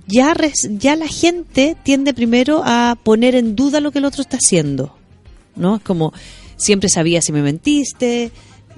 ya 0.06 0.32
res- 0.34 0.68
ya 0.70 0.96
la 0.96 1.06
gente 1.06 1.76
tiende 1.82 2.14
primero 2.14 2.62
a 2.64 2.96
poner 3.02 3.34
en 3.34 3.54
duda 3.54 3.80
lo 3.80 3.92
que 3.92 3.98
el 3.98 4.06
otro 4.06 4.22
está 4.22 4.38
haciendo, 4.38 4.96
¿no? 5.54 5.76
Es 5.76 5.82
como 5.82 6.12
siempre 6.56 6.88
sabía 6.88 7.22
si 7.22 7.32
me 7.32 7.42
mentiste, 7.42 8.30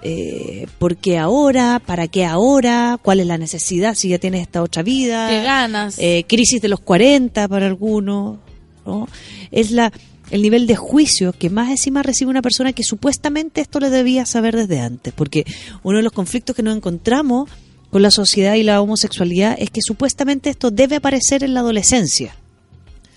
eh, 0.03 0.67
¿por 0.79 0.97
qué 0.97 1.19
ahora? 1.19 1.81
¿Para 1.85 2.07
qué 2.09 2.25
ahora? 2.25 2.99
¿Cuál 3.03 3.21
es 3.21 3.27
la 3.27 3.39
necesidad 3.39 3.95
si 3.95 4.09
ya 4.11 4.19
tienes 4.19 4.43
esta 4.43 4.63
otra 4.63 4.83
vida? 4.83 5.29
Qué 5.29 5.43
ganas. 5.43 5.97
Eh, 5.99 6.25
crisis 6.29 6.61
de 6.63 6.69
los 6.69 6.81
40 6.81 7.49
para 7.49 7.67
algunos, 7.67 8.39
¿no? 8.87 9.09
Es 9.51 9.71
la 9.71 9.93
el 10.31 10.43
nivel 10.43 10.67
de 10.67 10.77
juicio 10.77 11.33
que 11.33 11.49
más 11.49 11.71
encima 11.71 12.03
recibe 12.03 12.31
una 12.31 12.43
persona 12.43 12.75
que 12.75 12.83
supuestamente 12.83 13.63
esto 13.63 13.81
le 13.81 13.89
debía 13.89 14.27
saber 14.27 14.55
desde 14.55 14.79
antes, 14.79 15.15
porque 15.15 15.47
uno 15.83 15.97
de 15.97 16.03
los 16.05 16.13
conflictos 16.13 16.55
que 16.55 16.63
nos 16.63 16.77
encontramos 16.77 17.49
con 17.91 18.03
la 18.03 18.11
sociedad 18.11 18.55
y 18.57 18.63
la 18.63 18.83
homosexualidad 18.83 19.57
es 19.59 19.71
que 19.71 19.81
supuestamente 19.81 20.51
esto 20.51 20.71
debe 20.71 20.97
aparecer 20.97 21.45
en 21.45 21.55
la 21.55 21.61
adolescencia, 21.61 22.37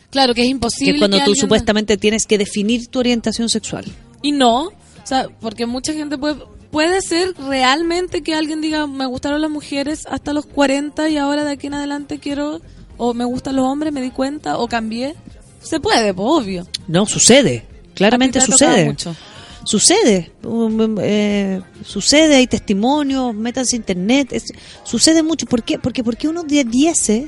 claro, 0.09 0.33
que 0.33 0.43
es 0.43 0.47
imposible. 0.47 0.93
que 0.93 0.95
es 0.95 1.01
cuando 1.01 1.17
que 1.17 1.23
tú 1.25 1.31
alguien- 1.31 1.41
supuestamente 1.41 1.97
tienes 1.97 2.25
que 2.25 2.37
definir 2.37 2.87
tu 2.87 2.99
orientación 2.99 3.49
sexual. 3.49 3.83
Y 4.21 4.31
no, 4.31 4.65
o 4.67 4.71
sea, 5.03 5.27
porque 5.39 5.65
mucha 5.65 5.93
gente 5.93 6.17
puede, 6.17 6.35
puede 6.71 7.01
ser 7.01 7.33
realmente 7.37 8.21
que 8.21 8.35
alguien 8.35 8.61
diga, 8.61 8.87
me 8.87 9.05
gustaron 9.05 9.41
las 9.41 9.49
mujeres 9.51 10.05
hasta 10.09 10.33
los 10.33 10.45
40 10.45 11.09
y 11.09 11.17
ahora 11.17 11.43
de 11.43 11.51
aquí 11.51 11.67
en 11.67 11.73
adelante 11.73 12.19
quiero, 12.19 12.61
o 12.97 13.13
me 13.13 13.25
gustan 13.25 13.55
los 13.55 13.65
hombres, 13.65 13.91
me 13.91 14.01
di 14.01 14.11
cuenta, 14.11 14.57
o 14.57 14.67
cambié. 14.67 15.15
Se 15.61 15.79
puede, 15.79 16.13
pues 16.13 16.27
obvio. 16.29 16.67
No, 16.87 17.05
sucede, 17.05 17.65
claramente 17.95 18.39
sucede. 18.41 18.85
mucho. 18.85 19.15
Sucede, 19.63 20.31
um, 20.43 20.97
eh, 20.99 21.61
sucede, 21.85 22.35
hay 22.37 22.47
testimonios, 22.47 23.33
métanse 23.35 23.75
a 23.75 23.77
internet, 23.77 24.33
es- 24.33 24.51
sucede 24.83 25.21
mucho. 25.21 25.45
¿Por 25.45 25.61
qué? 25.61 25.77
Porque, 25.77 26.03
porque 26.03 26.27
uno 26.27 26.41
debiese 26.43 27.27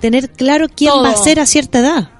tener 0.00 0.30
claro 0.30 0.66
quién 0.68 0.92
Todo. 0.92 1.02
va 1.02 1.10
a 1.10 1.16
ser 1.16 1.40
a 1.40 1.46
cierta 1.46 1.80
edad. 1.80 2.10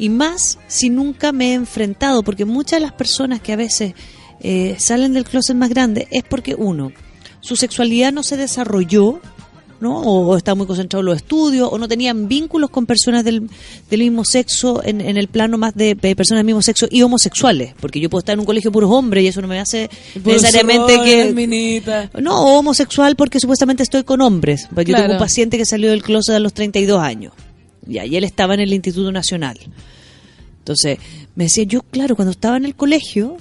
Y 0.00 0.08
más 0.08 0.58
si 0.66 0.88
nunca 0.88 1.30
me 1.30 1.50
he 1.50 1.54
enfrentado, 1.54 2.22
porque 2.22 2.46
muchas 2.46 2.80
de 2.80 2.86
las 2.86 2.94
personas 2.94 3.42
que 3.42 3.52
a 3.52 3.56
veces 3.56 3.92
eh, 4.40 4.76
salen 4.78 5.12
del 5.12 5.24
closet 5.24 5.54
más 5.54 5.68
grande 5.68 6.08
es 6.10 6.24
porque, 6.24 6.54
uno, 6.54 6.90
su 7.40 7.54
sexualidad 7.54 8.10
no 8.10 8.22
se 8.22 8.38
desarrolló, 8.38 9.20
¿no? 9.78 10.00
O, 10.00 10.28
o 10.28 10.36
está 10.38 10.54
muy 10.54 10.66
concentrado 10.66 11.00
en 11.00 11.06
los 11.06 11.16
estudios, 11.16 11.68
o 11.70 11.76
no 11.76 11.86
tenían 11.86 12.28
vínculos 12.28 12.70
con 12.70 12.86
personas 12.86 13.26
del, 13.26 13.50
del 13.90 14.00
mismo 14.00 14.24
sexo 14.24 14.80
en, 14.82 15.02
en 15.02 15.18
el 15.18 15.28
plano 15.28 15.58
más 15.58 15.74
de, 15.74 15.94
de 15.94 16.16
personas 16.16 16.38
del 16.38 16.46
mismo 16.46 16.62
sexo 16.62 16.86
y 16.90 17.02
homosexuales, 17.02 17.74
porque 17.78 18.00
yo 18.00 18.08
puedo 18.08 18.20
estar 18.20 18.32
en 18.32 18.40
un 18.40 18.46
colegio 18.46 18.72
puros 18.72 18.90
hombres 18.90 19.22
y 19.24 19.26
eso 19.26 19.42
no 19.42 19.48
me 19.48 19.60
hace 19.60 19.90
necesariamente 20.24 20.98
que... 21.04 21.30
Minita. 21.34 22.08
No, 22.18 22.40
o 22.40 22.58
homosexual 22.58 23.16
porque 23.16 23.38
supuestamente 23.38 23.82
estoy 23.82 24.04
con 24.04 24.22
hombres. 24.22 24.66
Pues 24.74 24.86
Yo 24.86 24.96
tengo 24.96 25.12
un 25.12 25.18
paciente 25.18 25.58
que 25.58 25.66
salió 25.66 25.90
del 25.90 26.02
closet 26.02 26.36
a 26.36 26.40
los 26.40 26.54
32 26.54 27.02
años. 27.02 27.34
Ya, 27.86 28.04
y 28.06 28.16
él 28.16 28.24
estaba 28.24 28.54
en 28.54 28.60
el 28.60 28.72
Instituto 28.72 29.10
Nacional. 29.12 29.58
Entonces, 30.58 30.98
me 31.34 31.44
decía, 31.44 31.64
yo, 31.64 31.82
claro, 31.82 32.14
cuando 32.16 32.30
estaba 32.32 32.56
en 32.56 32.64
el 32.66 32.74
colegio, 32.76 33.36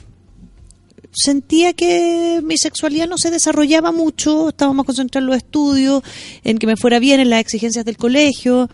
sentía 1.11 1.73
que 1.73 2.41
mi 2.43 2.57
sexualidad 2.57 3.07
no 3.07 3.17
se 3.17 3.31
desarrollaba 3.31 3.91
mucho, 3.91 4.49
estaba 4.49 4.73
más 4.73 4.85
concentrado 4.85 5.25
en 5.25 5.27
los 5.27 5.37
estudios, 5.37 6.03
en 6.43 6.57
que 6.57 6.67
me 6.67 6.77
fuera 6.77 6.99
bien, 6.99 7.19
en 7.19 7.29
las 7.29 7.41
exigencias 7.41 7.85
del 7.85 7.97
colegio. 7.97 8.69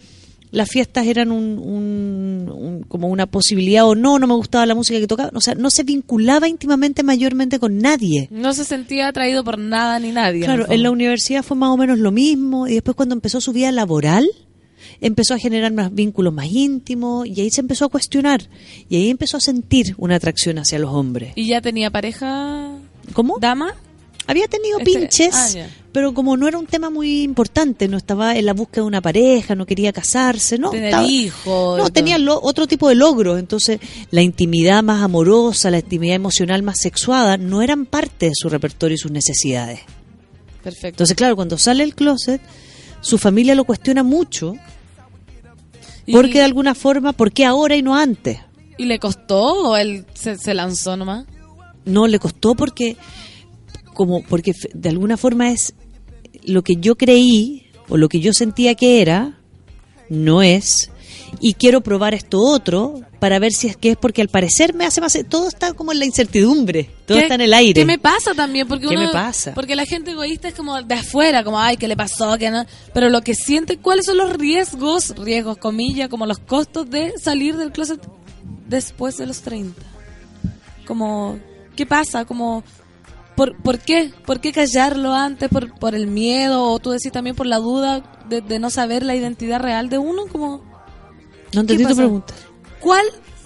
las 0.51 0.69
fiestas 0.69 1.05
eran 1.07 1.33
un, 1.33 1.57
un- 1.59 2.49
un- 2.49 2.83
como 2.83 3.09
una 3.09 3.25
posibilidad 3.25 3.85
o 3.85 3.93
no, 3.93 4.19
no 4.19 4.27
me 4.27 4.35
gustaba 4.35 4.65
la 4.65 4.73
música 4.75 4.99
que 5.01 5.07
tocaba, 5.07 5.29
o 5.33 5.41
sea, 5.41 5.53
no 5.55 5.69
se 5.69 5.83
vinculaba 5.83 6.47
íntimamente 6.47 7.03
mayormente 7.03 7.59
con 7.59 7.79
nadie. 7.79 8.29
No 8.31 8.53
se 8.53 8.63
sentía 8.63 9.09
atraído 9.09 9.43
por 9.43 9.57
nada 9.59 9.99
ni 9.99 10.11
nadie. 10.13 10.45
Claro, 10.45 10.65
en 10.71 10.81
la 10.83 10.91
universidad 10.91 11.43
fue 11.43 11.57
más 11.57 11.71
o 11.71 11.77
menos 11.77 11.99
lo 11.99 12.11
mismo 12.11 12.67
y 12.69 12.75
después 12.75 12.95
cuando 12.95 13.15
empezó 13.15 13.41
su 13.41 13.51
vida 13.51 13.69
laboral 13.73 14.25
empezó 15.01 15.33
a 15.33 15.39
generar 15.39 15.71
más 15.73 15.93
vínculos 15.93 16.33
más 16.33 16.47
íntimos 16.51 17.27
y 17.27 17.41
ahí 17.41 17.49
se 17.49 17.61
empezó 17.61 17.85
a 17.85 17.89
cuestionar 17.89 18.49
y 18.89 18.95
ahí 18.97 19.09
empezó 19.09 19.37
a 19.37 19.41
sentir 19.41 19.95
una 19.97 20.15
atracción 20.15 20.57
hacia 20.57 20.79
los 20.79 20.91
hombres. 20.91 21.33
¿Y 21.35 21.47
ya 21.47 21.61
tenía 21.61 21.89
pareja 21.91 22.71
¿Cómo? 23.13 23.37
dama? 23.39 23.73
Había 24.27 24.47
tenido 24.47 24.79
Este- 24.79 24.91
pinches, 24.91 25.35
ah, 25.35 25.67
pero 25.91 26.15
como 26.15 26.35
no 26.35 26.47
era 26.47 26.57
un 26.57 26.65
tema 26.65 26.89
muy 26.89 27.21
importante, 27.21 27.87
no 27.87 27.95
estaba 27.95 28.35
en 28.35 28.45
la 28.47 28.53
búsqueda 28.53 28.81
de 28.81 28.87
una 28.87 29.01
pareja, 29.01 29.53
no 29.53 29.67
quería 29.67 29.93
casarse, 29.93 30.57
no. 30.57 30.71
Tener 30.71 30.85
estaba- 30.87 31.05
hijos. 31.07 31.77
No, 31.77 31.89
tenía 31.91 32.17
lo- 32.17 32.41
otro 32.41 32.65
tipo 32.65 32.89
de 32.89 32.95
logros. 32.95 33.37
Entonces, 33.37 33.79
la 34.09 34.23
intimidad 34.23 34.81
más 34.81 35.03
amorosa, 35.03 35.69
la 35.69 35.77
intimidad 35.77 36.15
emocional 36.15 36.63
más 36.63 36.77
sexuada, 36.79 37.37
no 37.37 37.61
eran 37.61 37.85
parte 37.85 38.25
de 38.25 38.31
su 38.33 38.49
repertorio 38.49 38.95
y 38.95 38.97
sus 38.97 39.11
necesidades. 39.11 39.81
Perfecto. 40.63 40.87
Entonces, 40.87 41.15
claro, 41.15 41.35
cuando 41.35 41.59
sale 41.59 41.83
el 41.83 41.93
closet, 41.93 42.41
su 43.01 43.19
familia 43.19 43.53
lo 43.53 43.65
cuestiona 43.65 44.01
mucho, 44.01 44.55
Porque 46.11 46.39
de 46.39 46.43
alguna 46.43 46.75
forma, 46.75 47.13
¿por 47.13 47.31
qué 47.31 47.45
ahora 47.45 47.75
y 47.75 47.81
no 47.81 47.95
antes? 47.95 48.39
¿Y 48.77 48.85
le 48.85 48.99
costó 48.99 49.69
o 49.69 49.77
él 49.77 50.05
se, 50.13 50.37
se 50.37 50.53
lanzó 50.53 50.97
nomás? 50.97 51.25
No, 51.85 52.07
le 52.07 52.19
costó 52.19 52.55
porque, 52.55 52.97
como, 53.93 54.23
porque 54.23 54.53
de 54.73 54.89
alguna 54.89 55.17
forma 55.17 55.51
es 55.51 55.73
lo 56.43 56.63
que 56.63 56.75
yo 56.75 56.95
creí 56.95 57.67
o 57.87 57.97
lo 57.97 58.09
que 58.09 58.19
yo 58.19 58.33
sentía 58.33 58.75
que 58.75 59.01
era, 59.01 59.39
no 60.09 60.41
es, 60.41 60.91
y 61.39 61.53
quiero 61.55 61.81
probar 61.81 62.13
esto 62.13 62.39
otro 62.39 63.01
para 63.19 63.39
ver 63.39 63.51
si 63.53 63.67
es 63.67 63.75
que 63.77 63.91
es 63.91 63.97
porque 63.97 64.21
al 64.21 64.27
parecer 64.29 64.73
me 64.73 64.85
hace 64.85 65.01
más... 65.01 65.17
Todo 65.29 65.47
está 65.47 65.73
como 65.73 65.91
en 65.91 65.99
la 65.99 66.05
incertidumbre, 66.05 66.89
todo 67.05 67.17
¿Qué- 67.17 67.23
está 67.23 67.35
en 67.35 67.41
el 67.41 67.53
aire. 67.53 67.81
¿Qué 67.81 67.85
me 67.85 67.97
pasa 67.97 68.33
también? 68.35 68.67
Porque 68.67 68.87
¿Qué 68.87 68.95
uno- 68.95 69.07
me 69.07 69.11
pasa? 69.13 69.53
Porque 69.53 69.75
la 69.75 69.85
gente 69.85 70.11
egoísta 70.11 70.47
es 70.47 70.53
como 70.53 70.81
de 70.81 70.93
afuera, 70.95 71.43
como, 71.43 71.59
ay, 71.59 71.77
¿qué 71.77 71.87
le 71.87 71.95
pasó? 71.97 72.37
¿Qué 72.37 72.49
no? 72.51 72.65
Pero 72.93 73.09
lo 73.09 73.21
que 73.21 73.33
siente, 73.35 73.77
¿cuáles 73.77 74.05
son 74.05 74.17
los 74.17 74.33
riesgos, 74.33 75.13
riesgos, 75.17 75.57
comillas, 75.57 76.09
como 76.09 76.25
los 76.25 76.39
costos 76.39 76.89
de 76.89 77.13
salir 77.21 77.55
del 77.57 77.71
closet 77.71 77.99
después 78.67 79.17
de 79.17 79.25
los 79.25 79.41
30? 79.41 79.81
Como, 80.85 81.39
¿qué 81.75 81.85
pasa? 81.85 82.25
Como, 82.25 82.63
¿por, 83.35 83.57
¿por 83.61 83.79
qué? 83.79 84.11
¿Por 84.25 84.39
qué 84.39 84.51
callarlo 84.51 85.13
antes? 85.13 85.49
¿Por, 85.49 85.73
¿Por 85.79 85.95
el 85.95 86.07
miedo? 86.07 86.69
¿O 86.71 86.79
tú 86.79 86.91
decís 86.91 87.11
también 87.11 87.35
por 87.35 87.47
la 87.47 87.57
duda 87.57 88.03
de, 88.29 88.41
de 88.41 88.59
no 88.59 88.69
saber 88.69 89.03
la 89.03 89.15
identidad 89.15 89.59
real 89.59 89.89
de 89.89 89.97
uno? 89.97 90.23
Como, 90.31 90.61
no 91.55 91.61
entendí 91.61 91.83
tu 91.83 91.95
pregunta. 91.95 92.33
¿Cuál, 92.79 93.05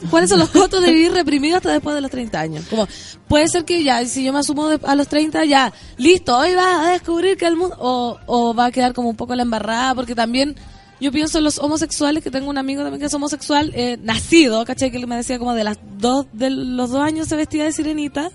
¿Cuáles 0.10 0.30
son 0.30 0.40
los 0.40 0.50
costos 0.50 0.82
de 0.82 0.92
vivir 0.92 1.12
reprimido 1.12 1.58
hasta 1.58 1.72
después 1.72 1.96
de 1.96 2.02
los 2.02 2.12
30 2.12 2.40
años? 2.40 2.66
Como, 2.70 2.88
puede 3.28 3.48
ser 3.48 3.66
que 3.66 3.84
ya, 3.84 4.06
si 4.06 4.24
yo 4.24 4.34
me 4.34 4.40
asumo 4.40 4.68
de- 4.70 4.80
a 4.86 4.96
los 4.96 5.08
30, 5.08 5.46
ya, 5.46 5.72
listo, 5.98 6.38
hoy 6.38 6.56
vas 6.56 6.88
a 6.88 6.92
descubrir 6.92 7.38
que 7.38 7.46
el 7.46 7.56
mundo, 7.56 7.76
o, 7.80 8.18
o 8.26 8.54
va 8.54 8.66
a 8.66 8.72
quedar 8.72 8.94
como 8.94 9.10
un 9.10 9.16
poco 9.16 9.36
la 9.36 9.44
embarrada, 9.44 9.96
porque 9.96 10.16
también 10.16 10.56
yo 11.02 11.12
pienso 11.14 11.38
en 11.38 11.46
los 11.46 11.60
homosexuales, 11.60 12.24
que 12.24 12.32
tengo 12.32 12.50
un 12.50 12.58
amigo 12.58 12.82
también 12.82 13.00
que 13.00 13.06
es 13.08 13.14
homosexual, 13.14 13.72
eh, 13.74 13.98
nacido, 14.02 14.66
¿cachai? 14.66 14.92
Que 14.92 15.06
me 15.06 15.16
decía 15.16 15.40
como 15.40 15.54
de 15.54 15.64
las 15.64 15.78
dos, 15.98 16.28
de 16.34 16.50
los 16.50 16.90
dos 16.92 17.02
años 17.02 17.28
se 17.28 17.36
vestía 17.38 17.64
de 17.64 17.72
sirenita, 17.72 18.32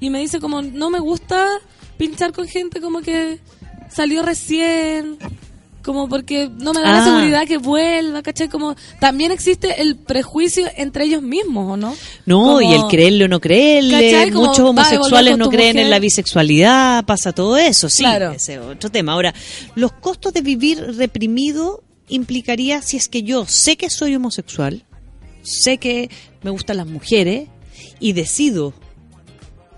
y 0.00 0.08
me 0.10 0.18
dice 0.20 0.40
como, 0.40 0.62
no 0.62 0.88
me 0.90 0.98
gusta 0.98 1.46
pinchar 1.98 2.32
con 2.32 2.46
gente 2.48 2.80
como 2.80 3.00
que 3.02 3.38
salió 3.90 4.22
recién, 4.22 5.18
como 5.82 6.08
porque 6.08 6.48
no 6.58 6.72
me 6.72 6.80
da 6.80 6.92
la 6.92 7.02
Ah. 7.02 7.04
seguridad 7.04 7.46
que 7.46 7.58
vuelva, 7.58 8.22
¿cachai? 8.22 8.48
Como 8.48 8.76
también 8.98 9.32
existe 9.32 9.80
el 9.82 9.96
prejuicio 9.96 10.66
entre 10.76 11.04
ellos 11.04 11.22
mismos, 11.22 11.72
¿o 11.72 11.76
no? 11.76 11.94
No, 12.26 12.38
Como- 12.40 12.60
y 12.62 12.72
el 12.74 12.82
creerle 12.88 13.24
o 13.24 13.28
no 13.28 13.40
creerle. 13.40 14.30
Muchos 14.32 14.60
homosexuales 14.60 15.36
no 15.38 15.48
creen 15.48 15.78
en 15.78 15.90
la 15.90 15.98
bisexualidad, 15.98 17.04
pasa 17.04 17.32
todo 17.32 17.56
eso, 17.56 17.88
sí. 17.88 18.02
Claro. 18.02 18.32
Ese 18.32 18.54
es 18.54 18.60
otro 18.60 18.90
tema. 18.90 19.12
Ahora, 19.12 19.34
los 19.74 19.92
costos 19.92 20.32
de 20.32 20.40
vivir 20.42 20.78
reprimido 20.96 21.82
implicaría 22.08 22.82
si 22.82 22.96
es 22.96 23.08
que 23.08 23.22
yo 23.22 23.46
sé 23.46 23.76
que 23.76 23.88
soy 23.90 24.14
homosexual, 24.14 24.84
sé 25.42 25.78
que 25.78 26.10
me 26.42 26.50
gustan 26.50 26.76
las 26.76 26.86
mujeres 26.86 27.48
y 28.00 28.12
decido, 28.12 28.74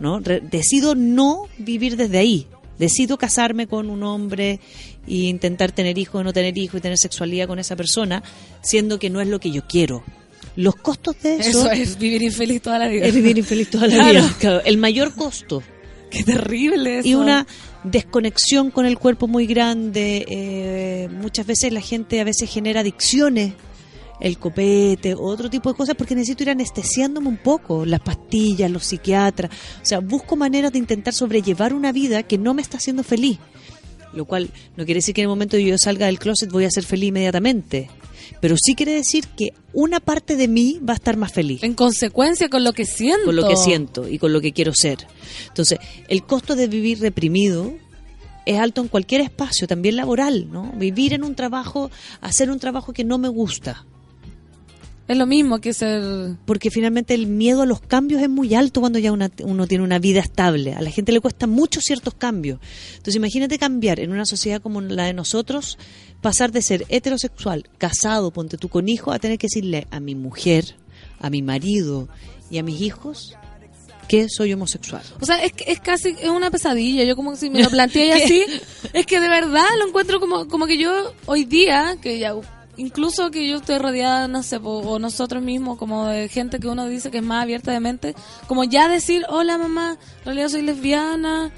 ¿no? 0.01 0.19
Re- 0.21 0.41
decido 0.41 0.95
no 0.95 1.45
vivir 1.59 1.97
desde 1.97 2.19
ahí. 2.19 2.47
Decido 2.79 3.17
casarme 3.19 3.67
con 3.69 3.91
un 3.91 4.03
hombre 4.03 4.59
e 5.07 5.15
intentar 5.25 5.73
tener 5.73 5.99
hijos 5.99 6.21
o 6.21 6.25
no 6.25 6.33
tener 6.33 6.57
hijos 6.59 6.79
y 6.79 6.83
tener 6.83 6.99
sexualidad 6.99 7.47
con 7.47 7.59
esa 7.59 7.77
persona, 7.77 8.23
siendo 8.63 8.99
que 8.99 9.11
no 9.11 9.21
es 9.21 9.29
lo 9.29 9.41
que 9.41 9.51
yo 9.51 9.67
quiero. 9.67 10.03
Los 10.57 10.77
costos 10.77 11.17
de 11.23 11.37
eso, 11.37 11.49
Eso 11.51 11.71
es 11.71 11.99
vivir 11.99 12.23
infeliz 12.23 12.61
toda 12.63 12.79
la 12.79 12.89
vida. 12.89 13.07
es 13.07 13.15
vivir 13.15 13.39
infeliz 13.39 13.71
toda 13.71 13.87
la 13.87 13.95
Claro. 13.95 14.13
vida. 14.13 14.35
Claro, 14.39 14.61
el 14.65 14.77
mayor 14.79 15.15
costo 15.15 15.63
Qué 16.11 16.23
terrible 16.25 16.99
eso. 16.99 17.09
y 17.09 17.15
una 17.15 17.47
desconexión 17.85 18.71
con 18.71 18.85
el 18.87 18.99
cuerpo 18.99 19.27
muy 19.29 19.47
grande. 19.47 20.25
eh, 20.29 21.09
muchas 21.11 21.47
veces 21.47 21.73
la 21.73 21.81
gente 21.81 22.21
a 22.21 22.25
veces 22.25 22.51
genera 22.51 22.81
adicciones, 22.81 23.55
el 24.21 24.39
copete, 24.39 25.15
otro 25.19 25.51
tipo 25.51 25.71
de 25.71 25.77
cosas, 25.77 25.95
porque 25.97 26.15
necesito 26.15 26.43
ir 26.45 26.51
anestesiándome 26.51 27.29
un 27.29 27.39
poco, 27.39 27.85
las 27.85 28.01
pastillas, 28.01 28.71
los 28.71 28.85
psiquiatras. 28.85 29.51
O 29.83 29.85
sea, 29.85 29.99
busco 30.01 30.37
maneras 30.37 30.71
de 30.73 30.79
intentar 30.79 31.13
sobrellevar 31.15 31.73
una 31.73 31.91
vida 31.93 32.23
que 32.23 32.39
no 32.39 32.55
me 32.55 32.63
está 32.63 32.77
haciendo 32.77 33.03
feliz. 33.03 33.39
Lo 34.15 34.25
cual 34.25 34.51
no 34.77 34.85
quiere 34.85 34.99
decir 34.99 35.15
que 35.15 35.23
en 35.23 35.25
el 35.27 35.29
momento 35.31 35.57
que 35.57 35.65
yo 35.65 35.79
salga 35.79 36.07
del 36.07 36.19
closet 36.19 36.51
voy 36.51 36.65
a 36.65 36.71
ser 36.71 36.85
feliz 36.85 37.09
inmediatamente. 37.09 37.89
Pero 38.41 38.57
sí 38.63 38.75
quiere 38.75 38.93
decir 38.93 39.27
que 39.37 39.53
una 39.73 40.01
parte 40.01 40.37
de 40.37 40.49
mí 40.49 40.81
va 40.87 40.93
a 40.95 40.97
estar 40.97 41.17
más 41.17 41.33
feliz 41.33 41.63
En 41.63 41.75
consecuencia 41.75 42.49
con 42.49 42.65
lo 42.65 42.73
que 42.73 42.85
siento. 42.85 43.27
con 43.27 43.37
lo 43.37 43.49
que 43.49 43.57
siento 43.57 44.09
y 44.09 44.19
con 44.19 44.33
lo 44.33 44.41
que 44.41 44.53
quiero 44.53 44.73
ser. 44.75 45.07
Entonces, 45.49 45.79
el 46.09 46.25
costo 46.25 46.55
de 46.57 46.67
vivir 46.67 47.01
reprimido 47.01 47.73
es 48.45 48.59
alto 48.59 48.81
en 48.81 48.89
cualquier 48.89 49.21
espacio, 49.21 49.69
también 49.69 49.97
laboral, 49.97 50.49
¿no? 50.51 50.73
Vivir 50.73 51.13
en 51.15 51.23
un 51.23 51.35
trabajo, 51.37 51.91
hacer 52.21 52.51
un 52.51 52.59
trabajo 52.59 52.93
que 52.93 53.05
no 53.05 53.19
me 53.19 53.29
gusta, 53.29 53.87
Es 55.09 55.19
lo 55.19 55.27
mismo 55.27 55.61
que 55.61 55.73
ser... 55.75 56.37
porque 56.47 56.71
finalmente 56.71 57.13
el 57.15 57.27
miedo 57.27 57.63
a 57.63 57.67
los 57.67 57.81
cambios 57.81 58.23
es 58.23 58.29
muy 58.31 58.55
alto 58.55 58.81
cuando 58.81 58.99
ya 58.99 59.11
una- 59.13 59.31
uno 59.43 59.67
tiene 59.67 59.83
una 59.85 59.99
vida 59.99 60.21
estable. 60.21 60.75
A 60.75 60.81
la 60.81 60.91
gente 60.91 61.13
le 61.13 61.21
cuesta 61.21 61.47
mucho 61.47 61.81
ciertos 61.81 62.15
cambios. 62.15 62.61
Entonces, 62.93 63.17
imagínate 63.17 63.59
cambiar 63.59 63.99
en 64.01 64.13
una 64.13 64.25
sociedad 64.25 64.63
como 64.63 64.81
la 64.81 65.05
de 65.05 65.13
nosotros, 65.13 65.77
pasar 66.21 66.53
de 66.53 66.63
ser 66.63 66.87
heterosexual, 66.89 67.69
casado, 67.79 68.31
ponte 68.31 68.57
tú 68.59 68.69
con 68.69 68.89
hijo, 68.89 69.11
a 69.13 69.19
tener 69.19 69.39
que 69.39 69.47
decirle 69.49 69.87
a 69.91 69.99
mi 70.01 70.15
mujer, 70.15 70.77
a 71.19 71.31
mi 71.31 71.43
marido 71.43 72.09
y 72.51 72.59
a 72.59 72.63
mis 72.63 72.81
hijos 72.81 73.35
que 74.09 74.29
soy 74.29 74.53
homosexual. 74.53 75.03
O 75.21 75.27
sea, 75.27 75.43
es, 75.43 75.53
es 75.67 75.81
casi 75.81 76.11
es 76.21 76.29
una 76.29 76.51
pesadilla. 76.51 77.03
Yo 77.05 77.17
como 77.17 77.35
si 77.35 77.51
me 77.51 77.63
lo 77.63 77.71
planteé 77.71 78.13
así, 78.25 78.45
es 78.93 79.05
que 79.07 79.21
de 79.21 79.29
verdad 79.29 79.65
lo 79.81 79.89
encuentro 79.89 80.21
como, 80.21 80.47
como 80.49 80.67
que 80.67 80.79
yo 80.79 81.13
hoy 81.27 81.45
día, 81.45 81.97
que 82.01 82.19
ya 82.19 82.35
incluso 82.77 83.31
que 83.31 83.49
yo 83.49 83.57
estoy 83.59 83.79
rodeada, 83.79 84.29
no 84.29 84.43
sé, 84.43 84.59
po- 84.61 84.79
o 84.81 84.99
nosotros 84.99 85.43
mismos, 85.43 85.79
como 85.79 86.07
de 86.07 86.29
gente 86.29 86.59
que 86.61 86.69
uno 86.69 86.87
dice 86.87 87.11
que 87.11 87.19
es 87.19 87.25
más 87.25 87.43
abierta 87.43 87.73
de 87.73 87.81
mente, 87.81 88.15
como 88.47 88.65
ya 88.65 88.89
decir, 88.89 89.25
hola 89.29 89.59
mamá, 89.59 89.99
en 90.21 90.25
realidad 90.25 90.49
soy 90.49 90.63
lesbiana, 90.63 91.51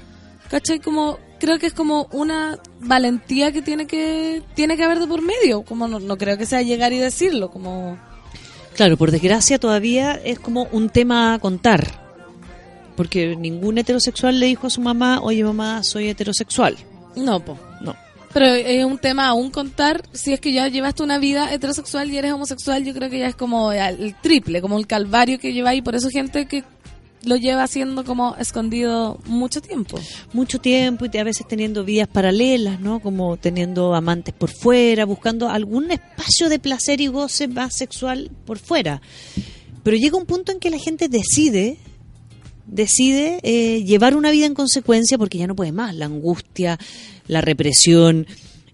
¿cachai? 0.49 0.79
Como, 0.79 1.17
creo 1.39 1.57
que 1.59 1.67
es 1.67 1.73
como 1.73 2.07
una 2.11 2.59
valentía 2.79 3.51
que 3.51 3.61
tiene 3.61 3.87
que, 3.87 4.43
tiene 4.55 4.77
que 4.77 4.83
haber 4.83 4.99
de 4.99 5.07
por 5.07 5.21
medio, 5.21 5.63
como 5.63 5.87
no, 5.87 5.99
no 5.99 6.17
creo 6.17 6.37
que 6.37 6.45
sea 6.45 6.61
llegar 6.61 6.93
y 6.93 6.99
decirlo, 6.99 7.49
como... 7.51 7.97
Claro, 8.75 8.97
por 8.97 9.09
desgracia 9.11 9.57
todavía 9.57 10.13
es 10.23 10.37
como 10.37 10.67
un 10.73 10.89
tema 10.89 11.33
a 11.33 11.39
contar. 11.39 12.03
Porque 12.97 13.35
ningún 13.37 13.77
heterosexual 13.77 14.39
le 14.39 14.47
dijo 14.47 14.67
a 14.67 14.69
su 14.69 14.81
mamá, 14.81 15.19
oye 15.21 15.43
mamá, 15.45 15.81
soy 15.83 16.09
heterosexual. 16.09 16.75
No, 17.15 17.39
po. 17.43 17.57
Pero 18.35 18.47
es 18.47 18.83
un 18.83 18.97
tema 18.97 19.29
aún 19.29 19.49
contar, 19.49 20.03
si 20.11 20.33
es 20.33 20.41
que 20.41 20.51
ya 20.51 20.67
llevaste 20.67 21.01
una 21.01 21.19
vida 21.19 21.53
heterosexual 21.53 22.11
y 22.11 22.17
eres 22.17 22.33
homosexual, 22.33 22.83
yo 22.83 22.93
creo 22.93 23.09
que 23.09 23.19
ya 23.19 23.27
es 23.27 23.35
como 23.35 23.71
el 23.71 24.13
triple, 24.21 24.59
como 24.59 24.77
el 24.77 24.87
calvario 24.87 25.39
que 25.39 25.53
lleva 25.53 25.73
y 25.73 25.81
por 25.81 25.95
eso 25.95 26.09
gente 26.09 26.45
que 26.45 26.65
lo 27.23 27.37
lleva 27.37 27.63
haciendo 27.63 28.03
como 28.03 28.35
escondido 28.35 29.21
mucho 29.27 29.61
tiempo. 29.61 29.97
Mucho 30.33 30.59
tiempo 30.59 31.05
y 31.09 31.17
a 31.17 31.23
veces 31.23 31.47
teniendo 31.47 31.85
vidas 31.85 32.09
paralelas, 32.09 32.81
¿no? 32.81 32.99
Como 32.99 33.37
teniendo 33.37 33.95
amantes 33.95 34.33
por 34.33 34.49
fuera, 34.49 35.05
buscando 35.05 35.47
algún 35.47 35.89
espacio 35.89 36.49
de 36.49 36.59
placer 36.59 36.99
y 36.99 37.07
goce 37.07 37.47
más 37.47 37.73
sexual 37.77 38.31
por 38.45 38.59
fuera. 38.59 39.01
Pero 39.81 39.95
llega 39.95 40.17
un 40.17 40.25
punto 40.25 40.51
en 40.51 40.59
que 40.59 40.71
la 40.71 40.77
gente 40.77 41.07
decide 41.07 41.77
decide 42.67 43.39
eh, 43.43 43.83
llevar 43.83 44.15
una 44.15 44.31
vida 44.31 44.45
en 44.45 44.53
consecuencia 44.53 45.17
porque 45.17 45.37
ya 45.37 45.47
no 45.47 45.55
puede 45.55 45.71
más. 45.71 45.95
La 45.95 46.05
angustia, 46.05 46.79
la 47.27 47.41
represión, 47.41 48.27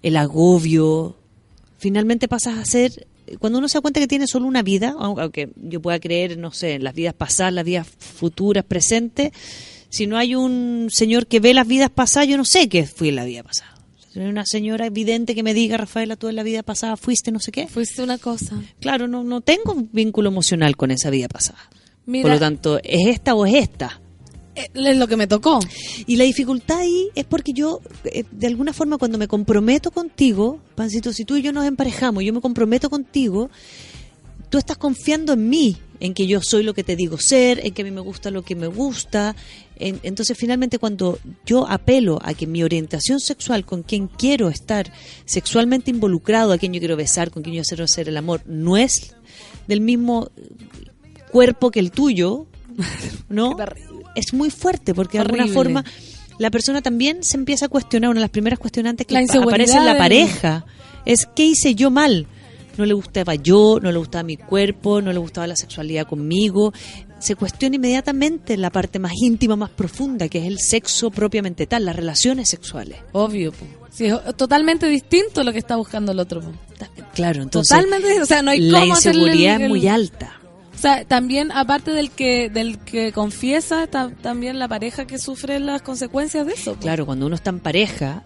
el 0.03 0.17
agobio. 0.17 1.15
Finalmente 1.77 2.27
pasas 2.27 2.57
a 2.57 2.65
ser, 2.65 3.07
cuando 3.39 3.59
uno 3.59 3.67
se 3.67 3.77
da 3.77 3.81
cuenta 3.81 3.99
que 3.99 4.07
tiene 4.07 4.27
solo 4.27 4.45
una 4.45 4.61
vida, 4.61 4.93
au- 4.97 5.19
aunque 5.21 5.49
yo 5.55 5.81
pueda 5.81 5.99
creer, 5.99 6.37
no 6.37 6.51
sé, 6.51 6.73
en 6.75 6.83
las 6.83 6.93
vidas 6.93 7.13
pasadas, 7.13 7.53
las 7.53 7.65
vidas 7.65 7.87
futuras, 7.87 8.63
presentes, 8.65 9.31
si 9.89 10.07
no 10.07 10.17
hay 10.17 10.35
un 10.35 10.87
señor 10.91 11.27
que 11.27 11.39
ve 11.39 11.53
las 11.53 11.67
vidas 11.67 11.89
pasadas, 11.89 12.29
yo 12.29 12.37
no 12.37 12.45
sé 12.45 12.69
qué 12.69 12.85
fui 12.85 13.09
en 13.09 13.15
la 13.17 13.25
vida 13.25 13.43
pasada. 13.43 13.75
Soy 14.13 14.23
una 14.23 14.45
señora 14.45 14.85
evidente 14.85 15.35
que 15.35 15.43
me 15.43 15.53
diga, 15.53 15.77
Rafaela, 15.77 16.15
tú 16.17 16.27
en 16.27 16.35
la 16.35 16.43
vida 16.43 16.63
pasada 16.63 16.97
fuiste 16.97 17.31
no 17.31 17.39
sé 17.39 17.51
qué. 17.53 17.67
Fuiste 17.67 18.03
una 18.03 18.17
cosa. 18.17 18.61
Claro, 18.81 19.07
no, 19.07 19.23
no 19.23 19.39
tengo 19.41 19.71
un 19.73 19.89
vínculo 19.91 20.29
emocional 20.29 20.75
con 20.77 20.91
esa 20.91 21.09
vida 21.09 21.29
pasada. 21.29 21.59
Mira, 22.05 22.23
Por 22.23 22.31
lo 22.31 22.39
tanto, 22.39 22.79
¿es 22.83 23.07
esta 23.07 23.35
o 23.35 23.45
es 23.45 23.53
esta? 23.55 23.99
eh, 24.55 24.67
es 24.73 24.97
lo 24.97 25.07
que 25.07 25.15
me 25.15 25.27
tocó. 25.27 25.59
Y 26.07 26.15
la 26.17 26.23
dificultad 26.25 26.79
ahí 26.79 27.09
es 27.15 27.23
porque 27.25 27.53
yo, 27.53 27.79
eh, 28.05 28.23
de 28.31 28.47
alguna 28.47 28.73
forma, 28.73 28.97
cuando 28.97 29.17
me 29.17 29.27
comprometo 29.27 29.91
contigo, 29.91 30.59
Pancito, 30.75 31.13
si 31.13 31.23
tú 31.25 31.37
y 31.37 31.41
yo 31.41 31.53
nos 31.53 31.65
emparejamos, 31.65 32.23
yo 32.23 32.33
me 32.33 32.41
comprometo 32.41 32.89
contigo, 32.89 33.49
tú 34.49 34.57
estás 34.57 34.77
confiando 34.77 35.33
en 35.33 35.47
mí, 35.47 35.77
en 36.01 36.13
que 36.13 36.27
yo 36.27 36.41
soy 36.41 36.63
lo 36.63 36.73
que 36.73 36.83
te 36.83 36.95
digo 36.97 37.17
ser, 37.17 37.65
en 37.65 37.73
que 37.73 37.83
a 37.83 37.85
mí 37.85 37.91
me 37.91 38.01
gusta 38.01 38.29
lo 38.31 38.41
que 38.43 38.55
me 38.55 38.67
gusta. 38.67 39.35
En- 39.77 39.99
entonces, 40.03 40.37
finalmente, 40.37 40.79
cuando 40.79 41.17
yo 41.45 41.65
apelo 41.69 42.19
a 42.23 42.33
que 42.33 42.45
mi 42.47 42.61
orientación 42.63 43.19
sexual, 43.21 43.63
con 43.65 43.83
quien 43.83 44.07
quiero 44.07 44.49
estar 44.49 44.91
sexualmente 45.25 45.91
involucrado, 45.91 46.51
a 46.51 46.57
quien 46.57 46.73
yo 46.73 46.79
quiero 46.79 46.97
besar, 46.97 47.31
con 47.31 47.41
quien 47.43 47.55
yo 47.55 47.63
quiero 47.63 47.85
hacer 47.85 48.09
el 48.09 48.17
amor, 48.17 48.41
no 48.47 48.75
es 48.77 49.15
del 49.67 49.79
mismo 49.79 50.29
cuerpo 51.31 51.71
que 51.71 51.79
el 51.79 51.91
tuyo, 51.91 52.45
¿no? 53.29 53.55
Es 54.15 54.33
muy 54.33 54.49
fuerte 54.49 54.93
porque 54.93 55.17
de 55.17 55.23
alguna 55.23 55.47
forma 55.47 55.83
la 56.37 56.49
persona 56.49 56.81
también 56.81 57.23
se 57.23 57.37
empieza 57.37 57.65
a 57.65 57.69
cuestionar, 57.69 58.09
una 58.09 58.19
de 58.19 58.23
las 58.25 58.29
primeras 58.31 58.59
cuestionantes 58.59 59.05
que 59.07 59.15
aparece 59.17 59.77
en 59.77 59.85
la 59.85 59.91
del- 59.93 59.97
pareja 59.99 60.65
es 61.05 61.27
¿qué 61.35 61.45
hice 61.45 61.75
yo 61.75 61.89
mal? 61.91 62.27
No 62.77 62.85
le 62.85 62.93
gustaba 62.93 63.35
yo, 63.35 63.79
no 63.81 63.91
le 63.91 63.97
gustaba 63.97 64.23
mi 64.23 64.37
cuerpo, 64.37 65.01
no 65.01 65.11
le 65.11 65.19
gustaba 65.19 65.45
la 65.45 65.55
sexualidad 65.55 66.07
conmigo. 66.07 66.73
Se 67.19 67.35
cuestiona 67.35 67.75
inmediatamente 67.75 68.55
la 68.57 68.69
parte 68.71 68.97
más 68.97 69.11
íntima, 69.21 69.55
más 69.55 69.69
profunda, 69.69 70.27
que 70.29 70.39
es 70.39 70.45
el 70.45 70.57
sexo 70.59 71.11
propiamente 71.11 71.67
tal, 71.67 71.85
las 71.85 71.95
relaciones 71.95 72.49
sexuales. 72.49 72.97
Obvio. 73.11 73.51
Sí, 73.91 74.05
es 74.07 74.37
totalmente 74.37 74.87
distinto 74.87 75.43
lo 75.43 75.51
que 75.51 75.59
está 75.59 75.75
buscando 75.75 76.13
el 76.13 76.19
otro. 76.19 76.41
Claro, 77.13 77.43
entonces 77.43 77.75
Totalmente. 77.77 78.21
O 78.21 78.25
sea, 78.25 78.41
no 78.41 78.51
hay 78.51 78.61
la 78.61 78.79
cómo 78.79 78.93
hacerle 78.93 79.21
el- 79.21 79.27
inseguridad 79.27 79.55
el- 79.57 79.61
es 79.63 79.69
muy 79.69 79.87
alta. 79.87 80.40
O 80.81 80.83
sea, 80.83 81.05
también, 81.05 81.51
aparte 81.51 81.91
del 81.91 82.09
que 82.09 82.49
del 82.49 82.79
que 82.79 83.11
confiesa, 83.11 83.83
está 83.83 84.09
también 84.09 84.57
la 84.57 84.67
pareja 84.67 85.05
que 85.05 85.19
sufre 85.19 85.59
las 85.59 85.83
consecuencias 85.83 86.47
de 86.47 86.53
eso. 86.53 86.75
Claro, 86.77 87.05
cuando 87.05 87.27
uno 87.27 87.35
está 87.35 87.51
en 87.51 87.59
pareja, 87.59 88.23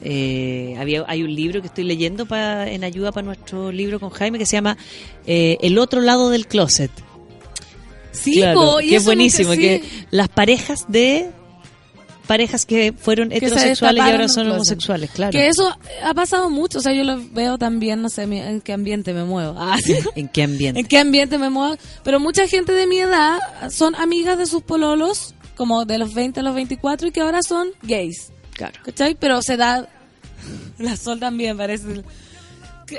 eh, 0.00 0.74
había, 0.78 1.04
hay 1.06 1.22
un 1.22 1.34
libro 1.34 1.60
que 1.60 1.66
estoy 1.66 1.84
leyendo 1.84 2.24
pa- 2.24 2.66
en 2.66 2.82
ayuda 2.82 3.12
para 3.12 3.26
nuestro 3.26 3.70
libro 3.70 4.00
con 4.00 4.08
Jaime 4.08 4.38
que 4.38 4.46
se 4.46 4.56
llama 4.56 4.78
eh, 5.26 5.58
El 5.60 5.76
otro 5.76 6.00
lado 6.00 6.30
del 6.30 6.46
closet. 6.46 6.90
Sí, 8.10 8.36
Claro, 8.36 8.60
po, 8.60 8.80
y 8.80 8.88
que 8.88 8.96
es 8.96 9.02
eso 9.02 9.08
buenísimo, 9.10 9.52
sí. 9.52 9.58
que 9.58 9.82
las 10.10 10.30
parejas 10.30 10.86
de 10.88 11.30
parejas 12.26 12.66
que 12.66 12.92
fueron 12.92 13.30
se 13.30 13.38
heterosexuales 13.38 14.04
y 14.04 14.10
ahora 14.10 14.28
son 14.28 14.50
homosexuales, 14.50 15.10
claro. 15.10 15.32
Que 15.32 15.48
eso 15.48 15.76
ha 16.02 16.14
pasado 16.14 16.50
mucho. 16.50 16.78
O 16.78 16.82
sea, 16.82 16.92
yo 16.92 17.04
lo 17.04 17.20
veo 17.30 17.58
también, 17.58 18.02
no 18.02 18.08
sé 18.08 18.22
en 18.22 18.60
qué 18.60 18.72
ambiente 18.72 19.12
me 19.12 19.24
muevo. 19.24 19.54
Ah, 19.58 19.76
sí. 19.82 19.96
¿En 20.14 20.28
qué 20.28 20.42
ambiente? 20.42 20.80
en 20.80 20.86
qué 20.86 20.98
ambiente 20.98 21.38
me 21.38 21.50
muevo. 21.50 21.76
Pero 22.02 22.20
mucha 22.20 22.46
gente 22.46 22.72
de 22.72 22.86
mi 22.86 22.98
edad 22.98 23.38
son 23.70 23.94
amigas 23.94 24.38
de 24.38 24.46
sus 24.46 24.62
pololos, 24.62 25.34
como 25.56 25.84
de 25.84 25.98
los 25.98 26.14
20 26.14 26.40
a 26.40 26.42
los 26.42 26.54
24, 26.54 27.08
y 27.08 27.12
que 27.12 27.20
ahora 27.20 27.42
son 27.42 27.68
gays. 27.82 28.32
Claro. 28.54 28.78
¿Cachai? 28.84 29.14
Pero 29.14 29.42
se 29.42 29.56
da. 29.56 29.88
La 30.78 30.96
Sol 30.96 31.20
también 31.20 31.56
parece. 31.56 32.02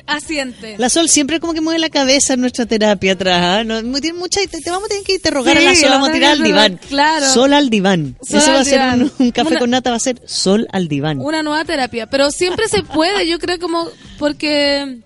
Asiente. 0.07 0.76
La 0.78 0.90
Sol 0.90 1.10
siempre 1.10 1.40
como 1.40 1.53
que 1.53 1.61
mueve 1.61 1.80
la 1.80 1.90
cabeza 1.90 2.34
en 2.34 2.41
nuestra 2.41 2.65
terapia 2.65 3.14
atrás. 3.14 3.40
¿ah? 3.41 3.64
No, 3.64 3.82
tiene 3.99 4.18
mucha, 4.18 4.40
te, 4.41 4.60
te 4.61 4.70
vamos 4.70 4.86
a 4.86 4.90
tener 4.90 5.03
que 5.03 5.14
interrogar 5.15 5.57
Sí, 5.57 5.64
a 5.65 5.70
la 5.70 5.76
Sol, 5.76 5.90
vamos 5.90 6.10
a 6.10 6.11
tirar 6.11 6.32
al 6.34 6.44
diván. 6.44 6.80
claro. 6.90 7.26
Sol 7.30 7.53
al 7.53 7.70
diván. 7.70 8.18
Sol 8.22 8.40
Eso 8.40 8.52
va 8.52 8.60
a 8.60 8.64
ser 8.65 8.82
un, 9.20 9.32
café 9.32 9.52
Una- 9.52 9.60
con 9.60 9.70
nata, 9.70 9.90
va 9.91 9.95
a 9.98 9.99
ser 9.99 10.22
Sol 10.26 10.68
al 10.72 10.88
diván. 10.88 11.20
Una 11.20 11.44
nueva 11.44 11.64
terapia. 11.65 12.07
Pero 12.10 12.32
siempre 12.32 12.68
se 12.68 12.84
puede, 12.84 13.28
yo 13.28 13.40
creo, 13.40 13.60
como. 13.60 13.88
Porque. 14.20 14.99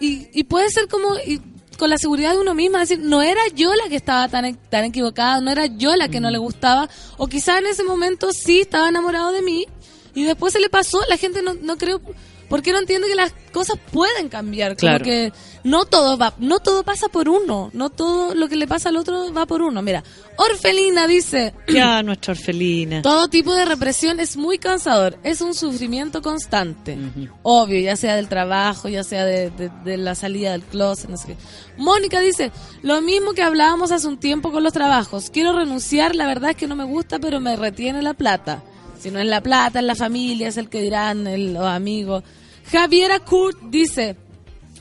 Y, 0.00 0.28
y 0.32 0.44
puede 0.44 0.70
ser 0.70 0.88
como. 0.88 1.16
y 1.26 1.40
con 1.78 1.90
la 1.90 1.98
seguridad 1.98 2.32
de 2.32 2.38
uno 2.38 2.54
misma, 2.54 2.80
decir, 2.80 2.98
no 3.00 3.20
era 3.20 3.40
yo 3.54 3.74
la 3.74 3.90
que 3.90 3.96
estaba 3.96 4.28
tan, 4.28 4.56
tan 4.70 4.84
equivocada, 4.84 5.42
no 5.42 5.50
era 5.50 5.66
yo 5.66 5.94
la 5.94 6.08
que 6.08 6.20
no 6.20 6.30
le 6.30 6.38
gustaba, 6.38 6.88
o 7.18 7.26
quizás 7.26 7.58
en 7.58 7.66
ese 7.66 7.84
momento 7.84 8.32
sí 8.32 8.60
estaba 8.60 8.88
enamorado 8.88 9.30
de 9.30 9.42
mí, 9.42 9.66
y 10.14 10.24
después 10.24 10.54
se 10.54 10.58
le 10.60 10.70
pasó, 10.70 10.98
la 11.10 11.18
gente 11.18 11.42
no, 11.42 11.52
no 11.52 11.76
creo, 11.76 12.00
porque 12.48 12.72
no 12.72 12.78
entiende 12.78 13.08
que 13.08 13.14
las 13.14 13.32
cosas 13.52 13.78
pueden 13.92 14.28
cambiar, 14.28 14.70
como 14.76 14.80
Claro. 14.80 15.04
que 15.04 15.32
no 15.64 15.84
todo 15.84 16.16
va, 16.18 16.34
no 16.38 16.60
todo 16.60 16.82
pasa 16.84 17.08
por 17.08 17.28
uno, 17.28 17.70
no 17.72 17.90
todo 17.90 18.34
lo 18.34 18.48
que 18.48 18.56
le 18.56 18.66
pasa 18.68 18.90
al 18.90 18.96
otro 18.96 19.32
va 19.32 19.46
por 19.46 19.62
uno. 19.62 19.82
Mira, 19.82 20.04
Orfelina 20.36 21.06
dice, 21.06 21.54
Ya, 21.68 22.02
nuestra 22.02 22.32
orfelina. 22.32 23.02
todo 23.02 23.28
tipo 23.28 23.54
de 23.54 23.64
represión 23.64 24.20
es 24.20 24.36
muy 24.36 24.58
cansador, 24.58 25.18
es 25.22 25.40
un 25.40 25.54
sufrimiento 25.54 26.22
constante. 26.22 26.98
Obvio, 27.42 27.80
ya 27.80 27.96
sea 27.96 28.16
del 28.16 28.28
trabajo, 28.28 28.88
ya 28.88 29.02
sea 29.02 29.24
de, 29.24 29.50
de- 29.50 29.70
de 29.84 29.96
la 29.96 30.14
salida 30.14 30.52
del 30.52 30.62
closet, 30.62 31.08
no 31.10 31.16
sé 31.16 31.28
qué. 31.28 31.36
Mónica 31.78 32.20
dice, 32.20 32.52
lo 32.82 33.00
mismo 33.00 33.32
que 33.32 33.42
hablábamos 33.42 33.90
hace 33.92 34.06
un 34.08 34.18
tiempo 34.18 34.52
con 34.52 34.62
los 34.62 34.72
trabajos, 34.72 35.30
quiero 35.30 35.52
renunciar, 35.56 36.14
la 36.14 36.26
verdad 36.26 36.50
es 36.50 36.56
que 36.56 36.66
no 36.66 36.76
me 36.76 36.84
gusta, 36.84 37.18
pero 37.18 37.40
me 37.40 37.56
retiene 37.56 38.02
la 38.02 38.14
plata. 38.14 38.62
Si 39.06 39.12
no 39.12 39.20
es 39.20 39.26
la 39.26 39.40
plata, 39.40 39.78
es 39.78 39.84
la 39.84 39.94
familia, 39.94 40.48
es 40.48 40.56
el 40.56 40.68
que 40.68 40.82
dirán 40.82 41.22
los 41.54 41.64
amigos. 41.64 42.24
Javiera 42.72 43.20
Kurt 43.20 43.56
dice, 43.70 44.16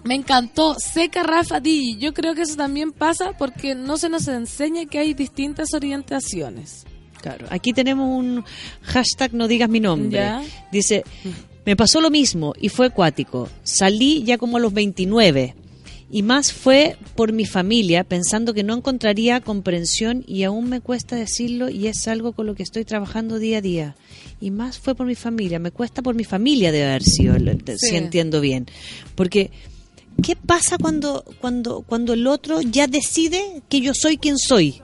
me 0.04 0.16
encantó, 0.16 0.76
seca 0.80 1.22
Rafa 1.22 1.60
Di. 1.60 1.98
Yo 2.00 2.12
creo 2.12 2.34
que 2.34 2.42
eso 2.42 2.56
también 2.56 2.92
pasa 2.92 3.38
porque 3.38 3.76
no 3.76 3.98
se 3.98 4.10
nos 4.10 4.28
enseña 4.28 4.88
que 4.88 4.98
hay 4.98 5.14
distintas 5.14 5.76
orientaciones. 5.76 6.86
Claro. 7.22 7.46
Aquí 7.52 7.72
tenemos 7.72 8.10
un 8.10 8.44
hashtag 8.82 9.36
no 9.36 9.48
digas 9.48 9.70
mi 9.70 9.80
nombre. 9.80 10.18
Ya. 10.18 10.42
Dice, 10.72 11.04
me 11.64 11.76
pasó 11.76 12.02
lo 12.02 12.10
mismo 12.10 12.56
y 12.60 12.70
fue 12.70 12.88
acuático. 12.88 13.48
Salí 13.62 14.24
ya 14.24 14.40
como 14.40 14.58
a 14.58 14.60
los 14.60 14.74
29 14.74 15.54
y 16.16 16.24
más 16.24 16.54
fue 16.54 16.96
por 17.16 17.34
mi 17.34 17.44
familia 17.44 18.06
pensando 18.06 18.54
que 18.54 18.64
no 18.64 18.74
encontraría 18.74 19.42
comprensión 19.42 20.24
y 20.26 20.44
aún 20.44 20.70
me 20.70 20.80
cuesta 20.80 21.18
decirlo 21.18 21.68
y 21.68 21.88
es 21.88 22.08
algo 22.08 22.32
con 22.32 22.46
lo 22.46 22.56
que 22.56 22.64
estoy 22.64 22.86
trabajando 22.86 23.38
día 23.38 23.58
a 23.58 23.62
día. 23.62 23.96
Y 24.40 24.50
más 24.50 24.80
fue 24.80 24.96
por 24.96 25.08
mi 25.08 25.16
familia, 25.16 25.60
me 25.60 25.72
cuesta 25.72 26.02
por 26.02 26.16
mi 26.16 26.24
familia 26.24 26.72
de 26.72 26.86
haber 26.86 27.04
sido, 27.04 27.36
si 27.76 27.98
entiendo 27.98 28.40
bien. 28.40 28.66
Porque 29.16 29.52
¿qué 30.24 30.38
pasa 30.38 30.78
cuando 30.78 31.26
cuando 31.42 31.82
cuando 31.82 32.14
el 32.14 32.28
otro 32.28 32.62
ya 32.62 32.88
decide 32.88 33.62
que 33.68 33.82
yo 33.82 33.92
soy 33.94 34.16
quien 34.18 34.38
soy 34.38 34.82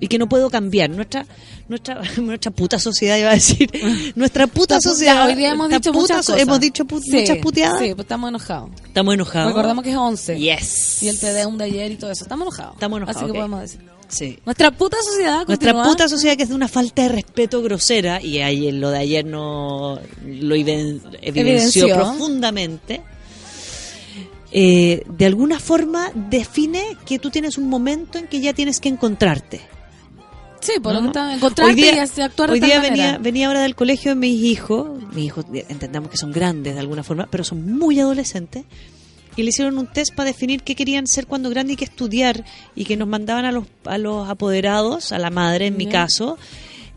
y 0.00 0.08
que 0.08 0.18
no 0.18 0.28
puedo 0.28 0.50
cambiar? 0.50 0.90
Nuestra 0.90 1.26
nuestra 1.72 2.02
nuestra 2.22 2.50
puta 2.50 2.78
sociedad 2.78 3.16
iba 3.16 3.30
a 3.30 3.34
decir, 3.34 3.70
nuestra 4.14 4.46
puta 4.46 4.78
sociedad. 4.80 5.26
hoy 5.26 5.34
día 5.34 5.52
hemos 5.52 5.68
dicho 5.70 5.90
puta 5.92 6.14
muchas 6.14 6.26
cosas. 6.26 6.40
Hemos 6.40 6.60
dicho 6.60 6.84
pu- 6.84 7.00
Sí, 7.00 7.16
muchas 7.20 7.38
puteadas. 7.38 7.78
Sí, 7.80 7.88
pues 7.94 8.04
estamos 8.04 8.28
enojados. 8.28 8.70
Estamos 8.84 9.14
enojados. 9.14 9.48
Recordamos 9.48 9.84
que 9.84 9.90
es 9.90 9.96
11. 9.96 10.38
Yes. 10.38 11.02
Y 11.02 11.08
el 11.08 11.18
TDUM 11.18 11.56
de 11.58 11.64
ayer 11.64 11.90
y 11.92 11.96
todo 11.96 12.10
eso. 12.10 12.24
Estamos 12.24 12.46
enojados. 12.46 12.74
Estamos 12.74 12.96
enojados, 12.98 13.16
Así 13.22 13.24
que 13.26 13.30
ok. 13.32 13.36
podemos 13.36 13.60
decir. 13.62 13.80
Sí. 14.08 14.38
Nuestra 14.44 14.70
puta 14.70 14.98
sociedad 15.02 15.46
Nuestra 15.46 15.72
continúa. 15.72 15.84
puta 15.84 16.08
sociedad 16.08 16.36
que 16.36 16.42
es 16.42 16.50
de 16.50 16.54
una 16.54 16.68
falta 16.68 17.02
de 17.02 17.08
respeto 17.08 17.62
grosera 17.62 18.20
y 18.20 18.40
ayer, 18.42 18.74
lo 18.74 18.90
de 18.90 18.98
ayer 18.98 19.24
no 19.24 19.98
lo 20.26 20.54
evidenció, 20.54 21.08
Evidenció. 21.22 21.94
profundamente. 21.94 23.00
eh, 24.52 25.02
de 25.08 25.24
alguna 25.26 25.58
forma 25.58 26.10
define 26.14 26.82
que 27.06 27.18
tú 27.18 27.30
tienes 27.30 27.56
un 27.56 27.70
momento 27.70 28.18
en 28.18 28.26
que 28.26 28.40
ya 28.40 28.52
tienes 28.52 28.80
que 28.80 28.90
encontrarte. 28.90 29.62
Sí, 30.62 30.72
por 30.82 30.94
lo 30.94 31.00
¿no? 31.00 31.12
que 31.12 31.18
está- 31.18 31.34
encontrarte 31.34 31.70
hoy 31.70 31.74
día, 31.74 32.06
y 32.16 32.20
actuar 32.20 32.48
de 32.50 32.54
hoy 32.54 32.60
día 32.60 32.80
manera. 32.80 33.18
venía, 33.18 33.48
ahora 33.48 33.60
del 33.62 33.74
colegio 33.74 34.12
de 34.12 34.14
mis 34.14 34.42
hijos, 34.42 34.88
mis 35.12 35.26
hijos 35.26 35.44
entendamos 35.68 36.08
que 36.08 36.16
son 36.16 36.30
grandes 36.32 36.74
de 36.74 36.80
alguna 36.80 37.02
forma, 37.02 37.26
pero 37.30 37.42
son 37.44 37.76
muy 37.76 37.98
adolescentes, 38.00 38.64
y 39.36 39.42
le 39.42 39.48
hicieron 39.48 39.76
un 39.76 39.86
test 39.88 40.14
para 40.14 40.28
definir 40.28 40.62
qué 40.62 40.74
querían 40.76 41.06
ser 41.06 41.26
cuando 41.26 41.50
grandes 41.50 41.74
y 41.74 41.76
qué 41.78 41.84
estudiar, 41.84 42.44
y 42.76 42.84
que 42.84 42.96
nos 42.96 43.08
mandaban 43.08 43.44
a 43.44 43.50
los, 43.52 43.64
a 43.84 43.98
los 43.98 44.28
apoderados, 44.28 45.10
a 45.12 45.18
la 45.18 45.30
madre 45.30 45.66
en 45.66 45.76
mi 45.76 45.86
caso, 45.86 46.38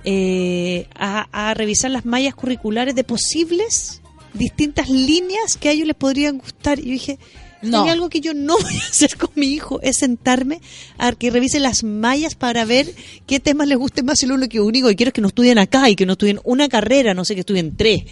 eh, 0.04 0.88
a, 0.96 1.28
a 1.50 1.54
revisar 1.56 1.90
las 1.92 2.06
mallas 2.06 2.36
curriculares 2.36 2.94
de 2.94 3.04
posibles 3.04 4.02
distintas 4.34 4.90
líneas 4.90 5.58
que 5.58 5.70
a 5.70 5.72
ellos 5.72 5.88
les 5.88 5.96
podrían 5.96 6.38
gustar. 6.38 6.78
Y 6.80 6.84
yo 6.84 6.92
dije, 6.92 7.20
No. 7.72 7.84
hay 7.84 7.90
algo 7.90 8.10
que 8.10 8.22
yo 8.22 8.34
no 8.34 8.58
voy 8.62 8.76
a 8.76 8.88
hacer 8.88 9.18
con 9.18 9.30
mi 9.36 9.48
hijo, 9.48 9.80
es 9.82 9.98
sentarme 9.98 10.62
a 10.98 11.12
que 11.14 11.30
revise 11.32 11.60
las 11.60 11.84
mallas 11.84 12.36
para 12.36 12.66
ver 12.66 12.88
qué 13.28 13.40
temas 13.40 13.68
les 13.68 13.78
guste 13.78 14.04
más 14.04 14.22
y 14.24 14.26
lo 14.28 14.36
único 14.36 14.50
que 14.50 14.90
que 14.90 14.96
quiero 14.96 15.10
es 15.10 15.14
que 15.14 15.22
no 15.22 15.28
estudien 15.30 15.58
acá 15.58 15.90
y 15.90 15.96
que 15.96 16.06
no 16.06 16.14
estudien 16.14 16.40
una 16.44 16.70
carrera, 16.70 17.14
no 17.14 17.26
sé, 17.26 17.34
que 17.36 17.42
estudien 17.42 17.76
tres. 17.76 18.04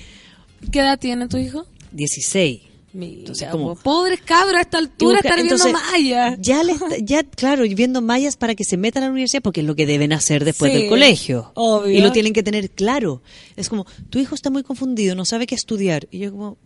¿Qué 0.71 0.79
edad 0.79 0.97
tiene 0.99 1.27
tu 1.27 1.37
hijo? 1.37 1.65
16. 1.91 2.61
Mira, 2.95 3.19
Entonces, 3.21 3.49
como- 3.49 3.73
po, 3.73 3.81
pobres 3.81 4.21
cabros 4.21 4.53
a 4.55 4.61
esta 4.61 4.77
altura 4.77 5.15
busca- 5.17 5.27
estar 5.29 5.43
viendo 5.43 5.55
entonces, 5.65 5.91
Maya. 5.91 6.37
Ya, 6.39 6.63
le 6.63 6.71
está- 6.73 6.97
ya, 6.99 7.23
claro, 7.23 7.65
y 7.65 7.73
viendo 7.73 8.01
mallas 8.03 8.37
para 8.37 8.53
que 8.53 8.63
se 8.63 8.77
metan 8.77 9.01
a 9.01 9.07
la 9.07 9.11
universidad, 9.11 9.41
porque 9.41 9.61
es 9.61 9.65
lo 9.67 9.75
que 9.75 9.87
deben 9.87 10.13
hacer 10.13 10.45
después 10.45 10.71
Sí, 10.71 10.77
del 10.77 10.89
colegio. 10.89 11.51
obvio. 11.55 11.91
Y 11.97 12.01
lo 12.01 12.11
tienen 12.11 12.33
que 12.33 12.43
tener 12.43 12.69
claro. 12.69 13.23
Es 13.55 13.67
como, 13.67 13.87
tu 14.11 14.19
hijo 14.19 14.35
está 14.35 14.51
muy 14.51 14.61
confundido, 14.61 15.15
no 15.15 15.25
sabe 15.25 15.47
qué 15.47 15.55
estudiar. 15.55 16.07
Y 16.11 16.19
yo 16.19 16.31
como, 16.31 16.57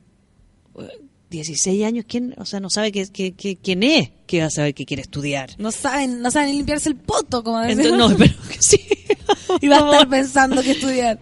"Eh, 0.79 0.83
16 1.29 1.85
años, 1.85 2.05
¿quién? 2.07 2.33
O 2.37 2.45
sea, 2.45 2.59
no 2.59 2.69
sabe 2.69 2.91
qué, 2.91 3.05
qué- 3.07 3.33
qué- 3.33 3.57
quién 3.57 3.83
es 3.83 4.11
que 4.25 4.39
va 4.41 4.47
a 4.47 4.49
saber 4.49 4.73
qué 4.73 4.85
quiere 4.85 5.01
estudiar. 5.01 5.49
No 5.57 5.71
saben, 5.71 6.21
no 6.21 6.31
saben 6.31 6.51
ni 6.51 6.57
limpiarse 6.57 6.89
el 6.89 6.95
poto, 6.95 7.43
como 7.43 7.59
decimos. 7.59 7.85
Entonces, 7.85 8.09
no, 8.11 8.17
pero 8.17 8.49
que 8.49 8.57
sí. 8.61 8.79
Y 9.61 9.67
va 9.67 9.77
a 9.77 9.91
estar 9.91 10.09
pensando 10.09 10.61
que 10.61 10.71
estudiar. 10.71 11.19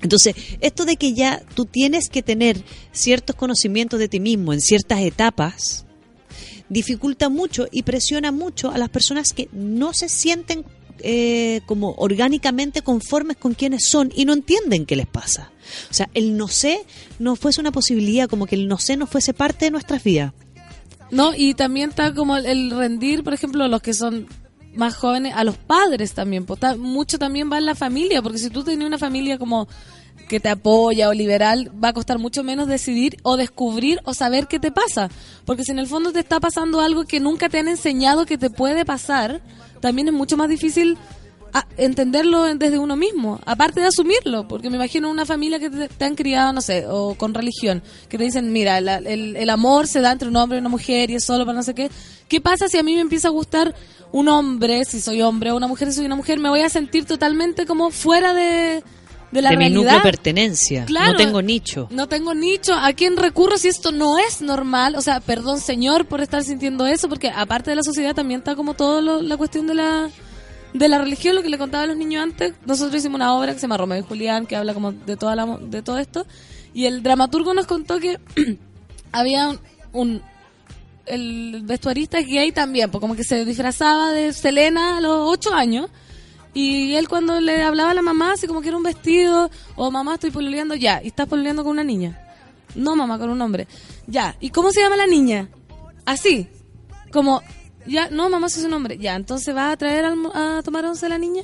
Entonces, 0.00 0.34
esto 0.60 0.84
de 0.84 0.96
que 0.96 1.12
ya 1.14 1.42
tú 1.54 1.64
tienes 1.64 2.08
que 2.08 2.22
tener 2.22 2.62
ciertos 2.92 3.34
conocimientos 3.36 3.98
de 3.98 4.08
ti 4.08 4.20
mismo 4.20 4.52
en 4.52 4.60
ciertas 4.60 5.00
etapas, 5.00 5.84
dificulta 6.68 7.28
mucho 7.28 7.66
y 7.70 7.82
presiona 7.82 8.30
mucho 8.32 8.70
a 8.70 8.78
las 8.78 8.90
personas 8.90 9.32
que 9.32 9.48
no 9.52 9.92
se 9.94 10.08
sienten 10.08 10.64
eh, 11.02 11.60
como 11.66 11.94
orgánicamente 11.96 12.82
conformes 12.82 13.36
con 13.36 13.54
quienes 13.54 13.88
son 13.88 14.12
y 14.14 14.24
no 14.24 14.32
entienden 14.32 14.86
qué 14.86 14.96
les 14.96 15.06
pasa. 15.06 15.50
O 15.90 15.94
sea, 15.94 16.08
el 16.14 16.36
no 16.36 16.48
sé 16.48 16.84
no 17.18 17.36
fuese 17.36 17.60
una 17.60 17.72
posibilidad, 17.72 18.28
como 18.28 18.46
que 18.46 18.54
el 18.54 18.68
no 18.68 18.78
sé 18.78 18.96
no 18.96 19.06
fuese 19.06 19.34
parte 19.34 19.66
de 19.66 19.70
nuestras 19.70 20.02
vidas. 20.02 20.32
No, 21.10 21.34
y 21.34 21.54
también 21.54 21.90
está 21.90 22.14
como 22.14 22.36
el, 22.36 22.70
rendir, 22.70 23.24
por 23.24 23.32
ejemplo, 23.32 23.66
los 23.68 23.80
que 23.80 23.94
son 23.94 24.26
más 24.74 24.94
jóvenes, 24.94 25.34
a 25.34 25.44
los 25.44 25.56
padres 25.56 26.12
también. 26.12 26.44
pues, 26.44 26.60
mucho 26.78 27.18
también 27.18 27.50
va 27.50 27.58
en 27.58 27.66
la 27.66 27.74
familia, 27.74 28.22
porque 28.22 28.38
si 28.38 28.50
tú 28.50 28.62
tienes 28.62 28.86
una 28.86 28.98
familia 28.98 29.38
como 29.38 29.68
que 30.28 30.40
te 30.40 30.48
apoya 30.50 31.08
o 31.08 31.14
liberal, 31.14 31.72
va 31.82 31.88
a 31.88 31.92
costar 31.92 32.18
mucho 32.18 32.44
menos 32.44 32.68
decidir 32.68 33.16
o 33.22 33.36
descubrir 33.36 34.00
o 34.04 34.12
saber 34.14 34.46
qué 34.46 34.60
te 34.60 34.70
pasa. 34.70 35.08
Porque 35.44 35.64
si 35.64 35.72
en 35.72 35.78
el 35.78 35.86
fondo 35.86 36.12
te 36.12 36.20
está 36.20 36.38
pasando 36.38 36.80
algo 36.80 37.04
que 37.04 37.18
nunca 37.18 37.48
te 37.48 37.58
han 37.58 37.68
enseñado 37.68 38.26
que 38.26 38.36
te 38.36 38.50
puede 38.50 38.84
pasar, 38.84 39.40
también 39.80 40.08
es 40.08 40.14
mucho 40.14 40.36
más 40.36 40.48
difícil 40.48 40.96
a- 41.54 41.66
entenderlo 41.78 42.46
en- 42.46 42.58
desde 42.58 42.78
uno 42.78 42.94
mismo, 42.96 43.40
aparte 43.46 43.80
de 43.80 43.86
asumirlo, 43.86 44.46
porque 44.46 44.68
me 44.68 44.76
imagino 44.76 45.10
una 45.10 45.24
familia 45.24 45.58
que 45.58 45.70
te, 45.70 45.88
te 45.88 46.04
han 46.04 46.14
criado, 46.14 46.52
no 46.52 46.60
sé, 46.60 46.84
o 46.86 47.14
con 47.14 47.32
religión, 47.32 47.82
que 48.08 48.18
te 48.18 48.24
dicen, 48.24 48.52
mira, 48.52 48.80
la- 48.82 48.98
el, 48.98 49.34
el 49.36 49.50
amor 49.50 49.86
se 49.86 50.00
da 50.00 50.12
entre 50.12 50.28
un 50.28 50.36
hombre 50.36 50.58
y 50.58 50.60
una 50.60 50.68
mujer 50.68 51.10
y 51.10 51.14
es 51.14 51.24
solo 51.24 51.46
para 51.46 51.56
no 51.56 51.62
sé 51.62 51.74
qué. 51.74 51.90
¿Qué 52.28 52.40
pasa 52.42 52.68
si 52.68 52.76
a 52.76 52.82
mí 52.82 52.94
me 52.94 53.00
empieza 53.00 53.28
a 53.28 53.30
gustar 53.30 53.74
un 54.12 54.28
hombre, 54.28 54.84
si 54.84 55.00
soy 55.00 55.22
hombre, 55.22 55.50
o 55.50 55.56
una 55.56 55.66
mujer 55.68 55.88
si 55.88 55.94
soy 55.96 56.06
una 56.06 56.16
mujer? 56.16 56.38
Me 56.38 56.50
voy 56.50 56.60
a 56.60 56.68
sentir 56.68 57.06
totalmente 57.06 57.64
como 57.64 57.90
fuera 57.90 58.34
de, 58.34 58.82
de 59.30 59.42
la 59.42 59.50
de 59.50 59.56
mi 59.58 59.64
núcleo 59.70 60.02
pertenencia. 60.02 60.84
Claro. 60.86 61.12
no 61.12 61.16
tengo 61.18 61.42
nicho. 61.42 61.86
No 61.90 62.08
tengo 62.08 62.34
nicho. 62.34 62.74
¿A 62.74 62.92
quién 62.92 63.16
recurro 63.16 63.58
si 63.58 63.68
esto 63.68 63.92
no 63.92 64.18
es 64.18 64.40
normal? 64.40 64.94
O 64.96 65.02
sea, 65.02 65.20
perdón, 65.20 65.60
señor, 65.60 66.06
por 66.06 66.20
estar 66.20 66.42
sintiendo 66.44 66.86
eso, 66.86 67.08
porque 67.08 67.28
aparte 67.30 67.70
de 67.70 67.76
la 67.76 67.82
sociedad 67.82 68.14
también 68.14 68.40
está 68.40 68.56
como 68.56 68.74
todo 68.74 69.00
lo- 69.00 69.20
la 69.22 69.36
cuestión 69.36 69.66
de 69.66 69.74
la 69.74 70.10
de 70.74 70.86
la 70.88 70.98
religión, 70.98 71.34
lo 71.34 71.42
que 71.42 71.48
le 71.48 71.56
contaba 71.58 71.84
a 71.84 71.86
los 71.86 71.96
niños 71.96 72.22
antes. 72.22 72.52
Nosotros 72.66 72.96
hicimos 72.96 73.16
una 73.16 73.34
obra 73.34 73.52
que 73.52 73.58
se 73.58 73.62
llama 73.62 73.78
Romeo 73.78 73.98
y 73.98 74.02
Julián, 74.02 74.46
que 74.46 74.54
habla 74.54 74.74
como 74.74 74.92
de 74.92 75.16
toda 75.16 75.34
la, 75.34 75.58
de 75.60 75.80
todo 75.82 75.98
esto. 75.98 76.26
Y 76.74 76.84
el 76.84 77.02
dramaturgo 77.02 77.54
nos 77.54 77.66
contó 77.66 77.98
que 77.98 78.18
había 79.12 79.48
un, 79.48 79.60
un- 79.92 80.22
el 81.06 81.62
vestuarista 81.64 82.18
es 82.18 82.26
gay 82.26 82.52
también, 82.52 82.90
pues 82.90 83.00
como 83.00 83.16
que 83.16 83.24
se 83.24 83.44
disfrazaba 83.46 84.12
de 84.12 84.32
Selena 84.34 84.98
a 84.98 85.00
los 85.00 85.16
ocho 85.22 85.54
años. 85.54 85.88
Y 86.54 86.94
él 86.94 87.08
cuando 87.08 87.40
le 87.40 87.62
hablaba 87.62 87.90
a 87.90 87.94
la 87.94 88.02
mamá, 88.02 88.32
así 88.32 88.46
como 88.46 88.60
que 88.62 88.68
era 88.68 88.76
un 88.76 88.82
vestido, 88.82 89.50
o 89.76 89.90
mamá 89.90 90.14
estoy 90.14 90.30
pololeando, 90.30 90.74
ya, 90.74 91.00
y 91.02 91.08
estás 91.08 91.28
pololeando 91.28 91.62
con 91.62 91.72
una 91.72 91.84
niña. 91.84 92.20
No, 92.74 92.96
mamá, 92.96 93.18
con 93.18 93.30
un 93.30 93.40
hombre. 93.40 93.66
Ya, 94.06 94.36
¿y 94.40 94.50
cómo 94.50 94.70
se 94.72 94.80
llama 94.80 94.96
la 94.96 95.06
niña? 95.06 95.48
Así, 96.04 96.48
como, 97.12 97.42
ya, 97.86 98.08
no, 98.10 98.28
mamá, 98.28 98.48
si 98.48 98.60
es 98.60 98.66
un 98.66 98.72
hombre. 98.74 98.98
Ya, 98.98 99.14
entonces 99.14 99.54
va 99.54 99.70
a 99.70 99.76
traer 99.76 100.04
al 100.04 100.18
a 100.34 100.62
tomar 100.62 100.84
once 100.84 101.04
a 101.06 101.08
la 101.08 101.18
niña. 101.18 101.42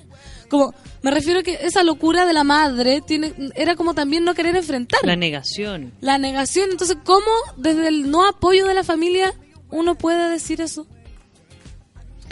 Como, 0.49 0.75
me 1.03 1.11
refiero 1.11 1.43
que 1.43 1.59
esa 1.63 1.83
locura 1.83 2.27
de 2.27 2.33
la 2.33 2.45
madre 2.45 3.01
tiene, 3.01 3.35
era 3.55 3.77
como 3.77 3.95
también 3.95 4.25
no 4.25 4.35
querer 4.35 4.57
enfrentar 4.57 5.01
La 5.03 5.17
negación. 5.17 5.93
la 6.01 6.19
negación. 6.19 6.71
Entonces, 6.71 6.97
¿cómo 7.05 7.27
desde 7.57 7.89
el 7.89 8.11
no 8.11 8.27
apoyo 8.27 8.67
de 8.67 8.75
la 8.75 8.85
familia 8.85 9.35
uno 9.71 9.95
puede 9.97 10.31
decir 10.31 10.61
eso? 10.61 10.87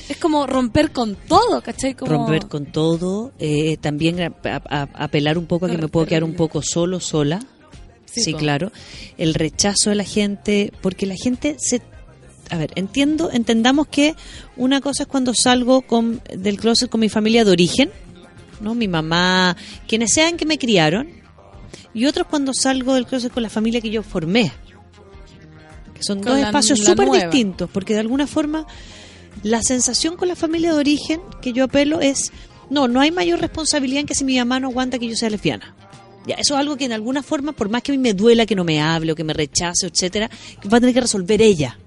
Es 0.08 0.16
como 0.18 0.46
romper 0.46 0.90
con 0.92 1.14
todo, 1.16 1.60
¿cachai? 1.62 1.94
Como... 1.94 2.10
Romper 2.12 2.46
con 2.48 2.66
todo. 2.66 3.32
eh, 3.38 3.76
también 3.78 4.20
a- 4.20 4.32
a- 4.44 4.62
a- 4.68 5.04
apelar 5.04 5.38
un 5.38 5.46
poco 5.46 5.66
a 5.66 5.70
que 5.70 5.78
me 5.78 5.88
puedo 5.88 6.06
quedar 6.06 6.24
un 6.24 6.34
poco 6.34 6.60
solo, 6.62 7.00
sola. 7.00 7.40
Sí, 8.04 8.34
claro. 8.34 8.70
El 9.16 9.32
rechazo 9.34 9.88
de 9.90 9.96
la 9.96 10.04
gente, 10.04 10.72
porque 10.82 11.06
la 11.06 11.14
gente 11.16 11.56
se... 11.58 11.80
A 12.50 12.58
ver, 12.58 12.72
entiendo, 12.74 13.30
entendamos 13.32 13.86
que 13.86 14.14
una 14.58 14.82
cosa 14.82 15.04
es 15.04 15.08
cuando 15.08 15.32
salgo 15.32 15.80
con, 15.82 16.20
del 16.36 16.58
closet 16.58 16.90
con 16.90 17.00
mi 17.00 17.08
familia 17.08 17.46
de 17.46 17.50
origen, 17.52 17.90
¿no? 18.60 18.74
Mi 18.74 18.88
mamá, 18.88 19.56
quienes 19.88 20.12
sean 20.12 20.36
que 20.36 20.44
me 20.44 20.58
criaron, 20.58 21.08
y 21.94 22.04
otro 22.04 22.24
es 22.24 22.28
cuando 22.28 22.52
salgo 22.52 22.92
del 22.94 23.06
closet 23.06 23.32
con 23.32 23.42
la 23.42 23.48
familia 23.48 23.80
que 23.80 23.88
yo 23.88 24.02
formé. 24.02 24.52
Que 25.94 26.02
son 26.02 26.18
Con 26.18 26.32
dos 26.32 26.40
la- 26.40 26.46
espacios 26.48 26.80
súper 26.80 27.08
distintos, 27.10 27.70
porque 27.72 27.94
de 27.94 28.00
alguna 28.00 28.26
forma 28.26 28.66
la 29.42 29.62
sensación 29.62 30.16
con 30.16 30.28
la 30.28 30.36
familia 30.36 30.72
de 30.72 30.78
origen 30.78 31.20
que 31.40 31.52
yo 31.52 31.64
apelo 31.64 32.00
es, 32.00 32.32
no, 32.70 32.88
no 32.88 33.00
hay 33.00 33.10
mayor 33.10 33.40
responsabilidad 33.40 34.00
en 34.00 34.06
que 34.06 34.14
si 34.14 34.24
mi 34.24 34.38
mamá 34.38 34.60
no 34.60 34.68
aguanta 34.68 34.98
que 34.98 35.08
yo 35.08 35.16
sea 35.16 35.30
lesbiana. 35.30 35.74
Ya, 36.26 36.36
eso 36.36 36.54
es 36.54 36.60
algo 36.60 36.76
que 36.76 36.84
en 36.84 36.92
alguna 36.92 37.22
forma, 37.22 37.52
por 37.52 37.68
más 37.68 37.82
que 37.82 37.90
a 37.92 37.94
mí 37.94 37.98
me 37.98 38.14
duela 38.14 38.46
que 38.46 38.54
no 38.54 38.62
me 38.62 38.80
hable 38.80 39.12
o 39.12 39.16
que 39.16 39.24
me 39.24 39.32
rechace, 39.32 39.86
etcétera, 39.86 40.30
va 40.72 40.76
a 40.76 40.80
tener 40.80 40.94
que 40.94 41.00
resolver 41.00 41.42
ella. 41.42 41.78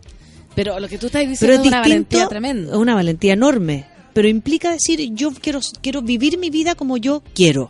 Pero 0.55 0.79
lo 0.79 0.87
que 0.87 0.97
tú 0.97 1.07
estás 1.07 1.21
Pero 1.21 1.29
diciendo 1.31 1.61
es 1.61 1.67
una 1.67 1.81
valentía 1.81 2.27
tremenda. 2.27 2.71
es 2.71 2.77
una 2.77 2.95
valentía 2.95 3.33
enorme. 3.33 3.85
Pero 4.13 4.27
implica 4.27 4.71
decir, 4.71 5.13
yo 5.13 5.31
quiero, 5.31 5.59
quiero 5.81 6.01
vivir 6.01 6.37
mi 6.37 6.49
vida 6.49 6.75
como 6.75 6.97
yo 6.97 7.21
quiero. 7.33 7.69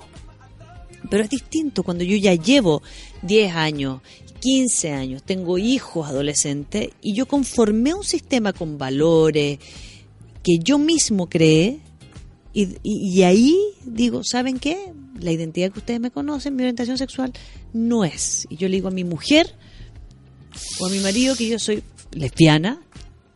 Pero 1.09 1.23
es 1.23 1.29
distinto 1.29 1.83
cuando 1.83 2.03
yo 2.03 2.17
ya 2.17 2.33
llevo 2.35 2.81
10 3.23 3.55
años, 3.55 4.01
15 4.45 4.91
años, 4.91 5.23
tengo 5.23 5.57
hijos 5.57 6.07
adolescentes 6.07 6.89
y 7.01 7.13
yo 7.13 7.25
conformé 7.25 7.95
un 7.95 8.03
sistema 8.03 8.53
con 8.53 8.77
valores 8.77 9.57
que 10.43 10.59
yo 10.59 10.77
mismo 10.77 11.27
creé 11.27 11.79
y, 12.53 12.63
y- 12.83 13.09
y 13.09 13.23
ahí 13.23 13.57
digo, 13.85 14.21
¿saben 14.23 14.59
qué? 14.59 14.93
La 15.19 15.31
identidad 15.31 15.71
que 15.71 15.79
ustedes 15.79 15.99
me 15.99 16.11
conocen, 16.11 16.55
mi 16.55 16.61
orientación 16.61 16.97
sexual, 16.99 17.33
no 17.73 18.05
es. 18.05 18.45
Y 18.49 18.57
yo 18.57 18.67
le 18.69 18.75
digo 18.75 18.89
a 18.89 18.91
mi 18.91 19.03
mujer 19.03 19.55
o 20.79 20.85
a 20.85 20.89
mi 20.89 20.99
marido 20.99 21.35
que 21.35 21.47
yo 21.49 21.57
soy 21.57 21.81
lesbiana 22.11 22.81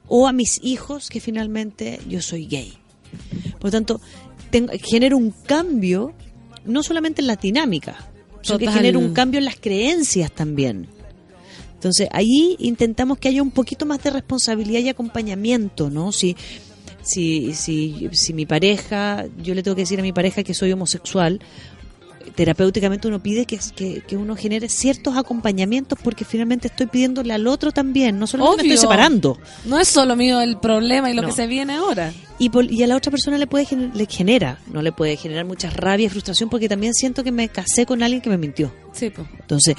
o 0.08 0.28
a 0.28 0.32
mis 0.32 0.60
hijos 0.64 1.10
que 1.10 1.20
finalmente 1.20 2.00
yo 2.08 2.22
soy 2.22 2.46
gay. 2.46 2.74
Por 3.54 3.66
lo 3.66 3.72
tanto, 3.72 4.00
tengo, 4.52 4.72
genero 4.84 5.18
un 5.18 5.32
cambio 5.32 6.14
no 6.66 6.84
solamente 6.84 7.22
en 7.22 7.28
la 7.28 7.36
dinámica, 7.36 7.98
sino 8.44 8.60
que 8.60 8.66
genero 8.78 9.00
un 9.00 9.14
cambio 9.14 9.40
en 9.40 9.46
las 9.46 9.56
creencias 9.60 10.32
también. 10.32 10.88
Entonces, 11.80 12.10
ahí 12.12 12.58
intentamos 12.60 13.18
que 13.20 13.30
haya 13.30 13.42
un 13.42 13.52
poquito 13.52 13.86
más 13.86 14.04
de 14.04 14.10
responsabilidad 14.10 14.82
y 14.82 14.90
acompañamiento, 14.90 15.90
¿no? 15.90 16.12
Si, 16.12 16.36
si, 17.02 17.54
si, 17.54 18.10
si 18.12 18.34
mi 18.34 18.46
pareja, 18.46 19.26
yo 19.42 19.56
le 19.56 19.64
tengo 19.64 19.76
que 19.76 19.84
decir 19.84 19.98
a 20.00 20.04
mi 20.04 20.12
pareja 20.12 20.44
que 20.44 20.54
soy 20.54 20.74
homosexual, 20.74 21.40
terapéuticamente 22.36 23.08
uno 23.08 23.22
pide 23.24 23.46
que, 23.46 23.60
que, 23.76 24.02
que 24.02 24.18
uno 24.18 24.36
genere 24.36 24.70
ciertos 24.70 25.18
acompañamientos 25.18 25.98
porque 26.04 26.26
finalmente 26.26 26.68
estoy 26.68 26.86
pidiéndole 26.88 27.34
al 27.34 27.48
otro 27.48 27.72
también, 27.72 28.20
no 28.20 28.28
solo 28.28 28.46
me 28.56 28.62
estoy 28.64 28.78
separando. 28.78 29.38
No 29.66 29.80
es 29.80 29.88
solo 29.88 30.16
mío 30.16 30.40
el 30.42 30.58
problema 30.58 31.10
y 31.10 31.14
lo 31.14 31.22
No. 31.22 31.30
que 31.30 31.34
se 31.34 31.48
viene 31.48 31.74
ahora. 31.76 32.14
Y, 32.38 32.50
por- 32.50 32.72
y 32.72 32.84
a 32.84 32.88
la 32.88 32.96
otra 32.96 33.10
persona 33.12 33.38
le 33.38 33.48
puede 33.48 33.66
le 33.94 34.06
genera, 34.06 34.60
no 34.72 34.82
le 34.82 34.92
puede 34.92 35.18
generar 35.18 35.46
mucha 35.46 35.70
rabia 35.70 36.06
y 36.06 36.10
frustración 36.10 36.50
porque 36.50 36.70
también 36.70 36.94
siento 36.94 37.24
que 37.24 37.32
me 37.32 37.50
casé 37.50 37.86
con 37.86 38.04
alguien 38.04 38.22
que 38.22 38.30
me 38.30 38.38
mintió. 38.38 38.74
Sí, 38.94 39.10
pues. 39.10 39.28
Entonces, 39.40 39.76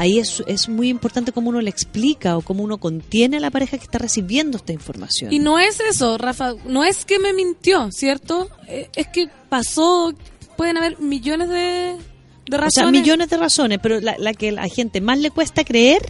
ahí 0.00 0.18
es, 0.18 0.42
es 0.46 0.68
muy 0.68 0.88
importante 0.88 1.30
cómo 1.32 1.50
uno 1.50 1.60
le 1.60 1.70
explica 1.70 2.36
o 2.36 2.40
cómo 2.40 2.62
uno 2.64 2.78
contiene 2.78 3.36
a 3.36 3.40
la 3.40 3.50
pareja 3.50 3.76
que 3.78 3.84
está 3.84 3.98
recibiendo 3.98 4.56
esta 4.56 4.72
información. 4.72 5.32
Y 5.32 5.38
no 5.38 5.58
es 5.58 5.78
eso, 5.80 6.16
Rafa, 6.18 6.54
no 6.66 6.84
es 6.84 7.04
que 7.04 7.18
me 7.18 7.32
mintió, 7.32 7.90
¿cierto? 7.92 8.48
Eh, 8.66 8.88
Es 8.96 9.08
que 9.08 9.28
pasó, 9.48 10.12
pueden 10.56 10.76
haber 10.78 10.98
millones 11.00 11.48
de, 11.48 11.96
de 12.46 12.56
o 12.56 12.58
razones. 12.58 12.72
sea, 12.74 12.86
millones 12.90 13.28
de 13.30 13.36
razones, 13.36 13.78
pero 13.82 14.00
la, 14.00 14.16
la 14.18 14.32
que 14.34 14.48
a 14.48 14.52
la 14.52 14.68
gente 14.68 15.00
más 15.00 15.18
le 15.18 15.30
cuesta 15.30 15.64
creer 15.64 16.00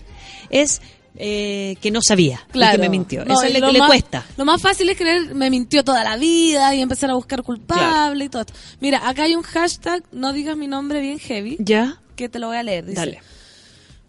es 0.51 0.81
eh, 1.17 1.77
que 1.81 1.91
no 1.91 2.01
sabía 2.03 2.47
Claro. 2.53 2.77
que 2.77 2.79
me 2.79 2.89
mintió. 2.89 3.25
No, 3.25 3.35
Eso 3.35 3.43
es 3.45 3.55
lo 3.55 3.61
lo 3.61 3.67
que 3.67 3.73
le 3.73 3.79
más- 3.81 3.89
cuesta. 3.89 4.25
Lo 4.37 4.45
más 4.45 4.63
fácil 4.63 4.89
es 4.89 4.97
creer, 4.97 5.35
me 5.35 5.51
mintió 5.51 5.83
toda 5.85 6.05
la 6.05 6.17
vida 6.17 6.73
y 6.75 6.81
empezar 6.81 7.11
a 7.11 7.15
buscar 7.15 7.43
culpable 7.43 8.25
y 8.25 8.29
todo. 8.29 8.43
esto. 8.43 8.55
Mira, 8.81 9.09
acá 9.09 9.25
hay 9.25 9.35
un 9.35 9.43
hashtag, 9.43 10.05
no 10.13 10.33
digas 10.33 10.57
mi 10.57 10.69
nombre 10.69 11.01
bien 11.01 11.19
heavy, 11.19 11.57
¿Ya? 11.59 12.01
que 12.15 12.29
te 12.29 12.39
lo 12.39 12.47
voy 12.47 12.57
a 12.59 12.63
leer. 12.63 12.85
Dice, 12.87 12.97
Dale. 13.01 13.21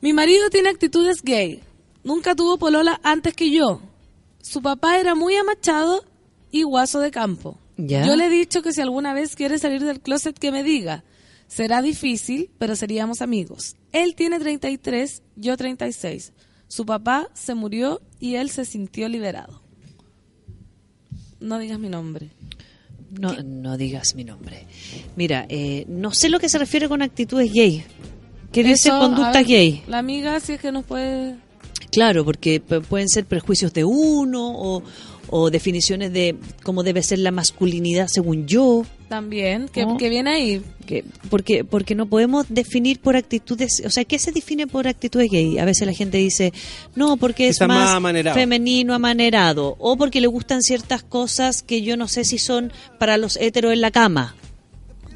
Mi 0.02 0.14
marido 0.14 0.50
tiene 0.50 0.70
actitudes 0.70 1.22
gay. 1.22 1.62
Nunca 2.04 2.36
tuvo 2.36 2.58
polola 2.58 3.00
antes 3.04 3.36
que 3.36 3.52
yo. 3.52 3.82
Su 4.42 4.62
papá 4.62 5.00
era 5.00 5.14
muy 5.14 5.36
amachado 5.36 6.04
y 6.52 6.64
guaso 6.64 7.00
de 7.00 7.12
campo. 7.12 7.60
Ya. 7.78 8.06
Yo 8.06 8.16
le 8.16 8.26
he 8.26 8.30
dicho 8.30 8.62
que 8.62 8.74
si 8.74 8.82
alguna 8.82 9.14
vez 9.14 9.36
quiere 9.36 9.60
salir 9.60 9.84
del 9.84 10.02
closet 10.02 10.38
que 10.38 10.52
me 10.52 10.64
diga. 10.64 11.04
Será 11.48 11.82
difícil, 11.82 12.50
pero 12.58 12.76
seríamos 12.76 13.22
amigos. 13.22 13.76
Él 13.92 14.16
tiene 14.16 14.40
33, 14.40 15.22
yo 15.36 15.58
36. 15.58 16.34
Su 16.68 16.86
papá 16.86 17.30
se 17.34 17.56
murió 17.56 18.02
y 18.20 18.36
él 18.36 18.50
se 18.50 18.66
sintió 18.66 19.10
liberado. 19.10 19.62
No 21.42 21.60
digas 21.60 21.78
mi 21.78 21.90
nombre. 21.90 22.30
No, 23.20 23.34
no 23.44 23.78
digas 23.78 24.16
mi 24.16 24.24
nombre. 24.24 24.66
Mira, 25.18 25.46
eh, 25.50 25.86
no 25.90 26.12
sé 26.14 26.30
lo 26.30 26.40
que 26.40 26.48
se 26.48 26.58
refiere 26.58 26.88
con 26.88 27.02
actitudes 27.02 27.52
gay. 27.52 27.84
¿Qué 28.52 28.64
dice 28.64 28.90
Eso, 28.90 28.96
a 28.96 29.00
conductas 29.00 29.34
ver, 29.34 29.46
gay? 29.46 29.84
La 29.88 30.00
amiga, 30.00 30.40
si 30.40 30.54
es 30.54 30.62
que 30.62 30.72
nos 30.72 30.86
puede... 30.86 31.36
Claro, 31.92 32.24
porque 32.24 32.62
pueden 32.62 33.10
ser 33.10 33.26
prejuicios 33.26 33.74
de 33.74 33.84
uno 33.84 34.54
o, 34.56 34.82
o 35.30 35.50
definiciones 35.50 36.14
de 36.14 36.38
cómo 36.64 36.84
debe 36.84 37.04
ser 37.04 37.20
la 37.20 37.32
masculinidad 37.32 38.08
según 38.08 38.48
yo. 38.48 38.86
También, 39.10 39.68
que, 39.68 39.86
¿No? 39.86 39.98
que 39.98 40.08
viene 40.08 40.30
ahí. 40.30 40.62
Que, 40.86 41.04
porque, 41.30 41.66
porque 41.66 41.94
no 41.96 42.06
podemos 42.06 42.46
definir 42.48 43.00
por 43.02 43.18
actitudes, 43.18 43.82
o 43.86 43.90
sea, 43.90 44.06
¿qué 44.06 44.20
se 44.20 44.32
define 44.32 44.68
por 44.68 44.88
actitudes 44.88 45.30
gay? 45.30 45.58
A 45.60 45.66
veces 45.66 45.86
la 45.86 45.94
gente 45.94 46.18
dice, 46.18 46.54
no, 46.96 47.18
porque 47.18 47.48
es 47.48 47.56
Está 47.56 47.68
más, 47.68 47.88
más 47.88 47.96
amanerado. 47.96 48.36
femenino, 48.36 48.94
amanerado, 48.94 49.76
o 49.78 49.98
porque 49.98 50.22
le 50.22 50.28
gustan 50.28 50.62
ciertas 50.62 51.04
cosas 51.04 51.62
que 51.62 51.82
yo 51.82 51.98
no 51.98 52.08
sé 52.08 52.24
si 52.24 52.38
son 52.38 52.72
para 53.00 53.18
los 53.18 53.36
héteros 53.36 53.74
en 53.74 53.82
la 53.82 53.92
cama. 53.92 54.36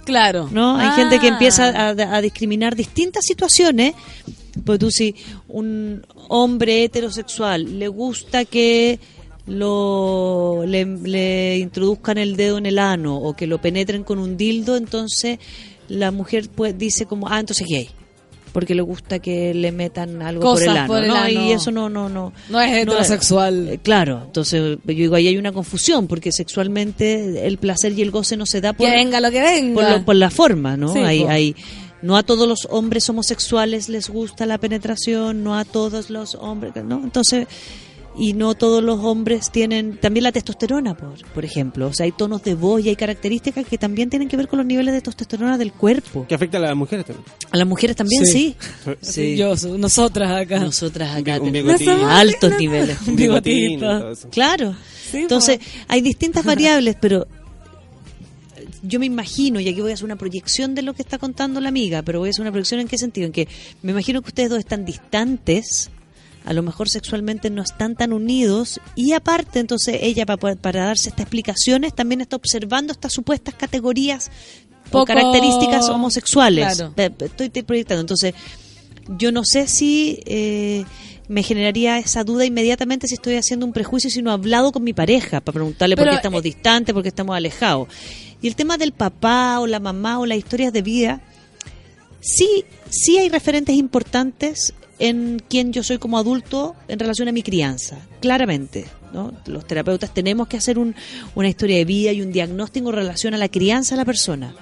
Claro. 0.05 0.47
¿no? 0.51 0.77
Hay 0.77 0.87
Ah. 0.91 0.95
gente 0.95 1.19
que 1.19 1.27
empieza 1.27 1.69
a, 1.69 1.89
a 1.89 2.21
discriminar 2.21 2.75
distintas 2.75 3.25
situaciones. 3.25 3.93
Pues 4.63 4.79
tú 4.79 4.89
si 4.89 5.13
un 5.49 6.05
hombre 6.29 6.83
heterosexual 6.85 7.77
le 7.79 7.87
gusta 7.89 8.45
que 8.45 8.99
lo 9.47 10.63
le, 10.65 10.85
le 10.85 11.57
introduzcan 11.57 12.17
el 12.17 12.35
dedo 12.35 12.57
en 12.57 12.65
el 12.65 12.79
ano 12.79 13.17
o 13.17 13.35
que 13.35 13.47
lo 13.47 13.59
penetren 13.59 14.03
con 14.03 14.17
un 14.19 14.37
dildo, 14.37 14.77
entonces 14.77 15.39
la 15.87 16.11
mujer 16.11 16.49
pues 16.53 16.77
dice 16.77 17.05
como, 17.05 17.27
ah, 17.29 17.39
entonces 17.39 17.67
gay. 17.67 17.89
Porque 18.55 18.73
le 18.73 18.81
gusta 18.81 19.19
que 19.19 19.53
le 19.53 19.73
metan 19.73 20.21
algo 20.21 20.41
por 20.41 20.63
el 20.63 20.69
ano. 20.69 20.87
por 20.87 21.03
el 21.03 21.09
¿no? 21.09 21.15
ano. 21.15 21.27
Y 21.41 21.51
eso 21.51 21.71
no, 21.71 21.89
no, 21.89 22.07
no. 22.07 22.31
No 22.49 22.61
es 22.61 22.71
heterosexual. 22.71 23.67
eh, 23.67 23.79
claro, 23.83 24.21
entonces 24.27 24.77
yo 24.85 24.93
digo, 24.93 25.13
ahí 25.15 25.27
hay 25.27 25.37
una 25.37 25.51
confusión, 25.51 26.07
porque 26.07 26.31
sexualmente 26.31 27.45
el 27.47 27.57
placer 27.57 27.91
y 27.91 28.01
el 28.01 28.11
goce 28.11 28.37
no 28.37 28.45
se 28.45 28.61
da 28.61 28.71
por, 28.71 28.87
que 28.87 28.93
venga 28.93 29.19
lo 29.19 29.29
que 29.29 29.41
venga. 29.41 29.73
por, 29.81 29.89
lo- 29.91 30.05
por 30.05 30.15
la 30.15 30.29
forma, 30.29 30.77
¿no? 30.77 30.93
Sí, 30.93 30.99
hay, 30.99 31.23
hay, 31.23 31.55
no 32.01 32.15
a 32.15 32.23
todos 32.23 32.47
los 32.47 32.65
hombres 32.71 33.09
homosexuales 33.09 33.89
les 33.89 34.09
gusta 34.09 34.45
la 34.45 34.57
penetración, 34.57 35.43
no 35.43 35.57
a 35.57 35.65
todos 35.65 36.09
los 36.09 36.35
hombres, 36.35 36.73
¿no? 36.83 37.01
Entonces, 37.03 37.47
y 38.17 38.33
no 38.33 38.55
todos 38.55 38.83
los 38.83 38.99
hombres 39.03 39.51
tienen 39.51 39.97
también 39.97 40.23
la 40.23 40.31
testosterona, 40.31 40.95
por, 40.95 41.13
por 41.33 41.45
ejemplo. 41.45 41.87
O 41.87 41.93
sea, 41.93 42.05
hay 42.05 42.11
tonos 42.11 42.43
de 42.43 42.55
voz 42.55 42.83
y 42.85 42.89
hay 42.89 42.95
características 42.95 43.65
que 43.65 43.77
también 43.77 44.09
tienen 44.09 44.27
que 44.29 44.37
ver 44.37 44.47
con 44.47 44.57
los 44.57 44.65
niveles 44.65 44.93
de 44.93 45.01
testosterona 45.01 45.57
del 45.57 45.73
cuerpo. 45.73 46.25
Que 46.27 46.35
afecta 46.35 46.57
a 46.57 46.61
las 46.61 46.75
mujeres 46.75 47.05
también. 47.05 47.25
A 47.51 47.57
las 47.57 47.67
mujeres 47.67 47.95
también 47.95 48.25
sí. 48.25 48.55
Sí. 48.83 48.91
Sí. 49.01 49.37
Yo, 49.37 49.55
nosotras 49.77 50.31
acá. 50.31 50.59
Nosotras 50.59 51.15
acá 51.15 51.39
Un 51.39 51.51
tenemos 51.51 51.79
bigotín. 51.79 52.05
altos 52.05 52.53
niveles. 52.57 52.97
Un 53.07 54.11
eso. 54.11 54.29
Claro. 54.29 54.75
Sí, 55.11 55.17
Entonces, 55.17 55.59
hay 55.87 56.01
distintas 56.01 56.43
variables, 56.45 56.95
pero 56.99 57.27
yo 58.81 58.99
me 58.99 59.05
imagino, 59.05 59.59
y 59.59 59.67
aquí 59.67 59.81
voy 59.81 59.91
a 59.91 59.93
hacer 59.95 60.05
una 60.05 60.15
proyección 60.15 60.75
de 60.75 60.81
lo 60.81 60.93
que 60.93 61.01
está 61.01 61.17
contando 61.17 61.59
la 61.59 61.69
amiga, 61.69 62.01
pero 62.03 62.19
voy 62.19 62.29
a 62.29 62.31
hacer 62.31 62.41
una 62.41 62.51
proyección 62.51 62.79
en 62.79 62.87
qué 62.87 62.97
sentido, 62.97 63.27
en 63.27 63.33
que 63.33 63.47
me 63.81 63.91
imagino 63.91 64.21
que 64.21 64.29
ustedes 64.29 64.49
dos 64.49 64.59
están 64.59 64.85
distantes, 64.85 65.89
a 66.45 66.53
lo 66.53 66.61
mejor 66.61 66.89
sexualmente 66.89 67.49
no 67.49 67.61
están 67.63 67.95
tan 67.95 68.13
unidos, 68.13 68.79
y 68.95 69.13
aparte 69.13 69.59
entonces 69.59 69.97
ella 70.01 70.25
para, 70.25 70.55
para 70.55 70.85
darse 70.85 71.09
estas 71.09 71.23
explicaciones 71.23 71.93
también 71.93 72.21
está 72.21 72.35
observando 72.35 72.93
estas 72.93 73.13
supuestas 73.13 73.55
categorías 73.55 74.29
o 74.87 74.91
Poco- 74.91 75.05
características 75.05 75.89
homosexuales. 75.89 76.77
Claro. 76.95 77.15
Estoy, 77.19 77.49
proyectando, 77.63 78.01
entonces 78.01 78.35
yo 79.17 79.31
no 79.31 79.43
sé 79.43 79.67
si 79.67 80.19
eh, 80.25 80.85
me 81.27 81.43
generaría 81.43 81.97
esa 81.97 82.23
duda 82.23 82.45
inmediatamente 82.45 83.07
si 83.07 83.15
estoy 83.15 83.35
haciendo 83.35 83.65
un 83.65 83.73
prejuicio 83.73 84.09
si 84.09 84.21
no 84.21 84.29
he 84.29 84.33
hablado 84.33 84.71
con 84.71 84.83
mi 84.83 84.93
pareja 84.93 85.41
para 85.41 85.53
preguntarle 85.53 85.95
por 85.95 86.09
qué 86.09 86.15
estamos 86.15 86.41
eh, 86.41 86.43
distantes, 86.43 86.93
por 86.93 87.01
qué 87.01 87.09
estamos 87.09 87.35
alejados. 87.35 87.87
Y 88.41 88.47
el 88.47 88.55
tema 88.55 88.77
del 88.77 88.91
papá 88.91 89.59
o 89.59 89.67
la 89.67 89.79
mamá 89.79 90.19
o 90.19 90.25
las 90.25 90.37
historias 90.37 90.71
de 90.71 90.83
vida, 90.83 91.21
sí, 92.21 92.65
sí 92.89 93.17
hay 93.17 93.29
referentes 93.29 93.75
importantes 93.75 94.73
en 94.99 95.41
quién 95.49 95.73
yo 95.73 95.83
soy 95.83 95.97
como 95.97 96.17
adulto 96.17 96.75
en 96.87 96.99
relación 96.99 97.27
a 97.27 97.31
mi 97.31 97.43
crianza, 97.43 97.97
claramente. 98.21 98.85
¿no? 99.13 99.31
Los 99.45 99.65
terapeutas 99.65 100.13
tenemos 100.13 100.47
que 100.47 100.57
hacer 100.57 100.77
un- 100.79 100.95
una 101.35 101.47
historia 101.49 101.77
de 101.77 101.85
vida 101.85 102.11
y 102.11 102.21
un 102.21 102.31
diagnóstico 102.31 102.89
en 102.89 102.95
relación 102.95 103.33
a 103.33 103.37
la 103.37 103.47
crianza 103.49 103.95
de 103.95 104.01
la 104.01 104.05
persona. 104.05 104.53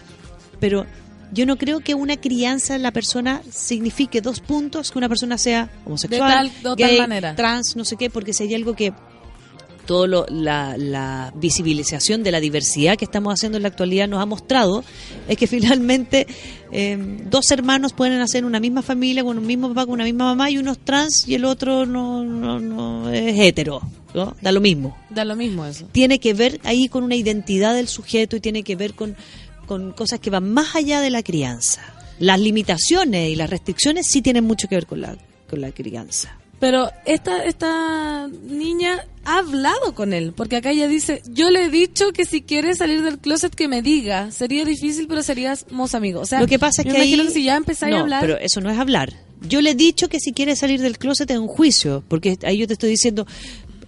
Pero 0.59 0.85
yo 1.31 1.45
no 1.47 1.57
creo 1.57 1.79
que 1.79 1.95
una 1.95 2.17
crianza 2.17 2.75
en 2.75 2.83
la 2.83 2.91
persona 2.91 3.41
signifique 3.51 4.21
dos 4.21 4.39
puntos, 4.39 4.91
que 4.91 4.97
una 4.99 5.09
persona 5.09 5.37
sea 5.39 5.69
homosexual, 5.85 6.51
De 6.51 6.59
tal- 6.61 6.75
de 6.75 6.83
tal 6.87 6.97
manera. 6.99 7.35
trans, 7.35 7.75
no 7.75 7.85
sé 7.85 7.95
qué, 7.97 8.09
porque 8.11 8.33
si 8.33 8.43
hay 8.43 8.53
algo 8.53 8.75
que 8.75 8.93
todo 9.85 10.07
lo- 10.07 10.25
la, 10.29 10.75
la 10.77 11.33
visibilización 11.35 12.23
de 12.23 12.31
la 12.31 12.39
diversidad 12.39 12.97
que 12.97 13.05
estamos 13.05 13.33
haciendo 13.33 13.57
en 13.57 13.63
la 13.63 13.67
actualidad 13.69 14.07
nos 14.07 14.21
ha 14.21 14.25
mostrado 14.25 14.83
es 15.27 15.37
que 15.37 15.47
finalmente 15.47 16.25
eh, 16.71 16.97
dos 17.29 17.51
hermanos 17.51 17.93
pueden 17.93 18.17
nacer 18.17 18.39
en 18.39 18.45
una 18.45 18.59
misma 18.59 18.81
familia 18.81 19.23
con 19.23 19.37
un 19.37 19.45
mismo 19.45 19.67
papá, 19.69 19.85
con 19.85 19.93
una 19.93 20.05
misma 20.05 20.25
mamá 20.25 20.49
y 20.49 20.57
uno 20.57 20.71
es 20.71 20.79
trans 20.79 21.25
y 21.27 21.35
el 21.35 21.45
otro 21.45 21.85
no, 21.85 22.23
no, 22.23 22.59
no 22.59 23.09
es 23.11 23.37
hetero, 23.39 23.81
¿no? 24.13 24.35
Da 24.41 24.51
lo 24.51 24.61
mismo 24.61 24.95
Da 25.09 25.25
lo 25.25 25.35
mismo 25.35 25.65
eso. 25.65 25.85
tiene 25.91 26.19
que 26.19 26.33
ver 26.33 26.59
ahí 26.63 26.87
con 26.87 27.03
una 27.03 27.15
identidad 27.15 27.75
del 27.75 27.87
sujeto 27.87 28.35
y 28.35 28.39
tiene 28.39 28.63
que 28.63 28.75
ver 28.75 28.93
con, 28.93 29.15
con 29.65 29.91
cosas 29.91 30.19
que 30.19 30.29
van 30.29 30.51
más 30.51 30.75
allá 30.75 31.01
de 31.01 31.09
la 31.09 31.23
crianza. 31.23 31.81
Las 32.19 32.39
limitaciones 32.39 33.31
y 33.31 33.35
las 33.35 33.49
restricciones 33.49 34.07
sí 34.07 34.21
tienen 34.21 34.43
mucho 34.45 34.67
que 34.67 34.75
ver 34.75 34.85
con 34.85 35.01
la, 35.01 35.17
con 35.49 35.59
la 35.61 35.71
crianza. 35.71 36.37
Pero 36.63 36.89
esta, 37.05 37.43
esta 37.43 38.29
niña 38.47 39.05
ha 39.25 39.39
hablado 39.39 39.93
con 39.95 40.13
él, 40.13 40.31
porque 40.33 40.55
acá 40.55 40.71
ella 40.71 40.87
dice, 40.87 41.21
yo 41.29 41.49
le 41.51 41.65
he 41.65 41.69
dicho 41.69 42.13
que 42.13 42.23
si 42.23 42.41
quiere 42.41 42.73
salir 42.73 43.01
del 43.01 43.19
closet 43.19 43.53
que 43.53 43.67
me 43.67 43.81
diga, 43.81 44.31
sería 44.31 44.63
difícil, 44.63 45.07
pero 45.09 45.23
seríamos 45.23 45.93
amigos. 45.93 46.21
O 46.21 46.25
sea, 46.25 46.39
Lo 46.39 46.47
que 46.47 46.59
pasa 46.59 46.81
es 46.81 46.85
que 46.87 46.93
imagino 46.95 47.23
ahí- 47.23 47.27
que 47.27 47.33
si 47.33 47.43
ya 47.43 47.57
empezáis 47.57 47.91
no, 47.91 47.97
a 47.97 48.01
hablar, 48.03 48.21
pero 48.21 48.37
eso 48.37 48.61
no 48.61 48.69
es 48.69 48.79
hablar. 48.79 49.11
Yo 49.45 49.59
le 49.59 49.71
he 49.71 49.75
dicho 49.75 50.07
que 50.07 50.21
si 50.21 50.31
quiere 50.31 50.55
salir 50.55 50.79
del 50.81 50.97
closet 50.97 51.29
en 51.31 51.41
un 51.41 51.49
juicio, 51.49 52.01
porque 52.07 52.37
ahí 52.43 52.59
yo 52.59 52.65
te 52.67 52.73
estoy 52.73 52.91
diciendo, 52.91 53.27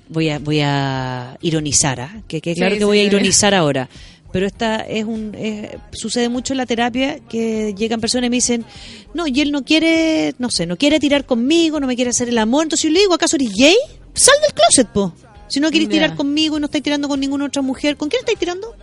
voy 0.09 0.27
a 0.27 0.39
voy 0.39 0.59
a 0.61 1.37
ironizar, 1.41 2.01
¿ah? 2.01 2.23
que, 2.27 2.41
que 2.41 2.55
claro 2.55 2.71
Sí, 2.71 2.79
que 2.79 2.81
sí, 2.83 2.85
voy 2.87 2.99
a 2.99 3.03
ironizar 3.03 3.53
ahora. 3.55 3.87
Pero 4.35 4.47
esta 4.47 4.81
es 4.81 5.05
un 5.05 5.33
es- 5.33 5.69
sucede 5.93 6.27
mucho 6.27 6.51
en 6.51 6.57
la 6.57 6.65
terapia 6.65 7.19
que 7.29 7.73
llegan 7.73 8.01
personas 8.01 8.27
y 8.27 8.29
me 8.29 8.35
dicen, 8.35 8.65
no, 9.13 9.27
y 9.27 9.39
él 9.39 9.49
no 9.49 9.63
quiere, 9.63 10.35
no 10.39 10.49
sé, 10.51 10.65
no 10.65 10.75
quiere 10.75 10.99
tirar 10.99 11.25
conmigo, 11.25 11.79
no 11.79 11.87
me 11.87 11.95
quiere 11.95 12.09
hacer 12.11 12.27
el 12.27 12.37
amor. 12.37 12.63
Entonces 12.63 12.83
yo 12.83 12.89
le 12.89 12.99
digo, 12.99 13.13
¿acaso 13.13 13.37
eres 13.37 13.53
gay? 13.57 13.77
Sal 14.13 14.35
del 14.41 14.53
closet, 14.53 14.89
po. 14.89 15.13
Si 15.47 15.61
no 15.61 15.69
quieres 15.69 15.87
tirar 15.87 16.09
conmigo 16.17 16.57
y 16.57 16.59
no 16.59 16.65
estáis 16.65 16.83
tirando 16.83 17.07
con 17.07 17.17
ninguna 17.21 17.45
otra 17.45 17.61
mujer, 17.61 17.95
¿con 17.95 18.09
quién 18.09 18.19
estáis 18.19 18.37
tirando? 18.37 18.75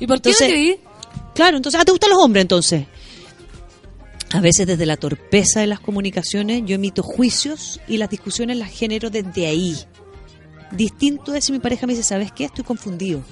¿y 0.00 0.08
por 0.08 0.20
qué 0.20 0.30
entonces-? 0.30 0.48
Claro, 1.36 1.56
entonces, 1.56 1.80
ah, 1.80 1.84
¿te 1.84 1.92
gustan 1.92 2.10
los 2.10 2.18
hombres 2.18 2.42
entonces? 2.42 2.84
A 4.32 4.40
veces 4.40 4.66
desde 4.66 4.86
la 4.86 4.96
torpeza 4.96 5.60
de 5.60 5.68
las 5.68 5.78
comunicaciones 5.78 6.62
yo 6.66 6.74
emito 6.74 7.04
juicios 7.04 7.80
y 7.86 7.98
las 7.98 8.10
discusiones 8.10 8.56
las 8.56 8.72
genero 8.72 9.08
desde 9.08 9.46
ahí. 9.46 9.76
Distinto 10.72 11.32
es 11.32 11.44
si 11.44 11.52
mi 11.52 11.60
pareja 11.60 11.86
me 11.86 11.92
dice, 11.92 12.02
¿sabes 12.02 12.32
qué? 12.32 12.46
Estoy 12.46 12.64
confundido. 12.64 13.22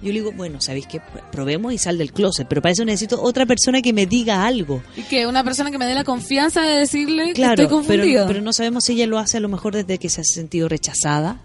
Yo 0.00 0.08
le 0.12 0.20
digo, 0.20 0.30
bueno, 0.32 0.60
¿sabéis 0.60 0.86
qué? 0.86 1.00
Probemos 1.32 1.72
y 1.72 1.78
sal 1.78 1.98
del 1.98 2.12
closet, 2.12 2.46
pero 2.48 2.62
para 2.62 2.72
eso 2.72 2.84
necesito 2.84 3.20
otra 3.20 3.46
persona 3.46 3.82
que 3.82 3.92
me 3.92 4.06
diga 4.06 4.46
algo. 4.46 4.80
Y 4.96 5.02
que 5.02 5.26
una 5.26 5.42
persona 5.42 5.70
que 5.72 5.78
me 5.78 5.86
dé 5.86 5.94
la 5.94 6.04
confianza 6.04 6.62
de 6.62 6.76
decirle 6.78 7.32
Claro, 7.32 7.56
que 7.56 7.62
estoy 7.62 7.66
pero, 7.66 7.68
confundido. 7.70 8.26
pero 8.28 8.40
no 8.40 8.52
sabemos 8.52 8.84
si 8.84 8.92
ella 8.92 9.06
lo 9.08 9.18
hace 9.18 9.38
a 9.38 9.40
lo 9.40 9.48
mejor 9.48 9.74
desde 9.74 9.98
que 9.98 10.08
se 10.08 10.20
ha 10.20 10.24
sentido 10.24 10.68
rechazada, 10.68 11.40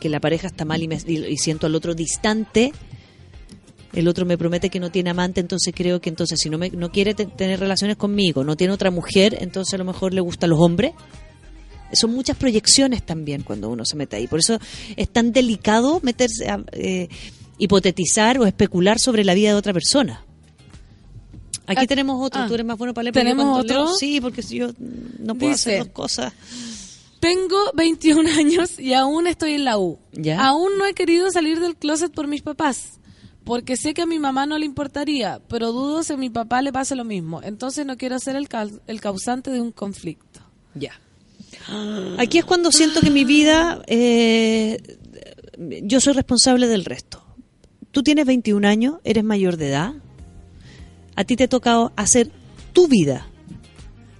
que 0.00 0.08
la 0.08 0.18
pareja 0.20 0.46
está 0.46 0.64
mal 0.64 0.82
y, 0.82 0.88
me- 0.88 0.98
y- 1.06 1.26
y 1.26 1.36
siento 1.36 1.66
al 1.66 1.74
otro 1.74 1.94
distante. 1.94 2.72
El 3.92 4.08
otro 4.08 4.24
me 4.26 4.36
promete 4.38 4.70
que 4.70 4.80
no 4.80 4.90
tiene 4.90 5.10
amante, 5.10 5.40
entonces 5.40 5.72
creo 5.76 6.00
que 6.00 6.08
entonces 6.08 6.40
si 6.40 6.50
no 6.50 6.58
me, 6.58 6.70
no 6.70 6.90
quiere 6.90 7.14
te- 7.14 7.26
tener 7.26 7.60
relaciones 7.60 7.96
conmigo, 7.96 8.42
no 8.44 8.56
tiene 8.56 8.72
otra 8.72 8.90
mujer, 8.90 9.36
entonces 9.40 9.74
a 9.74 9.78
lo 9.78 9.84
mejor 9.84 10.12
le 10.14 10.20
gustan 10.20 10.50
los 10.50 10.58
hombres. 10.58 10.92
Son 11.92 12.12
muchas 12.12 12.36
proyecciones 12.36 13.04
también 13.04 13.42
cuando 13.42 13.68
uno 13.68 13.84
se 13.84 13.94
mete 13.94 14.16
ahí. 14.16 14.26
Por 14.26 14.40
eso 14.40 14.58
es 14.96 15.08
tan 15.10 15.32
delicado 15.32 16.00
meterse 16.02 16.48
a 16.48 16.58
eh, 16.72 17.08
hipotetizar 17.58 18.38
o 18.38 18.46
especular 18.46 18.98
sobre 18.98 19.24
la 19.24 19.34
vida 19.34 19.50
de 19.50 19.54
otra 19.54 19.72
persona. 19.72 20.24
Aquí 21.66 21.84
Ah, 21.84 21.86
tenemos 21.86 22.22
otro, 22.24 22.42
ah, 22.42 22.46
tú 22.46 22.54
eres 22.54 22.66
más 22.66 22.76
bueno 22.76 22.92
para 22.92 23.04
leer. 23.04 23.14
¿tenemos 23.14 23.64
leo- 23.64 23.82
otro? 23.84 23.94
sí, 23.96 24.20
porque 24.20 24.42
si 24.42 24.56
yo 24.56 24.68
no 25.18 25.34
puedo 25.34 25.52
Dice, 25.52 25.76
hacer 25.76 25.84
dos 25.84 25.92
cosas. 25.94 26.32
Tengo 27.20 27.56
21 27.74 28.28
años 28.38 28.78
y 28.78 28.92
aún 28.92 29.26
estoy 29.26 29.54
en 29.54 29.64
la 29.64 29.78
U. 29.78 29.98
Ya. 30.12 30.46
Aún 30.46 30.76
no 30.76 30.84
he 30.84 30.92
querido 30.92 31.30
salir 31.30 31.60
del 31.60 31.76
closet 31.76 32.12
por 32.12 32.26
mis 32.26 32.42
papás. 32.42 33.00
Porque 33.44 33.76
sé 33.76 33.92
que 33.94 34.02
a 34.02 34.06
mi 34.06 34.18
mamá 34.18 34.46
no 34.46 34.58
le 34.58 34.64
importaría, 34.66 35.40
pero 35.48 35.72
dudo 35.72 36.02
si 36.02 36.14
a 36.14 36.16
mi 36.16 36.30
papá 36.30 36.60
le 36.62 36.72
pase 36.72 36.96
lo 36.96 37.04
mismo. 37.04 37.42
Entonces 37.42 37.84
no 37.86 37.96
quiero 37.98 38.18
ser 38.18 38.36
el, 38.36 38.48
cau- 38.48 38.80
el 38.86 39.00
causante 39.02 39.50
de 39.50 39.60
un 39.60 39.70
conflicto. 39.70 40.40
Ya. 40.74 40.92
Aquí 42.18 42.38
es 42.38 42.44
cuando 42.44 42.72
siento 42.72 43.00
que 43.00 43.10
mi 43.10 43.24
vida, 43.24 43.82
eh, 43.86 44.98
yo 45.82 46.00
soy 46.00 46.12
responsable 46.14 46.68
del 46.68 46.84
resto. 46.84 47.23
Tú 47.94 48.02
tienes 48.02 48.26
21 48.26 48.66
años, 48.68 48.96
eres 49.04 49.22
mayor 49.22 49.56
de 49.56 49.68
edad. 49.68 49.94
A 51.14 51.22
ti 51.24 51.36
te 51.36 51.46
toca 51.46 51.92
hacer 51.94 52.28
tu 52.72 52.88
vida. 52.88 53.28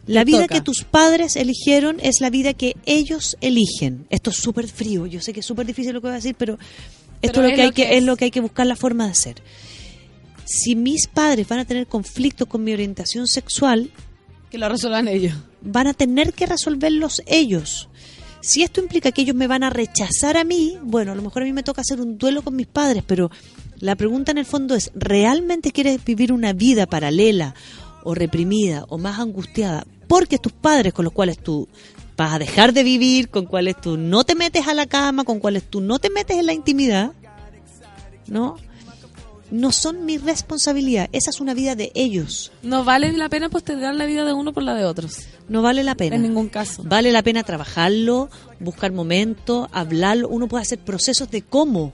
La 0.07 0.23
vida 0.23 0.43
toca. 0.43 0.55
que 0.55 0.61
tus 0.61 0.85
padres 0.85 1.35
eligieron 1.35 1.97
es 2.01 2.21
la 2.21 2.31
vida 2.31 2.55
que 2.55 2.77
ellos 2.87 3.37
eligen. 3.41 4.07
Esto 4.11 4.31
es 4.31 4.37
súper 4.37 4.69
frío, 4.69 5.07
yo 5.07 5.21
sé 5.21 5.33
que 5.33 5.41
es 5.41 5.47
súper 5.47 5.67
difícil 5.67 5.93
lo 5.93 6.01
que 6.01 6.07
voy 6.07 6.13
a 6.13 6.17
decir, 6.17 6.37
pero 6.39 6.57
esto 7.21 7.41
Pero 7.41 7.47
es, 7.49 7.51
lo 7.51 7.57
que 7.57 7.63
hay 7.63 7.67
lo 7.69 7.75
que, 7.75 7.83
es 7.83 7.97
es. 7.99 8.05
lo 8.05 8.17
que 8.17 8.25
hay 8.27 8.31
que 8.31 8.41
buscar 8.41 8.67
la 8.67 8.77
forma 8.77 9.07
de 9.07 9.11
hacer. 9.11 9.43
Si 10.45 10.77
mis 10.77 11.09
padres 11.09 11.49
van 11.49 11.59
a 11.59 11.65
tener 11.65 11.87
conflicto 11.89 12.47
con 12.47 12.63
mi 12.63 12.73
orientación 12.73 13.27
sexual, 13.27 13.91
Que 14.51 14.59
lo 14.59 14.69
resuelvan 14.69 15.09
ellos. 15.09 15.35
van 15.63 15.89
a 15.89 15.95
tener 15.95 16.33
que 16.33 16.47
resolverlos 16.47 17.23
ellos. 17.27 17.89
Si 18.43 18.63
esto 18.63 18.81
implica 18.83 19.11
que 19.11 19.23
ellos 19.23 19.35
me 19.35 19.47
van 19.47 19.65
a 19.65 19.71
rechazar 19.71 20.37
a 20.37 20.45
mí, 20.45 20.77
bueno, 20.83 21.13
a 21.13 21.15
lo 21.15 21.23
mejor 21.23 21.43
a 21.43 21.47
mí 21.47 21.53
me 21.55 21.63
toca 21.63 21.81
hacer 21.81 21.99
un 22.01 22.19
duelo 22.19 22.43
con 22.43 22.55
mis 22.55 22.67
padres, 22.67 23.03
pero 23.07 23.31
la 23.79 23.97
pregunta 23.97 24.33
en 24.33 24.39
el 24.39 24.47
fondo 24.47 24.75
es, 24.75 24.91
¿realmente 24.95 25.73
quieres 25.73 26.05
vivir 26.05 26.33
una 26.33 26.53
vida 26.53 26.87
paralela 26.87 27.55
o 28.03 28.15
reprimida 28.15 28.85
o 28.89 28.99
más 28.99 29.19
angustiada 29.19 29.85
porque 30.07 30.39
tus 30.39 30.53
padres 30.53 30.93
con 30.93 31.05
los 31.05 31.13
cuales 31.13 31.39
tú 31.39 31.69
vas 32.17 32.35
a 32.35 32.39
dejar 32.39 32.73
de 32.73 32.85
vivir, 32.85 33.29
con 33.29 33.47
cuales 33.47 33.81
tú 33.81 33.97
no 33.97 34.25
te 34.25 34.35
metes 34.35 34.69
a 34.69 34.75
la 34.75 34.87
cama, 34.87 35.25
con 35.25 35.41
cuales 35.41 35.65
tú 35.65 35.81
no 35.81 35.99
te 35.99 36.11
metes 36.11 36.37
en 36.37 36.47
la 36.47 36.53
intimidad, 36.53 37.13
¿no? 38.27 38.57
No 39.51 39.73
son 39.73 40.05
mi 40.05 40.19
responsabilidad, 40.19 41.09
esa 41.13 41.31
es 41.31 41.41
una 41.41 41.55
vida 41.55 41.75
de 41.75 41.93
ellos. 41.95 42.51
No 42.63 42.85
vale 42.85 43.13
la 43.13 43.29
pena 43.29 43.51
postergar 43.51 43.95
la 43.95 44.07
vida 44.07 44.25
de 44.25 44.33
uno 44.33 44.53
por 44.53 44.63
la 44.63 44.75
de 44.75 44.85
otros. 44.85 45.19
No 45.49 45.63
vale 45.63 45.85
la 45.85 45.95
pena. 45.95 46.17
En 46.17 46.23
ningún 46.23 46.49
caso. 46.49 46.83
Vale 46.85 47.13
la 47.13 47.23
pena 47.23 47.43
trabajarlo, 47.43 48.31
buscar 48.59 48.93
momentos, 48.93 49.69
hablarlo. 49.71 50.29
Uno 50.29 50.49
puede 50.49 50.63
hacer 50.63 50.79
procesos 50.79 51.31
de 51.31 51.43
cómo 51.43 51.93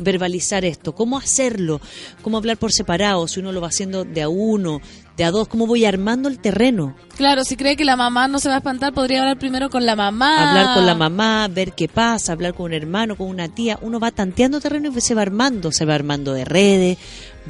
verbalizar 0.00 0.64
esto, 0.64 0.94
cómo 0.94 1.16
hacerlo, 1.18 1.80
cómo 2.22 2.36
hablar 2.38 2.56
por 2.56 2.72
separado, 2.72 3.28
si 3.28 3.38
uno 3.40 3.52
lo 3.52 3.60
va 3.60 3.68
haciendo 3.68 4.04
de 4.04 4.22
a 4.22 4.28
uno, 4.28 4.80
de 5.16 5.24
a 5.24 5.30
dos, 5.30 5.46
cómo 5.48 5.66
voy 5.66 5.84
armando 5.84 6.28
el 6.28 6.38
terreno. 6.38 6.96
Claro, 7.16 7.44
si 7.44 7.54
cree 7.56 7.76
que 7.76 7.84
la 7.84 7.96
mamá 7.96 8.26
no 8.26 8.38
se 8.40 8.48
va 8.48 8.54
a 8.54 8.58
espantar, 8.58 8.92
podría 8.94 9.20
hablar 9.20 9.38
primero 9.38 9.68
con 9.70 9.84
la 9.86 9.94
mamá. 9.94 10.48
Hablar 10.50 10.74
con 10.74 10.86
la 10.86 10.94
mamá, 10.94 11.46
ver 11.48 11.72
qué 11.74 11.88
pasa, 11.88 12.32
hablar 12.32 12.54
con 12.54 12.66
un 12.66 12.72
hermano, 12.72 13.16
con 13.16 13.28
una 13.28 13.48
tía. 13.48 13.78
Uno 13.82 14.00
va 14.00 14.10
tanteando 14.10 14.60
terreno 14.60 14.90
y 14.96 15.00
se 15.00 15.14
va 15.14 15.22
armando, 15.22 15.70
se 15.72 15.84
va 15.84 15.94
armando 15.94 16.32
de 16.32 16.44
redes, 16.46 16.98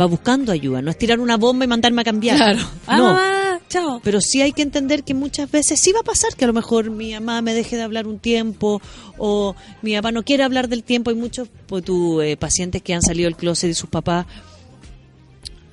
va 0.00 0.06
buscando 0.06 0.50
ayuda. 0.50 0.82
No 0.82 0.90
es 0.90 0.98
tirar 0.98 1.20
una 1.20 1.36
bomba 1.36 1.64
y 1.64 1.68
mandarme 1.68 2.00
a 2.02 2.04
cambiar. 2.04 2.36
Claro. 2.36 2.58
Ah, 2.86 2.96
No. 2.96 3.04
mamá, 3.04 3.39
chao. 3.70 4.00
Pero 4.04 4.20
sí 4.20 4.42
hay 4.42 4.52
que 4.52 4.60
entender 4.60 5.02
que 5.02 5.14
muchas 5.14 5.50
veces 5.50 5.80
sí 5.80 5.92
va 5.92 6.00
a 6.00 6.04
pasar 6.04 6.36
que 6.36 6.44
a 6.44 6.48
lo 6.48 6.52
mejor 6.52 6.90
mi 6.90 7.14
mamá 7.14 7.40
me 7.40 7.54
deje 7.54 7.76
de 7.76 7.82
hablar 7.82 8.06
un 8.06 8.18
tiempo 8.18 8.82
o 9.16 9.56
mi 9.80 9.94
papá 9.94 10.12
no 10.12 10.22
quiere 10.22 10.42
hablar 10.42 10.68
del 10.68 10.84
tiempo. 10.84 11.08
Hay 11.08 11.16
muchos 11.16 11.48
pues, 11.66 11.82
tu, 11.82 12.20
eh, 12.20 12.36
pacientes 12.36 12.82
que 12.82 12.92
han 12.92 13.00
salido 13.00 13.28
del 13.28 13.36
closet 13.36 13.70
y 13.70 13.74
sus 13.74 13.88
papás 13.88 14.26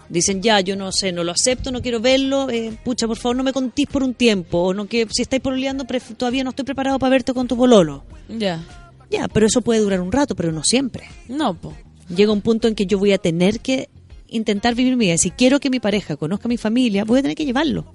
dicen 0.08 0.42
ya, 0.42 0.62
yo 0.62 0.78
no 0.78 0.92
sé, 0.94 1.12
no 1.12 1.26
lo 1.26 1.34
acepto, 1.34 1.70
no 1.72 1.82
quiero 1.82 2.00
verlo, 2.00 2.50
eh, 2.50 2.78
pucha, 2.86 3.08
por 3.08 3.18
favor 3.18 3.36
no 3.36 3.44
me 3.44 3.52
contís 3.52 3.88
por 3.88 4.04
un 4.04 4.14
tiempo 4.14 4.60
o 4.60 4.74
no 4.74 4.86
que 4.86 5.06
si 5.12 5.24
estáis 5.24 5.42
pololeando 5.42 5.86
todavía 6.16 6.46
no 6.46 6.52
estoy 6.52 6.64
preparado 6.64 6.98
para 6.98 7.10
verte 7.10 7.34
con 7.34 7.48
tu 7.48 7.58
pololo. 7.58 8.06
Ya. 8.30 8.64
Ya, 9.10 9.28
pero 9.28 9.48
eso 9.48 9.62
puede 9.62 9.82
durar 9.82 10.02
un 10.02 10.12
rato, 10.12 10.36
pero 10.36 10.52
no 10.52 10.64
siempre. 10.64 11.08
No, 11.28 11.54
po. 11.54 11.74
Llega 12.14 12.32
un 12.32 12.42
punto 12.42 12.68
en 12.68 12.76
que 12.76 12.86
yo 12.86 12.98
voy 13.00 13.12
a 13.12 13.18
tener 13.18 13.60
que 13.60 13.90
intentar 14.30 14.76
vivir 14.76 14.96
mi 14.98 15.06
vida. 15.06 15.18
Si 15.18 15.32
quiero 15.32 15.60
que 15.60 15.70
mi 15.70 15.80
pareja 15.80 16.16
conozca 16.18 16.48
a 16.48 16.50
mi 16.50 16.58
familia, 16.58 17.04
voy 17.06 17.20
a 17.20 17.22
tener 17.22 17.38
que 17.38 17.46
llevarlo. 17.46 17.86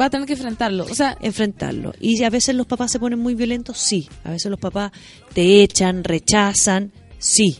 Va 0.00 0.06
a 0.06 0.10
tener 0.10 0.26
que 0.26 0.34
enfrentarlo. 0.34 0.84
O 0.84 0.94
sea, 0.94 1.16
enfrentarlo. 1.20 1.92
Y 2.00 2.22
a 2.22 2.30
veces 2.30 2.54
los 2.54 2.66
papás 2.66 2.92
se 2.92 2.98
ponen 3.00 3.18
muy 3.18 3.34
violentos, 3.34 3.78
sí. 3.78 4.08
A 4.24 4.30
veces 4.30 4.50
los 4.50 4.60
papás 4.60 4.92
te 5.34 5.62
echan, 5.62 6.04
rechazan, 6.04 6.92
sí. 7.18 7.58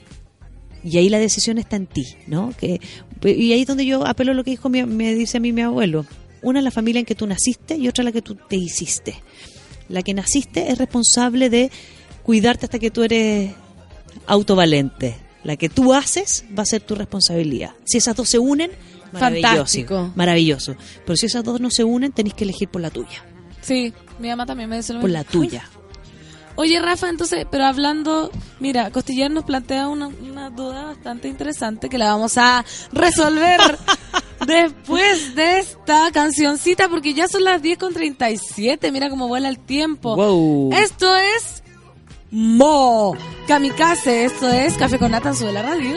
Y 0.84 0.98
ahí 0.98 1.08
la 1.08 1.18
decisión 1.18 1.58
está 1.58 1.76
en 1.76 1.86
ti, 1.86 2.04
¿no? 2.28 2.54
Que, 2.56 2.80
y 3.24 3.52
ahí 3.52 3.62
es 3.62 3.66
donde 3.66 3.84
yo 3.84 4.06
apelo 4.06 4.30
a 4.32 4.34
lo 4.34 4.44
que 4.44 4.52
dijo 4.52 4.68
mi- 4.68 4.84
me 4.84 5.14
dice 5.14 5.38
a 5.38 5.40
mí 5.40 5.52
mi 5.52 5.62
abuelo. 5.62 6.06
Una 6.40 6.60
es 6.60 6.64
la 6.64 6.70
familia 6.70 7.00
en 7.00 7.06
que 7.06 7.16
tú 7.16 7.26
naciste 7.26 7.76
y 7.76 7.88
otra 7.88 8.04
la 8.04 8.12
que 8.12 8.22
tú 8.22 8.36
te 8.36 8.54
hiciste. 8.56 9.16
La 9.88 10.02
que 10.02 10.14
naciste 10.14 10.70
es 10.70 10.78
responsable 10.78 11.50
de 11.50 11.72
cuidarte 12.22 12.66
hasta 12.66 12.78
que 12.78 12.92
tú 12.92 13.02
eres 13.02 13.50
autovalente. 14.26 15.16
La 15.48 15.56
que 15.56 15.70
tú 15.70 15.94
haces 15.94 16.44
va 16.56 16.62
a 16.62 16.66
ser 16.66 16.82
tu 16.82 16.94
responsabilidad. 16.94 17.70
Si 17.86 17.96
esas 17.96 18.14
dos 18.14 18.28
se 18.28 18.38
unen, 18.38 18.70
maravilloso. 19.12 19.48
Fantástico. 19.48 20.12
Maravilloso. 20.14 20.76
Pero 21.06 21.16
si 21.16 21.24
esas 21.24 21.42
dos 21.42 21.58
no 21.58 21.70
se 21.70 21.84
unen, 21.84 22.12
tenéis 22.12 22.34
que 22.34 22.44
elegir 22.44 22.68
por 22.68 22.82
la 22.82 22.90
tuya. 22.90 23.24
sí, 23.62 23.94
mi 24.18 24.28
mamá 24.28 24.44
también 24.44 24.68
me 24.68 24.76
dice 24.76 24.92
lo 24.92 25.00
Por 25.00 25.08
la 25.08 25.24
tuya. 25.24 25.66
Oye, 26.56 26.78
Rafa, 26.80 27.08
entonces, 27.08 27.46
pero 27.50 27.64
hablando, 27.64 28.30
mira, 28.60 28.90
Costiller 28.90 29.30
nos 29.30 29.44
plantea 29.44 29.88
una, 29.88 30.08
una 30.08 30.50
duda 30.50 30.84
bastante 30.84 31.28
interesante 31.28 31.88
que 31.88 31.96
la 31.96 32.12
vamos 32.12 32.36
a 32.36 32.62
resolver 32.92 33.78
después 34.46 35.34
de 35.34 35.60
esta 35.60 36.12
cancioncita, 36.12 36.90
porque 36.90 37.14
ya 37.14 37.26
son 37.26 37.44
las 37.44 37.62
10 37.62 37.78
con 37.78 37.94
37, 37.94 38.92
mira 38.92 39.08
cómo 39.08 39.28
vuela 39.28 39.48
el 39.48 39.60
tiempo. 39.60 40.14
Wow. 40.14 40.74
Esto 40.74 41.16
es 41.16 41.62
Mo 42.30 43.16
Kamikaze, 43.46 44.24
esto 44.24 44.48
es 44.48 44.76
Café 44.76 44.98
con 44.98 45.10
Nata 45.10 45.32
Sube 45.32 45.52
la 45.52 45.62
Radio. 45.62 45.96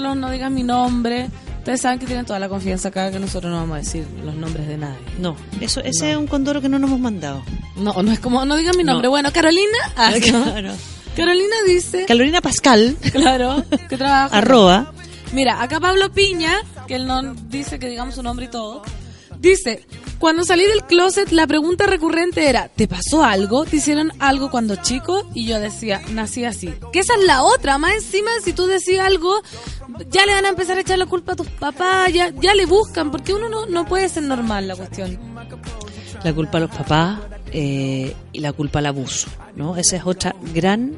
No 0.00 0.30
digas 0.30 0.50
mi 0.50 0.62
nombre. 0.62 1.28
Ustedes 1.58 1.80
saben 1.80 1.98
que 2.00 2.06
tienen 2.06 2.24
toda 2.26 2.38
la 2.40 2.48
confianza 2.48 2.88
acá 2.88 3.10
que 3.12 3.20
nosotros 3.20 3.52
no 3.52 3.58
vamos 3.58 3.76
a 3.76 3.78
decir 3.78 4.04
los 4.24 4.34
nombres 4.34 4.66
de 4.66 4.78
nadie. 4.78 4.98
No, 5.20 5.36
eso, 5.60 5.80
ese 5.80 6.10
es 6.10 6.16
un 6.16 6.26
condoro 6.26 6.60
que 6.60 6.68
no 6.68 6.78
nos 6.78 6.88
hemos 6.90 7.00
mandado. 7.00 7.42
No, 7.76 8.02
no 8.02 8.10
es 8.10 8.18
como, 8.18 8.44
no 8.44 8.56
digan 8.56 8.76
mi 8.76 8.82
nombre. 8.82 9.06
No. 9.06 9.10
Bueno, 9.10 9.32
Carolina. 9.32 9.78
ah. 9.96 10.12
Claro. 10.20 10.72
Carolina 11.16 11.54
dice, 11.66 12.06
Carolina 12.06 12.40
Pascal, 12.40 12.96
claro, 13.12 13.62
que 13.88 13.98
trabaja. 13.98 14.38
arroba, 14.38 14.92
Mira, 15.32 15.62
acá 15.62 15.78
Pablo 15.78 16.10
Piña, 16.10 16.52
que 16.88 16.94
él 16.94 17.06
no 17.06 17.34
dice 17.34 17.78
que 17.78 17.88
digamos 17.88 18.14
su 18.14 18.22
nombre 18.22 18.46
y 18.46 18.48
todo, 18.48 18.82
dice, 19.38 19.86
cuando 20.18 20.42
salí 20.44 20.64
del 20.64 20.84
closet 20.84 21.30
la 21.32 21.46
pregunta 21.46 21.84
recurrente 21.86 22.48
era, 22.48 22.68
¿te 22.68 22.88
pasó 22.88 23.24
algo? 23.24 23.64
¿Te 23.66 23.76
hicieron 23.76 24.10
algo 24.20 24.50
cuando 24.50 24.76
chico? 24.76 25.28
Y 25.34 25.44
yo 25.46 25.60
decía, 25.60 26.00
nací 26.12 26.44
así. 26.44 26.72
Que 26.92 27.00
esa 27.00 27.14
es 27.18 27.24
la 27.24 27.42
otra, 27.42 27.76
más 27.76 27.94
encima 27.94 28.30
si 28.42 28.52
tú 28.54 28.66
decís 28.66 28.98
algo, 28.98 29.42
ya 30.12 30.26
le 30.26 30.34
van 30.34 30.44
a 30.46 30.48
empezar 30.50 30.76
a 30.76 30.80
echar 30.80 30.98
la 30.98 31.06
culpa 31.06 31.32
a 31.32 31.36
tus 31.36 31.48
papás, 31.48 32.12
ya, 32.12 32.30
ya 32.40 32.54
le 32.54 32.66
buscan, 32.66 33.10
porque 33.10 33.32
uno 33.34 33.48
no, 33.48 33.66
no 33.66 33.84
puede 33.86 34.08
ser 34.08 34.22
normal 34.24 34.68
la 34.68 34.76
cuestión. 34.76 35.18
la 36.22 36.32
culpa 36.32 36.58
a 36.58 36.60
los 36.62 36.70
papás 36.70 37.18
eh, 37.52 38.14
y 38.32 38.40
la 38.40 38.52
culpa 38.52 38.78
al 38.80 38.86
abuso, 38.86 39.28
¿no? 39.56 39.76
Esa 39.76 39.96
es 39.96 40.02
otra 40.04 40.34
gran 40.54 40.94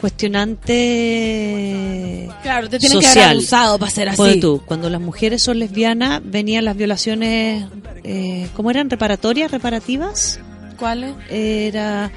cuestionante 0.00 2.28
Claro, 2.42 2.68
te 2.68 2.78
tienen 2.78 3.00
que 3.00 3.06
haber 3.06 3.16
social. 3.18 3.36
abusado 3.36 3.78
para 3.78 3.90
ser 3.92 4.08
así. 4.08 4.16
Ponte 4.16 4.40
tú, 4.40 4.62
cuando 4.66 4.88
las 4.90 5.00
mujeres 5.00 5.42
son 5.42 5.58
lesbianas 5.58 6.20
venían 6.24 6.64
las 6.64 6.76
violaciones, 6.76 7.64
eh, 8.04 8.48
¿cómo 8.54 8.70
eran? 8.70 8.88
¿Reparatorias? 8.90 9.50
¿Reparativas? 9.50 10.40
¿Cuáles? 10.78 11.14
Era... 11.28 12.10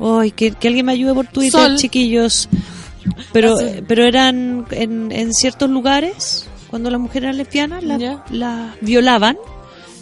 Ay, 0.00 0.30
que, 0.32 0.52
que 0.52 0.68
alguien 0.68 0.86
me 0.86 0.92
ayude 0.92 1.14
por 1.14 1.26
Twitter, 1.28 1.60
Sol. 1.60 1.76
chiquillos. 1.76 2.48
Pero, 3.32 3.56
pero 3.86 4.04
eran 4.06 4.66
en, 4.70 5.10
en 5.12 5.32
ciertos 5.32 5.68
lugares, 5.70 6.46
cuando 6.70 6.90
las 6.90 7.00
mujeres 7.00 7.24
eran 7.24 7.36
lesbianas, 7.38 7.82
las 8.30 8.80
violaban 8.80 9.36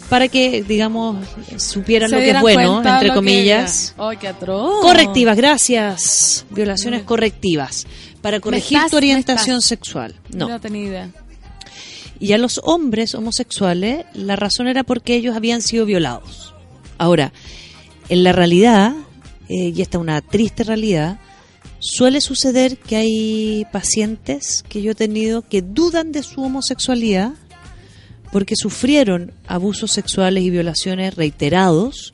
para 0.09 0.27
que, 0.27 0.61
digamos, 0.63 1.25
supieran 1.57 2.09
Se 2.09 2.15
lo 2.17 2.21
que 2.21 2.31
es 2.31 2.41
bueno, 2.41 2.77
entre 2.85 3.07
que 3.09 3.13
comillas. 3.15 3.95
qué 4.19 4.27
atroz. 4.27 4.81
Correctivas, 4.81 5.37
gracias. 5.37 6.45
Violaciones 6.49 7.03
correctivas. 7.03 7.87
Para 8.21 8.39
corregir 8.39 8.77
estás- 8.77 8.91
tu 8.91 8.97
orientación 8.97 9.61
sexual. 9.61 10.15
No 10.33 10.47
No. 10.49 10.59
tenía 10.59 10.83
idea. 10.83 11.09
Y 12.19 12.33
a 12.33 12.37
los 12.37 12.59
hombres 12.63 13.15
homosexuales, 13.15 14.05
la 14.13 14.35
razón 14.35 14.67
era 14.67 14.83
porque 14.83 15.15
ellos 15.15 15.35
habían 15.35 15.61
sido 15.61 15.85
violados. 15.85 16.53
Ahora, 16.99 17.33
en 18.09 18.23
la 18.23 18.31
realidad, 18.31 18.93
eh, 19.49 19.71
y 19.75 19.81
esta 19.81 19.97
es 19.97 20.01
una 20.01 20.21
triste 20.21 20.63
realidad, 20.63 21.19
suele 21.81 22.21
suceder 22.21 22.77
que 22.77 22.95
hay 22.95 23.65
pacientes 23.71 24.63
que 24.69 24.81
yo 24.81 24.91
he 24.91 24.95
tenido 24.95 25.41
que 25.41 25.61
dudan 25.61 26.11
de 26.11 26.23
su 26.23 26.41
homosexualidad 26.41 27.33
porque 28.31 28.55
sufrieron 28.55 29.33
abusos 29.47 29.91
sexuales 29.91 30.43
y 30.43 30.49
violaciones 30.49 31.15
reiterados. 31.15 32.13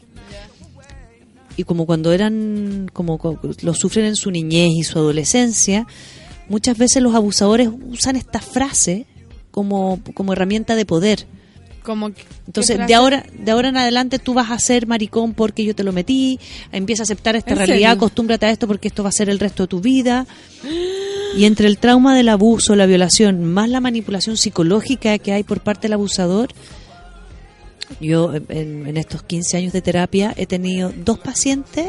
Y 1.58 1.64
como 1.64 1.86
cuando 1.86 2.12
eran 2.14 2.90
como 2.94 3.18
co- 3.20 3.40
lo 3.62 3.74
sufren 3.74 4.06
en 4.06 4.16
su 4.16 4.32
niñez 4.32 4.72
y 4.76 4.84
su 4.84 4.98
adolescencia 4.98 5.86
muchas 6.50 6.78
veces 6.78 7.04
los 7.04 7.14
abusadores 7.14 7.70
usan 7.90 8.16
esta 8.16 8.40
frase 8.40 9.06
como, 9.52 10.00
como 10.14 10.34
herramienta 10.34 10.76
de 10.76 10.86
poder 10.86 11.28
Como 11.88 12.14
que- 12.14 12.22
entonces 12.46 12.78
¿qué 12.78 12.86
de 12.86 12.94
ahora 12.96 13.26
de 13.32 13.50
ahora 13.52 13.70
en 13.70 13.78
adelante 13.78 14.20
tú 14.20 14.34
vas 14.34 14.52
a 14.52 14.60
ser 14.60 14.88
maricón 14.88 15.34
porque 15.34 15.64
yo 15.64 15.74
te 15.74 15.86
lo 15.86 15.94
metí 15.94 16.38
empieza 16.74 17.04
a 17.04 17.06
aceptar 17.06 17.38
esta 17.38 17.52
¿En 17.52 17.58
realidad 17.60 17.78
serio? 17.78 17.92
acostúmbrate 17.92 18.46
a 18.46 18.50
esto 18.52 18.68
porque 18.68 18.90
esto 18.90 19.04
va 19.04 19.10
a 19.10 19.14
ser 19.14 19.30
el 19.30 19.40
resto 19.40 19.64
de 19.64 19.68
tu 19.68 19.80
vida 19.80 20.28
y 21.38 21.46
entre 21.46 21.68
el 21.68 21.78
trauma 21.78 22.14
del 22.14 22.28
abuso, 22.30 22.76
la 22.76 22.86
violación, 22.88 23.46
más 23.46 23.70
la 23.70 23.80
manipulación 23.80 24.36
psicológica 24.36 25.18
que 25.18 25.32
hay 25.32 25.44
por 25.44 25.62
parte 25.62 25.84
del 25.84 25.94
abusador, 25.94 26.50
yo 28.02 28.34
en, 28.50 28.86
en 28.88 28.98
estos 28.98 29.24
15 29.24 29.56
años 29.58 29.72
de 29.74 29.82
terapia 29.82 30.34
he 30.36 30.46
tenido 30.46 30.92
dos 31.06 31.20
pacientes 31.20 31.86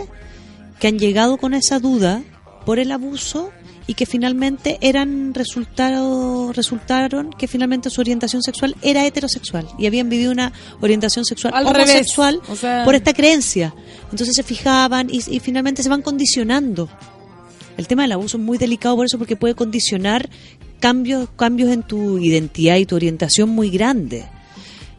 que 0.79 0.87
han 0.87 0.99
llegado 0.99 1.39
con 1.39 1.55
esa 1.55 1.81
duda 1.81 2.23
por 2.65 2.79
el 2.79 2.93
abuso 2.93 3.51
y 3.89 3.95
que 3.95 4.07
finalmente 4.07 4.79
eran 4.83 5.35
resultado, 5.35 6.53
resultaron 6.53 7.31
que 7.31 7.49
finalmente 7.49 7.91
su 7.91 8.01
orientación 8.01 8.43
sexual 8.43 8.77
era 8.83 9.05
heterosexual 9.07 9.67
y 9.79 9.87
habían 9.87 10.09
vivido 10.09 10.31
una 10.31 10.53
orientación 10.81 11.25
sexual 11.25 11.55
Al 11.55 11.65
revés. 11.67 11.89
homosexual 11.91 12.41
O 12.49 12.55
sea- 12.55 12.85
por 12.85 12.95
esta 12.95 13.13
creencia. 13.15 13.75
Entonces 14.13 14.35
se 14.37 14.43
fijaban 14.45 15.09
y, 15.11 15.21
y 15.35 15.41
finalmente 15.41 15.83
se 15.83 15.89
van 15.89 16.03
condicionando. 16.03 16.89
El 17.77 17.87
tema 17.87 18.03
del 18.03 18.13
abuso 18.13 18.37
es 18.37 18.43
muy 18.43 18.59
delicado 18.59 18.95
por 18.97 19.07
eso 19.07 19.19
porque 19.19 19.37
puede 19.37 19.55
condicionar 19.55 20.29
cambios 20.81 21.29
cambios 21.37 21.71
en 21.73 21.83
tu 21.83 22.19
identidad 22.19 22.77
y 22.77 22.87
tu 22.87 22.95
orientación 22.95 23.49
muy 23.49 23.71
grandes. 23.71 24.25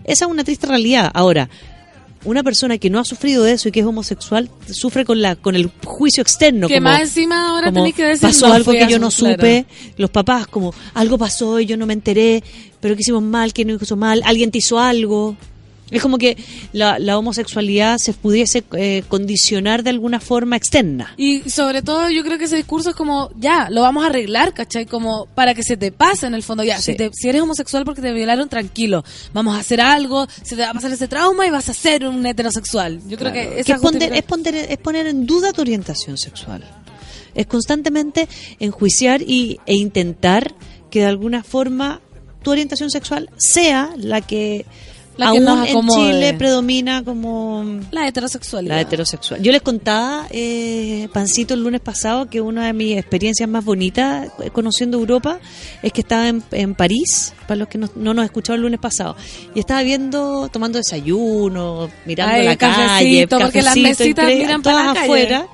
Esa 0.04 0.26
es 0.26 0.32
una 0.32 0.44
triste 0.44 0.66
realidad. 0.66 1.12
Ahora, 1.14 1.50
una 2.26 2.44
persona 2.44 2.78
que 2.78 2.90
no 2.90 3.00
ha 3.00 3.06
sufrido 3.06 3.44
de 3.44 3.54
eso 3.54 3.70
y 3.70 3.72
que 3.72 3.80
es 3.80 3.86
homosexual 3.86 4.50
sufre 4.72 5.06
con 5.06 5.22
la 5.22 5.36
con 5.36 5.56
el 5.56 5.72
juicio 5.86 6.22
externo. 6.22 6.68
que 6.68 6.76
como- 6.76 6.90
más 6.90 7.02
encima 7.02 7.50
ahora 7.50 7.68
como 7.68 7.76
tenéis 7.80 7.96
que 7.96 8.04
decir 8.04 8.22
pasó 8.22 8.48
no 8.50 8.54
algo 8.54 8.72
que 8.72 8.88
yo 8.88 9.00
no 9.00 9.10
claro. 9.10 9.36
supe, 9.36 9.66
los 9.98 10.10
papás 10.10 10.48
como 10.48 10.74
algo 10.94 11.18
pasó 11.18 11.60
y 11.60 11.66
yo 11.66 11.78
no 11.78 11.86
me 11.86 11.94
enteré, 11.94 12.44
pero 12.82 12.96
que 12.96 13.02
hicimos 13.02 13.24
mal, 13.24 13.54
que 13.54 13.64
no 13.66 13.74
hizo 13.82 13.96
mal, 13.96 14.22
alguien 14.26 14.52
te 14.52 14.58
hizo 14.58 14.80
algo. 14.80 15.38
Es 15.92 16.02
como 16.02 16.18
que 16.18 16.38
la, 16.74 17.00
la 17.00 17.18
homosexualidad 17.18 17.98
se 17.98 18.14
pudiese 18.14 18.64
eh, 18.78 19.04
condicionar 19.08 19.84
de 19.84 19.90
alguna 19.90 20.20
forma 20.20 20.56
externa. 20.56 21.14
Y 21.18 21.50
sobre 21.50 21.82
todo 21.82 22.10
yo 22.10 22.24
creo 22.24 22.38
que 22.38 22.46
ese 22.46 22.56
discurso 22.58 22.92
es 22.92 22.96
como, 22.96 23.32
ya, 23.40 23.70
lo 23.70 23.82
vamos 23.82 24.04
a 24.04 24.08
arreglar, 24.08 24.54
¿cachai? 24.54 24.86
Como 24.86 25.26
para 25.36 25.54
que 25.54 25.64
se 25.64 25.78
te 25.78 25.92
pase 25.92 26.28
en 26.28 26.34
el 26.36 26.44
fondo, 26.44 26.64
ya, 26.64 26.78
Sí. 26.78 26.92
si, 26.92 26.98
te- 26.98 27.10
si 27.14 27.28
eres 27.30 27.42
homosexual 27.42 27.86
porque 27.86 28.02
te 28.02 28.12
violaron, 28.14 28.50
tranquilo, 28.50 29.04
vamos 29.34 29.56
a 29.56 29.60
hacer 29.60 29.82
algo, 29.82 30.28
se 30.44 30.56
te 30.56 30.62
va 30.62 30.70
a 30.70 30.74
pasar 30.74 30.92
ese 30.92 31.08
trauma 31.08 31.48
y 31.48 31.50
vas 31.50 31.70
a 31.70 31.74
ser 31.74 32.06
un 32.06 32.26
heterosexual. 32.26 33.00
Yo 33.08 33.18
creo 33.18 33.34
que 33.34 33.50
Que 33.50 33.60
esa 33.62 33.76
es, 33.76 33.82
poner, 33.82 34.10
cuestión- 34.12 34.14
es, 34.14 34.24
poner, 34.24 34.56
es 34.72 34.78
poner 34.78 35.08
en 35.08 35.26
duda 35.26 35.54
tu 35.54 35.62
orientación 35.62 36.18
sexual. 36.18 36.64
Es 37.36 37.46
constantemente 37.48 38.28
enjuiciar 38.60 39.22
y, 39.22 39.60
e 39.66 39.76
intentar 39.76 40.54
que 40.90 41.00
de 41.02 41.06
alguna 41.06 41.44
forma 41.44 42.02
tu 42.44 42.52
orientación 42.52 42.90
sexual 42.90 43.30
sea 43.38 43.92
la 43.98 44.22
que, 44.22 44.66
La 45.20 45.26
que 45.32 45.38
aún 45.38 45.46
nos 45.46 45.68
en. 45.68 45.74
Chile 45.90 46.34
predomina 46.34 47.04
como 47.04 47.80
la 47.92 48.08
heterosexualidad. 48.08 48.76
la 48.76 48.82
heterosexual. 48.82 49.42
Yo 49.42 49.52
les 49.52 49.62
contaba, 49.62 50.26
eh, 50.32 51.08
Pancito, 51.14 51.54
el 51.54 51.62
lunes 51.64 51.82
pasado, 51.82 52.30
que 52.30 52.42
una 52.42 52.66
de 52.68 52.74
mis 52.74 52.98
experiencias 52.98 53.48
más 53.50 53.64
bonitas 53.66 54.30
eh, 54.42 54.50
conociendo 54.50 54.98
Europa 54.98 55.40
es 55.84 55.92
que 55.94 56.02
estaba 56.02 56.28
en, 56.30 56.42
en 56.52 56.74
París, 56.74 57.34
para 57.48 57.58
los 57.58 57.68
que 57.68 57.78
no, 57.78 57.90
no 57.96 58.14
nos 58.14 58.26
escucharon 58.26 58.60
el 58.60 58.64
lunes 58.64 58.80
pasado, 58.80 59.16
y 59.54 59.60
estaba 59.60 59.84
viendo, 59.84 60.48
tomando 60.50 60.78
desayuno, 60.78 61.90
mirando 62.06 62.36
Ay, 62.36 62.46
la 62.46 62.56
calle, 62.56 62.76
cafecito, 62.88 63.40
porque 63.40 63.62
las 63.62 63.76
mesitas 63.78 64.24
entre- 64.26 64.38
miran 64.38 64.62
para 64.62 64.78
todas 64.78 64.94
calle. 64.94 65.06
afuera, 65.06 65.48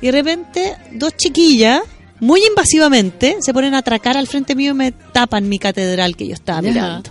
y 0.00 0.06
de 0.06 0.12
repente 0.12 0.76
dos 0.92 1.16
chiquillas, 1.16 1.80
muy 2.18 2.40
invasivamente, 2.44 3.36
se 3.40 3.52
ponen 3.52 3.74
a 3.74 3.78
atracar 3.78 4.16
al 4.16 4.26
frente 4.26 4.54
mío 4.54 4.72
y 4.72 4.74
me 4.74 4.92
tapan 4.92 5.48
mi 5.48 5.58
catedral 5.58 6.16
que 6.16 6.26
yo 6.26 6.34
estaba 6.34 6.62
mirando. 6.62 7.10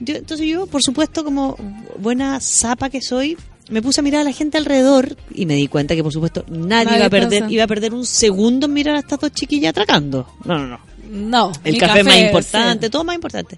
Yo- 0.00 0.16
entonces 0.16 0.46
yo, 0.46 0.66
por 0.66 0.82
supuesto, 0.82 1.24
como 1.24 1.56
buena 1.98 2.38
zapa 2.40 2.90
que 2.90 3.00
soy, 3.00 3.36
me 3.68 3.82
puse 3.82 4.00
a 4.00 4.02
mirar 4.04 4.20
a 4.20 4.24
la 4.24 4.32
gente 4.32 4.58
alrededor 4.58 5.16
y 5.34 5.46
me 5.46 5.54
di 5.54 5.66
cuenta 5.68 5.94
que, 5.96 6.02
por 6.02 6.12
supuesto, 6.12 6.44
nadie, 6.48 6.84
Nadie 6.86 6.96
iba 6.98 7.06
a 7.06 7.10
perder 7.10 7.40
pasa. 7.42 7.52
iba 7.52 7.64
a 7.64 7.66
perder 7.66 7.94
un 7.94 8.06
segundo 8.06 8.66
en 8.66 8.72
mirar 8.74 8.96
a 8.96 9.00
estas 9.00 9.18
dos 9.18 9.32
chiquillas 9.32 9.70
atracando. 9.70 10.26
No, 10.44 10.58
no, 10.58 10.66
no. 10.66 10.80
No, 11.08 11.52
El 11.62 11.74
mi 11.74 11.78
café, 11.78 12.02
más 12.02 12.14
sí. 12.14 12.20
importante, 12.20 12.90
todo 12.90 13.04
más 13.04 13.14
importante. 13.14 13.56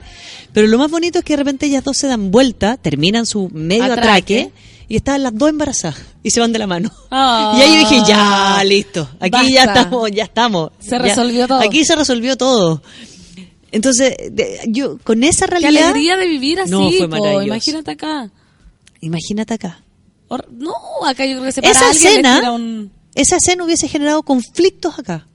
Pero 0.53 0.67
lo 0.67 0.77
más 0.77 0.91
bonito 0.91 1.19
es 1.19 1.25
que 1.25 1.33
de 1.33 1.39
repente 1.39 1.65
ellas 1.67 1.83
dos 1.83 1.97
se 1.97 2.07
dan 2.07 2.31
vuelta, 2.31 2.77
terminan 2.77 3.25
su 3.25 3.49
medio 3.53 3.85
Atraque. 3.85 4.01
atraque, 4.43 4.53
y 4.87 4.97
estaban 4.97 5.23
las 5.23 5.35
dos 5.37 5.49
embarazadas 5.49 5.99
y 6.23 6.31
se 6.31 6.41
van 6.41 6.53
de 6.53 6.59
la 6.59 6.67
mano. 6.67 6.91
Ah. 7.11 7.55
Y 7.59 7.63
ahí 7.63 7.73
yo 7.73 7.79
dije, 7.89 8.03
ya, 8.07 8.63
listo. 8.67 9.09
Aquí 9.19 9.53
ya 9.53 9.65
estamos, 9.65 10.11
ya 10.11 10.25
estamos. 10.25 10.71
Se 10.79 10.91
Ya- 10.91 10.99
resolvió 10.99 11.49
todo. 11.49 11.61
Aquí 11.61 11.85
se 11.87 11.97
resolvió 11.97 12.37
todo. 12.37 12.83
Entonces, 13.71 14.15
de- 14.31 14.61
yo 14.69 14.99
con 14.99 15.23
esa 15.25 15.47
Qué 15.47 15.59
realidad... 15.59 15.91
alegría 15.91 16.17
de 16.17 16.27
vivir 16.27 16.61
así, 16.61 16.71
No, 16.71 16.91
fue 16.91 17.09
po, 17.09 17.43
imagínate 17.43 17.91
acá. 17.91 18.31
Imagínate 19.01 19.55
acá. 19.55 19.83
No, 20.51 20.75
acá 21.07 21.25
yo 21.27 21.33
creo 21.35 21.45
que 21.45 21.53
se 21.53 21.63
para 21.63 21.73
Esa 21.73 21.91
alguien, 21.91 22.25
escena, 22.27 22.53
un... 22.53 22.91
esa 23.15 23.37
escena 23.37 23.65
hubiese 23.65 23.89
generado 23.89 24.23
conflictos 24.23 24.99
acá. 24.99 25.27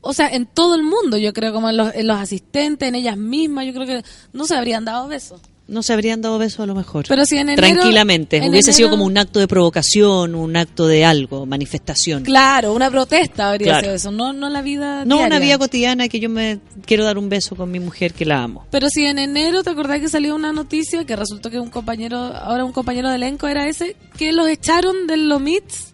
O 0.00 0.12
sea, 0.12 0.28
en 0.28 0.44
todo 0.46 0.74
el 0.74 0.82
mundo, 0.82 1.16
yo 1.16 1.32
creo, 1.32 1.52
como 1.54 1.70
en 1.70 1.78
los, 1.78 1.94
en 1.94 2.06
los 2.06 2.18
asistentes, 2.18 2.86
en 2.88 2.94
ellas 2.94 3.16
mismas, 3.16 3.64
yo 3.66 3.72
creo 3.72 3.86
que 3.86 4.02
no 4.34 4.46
se 4.46 4.54
habrían 4.54 4.84
dado 4.84 5.08
besos. 5.08 5.40
No 5.66 5.82
se 5.82 5.94
habrían 5.94 6.20
dado 6.20 6.38
besos 6.38 6.60
a 6.60 6.66
lo 6.66 6.74
mejor. 6.74 7.06
Pero 7.08 7.24
si 7.24 7.36
en 7.38 7.48
enero- 7.48 7.66
Tranquilamente. 7.66 8.36
en 8.36 8.50
hubiese 8.50 8.74
sido 8.74 8.90
como 8.90 9.04
un 9.06 9.16
acto 9.16 9.40
de 9.40 9.48
provocación, 9.48 10.34
un 10.34 10.56
acto 10.56 10.86
de 10.86 11.06
algo, 11.06 11.46
manifestación. 11.46 12.22
Claro, 12.22 12.74
una 12.74 12.90
protesta 12.90 13.48
habría 13.48 13.68
Claro. 13.68 13.84
sido 13.84 13.94
eso, 13.94 14.10
no, 14.10 14.34
no 14.34 14.50
la 14.50 14.60
vida 14.60 15.06
No 15.06 15.16
diaria. 15.16 15.26
una 15.26 15.38
vida 15.38 15.56
cotidiana 15.58 16.08
que 16.08 16.20
yo 16.20 16.28
me 16.28 16.58
quiero 16.84 17.04
dar 17.04 17.16
un 17.16 17.30
beso 17.30 17.56
con 17.56 17.70
mi 17.70 17.80
mujer 17.80 18.12
que 18.12 18.26
la 18.26 18.42
amo. 18.42 18.66
Pero 18.70 18.88
si 18.90 19.06
en 19.06 19.18
enero 19.18 19.62
te 19.62 19.70
acordás 19.70 20.00
que 20.00 20.08
salió 20.10 20.34
una 20.34 20.52
noticia 20.52 21.06
que 21.06 21.16
resultó 21.16 21.50
que 21.50 21.58
un 21.58 21.70
compañero, 21.70 22.18
ahora 22.18 22.62
un 22.64 22.72
compañero 22.72 23.08
de 23.08 23.16
elenco 23.16 23.48
era 23.48 23.66
ese, 23.66 23.96
que 24.18 24.32
los 24.32 24.46
echaron 24.48 25.06
de 25.06 25.16
los 25.16 25.40
MITS. 25.40 25.93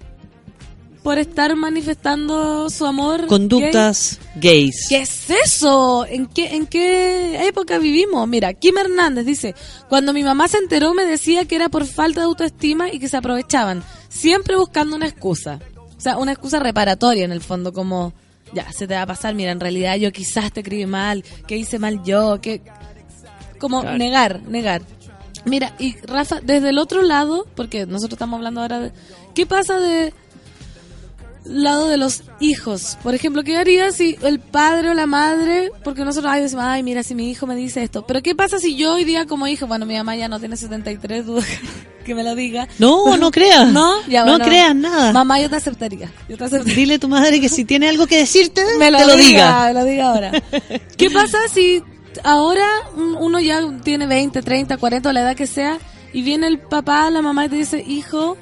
Por 1.02 1.18
estar 1.18 1.54
manifestando 1.56 2.68
su 2.68 2.84
amor. 2.84 3.26
Conductas 3.26 4.18
gays. 4.36 4.86
¿Qué 4.88 4.98
es 4.98 5.30
eso? 5.30 6.04
¿En 6.06 6.26
qué, 6.26 6.54
¿En 6.54 6.66
qué 6.66 7.46
época 7.46 7.78
vivimos? 7.78 8.28
Mira, 8.28 8.52
Kim 8.52 8.76
Hernández 8.76 9.24
dice, 9.24 9.54
cuando 9.88 10.12
mi 10.12 10.22
mamá 10.22 10.48
se 10.48 10.58
enteró 10.58 10.92
me 10.92 11.06
decía 11.06 11.46
que 11.46 11.56
era 11.56 11.68
por 11.68 11.86
falta 11.86 12.20
de 12.20 12.26
autoestima 12.26 12.92
y 12.92 12.98
que 12.98 13.08
se 13.08 13.16
aprovechaban, 13.16 13.82
siempre 14.08 14.56
buscando 14.56 14.96
una 14.96 15.06
excusa. 15.06 15.58
O 15.96 16.00
sea, 16.00 16.18
una 16.18 16.32
excusa 16.32 16.58
reparatoria 16.58 17.24
en 17.24 17.32
el 17.32 17.40
fondo, 17.40 17.72
como, 17.72 18.12
ya, 18.52 18.70
se 18.72 18.86
te 18.86 18.94
va 18.94 19.02
a 19.02 19.06
pasar, 19.06 19.34
mira, 19.34 19.52
en 19.52 19.60
realidad 19.60 19.96
yo 19.96 20.12
quizás 20.12 20.52
te 20.52 20.60
escribí 20.60 20.86
mal, 20.86 21.24
que 21.46 21.56
hice 21.56 21.78
mal 21.78 22.02
yo, 22.04 22.40
que... 22.40 22.62
Como 23.58 23.82
Claro. 23.82 23.98
negar, 23.98 24.42
negar. 24.44 24.80
Mira, 25.44 25.74
y 25.78 25.94
Rafa, 25.98 26.40
desde 26.42 26.70
el 26.70 26.78
otro 26.78 27.02
lado, 27.02 27.46
porque 27.54 27.84
nosotros 27.84 28.14
estamos 28.14 28.38
hablando 28.38 28.62
ahora 28.62 28.80
de... 28.80 28.92
¿Qué 29.34 29.44
pasa 29.44 29.78
de 29.78 30.14
lado 31.44 31.88
de 31.88 31.96
los 31.96 32.22
hijos? 32.40 32.98
Por 33.02 33.14
ejemplo, 33.14 33.42
¿qué 33.42 33.56
haría 33.56 33.90
si 33.92 34.16
el 34.22 34.40
padre 34.40 34.90
o 34.90 34.94
la 34.94 35.06
madre, 35.06 35.70
porque 35.84 36.04
nosotros 36.04 36.32
ay, 36.32 36.42
decimos, 36.42 36.64
ay, 36.66 36.82
mira, 36.82 37.02
si 37.02 37.14
mi 37.14 37.30
hijo 37.30 37.46
me 37.46 37.56
dice 37.56 37.82
esto, 37.82 38.06
pero 38.06 38.22
¿qué 38.22 38.34
pasa 38.34 38.58
si 38.58 38.76
yo 38.76 38.94
hoy 38.94 39.04
día 39.04 39.26
como 39.26 39.46
hijo, 39.46 39.66
bueno, 39.66 39.86
mi 39.86 39.96
mamá 39.96 40.16
ya 40.16 40.28
no 40.28 40.38
tiene 40.38 40.56
73, 40.56 41.26
dudo 41.26 41.42
que 42.04 42.14
me 42.14 42.22
lo 42.24 42.34
diga. 42.34 42.68
No, 42.78 43.16
no 43.16 43.30
creas. 43.32 43.72
No, 43.72 43.94
ya, 44.08 44.24
no 44.24 44.32
bueno. 44.32 44.44
creas 44.44 44.74
nada. 44.74 45.12
Mamá, 45.12 45.40
yo 45.40 45.48
te 45.50 45.56
aceptaría. 45.56 46.10
Yo 46.28 46.36
te 46.36 46.44
aceptaría. 46.44 46.74
Dile 46.74 46.94
a 46.94 46.98
tu 46.98 47.08
madre 47.08 47.40
que 47.40 47.48
si 47.48 47.64
tiene 47.64 47.88
algo 47.88 48.06
que 48.06 48.16
decirte, 48.18 48.62
me 48.78 48.90
lo, 48.90 48.98
te 48.98 49.06
lo 49.06 49.16
diga, 49.16 49.64
me 49.66 49.74
lo 49.74 49.84
diga 49.84 50.10
ahora. 50.12 50.32
¿Qué 50.96 51.10
pasa 51.10 51.38
si 51.52 51.82
ahora 52.24 52.66
un- 52.96 53.16
uno 53.18 53.38
ya 53.40 53.62
tiene 53.84 54.06
20, 54.06 54.42
30, 54.42 54.76
40 54.76 55.08
o 55.08 55.12
la 55.12 55.20
edad 55.22 55.36
que 55.36 55.46
sea 55.46 55.78
y 56.12 56.22
viene 56.22 56.46
el 56.48 56.58
papá, 56.58 57.08
la 57.10 57.22
mamá 57.22 57.46
y 57.46 57.48
te 57.50 57.56
dice, 57.56 57.84
hijo, 57.86 58.36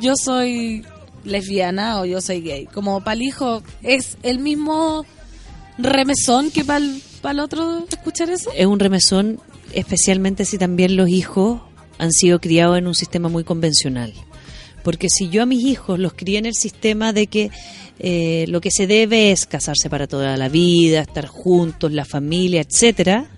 yo 0.00 0.12
soy 0.16 0.84
lesbiana 1.24 2.00
o 2.00 2.04
yo 2.04 2.20
soy 2.20 2.40
gay? 2.40 2.66
Como 2.66 3.02
para 3.02 3.14
el 3.14 3.22
hijo 3.22 3.62
es 3.82 4.16
el 4.22 4.38
mismo 4.38 5.04
remesón 5.78 6.50
que 6.50 6.64
para 6.64 6.84
el, 6.84 7.40
otro 7.40 7.84
escuchar 7.88 8.30
eso. 8.30 8.50
Es 8.54 8.66
un 8.66 8.78
remesón, 8.78 9.40
especialmente 9.72 10.44
si 10.44 10.58
también 10.58 10.96
los 10.96 11.08
hijos 11.08 11.60
han 11.98 12.12
sido 12.12 12.40
criados 12.40 12.78
en 12.78 12.86
un 12.86 12.94
sistema 12.94 13.28
muy 13.28 13.44
convencional. 13.44 14.12
Porque 14.82 15.08
si 15.10 15.28
yo 15.28 15.42
a 15.42 15.46
mis 15.46 15.64
hijos 15.64 15.98
los 15.98 16.14
crié 16.14 16.38
en 16.38 16.46
el 16.46 16.54
sistema 16.54 17.12
de 17.12 17.26
que 17.26 17.50
eh, 17.98 18.46
lo 18.48 18.60
que 18.60 18.70
se 18.70 18.86
debe 18.86 19.32
es 19.32 19.46
casarse 19.46 19.90
para 19.90 20.06
toda 20.06 20.36
la 20.36 20.48
vida, 20.48 21.00
estar 21.00 21.26
juntos, 21.26 21.92
la 21.92 22.04
familia, 22.04 22.60
etcétera, 22.60 23.28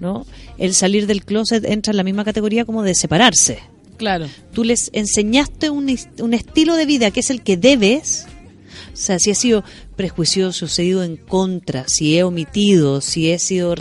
¿no? 0.00 0.26
El 0.58 0.74
salir 0.74 1.06
del 1.06 1.24
closet 1.24 1.64
entra 1.64 1.92
en 1.92 1.96
la 1.96 2.02
misma 2.02 2.24
categoría 2.24 2.64
como 2.64 2.82
de 2.82 2.94
separarse. 2.94 3.60
Claro. 3.98 4.26
Tú 4.52 4.64
les 4.64 4.88
enseñaste 4.94 5.68
un, 5.70 5.94
un 6.20 6.34
estilo 6.34 6.76
de 6.76 6.86
vida 6.86 7.10
que 7.10 7.20
es 7.20 7.28
el 7.30 7.42
que 7.42 7.56
debes. 7.56 8.26
O 8.92 8.96
sea, 8.96 9.18
si 9.18 9.30
he 9.30 9.34
sido 9.34 9.62
prejuicioso, 9.96 10.66
si 10.68 10.82
he 10.82 10.84
ido 10.86 11.02
en 11.04 11.16
contra, 11.16 11.84
si 11.88 12.16
he 12.16 12.22
omitido, 12.22 13.00
si 13.00 13.30
he 13.30 13.38
sido 13.38 13.74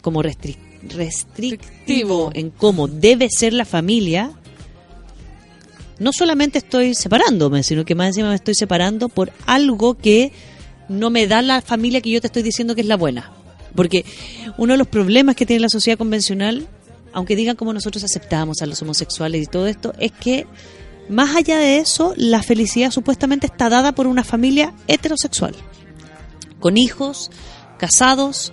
como 0.00 0.22
restri- 0.22 0.56
restrictivo 0.88 2.30
en 2.34 2.50
cómo 2.50 2.88
debe 2.88 3.28
ser 3.28 3.52
la 3.52 3.64
familia, 3.64 4.32
no 5.98 6.12
solamente 6.12 6.58
estoy 6.58 6.94
separándome, 6.94 7.62
sino 7.62 7.84
que 7.84 7.94
más 7.94 8.08
encima 8.08 8.30
me 8.30 8.34
estoy 8.34 8.54
separando 8.54 9.08
por 9.08 9.32
algo 9.46 9.98
que 9.98 10.32
no 10.88 11.10
me 11.10 11.26
da 11.26 11.42
la 11.42 11.60
familia 11.60 12.00
que 12.00 12.10
yo 12.10 12.20
te 12.20 12.28
estoy 12.28 12.42
diciendo 12.42 12.74
que 12.74 12.80
es 12.80 12.86
la 12.86 12.96
buena. 12.96 13.32
Porque 13.74 14.04
uno 14.56 14.72
de 14.74 14.78
los 14.78 14.88
problemas 14.88 15.36
que 15.36 15.46
tiene 15.46 15.60
la 15.60 15.68
sociedad 15.68 15.98
convencional, 15.98 16.66
aunque 17.12 17.36
digan 17.36 17.56
como 17.56 17.72
nosotros 17.72 18.04
aceptamos 18.04 18.62
a 18.62 18.66
los 18.66 18.80
homosexuales 18.82 19.42
y 19.42 19.46
todo 19.46 19.66
esto, 19.66 19.92
es 19.98 20.12
que 20.12 20.46
más 21.10 21.34
allá 21.34 21.58
de 21.58 21.78
eso, 21.78 22.14
la 22.16 22.42
felicidad 22.42 22.92
supuestamente 22.92 23.46
está 23.46 23.68
dada 23.68 23.92
por 23.92 24.06
una 24.06 24.22
familia 24.22 24.72
heterosexual, 24.86 25.56
con 26.60 26.78
hijos, 26.78 27.30
casados. 27.78 28.52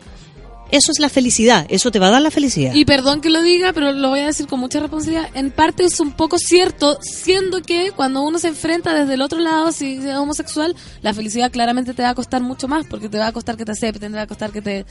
Eso 0.72 0.92
es 0.92 1.00
la 1.00 1.08
felicidad, 1.08 1.66
eso 1.70 1.92
te 1.92 2.00
va 2.00 2.08
a 2.08 2.12
dar 2.12 2.22
la 2.22 2.32
felicidad. 2.32 2.74
Y 2.74 2.84
perdón 2.84 3.22
que 3.22 3.30
lo 3.30 3.42
diga, 3.42 3.74
pero 3.74 3.94
lo 3.94 4.10
voy 4.10 4.22
a 4.22 4.26
decir 4.26 4.48
con 4.48 4.60
mucha 4.60 4.80
responsabilidad. 4.80 5.30
En 5.34 5.52
parte 5.52 5.86
es 5.86 6.00
un 6.00 6.12
poco 6.12 6.38
cierto, 6.40 6.98
siendo 7.02 7.62
que 7.62 7.92
cuando 7.92 8.24
uno 8.24 8.40
se 8.40 8.50
enfrenta 8.50 8.94
desde 8.94 9.14
el 9.14 9.22
otro 9.22 9.40
lado, 9.40 9.72
si 9.72 9.98
es 9.98 10.16
homosexual, 10.16 10.76
la 11.02 11.14
felicidad 11.14 11.52
claramente 11.52 11.94
te 11.94 12.02
va 12.02 12.10
a 12.10 12.16
costar 12.16 12.42
mucho 12.42 12.68
más, 12.68 12.86
porque 12.88 13.08
te 13.08 13.20
va 13.20 13.28
a 13.28 13.32
costar 13.32 13.56
que 13.56 13.66
te 13.66 13.72
acepten, 13.72 14.12
te 14.12 14.18
va 14.18 14.24
a 14.24 14.28
costar 14.28 14.52
que 14.52 14.62
te... 14.62 14.86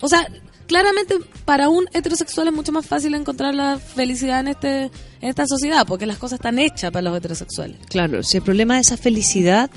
O 0.00 0.08
sea, 0.08 0.28
claramente 0.66 1.16
para 1.44 1.68
un 1.68 1.86
heterosexual 1.92 2.48
es 2.48 2.54
mucho 2.54 2.72
más 2.72 2.86
fácil 2.86 3.14
encontrar 3.14 3.54
la 3.54 3.78
felicidad 3.78 4.40
en 4.40 4.48
este 4.48 4.82
en 5.20 5.28
esta 5.30 5.46
sociedad, 5.46 5.86
porque 5.86 6.06
las 6.06 6.18
cosas 6.18 6.38
están 6.38 6.58
hechas 6.58 6.90
para 6.90 7.02
los 7.02 7.16
heterosexuales. 7.16 7.76
Claro, 7.88 8.22
si 8.22 8.36
el 8.36 8.42
problema 8.42 8.74
de 8.74 8.80
esa 8.80 8.96
felicidad 8.96 9.70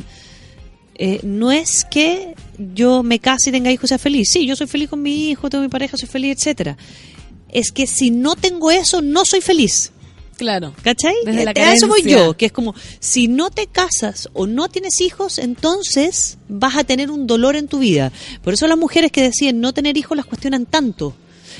eh, 0.95 1.21
no 1.23 1.51
es 1.51 1.85
que 1.89 2.35
yo 2.57 3.03
me 3.03 3.19
case 3.19 3.49
y 3.49 3.53
tenga 3.53 3.71
hijos 3.71 3.85
y 3.85 3.87
sea 3.87 3.97
feliz. 3.97 4.29
Sí, 4.29 4.45
yo 4.45 4.57
soy 4.57 4.67
feliz 4.67 4.89
con 4.89 5.01
mi 5.01 5.29
hijo, 5.29 5.49
tengo 5.49 5.63
mi 5.63 5.69
pareja, 5.69 5.95
soy 5.95 6.09
feliz, 6.09 6.37
etcétera. 6.37 6.77
Es 7.47 7.71
que 7.71 7.87
si 7.87 8.11
no 8.11 8.35
tengo 8.35 8.69
eso, 8.69 9.01
no 9.01 9.23
soy 9.23 9.39
feliz. 9.39 9.93
Claro. 10.39 10.73
¿Cachai? 10.81 11.13
Desde 11.25 11.45
la 11.45 11.51
Eh, 11.51 11.61
a 11.61 11.73
eso 11.73 11.87
voy 11.87 12.01
yo, 12.01 12.35
que 12.35 12.47
es 12.47 12.51
como, 12.51 12.73
si 12.99 13.27
no 13.27 13.51
te 13.51 13.67
casas 13.67 14.27
o 14.33 14.47
no 14.47 14.67
tienes 14.69 14.99
hijos, 15.01 15.37
entonces 15.37 16.37
vas 16.47 16.75
a 16.77 16.83
tener 16.83 17.11
un 17.11 17.27
dolor 17.27 17.55
en 17.55 17.67
tu 17.67 17.77
vida. 17.79 18.11
Por 18.43 18.53
eso 18.55 18.65
las 18.67 18.77
mujeres 18.77 19.11
que 19.11 19.21
deciden 19.21 19.61
no 19.61 19.73
tener 19.73 19.97
hijos 19.97 20.17
las 20.17 20.25
cuestionan 20.25 20.65
tanto. 20.65 21.13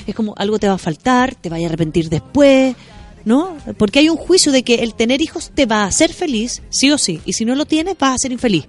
Es 0.06 0.14
como, 0.14 0.34
algo 0.38 0.58
te 0.58 0.66
va 0.66 0.74
a 0.74 0.78
faltar, 0.78 1.34
te 1.34 1.48
vaya 1.50 1.66
a 1.66 1.68
arrepentir 1.68 2.08
después, 2.08 2.74
¿no? 3.24 3.56
Porque 3.76 3.98
hay 3.98 4.08
un 4.08 4.16
juicio 4.16 4.50
de 4.50 4.62
que 4.62 4.76
el 4.76 4.94
tener 4.94 5.20
hijos 5.20 5.50
te 5.54 5.66
va 5.66 5.82
a 5.82 5.86
hacer 5.86 6.12
feliz, 6.12 6.62
sí 6.70 6.90
o 6.90 6.96
sí, 6.98 7.20
y 7.26 7.34
si 7.34 7.44
no 7.44 7.54
lo 7.54 7.66
tienes, 7.66 7.96
vas 7.98 8.14
a 8.14 8.18
ser 8.18 8.32
infeliz. 8.32 8.64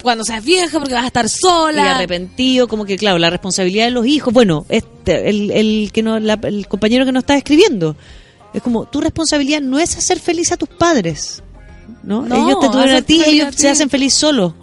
Cuando 0.00 0.24
seas 0.24 0.42
vieja, 0.44 0.78
porque 0.78 0.94
vas 0.94 1.04
a 1.04 1.08
estar 1.08 1.26
Y 1.26 1.28
sola. 1.28 1.96
arrepentido, 1.96 2.68
como 2.68 2.84
que, 2.86 2.96
claro, 2.96 3.18
la 3.18 3.28
responsabilidad 3.28 3.84
de 3.86 3.90
los 3.90 4.06
hijos, 4.06 4.32
bueno, 4.32 4.64
este, 4.70 5.28
el, 5.28 5.50
el, 5.50 5.90
que 5.92 6.02
no, 6.02 6.18
la- 6.20 6.38
el 6.44 6.68
compañero 6.68 7.04
que 7.04 7.12
nos 7.12 7.24
está 7.24 7.36
escribiendo, 7.36 7.96
es 8.52 8.62
como, 8.62 8.86
tu 8.86 9.00
responsabilidad 9.00 9.60
no 9.60 9.78
es 9.78 9.96
hacer 9.96 10.18
feliz 10.18 10.52
a 10.52 10.56
tus 10.56 10.68
padres, 10.68 11.42
¿no? 12.02 12.22
No, 12.22 12.34
ellos 12.34 12.60
te 12.60 12.68
tuvieron 12.68 12.94
a 12.94 13.02
ti, 13.02 13.22
a 13.22 13.26
ellos 13.26 13.50
ti. 13.56 13.62
se 13.62 13.70
hacen 13.70 13.90
feliz 13.90 14.14
solos 14.14 14.54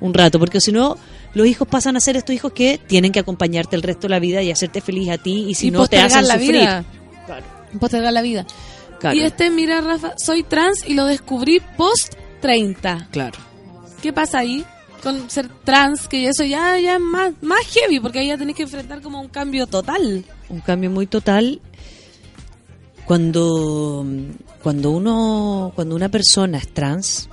un 0.00 0.14
rato, 0.14 0.38
porque 0.38 0.60
si 0.60 0.72
no, 0.72 0.96
los 1.34 1.46
hijos 1.46 1.68
pasan 1.68 1.96
a 1.96 2.00
ser 2.00 2.16
estos 2.16 2.34
hijos 2.34 2.52
que 2.52 2.80
tienen 2.86 3.12
que 3.12 3.20
acompañarte 3.20 3.76
el 3.76 3.82
resto 3.82 4.02
de 4.02 4.10
la 4.10 4.18
vida 4.18 4.42
y 4.42 4.50
hacerte 4.50 4.80
feliz 4.80 5.10
a 5.10 5.18
ti, 5.18 5.46
y 5.48 5.54
si 5.54 5.68
y 5.68 5.70
no, 5.70 5.86
te 5.86 5.98
hacen 5.98 6.26
la 6.26 6.34
sufrir. 6.34 6.52
vida. 6.52 6.84
Postergar 7.78 8.12
la 8.12 8.22
vida. 8.22 8.46
Claro. 8.98 9.16
Y 9.16 9.20
este, 9.20 9.48
mira, 9.50 9.80
Rafa, 9.80 10.14
soy 10.18 10.42
trans 10.42 10.86
y 10.86 10.94
lo 10.94 11.06
descubrí 11.06 11.60
post 11.76 12.14
30. 12.40 13.08
Claro. 13.10 13.38
¿Qué 14.02 14.12
pasa 14.12 14.38
ahí? 14.38 14.64
Con 15.02 15.30
ser 15.30 15.48
trans, 15.64 16.08
que 16.08 16.28
eso 16.28 16.44
ya, 16.44 16.78
ya 16.78 16.94
es 16.96 17.00
más, 17.00 17.32
más 17.40 17.60
heavy, 17.68 18.00
porque 18.00 18.18
ahí 18.18 18.28
ya 18.28 18.36
tenés 18.36 18.56
que 18.56 18.64
enfrentar 18.64 19.00
como 19.00 19.20
un 19.20 19.28
cambio 19.28 19.66
total. 19.66 20.24
un 20.48 20.60
cambio 20.60 20.90
muy 20.90 21.06
total 21.06 21.60
cuando 23.10 24.06
cuando 24.62 24.92
uno 24.92 25.72
cuando 25.74 25.96
una 25.96 26.08
persona 26.08 26.58
es 26.58 26.68
trans 26.68 27.28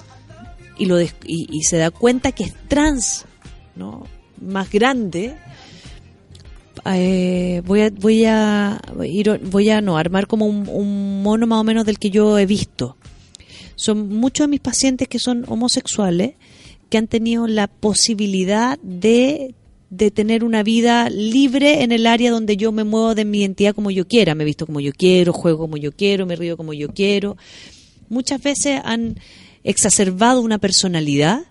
y 0.80 0.88
lo 0.88 1.00
y, 1.00 1.12
y 1.24 1.62
se 1.66 1.78
da 1.78 1.92
cuenta 1.92 2.32
que 2.32 2.46
es 2.46 2.56
trans 2.68 3.26
no 3.76 4.08
más 4.42 4.72
grande 4.72 5.36
eh, 6.84 7.62
voy 7.64 7.82
a 7.82 7.92
voy 7.92 8.26
a 8.26 8.82
ir 9.06 9.40
voy 9.52 9.70
a 9.70 9.80
no 9.82 10.00
armar 10.00 10.26
como 10.26 10.48
un, 10.48 10.68
un 10.68 11.22
mono 11.22 11.46
más 11.46 11.60
o 11.60 11.64
menos 11.64 11.86
del 11.86 12.00
que 12.00 12.10
yo 12.10 12.40
he 12.40 12.48
visto. 12.48 12.98
Son 13.76 14.10
muchos 14.10 14.46
de 14.46 14.50
mis 14.50 14.60
pacientes 14.60 15.08
que 15.08 15.20
son 15.20 15.46
homosexuales 15.48 16.34
que 16.90 16.98
han 16.98 17.08
tenido 17.08 17.46
la 17.46 17.68
posibilidad 17.68 18.80
de, 18.82 19.54
de 19.90 20.12
tener 20.12 20.44
una 20.44 20.64
vida 20.64 21.10
libre 21.10 21.84
en 21.84 21.92
el 21.92 22.08
área 22.08 22.32
donde 22.32 22.58
yo 22.58 22.72
me 22.72 22.84
muevo 22.84 23.16
de 23.16 23.26
mi 23.26 23.40
identidad 23.40 23.74
como 23.74 23.92
yo 23.92 24.08
quiera. 24.08 24.36
Me 24.36 24.44
visto 24.44 24.66
como 24.66 24.80
yo 24.80 24.92
quiero, 24.92 25.34
juego 25.34 25.60
como 25.60 25.78
yo 25.78 25.92
quiero, 25.92 26.26
me 26.26 26.36
río 26.36 26.58
como 26.58 26.74
yo 26.74 26.90
quiero. 26.90 27.38
Muchas 28.10 28.42
veces 28.42 28.82
han 28.84 29.20
exacerbado 29.64 30.42
una 30.42 30.58
personalidad 30.58 31.44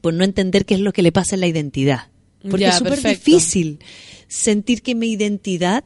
por 0.00 0.14
no 0.14 0.24
entender 0.24 0.64
qué 0.64 0.74
es 0.74 0.80
lo 0.80 0.92
que 0.92 1.02
le 1.02 1.12
pasa 1.12 1.34
en 1.34 1.40
la 1.40 1.48
identidad. 1.48 2.08
Porque 2.42 2.62
Ya, 2.62 2.70
es 2.70 2.78
súper 2.78 3.02
difícil 3.02 3.80
sentir 4.28 4.82
que 4.82 4.94
mi 4.94 5.10
identidad 5.10 5.84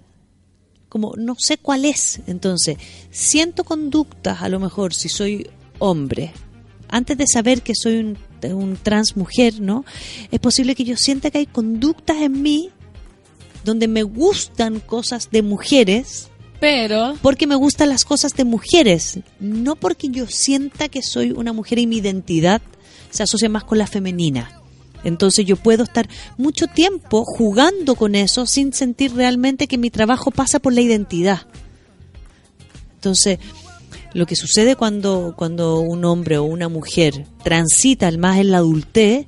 como 0.92 1.14
no 1.16 1.36
sé 1.38 1.56
cuál 1.56 1.86
es. 1.86 2.20
Entonces, 2.26 2.76
siento 3.10 3.64
conductas, 3.64 4.42
a 4.42 4.50
lo 4.50 4.60
mejor 4.60 4.92
si 4.92 5.08
soy 5.08 5.48
hombre, 5.78 6.32
antes 6.88 7.16
de 7.16 7.24
saber 7.26 7.62
que 7.62 7.72
soy 7.74 7.96
un, 7.96 8.18
un 8.52 8.76
trans 8.76 9.16
mujer, 9.16 9.60
¿no? 9.60 9.84
Es 10.30 10.40
posible 10.40 10.74
que 10.74 10.84
yo 10.84 10.96
sienta 10.96 11.30
que 11.30 11.38
hay 11.38 11.46
conductas 11.46 12.16
en 12.18 12.42
mí 12.42 12.70
donde 13.64 13.88
me 13.88 14.02
gustan 14.02 14.80
cosas 14.80 15.30
de 15.30 15.42
mujeres, 15.42 16.28
Pero, 16.60 17.14
porque 17.22 17.46
me 17.46 17.54
gustan 17.54 17.88
las 17.88 18.04
cosas 18.04 18.34
de 18.34 18.44
mujeres, 18.44 19.20
no 19.38 19.76
porque 19.76 20.08
yo 20.08 20.26
sienta 20.26 20.88
que 20.88 21.02
soy 21.02 21.30
una 21.30 21.52
mujer 21.52 21.78
y 21.78 21.86
mi 21.86 21.98
identidad 21.98 22.60
se 23.10 23.22
asocia 23.22 23.48
más 23.48 23.64
con 23.64 23.78
la 23.78 23.86
femenina. 23.86 24.60
Entonces 25.04 25.44
yo 25.44 25.56
puedo 25.56 25.84
estar 25.84 26.08
mucho 26.36 26.66
tiempo 26.66 27.24
jugando 27.24 27.94
con 27.94 28.14
eso 28.14 28.46
sin 28.46 28.72
sentir 28.72 29.14
realmente 29.14 29.66
que 29.66 29.78
mi 29.78 29.90
trabajo 29.90 30.30
pasa 30.30 30.58
por 30.58 30.72
la 30.72 30.80
identidad. 30.80 31.42
Entonces, 32.94 33.38
lo 34.14 34.26
que 34.26 34.36
sucede 34.36 34.76
cuando, 34.76 35.34
cuando 35.36 35.80
un 35.80 36.04
hombre 36.04 36.38
o 36.38 36.44
una 36.44 36.68
mujer 36.68 37.26
transita 37.42 38.08
el 38.08 38.18
más 38.18 38.38
en 38.38 38.50
la 38.50 38.58
adultez 38.58 39.26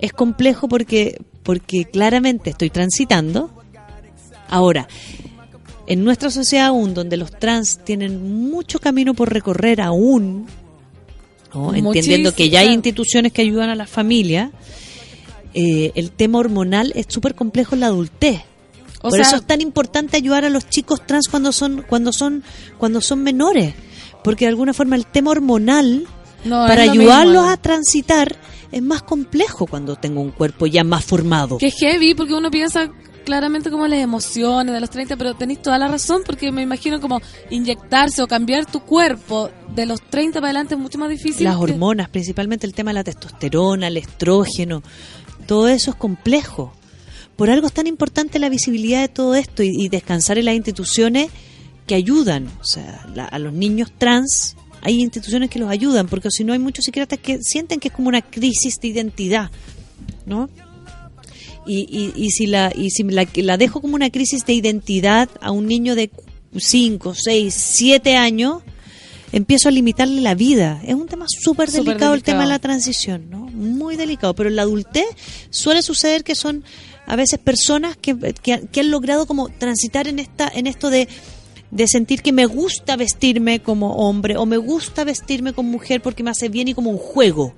es 0.00 0.12
complejo 0.12 0.68
porque, 0.68 1.20
porque 1.42 1.84
claramente 1.84 2.50
estoy 2.50 2.70
transitando. 2.70 3.50
Ahora, 4.48 4.88
en 5.86 6.04
nuestra 6.04 6.30
sociedad 6.30 6.66
aún, 6.66 6.94
donde 6.94 7.16
los 7.16 7.30
trans 7.30 7.78
tienen 7.84 8.50
mucho 8.50 8.78
camino 8.78 9.14
por 9.14 9.32
recorrer 9.32 9.80
aún, 9.80 10.46
¿no? 11.54 11.74
entendiendo 11.74 12.34
que 12.34 12.50
ya 12.50 12.60
hay 12.60 12.72
instituciones 12.72 13.32
que 13.32 13.42
ayudan 13.42 13.70
a 13.70 13.74
las 13.74 13.88
familias, 13.88 14.50
eh, 15.54 15.92
el 15.94 16.10
tema 16.10 16.38
hormonal 16.38 16.92
es 16.96 17.06
súper 17.08 17.34
complejo 17.34 17.74
en 17.74 17.80
la 17.80 17.86
adultez. 17.86 18.42
O 19.06 19.10
Por 19.10 19.18
sea- 19.18 19.26
eso 19.28 19.36
es 19.36 19.46
tan 19.46 19.60
importante 19.60 20.16
ayudar 20.16 20.44
a 20.44 20.50
los 20.50 20.68
chicos 20.68 21.00
trans 21.06 21.28
cuando 21.28 21.52
son 21.52 21.84
cuando 21.88 22.12
son 22.12 22.42
cuando 22.78 23.00
son 23.00 23.22
menores, 23.22 23.74
porque 24.24 24.44
de 24.46 24.50
alguna 24.50 24.72
forma 24.74 24.96
el 24.96 25.06
tema 25.06 25.30
hormonal 25.30 26.06
No, 26.44 26.66
para 26.66 26.82
ayudarlos 26.82 27.42
mismo. 27.42 27.50
a 27.50 27.56
transitar 27.56 28.36
es 28.72 28.82
más 28.82 29.02
complejo 29.02 29.66
cuando 29.66 29.96
tengo 29.96 30.20
un 30.20 30.30
cuerpo 30.32 30.66
ya 30.66 30.84
más 30.84 31.04
formado. 31.04 31.58
Que 31.58 31.68
es 31.68 31.74
heavy 31.78 32.14
porque 32.14 32.34
uno 32.34 32.50
piensa 32.50 32.90
claramente 33.24 33.70
como 33.72 33.88
las 33.88 33.98
emociones 33.98 34.72
de 34.72 34.80
los 34.80 34.88
30, 34.90 35.16
pero 35.16 35.34
tenéis 35.34 35.60
toda 35.60 35.78
la 35.78 35.88
razón 35.88 36.22
porque 36.24 36.52
me 36.52 36.62
imagino 36.62 37.00
como 37.00 37.20
inyectarse 37.50 38.22
o 38.22 38.28
cambiar 38.28 38.66
tu 38.66 38.80
cuerpo 38.80 39.50
de 39.74 39.84
los 39.86 40.00
30 40.00 40.34
para 40.40 40.48
adelante 40.48 40.74
es 40.74 40.80
mucho 40.80 40.98
más 40.98 41.08
difícil. 41.08 41.44
Las 41.44 41.56
que- 41.56 41.62
hormonas, 41.62 42.08
principalmente 42.08 42.66
el 42.66 42.74
tema 42.74 42.90
de 42.90 42.94
la 42.94 43.04
testosterona, 43.04 43.88
el 43.88 43.96
estrógeno, 43.96 44.82
todo 45.46 45.68
eso 45.68 45.90
es 45.92 45.96
complejo. 45.96 46.72
Por 47.36 47.50
algo 47.50 47.66
es 47.66 47.72
tan 47.72 47.86
importante 47.86 48.38
la 48.38 48.48
visibilidad 48.48 49.00
de 49.02 49.08
todo 49.08 49.34
esto 49.34 49.62
y, 49.62 49.68
y 49.68 49.88
descansar 49.88 50.38
en 50.38 50.46
las 50.46 50.54
instituciones 50.54 51.28
que 51.86 51.94
ayudan. 51.94 52.48
O 52.60 52.64
sea, 52.64 53.06
la- 53.14 53.26
a 53.26 53.38
los 53.38 53.52
niños 53.52 53.92
trans 53.96 54.56
hay 54.82 55.00
instituciones 55.00 55.50
que 55.50 55.58
los 55.58 55.68
ayudan, 55.70 56.06
porque 56.08 56.30
si 56.30 56.44
no 56.44 56.52
hay 56.52 56.58
muchos 56.58 56.84
psiquiatras 56.84 57.20
que 57.20 57.38
sienten 57.42 57.80
que 57.80 57.88
es 57.88 57.94
como 57.94 58.08
una 58.08 58.22
crisis 58.22 58.78
de 58.80 58.88
identidad, 58.88 59.50
¿no? 60.26 60.48
Y, 61.66 61.80
y, 61.90 62.12
y 62.24 62.30
si 62.30 62.46
la 62.46 62.72
y 62.74 62.90
si 62.90 63.02
la, 63.02 63.26
la 63.34 63.56
dejo 63.56 63.80
como 63.80 63.96
una 63.96 64.10
crisis 64.10 64.46
de 64.46 64.52
identidad 64.52 65.28
a 65.40 65.50
un 65.50 65.66
niño 65.66 65.96
de 65.96 66.10
5, 66.56 67.14
6, 67.14 67.52
7 67.54 68.16
años, 68.16 68.62
empiezo 69.32 69.68
a 69.68 69.72
limitarle 69.72 70.20
la 70.20 70.36
vida. 70.36 70.80
Es 70.86 70.94
un 70.94 71.08
tema 71.08 71.26
súper 71.28 71.68
delicado 71.88 72.14
el 72.14 72.22
tema 72.22 72.42
de 72.44 72.48
la 72.50 72.58
transición, 72.60 73.28
¿no? 73.30 73.38
Muy 73.48 73.96
delicado. 73.96 74.34
Pero 74.34 74.48
en 74.48 74.54
la 74.56 74.62
adultez 74.62 75.06
suele 75.50 75.82
suceder 75.82 76.22
que 76.22 76.36
son 76.36 76.62
a 77.06 77.16
veces 77.16 77.38
personas 77.38 77.96
que, 77.96 78.16
que, 78.42 78.66
que 78.70 78.80
han 78.80 78.90
logrado 78.90 79.26
como 79.26 79.48
transitar 79.48 80.08
en 80.08 80.18
esta 80.18 80.50
en 80.54 80.66
esto 80.66 80.90
de 80.90 81.08
de 81.70 81.88
sentir 81.88 82.22
que 82.22 82.32
me 82.32 82.46
gusta 82.46 82.96
vestirme 82.96 83.60
como 83.60 83.94
hombre 83.96 84.36
o 84.36 84.46
me 84.46 84.56
gusta 84.56 85.04
vestirme 85.04 85.52
como 85.52 85.70
mujer 85.70 86.00
porque 86.00 86.22
me 86.22 86.30
hace 86.30 86.48
bien 86.48 86.68
y 86.68 86.74
como 86.74 86.90
un 86.90 86.98
juego. 86.98 87.54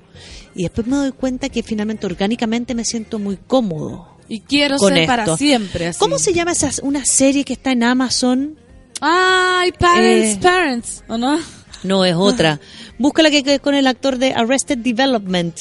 Y 0.54 0.62
después 0.62 0.86
me 0.86 0.96
doy 0.96 1.12
cuenta 1.12 1.48
que 1.50 1.62
finalmente 1.62 2.06
orgánicamente 2.06 2.74
me 2.74 2.84
siento 2.84 3.18
muy 3.18 3.36
cómodo. 3.36 4.16
Y 4.28 4.40
quiero 4.40 4.76
con 4.78 4.88
ser 4.88 4.98
esto. 4.98 5.06
para 5.08 5.36
siempre. 5.36 5.86
Así. 5.88 5.98
¿Cómo 5.98 6.18
se 6.18 6.32
llama 6.32 6.52
esa 6.52 6.70
una 6.82 7.04
serie 7.04 7.44
que 7.44 7.52
está 7.52 7.72
en 7.72 7.82
Amazon? 7.82 8.58
Ay, 9.00 9.72
Parents, 9.72 10.36
Eh, 10.36 10.38
Parents, 10.42 11.04
¿o 11.08 11.16
no? 11.18 11.38
No, 11.84 12.04
es 12.04 12.14
otra. 12.16 12.60
Búscala 12.98 13.30
que, 13.30 13.42
que 13.44 13.60
con 13.60 13.74
el 13.74 13.86
actor 13.86 14.18
de 14.18 14.32
Arrested 14.32 14.78
Development. 14.78 15.54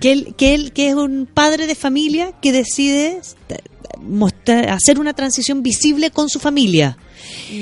Que 0.00 0.12
él, 0.12 0.34
que 0.36 0.54
él, 0.54 0.72
que 0.72 0.88
es 0.88 0.94
un 0.94 1.26
padre 1.32 1.66
de 1.66 1.74
familia 1.74 2.32
que 2.40 2.52
decide 2.52 3.20
mostrar, 4.00 4.68
hacer 4.70 4.98
una 4.98 5.12
transición 5.14 5.62
visible 5.62 6.10
con 6.10 6.28
su 6.28 6.40
familia. 6.40 6.96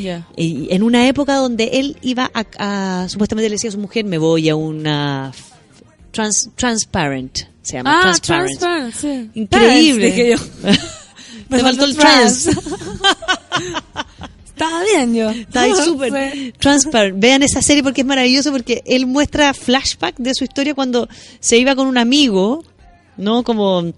Ya. 0.03 0.27
Y 0.37 0.69
en 0.71 0.83
una 0.83 1.09
época 1.09 1.35
donde 1.37 1.65
él 1.75 1.97
iba 2.03 2.31
a, 2.33 2.45
a- 3.05 3.09
supuestamente 3.09 3.49
le 3.49 3.55
decía 3.57 3.71
a 3.71 3.73
su 3.73 3.79
mujer, 3.79 4.05
me 4.05 4.19
voy 4.19 4.49
a 4.49 4.55
una 4.57 5.33
trans, 6.13 6.51
transparent, 6.55 7.39
se 7.63 7.77
llama 7.79 7.99
Ah, 7.99 8.03
transparent. 8.03 8.59
Transparent, 8.59 8.95
sí. 8.95 9.31
Increíble. 9.41 10.07
Dije 10.07 10.31
yo. 10.31 10.37
Te 11.51 11.59
faltó 11.61 11.85
el 11.87 11.97
trans. 11.97 12.45
trans. 12.45 12.59
Estaba 14.65 14.83
bien 14.85 15.15
yo. 15.15 15.31
Está 15.31 15.63
ahí 15.63 15.73
súper 15.85 16.33
Sí. 16.33 16.53
transparent. 16.59 17.19
Vean 17.21 17.43
esa 17.43 17.63
serie 17.63 17.83
porque 17.83 18.01
es 18.03 18.07
maravilloso 18.07 18.51
porque 18.53 18.83
él 18.87 19.07
muestra 19.07 19.55
flashback 19.55 20.17
de 20.19 20.35
su 20.35 20.45
historia 20.45 20.75
cuando 20.75 21.09
se 21.41 21.57
iba 21.59 21.75
con 21.77 21.87
un 21.87 21.99
amigo, 21.99 22.65
¿no? 23.17 23.43
Como 23.45 23.93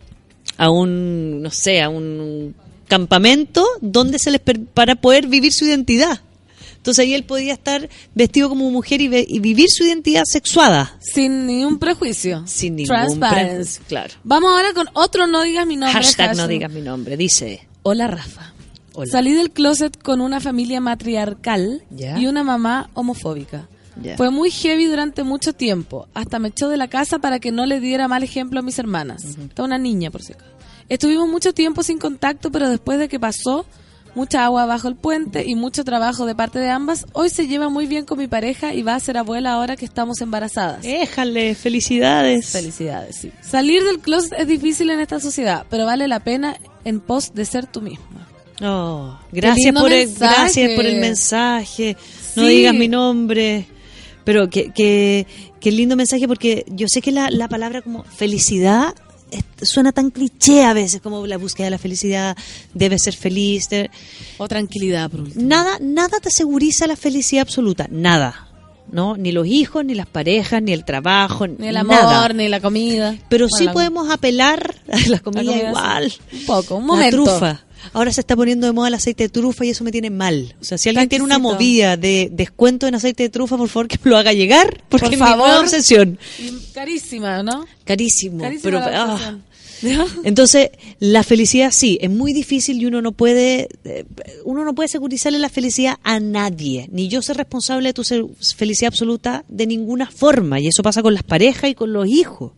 a 0.57 0.71
un, 0.71 1.43
no 1.43 1.51
sé, 1.51 1.81
a 1.83 1.89
un 1.89 2.55
campamento 2.89 3.65
donde 3.81 4.19
se 4.19 4.31
les 4.31 4.41
para 4.75 4.97
poder 4.97 5.27
vivir 5.29 5.53
su 5.53 5.65
identidad. 5.65 6.21
Entonces 6.77 7.03
ahí 7.05 7.13
él 7.13 7.25
podía 7.25 7.53
estar 7.53 7.89
vestido 8.15 8.49
como 8.49 8.71
mujer 8.71 9.03
y, 9.03 9.09
ve- 9.09 9.27
y 9.29 9.39
vivir 9.39 9.69
su 9.71 9.85
identidad 9.85 10.23
sexuada. 10.25 10.97
Sin 11.01 11.47
ningún 11.47 11.79
prejuicio. 11.79 12.43
Sin 12.47 12.77
ningún 12.77 13.21
prejuicio, 13.21 13.83
claro. 13.87 14.15
Vamos 14.25 14.51
ahora 14.51 14.73
con 14.73 14.89
otro 14.95 15.27
No 15.27 15.43
digas 15.43 15.67
mi 15.67 15.77
nombre. 15.77 15.93
Hashtag 15.93 16.37
no 16.37 16.49
digas 16.49 16.73
mi 16.73 16.81
nombre. 16.81 17.17
Dice, 17.19 17.67
Hola 17.83 18.07
Rafa. 18.07 18.55
Hola. 18.95 19.11
Salí 19.11 19.33
del 19.35 19.51
closet 19.51 20.01
con 20.03 20.21
una 20.21 20.41
familia 20.41 20.81
matriarcal 20.81 21.83
y 21.97 22.27
una 22.27 22.43
mamá 22.43 22.91
homofóbica. 22.95 23.69
Fue 24.17 24.31
muy 24.31 24.51
heavy 24.51 24.87
durante 24.87 25.25
mucho 25.25 25.53
tiempo. 25.53 26.09
Hasta 26.15 26.39
me 26.39 26.49
echó 26.49 26.69
de 26.69 26.77
la 26.77 26.89
casa 26.89 27.19
para 27.19 27.39
que 27.39 27.53
no 27.53 27.67
le 27.67 27.81
diera 27.81 28.09
mal 28.09 28.23
ejemplo 28.23 28.61
a 28.61 28.63
mis 28.63 28.79
hermanas. 28.79 29.25
Está 29.25 29.63
una 29.63 29.79
niña, 29.79 30.11
por 30.11 30.23
si 30.23 30.33
acaso. 30.33 30.51
Estuvimos 30.89 31.29
mucho 31.29 31.53
tiempo 31.55 31.83
sin 31.83 31.99
contacto, 31.99 32.51
pero 32.51 32.69
después 32.69 32.99
de 32.99 33.09
que 33.09 33.21
pasó 33.21 33.65
mucha 34.15 34.45
agua 34.45 34.67
bajo 34.67 34.89
el 34.89 34.97
puente 34.97 35.45
y 35.47 35.55
mucho 35.55 35.85
trabajo 35.85 36.27
de 36.27 36.35
parte 36.35 36.59
de 36.59 36.69
ambas, 36.69 37.07
hoy 37.13 37.31
se 37.31 37.47
lleva 37.47 37.69
muy 37.69 37.87
bien 37.87 38.05
con 38.05 38.19
mi 38.19 38.27
pareja 38.27 38.75
y 38.75 38.83
va 38.83 38.97
a 38.97 39.01
ser 39.01 39.17
abuela 39.17 39.53
ahora 39.53 39.77
que 39.77 39.85
estamos 39.85 40.21
embarazadas. 40.21 40.83
déjale, 40.83 41.55
felicidades. 41.55 42.47
Felicidades, 42.47 43.17
sí. 43.17 43.33
Salir 43.41 43.85
del 43.85 44.01
closet 44.01 44.33
es 44.39 44.49
difícil 44.49 44.91
en 44.91 44.99
esta 44.99 45.21
sociedad, 45.21 45.65
pero 45.71 45.87
vale 45.87 46.09
la 46.09 46.21
pena 46.21 46.57
en 46.85 46.99
pos 47.01 47.35
de 47.35 47.45
ser 47.45 47.67
tú 47.67 47.83
misma. 47.83 48.27
Oh, 48.63 49.17
gracias 49.33 49.75
por 49.75 49.93
el, 49.93 50.07
mensaje. 50.09 50.35
gracias 50.41 50.71
por 50.77 50.87
el 50.87 51.01
mensaje. 51.01 51.97
No 52.37 52.43
Sí. 52.47 52.49
digas 52.57 52.75
mi 52.75 52.89
nombre. 52.89 53.67
Pero 54.25 54.49
que, 54.51 54.71
que, 54.73 55.27
que 55.61 55.73
lindo 55.73 55.97
mensaje 55.97 56.29
porque 56.29 56.65
yo 56.69 56.87
sé 56.89 57.01
que 57.01 57.11
la, 57.11 57.31
la 57.31 57.49
palabra 57.49 57.81
como 57.83 58.05
felicidad 58.05 58.95
suena 59.63 59.93
tan 59.93 60.11
cliché 60.11 60.65
a 60.65 60.73
veces, 60.75 61.01
como 61.01 61.27
la 61.27 61.39
búsqueda 61.39 61.67
de 61.67 61.71
la 61.71 61.79
felicidad, 61.79 62.37
debe 62.75 62.99
ser 62.99 63.15
feliz. 63.15 63.69
debe- 63.71 63.91
O 64.39 64.47
tranquilidad, 64.49 65.11
por 65.11 65.21
último. 65.21 65.45
Nada, 65.47 65.79
nada 65.81 66.19
te 66.21 66.31
seguriza 66.31 66.87
la 66.87 66.97
felicidad 66.97 67.43
absoluta, 67.43 67.87
nada. 67.91 68.47
¿No? 68.93 69.17
Ni 69.17 69.31
los 69.31 69.47
hijos, 69.47 69.85
ni 69.85 69.95
las 69.95 70.09
parejas, 70.09 70.61
ni 70.63 70.73
el 70.73 70.85
trabajo, 70.85 71.47
Ni 71.47 71.69
el 71.69 71.77
amor, 71.77 71.95
nada. 71.95 72.29
ni 72.31 72.49
la 72.49 72.59
comida. 72.61 73.17
Pero 73.29 73.47
Bueno, 73.49 73.57
sí 73.57 73.65
la- 73.67 73.73
podemos 73.73 74.11
apelar 74.11 74.75
a 74.93 75.09
la 75.09 75.21
comida, 75.21 75.45
comida, 75.53 75.69
igual. 75.69 76.13
Un 76.33 76.45
poco, 76.47 76.75
un 76.75 76.81
La 76.83 76.87
momento. 76.89 77.23
trufa. 77.25 77.61
Ahora 77.93 78.13
se 78.13 78.21
está 78.21 78.37
poniendo 78.37 78.67
de 78.67 78.73
moda 78.73 78.89
el 78.89 78.95
aceite 78.95 79.25
de 79.25 79.29
trufa 79.29 79.65
y 79.65 79.71
eso 79.71 79.85
me 79.85 79.93
tiene 79.93 80.11
mal. 80.11 80.55
O 80.61 80.65
sea, 80.65 80.79
si 80.79 80.89
alguien 80.89 81.09
tiene 81.09 81.25
una 81.25 81.39
movida 81.39 81.97
de 81.97 82.29
descuento 82.33 82.87
en 82.87 82.95
aceite 82.95 83.25
de 83.25 83.29
trufa, 83.29 83.57
por 83.57 83.69
favor 83.69 83.89
que 83.89 83.99
me 84.03 84.11
lo 84.11 84.17
haga 84.17 84.33
llegar, 84.33 84.83
porque 84.89 85.07
Por 85.07 85.15
es 85.15 85.21
mi 85.21 85.27
nueva 85.27 85.47
favor. 85.47 85.65
obsesión. 85.65 86.19
Carísima, 86.73 87.43
¿no? 87.43 87.67
Carísimo. 87.85 88.39
Carísima 88.39 88.63
pero, 88.63 88.79
la 88.81 89.15
ah. 89.17 89.39
Entonces, 90.25 90.71
la 90.99 91.23
felicidad 91.23 91.71
sí, 91.73 91.99
es 92.01 92.11
muy 92.11 92.33
difícil 92.33 92.81
y 92.81 92.87
uno 92.87 93.01
no 93.01 93.13
puede, 93.13 93.69
eh, 93.85 94.05
uno 94.45 94.65
no 94.65 94.75
puede 94.75 94.89
securizarle 94.89 95.39
la 95.39 95.49
felicidad 95.49 95.99
a 96.03 96.21
nadie. 96.21 96.89
Ni 96.93 97.09
yo 97.09 97.23
ser 97.23 97.37
responsable 97.37 97.89
de 97.89 97.95
tu 97.95 98.05
felicidad 98.05 98.89
absoluta 98.89 99.45
de 99.49 99.67
ninguna 99.67 100.11
forma. 100.11 100.61
Y 100.61 100.69
eso 100.69 100.83
pasa 100.83 101.03
con 101.03 101.15
las 101.15 101.23
parejas 101.23 101.71
y 101.71 101.75
con 101.75 101.93
los 101.93 102.07
hijos. 102.07 102.53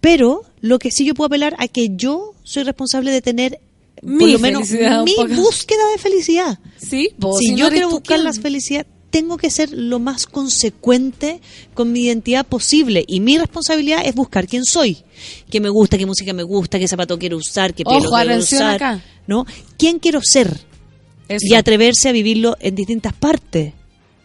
Pero 0.00 0.42
lo 0.60 0.78
que 0.78 0.90
sí 0.90 1.04
yo 1.04 1.14
puedo 1.14 1.26
apelar 1.26 1.54
a 1.58 1.68
que 1.68 1.90
yo 1.96 2.34
soy 2.44 2.64
responsable 2.64 3.10
de 3.10 3.22
tener 3.22 3.60
por 4.00 4.10
Mi 4.10 4.32
lo 4.32 4.38
menos 4.38 4.70
mi 4.70 5.16
búsqueda 5.34 5.90
de 5.92 5.98
felicidad. 5.98 6.58
Sí, 6.76 7.10
vos, 7.18 7.38
si 7.38 7.50
no 7.50 7.58
yo 7.58 7.70
quiero 7.70 7.90
buscar 7.90 8.20
la 8.20 8.32
felicidad, 8.32 8.86
tengo 9.10 9.36
que 9.36 9.50
ser 9.50 9.72
lo 9.72 9.98
más 9.98 10.26
consecuente 10.26 11.40
con 11.74 11.92
mi 11.92 12.02
identidad 12.02 12.46
posible. 12.46 13.04
Y 13.06 13.20
mi 13.20 13.38
responsabilidad 13.38 14.02
es 14.04 14.14
buscar 14.14 14.46
quién 14.46 14.64
soy. 14.64 14.98
¿Qué 15.50 15.60
me 15.60 15.68
gusta? 15.68 15.98
¿Qué 15.98 16.06
música 16.06 16.32
me 16.32 16.42
gusta? 16.42 16.78
¿Qué 16.78 16.86
zapato 16.86 17.18
quiero 17.18 17.36
usar? 17.36 17.74
¿Qué 17.74 17.84
pelo 17.84 17.98
Ojo, 17.98 18.16
quiero 18.16 18.38
usar? 18.38 18.74
acá. 18.76 19.02
¿No? 19.26 19.46
¿Quién 19.76 19.98
quiero 19.98 20.20
ser? 20.22 20.60
Eso. 21.28 21.46
Y 21.46 21.54
atreverse 21.54 22.08
a 22.08 22.12
vivirlo 22.12 22.56
en 22.60 22.74
distintas 22.74 23.12
partes. 23.12 23.74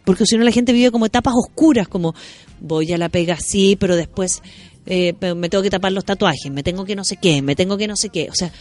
Porque 0.05 0.25
si 0.25 0.37
no 0.37 0.43
la 0.43 0.51
gente 0.51 0.73
vive 0.73 0.91
como 0.91 1.05
etapas 1.05 1.33
oscuras, 1.35 1.87
como 1.87 2.13
voy 2.59 2.91
a 2.91 2.97
la 2.97 3.09
pega 3.09 3.37
sí, 3.39 3.77
pero 3.79 3.95
después 3.95 4.41
eh, 4.85 5.13
me 5.35 5.49
tengo 5.49 5.61
que 5.63 5.69
tapar 5.69 5.91
los 5.91 6.05
tatuajes, 6.05 6.51
me 6.51 6.63
tengo 6.63 6.85
que 6.85 6.95
no 6.95 7.03
sé 7.03 7.17
qué, 7.17 7.41
me 7.41 7.55
tengo 7.55 7.77
que 7.77 7.87
no 7.87 7.95
sé 7.95 8.09
qué. 8.09 8.29
O 8.29 8.35
sea, 8.35 8.51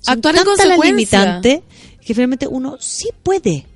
son 0.00 0.14
Actuar 0.14 0.36
en 0.36 0.44
consecuencia. 0.44 0.84
limitantes 0.84 1.60
que 2.04 2.14
finalmente 2.14 2.46
uno 2.46 2.76
sí 2.80 3.10
puede, 3.22 3.66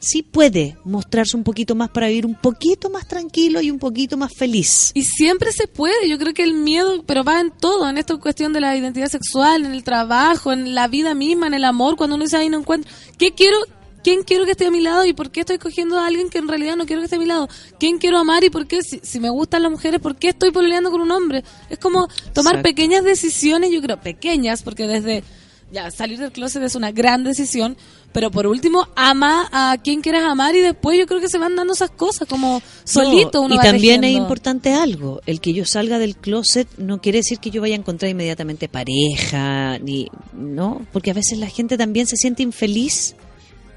sí 0.00 0.22
puede 0.22 0.76
mostrarse 0.84 1.36
un 1.36 1.44
poquito 1.44 1.74
más 1.74 1.90
para 1.90 2.08
vivir 2.08 2.26
un 2.26 2.34
poquito 2.34 2.90
más 2.90 3.06
tranquilo 3.06 3.60
y 3.60 3.70
un 3.70 3.78
poquito 3.78 4.16
más 4.16 4.32
feliz. 4.34 4.90
Y 4.94 5.04
siempre 5.04 5.52
se 5.52 5.66
puede, 5.68 6.08
yo 6.08 6.18
creo 6.18 6.34
que 6.34 6.42
el 6.42 6.54
miedo, 6.54 7.02
pero 7.06 7.24
va 7.24 7.40
en 7.40 7.50
todo, 7.50 7.88
en 7.88 7.98
esta 7.98 8.16
cuestión 8.16 8.52
de 8.52 8.60
la 8.60 8.76
identidad 8.76 9.08
sexual, 9.08 9.64
en 9.64 9.72
el 9.72 9.84
trabajo, 9.84 10.52
en 10.52 10.74
la 10.74 10.88
vida 10.88 11.14
misma, 11.14 11.46
en 11.46 11.54
el 11.54 11.64
amor, 11.64 11.96
cuando 11.96 12.16
uno 12.16 12.24
dice, 12.24 12.36
ahí 12.36 12.48
no 12.48 12.58
encuentro, 12.58 12.90
¿qué 13.18 13.32
quiero? 13.32 13.56
Quién 14.02 14.22
quiero 14.22 14.44
que 14.44 14.52
esté 14.52 14.66
a 14.66 14.70
mi 14.70 14.80
lado 14.80 15.04
y 15.04 15.12
por 15.12 15.30
qué 15.30 15.40
estoy 15.40 15.58
cogiendo 15.58 15.98
a 15.98 16.06
alguien 16.06 16.28
que 16.28 16.38
en 16.38 16.48
realidad 16.48 16.76
no 16.76 16.86
quiero 16.86 17.00
que 17.00 17.06
esté 17.06 17.16
a 17.16 17.20
mi 17.20 17.26
lado. 17.26 17.48
¿Quién 17.78 17.98
quiero 17.98 18.18
amar 18.18 18.44
y 18.44 18.50
por 18.50 18.66
qué, 18.66 18.82
si, 18.82 19.00
si 19.02 19.20
me 19.20 19.30
gustan 19.30 19.62
las 19.62 19.70
mujeres, 19.70 20.00
por 20.00 20.16
qué 20.16 20.28
estoy 20.28 20.50
peleando 20.50 20.90
con 20.90 21.00
un 21.00 21.10
hombre? 21.10 21.44
Es 21.70 21.78
como 21.78 22.08
tomar 22.32 22.54
Exacto. 22.54 22.62
pequeñas 22.62 23.04
decisiones, 23.04 23.70
yo 23.70 23.80
creo, 23.80 24.00
pequeñas, 24.00 24.62
porque 24.62 24.86
desde 24.86 25.24
ya 25.70 25.90
salir 25.90 26.18
del 26.18 26.32
closet 26.32 26.62
es 26.62 26.74
una 26.74 26.92
gran 26.92 27.24
decisión, 27.24 27.76
pero 28.12 28.30
por 28.30 28.46
último, 28.46 28.88
ama 28.96 29.48
a 29.52 29.76
quien 29.82 30.00
quieras 30.00 30.24
amar 30.24 30.54
y 30.54 30.60
después 30.60 30.98
yo 30.98 31.06
creo 31.06 31.20
que 31.20 31.28
se 31.28 31.38
van 31.38 31.56
dando 31.56 31.74
esas 31.74 31.90
cosas, 31.90 32.26
como 32.26 32.62
solito 32.84 33.38
No, 33.38 33.46
uno 33.46 33.54
y 33.54 33.58
va 33.58 33.64
también 33.64 34.02
es 34.04 34.16
importante 34.16 34.72
algo, 34.72 35.20
el 35.26 35.40
que 35.40 35.52
yo 35.52 35.66
salga 35.66 35.98
del 35.98 36.16
closet 36.16 36.68
no 36.78 37.00
quiere 37.00 37.18
decir 37.18 37.38
que 37.38 37.50
yo 37.50 37.60
vaya 37.60 37.74
a 37.74 37.78
encontrar 37.78 38.10
inmediatamente 38.10 38.68
pareja, 38.68 39.78
ni 39.78 40.08
no, 40.32 40.86
porque 40.92 41.10
a 41.10 41.14
veces 41.14 41.38
la 41.38 41.48
gente 41.48 41.76
también 41.76 42.06
se 42.06 42.16
siente 42.16 42.42
infeliz, 42.42 43.14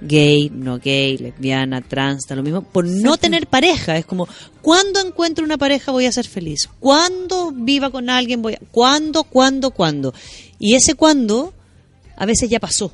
gay, 0.02 0.50
no 0.50 0.80
gay, 0.80 1.18
lesbiana, 1.18 1.82
trans, 1.82 2.26
da 2.28 2.36
lo 2.36 2.44
mismo, 2.44 2.62
por 2.64 2.86
no 2.86 3.18
tener 3.18 3.48
pareja. 3.48 3.98
Es 3.98 4.06
como, 4.06 4.28
¿cuándo 4.62 5.00
encuentro 5.00 5.46
una 5.46 5.58
pareja 5.58 5.92
voy 5.92 6.06
a 6.06 6.12
ser 6.12 6.28
feliz? 6.28 6.70
¿Cuándo 6.80 7.52
viva 7.52 7.90
con 7.92 8.10
alguien 8.10 8.42
voy 8.42 8.54
a... 8.54 8.60
¿Cuándo, 8.72 9.24
cuándo, 9.24 9.72
cuándo? 9.72 10.14
Y 10.60 10.76
ese 10.76 10.96
cuándo 10.96 11.54
a 12.18 12.26
veces 12.26 12.50
ya 12.50 12.60
pasó. 12.60 12.92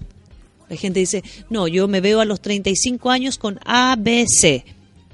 La 0.70 0.76
gente 0.76 1.00
dice, 1.00 1.24
no, 1.50 1.68
yo 1.68 1.88
me 1.88 2.02
veo 2.02 2.20
a 2.20 2.26
los 2.26 2.42
35 2.42 3.10
años 3.10 3.38
con 3.38 3.60
ABC. 3.66 4.64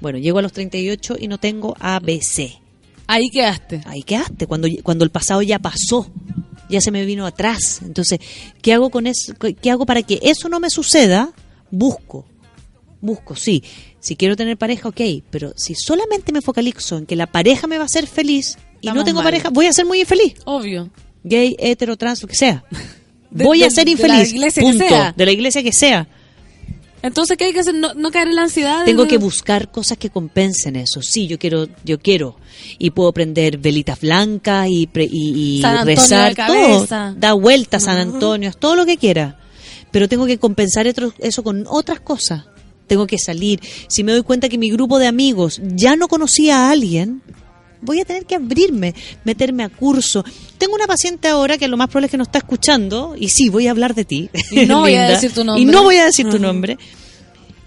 Bueno, 0.00 0.18
llego 0.18 0.38
a 0.38 0.42
los 0.42 0.52
38 0.52 1.16
y 1.20 1.28
no 1.28 1.38
tengo 1.38 1.76
ABC. 1.78 2.58
Ahí 3.06 3.28
quedaste. 3.30 3.82
Ahí 3.86 4.02
quedaste, 4.02 4.46
cuando, 4.46 4.68
cuando 4.82 5.04
el 5.04 5.10
pasado 5.10 5.42
ya 5.42 5.58
pasó, 5.58 6.10
ya 6.68 6.80
se 6.80 6.90
me 6.90 7.04
vino 7.04 7.26
atrás. 7.26 7.80
Entonces, 7.82 8.18
¿qué 8.62 8.72
hago 8.72 8.90
con 8.90 9.06
eso? 9.06 9.34
¿Qué 9.38 9.70
hago 9.70 9.86
para 9.86 10.02
que 10.02 10.18
eso 10.22 10.48
no 10.48 10.58
me 10.60 10.70
suceda? 10.70 11.32
Busco, 11.76 12.24
busco, 13.00 13.34
sí. 13.36 13.62
Si 14.00 14.16
quiero 14.16 14.36
tener 14.36 14.56
pareja, 14.56 14.88
ok, 14.88 15.00
pero 15.30 15.52
si 15.56 15.74
solamente 15.74 16.32
me 16.32 16.40
focalizo 16.42 16.98
en 16.98 17.06
que 17.06 17.16
la 17.16 17.26
pareja 17.26 17.66
me 17.66 17.76
va 17.78 17.82
a 17.82 17.86
hacer 17.86 18.06
feliz 18.06 18.56
y 18.80 18.88
no 18.88 19.02
tengo 19.04 19.16
mal. 19.18 19.24
pareja, 19.24 19.50
voy 19.50 19.66
a 19.66 19.72
ser 19.72 19.86
muy 19.86 20.00
infeliz. 20.00 20.34
Obvio. 20.44 20.90
Gay, 21.22 21.56
hetero, 21.58 21.96
trans, 21.96 22.20
lo 22.22 22.28
que 22.28 22.34
sea. 22.36 22.64
De- 23.30 23.44
voy 23.44 23.64
a 23.64 23.70
ser 23.70 23.86
de 23.86 23.92
la 23.94 24.02
infeliz. 24.02 24.32
iglesia 24.32 24.62
que 24.62 24.72
sea. 24.78 25.12
De 25.16 25.24
la 25.26 25.32
iglesia 25.32 25.62
que 25.62 25.72
sea. 25.72 26.06
Entonces, 27.02 27.36
¿qué 27.36 27.44
hay 27.44 27.52
que 27.52 27.60
hacer? 27.60 27.74
No, 27.74 27.92
no 27.94 28.10
caer 28.10 28.28
en 28.28 28.36
la 28.36 28.42
ansiedad. 28.44 28.84
Tengo 28.84 29.06
que 29.06 29.18
buscar 29.18 29.70
cosas 29.70 29.98
que 29.98 30.08
compensen 30.08 30.76
eso. 30.76 31.02
Sí, 31.02 31.26
yo 31.26 31.38
quiero, 31.38 31.66
yo 31.84 31.98
quiero. 31.98 32.36
Y 32.78 32.90
puedo 32.90 33.12
prender 33.12 33.58
velitas 33.58 34.00
blancas 34.00 34.68
y, 34.70 34.86
pre- 34.86 35.08
y, 35.10 35.62
rezar 35.84 36.34
todo. 36.34 36.86
Da 37.16 37.32
vuelta 37.34 37.76
a 37.76 37.80
San 37.80 37.98
Antonio, 37.98 38.52
todo 38.52 38.76
lo 38.76 38.86
que 38.86 38.96
quiera. 38.96 39.38
Pero 39.94 40.08
tengo 40.08 40.26
que 40.26 40.38
compensar 40.38 40.88
eso 40.88 41.42
con 41.44 41.66
otras 41.68 42.00
cosas. 42.00 42.46
Tengo 42.88 43.06
que 43.06 43.16
salir. 43.16 43.60
Si 43.86 44.02
me 44.02 44.10
doy 44.10 44.22
cuenta 44.24 44.48
que 44.48 44.58
mi 44.58 44.68
grupo 44.70 44.98
de 44.98 45.06
amigos 45.06 45.60
ya 45.62 45.94
no 45.94 46.08
conocía 46.08 46.66
a 46.66 46.70
alguien, 46.72 47.22
voy 47.80 48.00
a 48.00 48.04
tener 48.04 48.26
que 48.26 48.34
abrirme, 48.34 48.92
meterme 49.22 49.62
a 49.62 49.68
curso. 49.68 50.24
Tengo 50.58 50.74
una 50.74 50.88
paciente 50.88 51.28
ahora 51.28 51.58
que 51.58 51.68
lo 51.68 51.76
más 51.76 51.86
probable 51.88 52.06
es 52.06 52.10
que 52.10 52.16
no 52.16 52.24
está 52.24 52.38
escuchando, 52.38 53.14
y 53.16 53.28
sí, 53.28 53.50
voy 53.50 53.68
a 53.68 53.70
hablar 53.70 53.94
de 53.94 54.04
ti. 54.04 54.30
Y 54.50 54.66
no 54.66 54.80
voy 54.80 54.96
a 54.96 55.04
decir 55.10 55.32
tu 55.32 55.42
Y 55.42 55.44
nombre. 55.44 55.64
no 55.66 55.82
voy 55.84 55.96
a 55.98 56.04
decir 56.06 56.28
tu 56.28 56.38
nombre. 56.40 56.76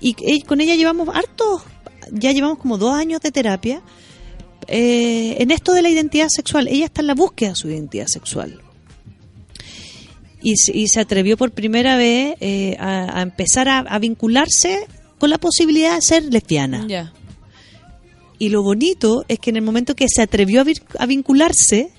Y 0.02 0.16
eh, 0.22 0.42
con 0.46 0.60
ella 0.60 0.76
llevamos 0.76 1.08
harto, 1.16 1.64
ya 2.12 2.34
llevamos 2.34 2.58
como 2.60 2.78
dos 2.78 2.94
años 2.94 3.22
de 3.22 3.32
terapia. 3.32 3.82
eh, 4.68 5.38
en 5.40 5.52
esto 5.52 5.72
de 5.72 5.82
la 5.82 5.90
identidad 5.90 6.28
sexual, 6.30 6.68
ella 6.68 6.86
está 6.86 7.00
en 7.02 7.08
la 7.08 7.16
búsqueda 7.16 7.50
de 7.52 7.56
su 7.56 7.70
identidad 7.70 8.08
sexual. 8.08 8.62
Y, 10.42 10.56
se- 10.58 10.76
y 10.78 10.88
se 10.88 11.00
atrevió 11.00 11.36
por 11.38 11.52
primera 11.52 11.98
vez 11.98 12.36
eh, 12.40 12.76
a, 12.80 13.20
a 13.20 13.22
empezar 13.22 13.68
a, 13.70 13.80
a 13.80 14.00
vincularse 14.00 14.86
con 15.18 15.30
la 15.30 15.38
posibilidad 15.40 15.96
de 15.96 16.02
ser 16.02 16.24
lesbiana. 16.26 16.86
Y 18.40 18.50
lo 18.50 18.62
bonito 18.62 19.26
es 19.28 19.40
que 19.40 19.50
en 19.50 19.56
el 19.56 19.64
momento 19.64 19.96
que 19.96 20.08
se 20.08 20.22
atrevió 20.22 20.62
a, 20.62 20.64
vir- 20.66 20.84
a 21.00 21.06
vincularse 21.08 21.90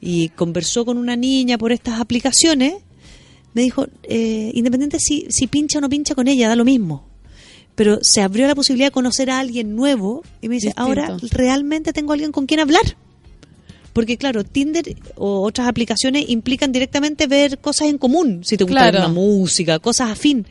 y 0.00 0.28
conversó 0.30 0.84
con 0.84 0.98
una 0.98 1.16
niña 1.16 1.56
por 1.56 1.72
estas 1.72 1.98
aplicaciones, 2.00 2.74
me 3.54 3.62
dijo, 3.62 3.86
eh, 4.02 4.50
independiente 4.54 4.98
si, 4.98 5.26
si 5.30 5.46
pincha 5.46 5.78
o 5.78 5.80
no 5.80 5.88
pincha 5.88 6.14
con 6.14 6.28
ella, 6.28 6.48
da 6.48 6.56
lo 6.56 6.64
mismo. 6.64 7.06
Pero 7.74 7.98
se 8.02 8.20
abrió 8.20 8.46
la 8.46 8.54
posibilidad 8.54 8.88
de 8.88 8.92
conocer 8.92 9.30
a 9.30 9.38
alguien 9.38 9.74
nuevo 9.74 10.22
y 10.42 10.48
me 10.48 10.56
dice, 10.56 10.68
Distinto. 10.68 10.82
ahora 10.82 11.16
realmente 11.30 11.94
tengo 11.94 12.12
alguien 12.12 12.32
con 12.32 12.44
quien 12.46 12.60
hablar. 12.60 12.96
Porque 13.92 14.16
claro, 14.16 14.44
Tinder 14.44 14.96
o 15.16 15.42
otras 15.42 15.68
aplicaciones 15.68 16.24
implican 16.28 16.72
directamente 16.72 17.26
ver 17.26 17.58
cosas 17.58 17.88
en 17.88 17.98
común, 17.98 18.40
si 18.44 18.56
te 18.56 18.64
gusta 18.64 18.90
Claro. 18.90 18.98
una 19.00 19.08
música, 19.08 19.78
cosas 19.78 20.10
afín. 20.10 20.46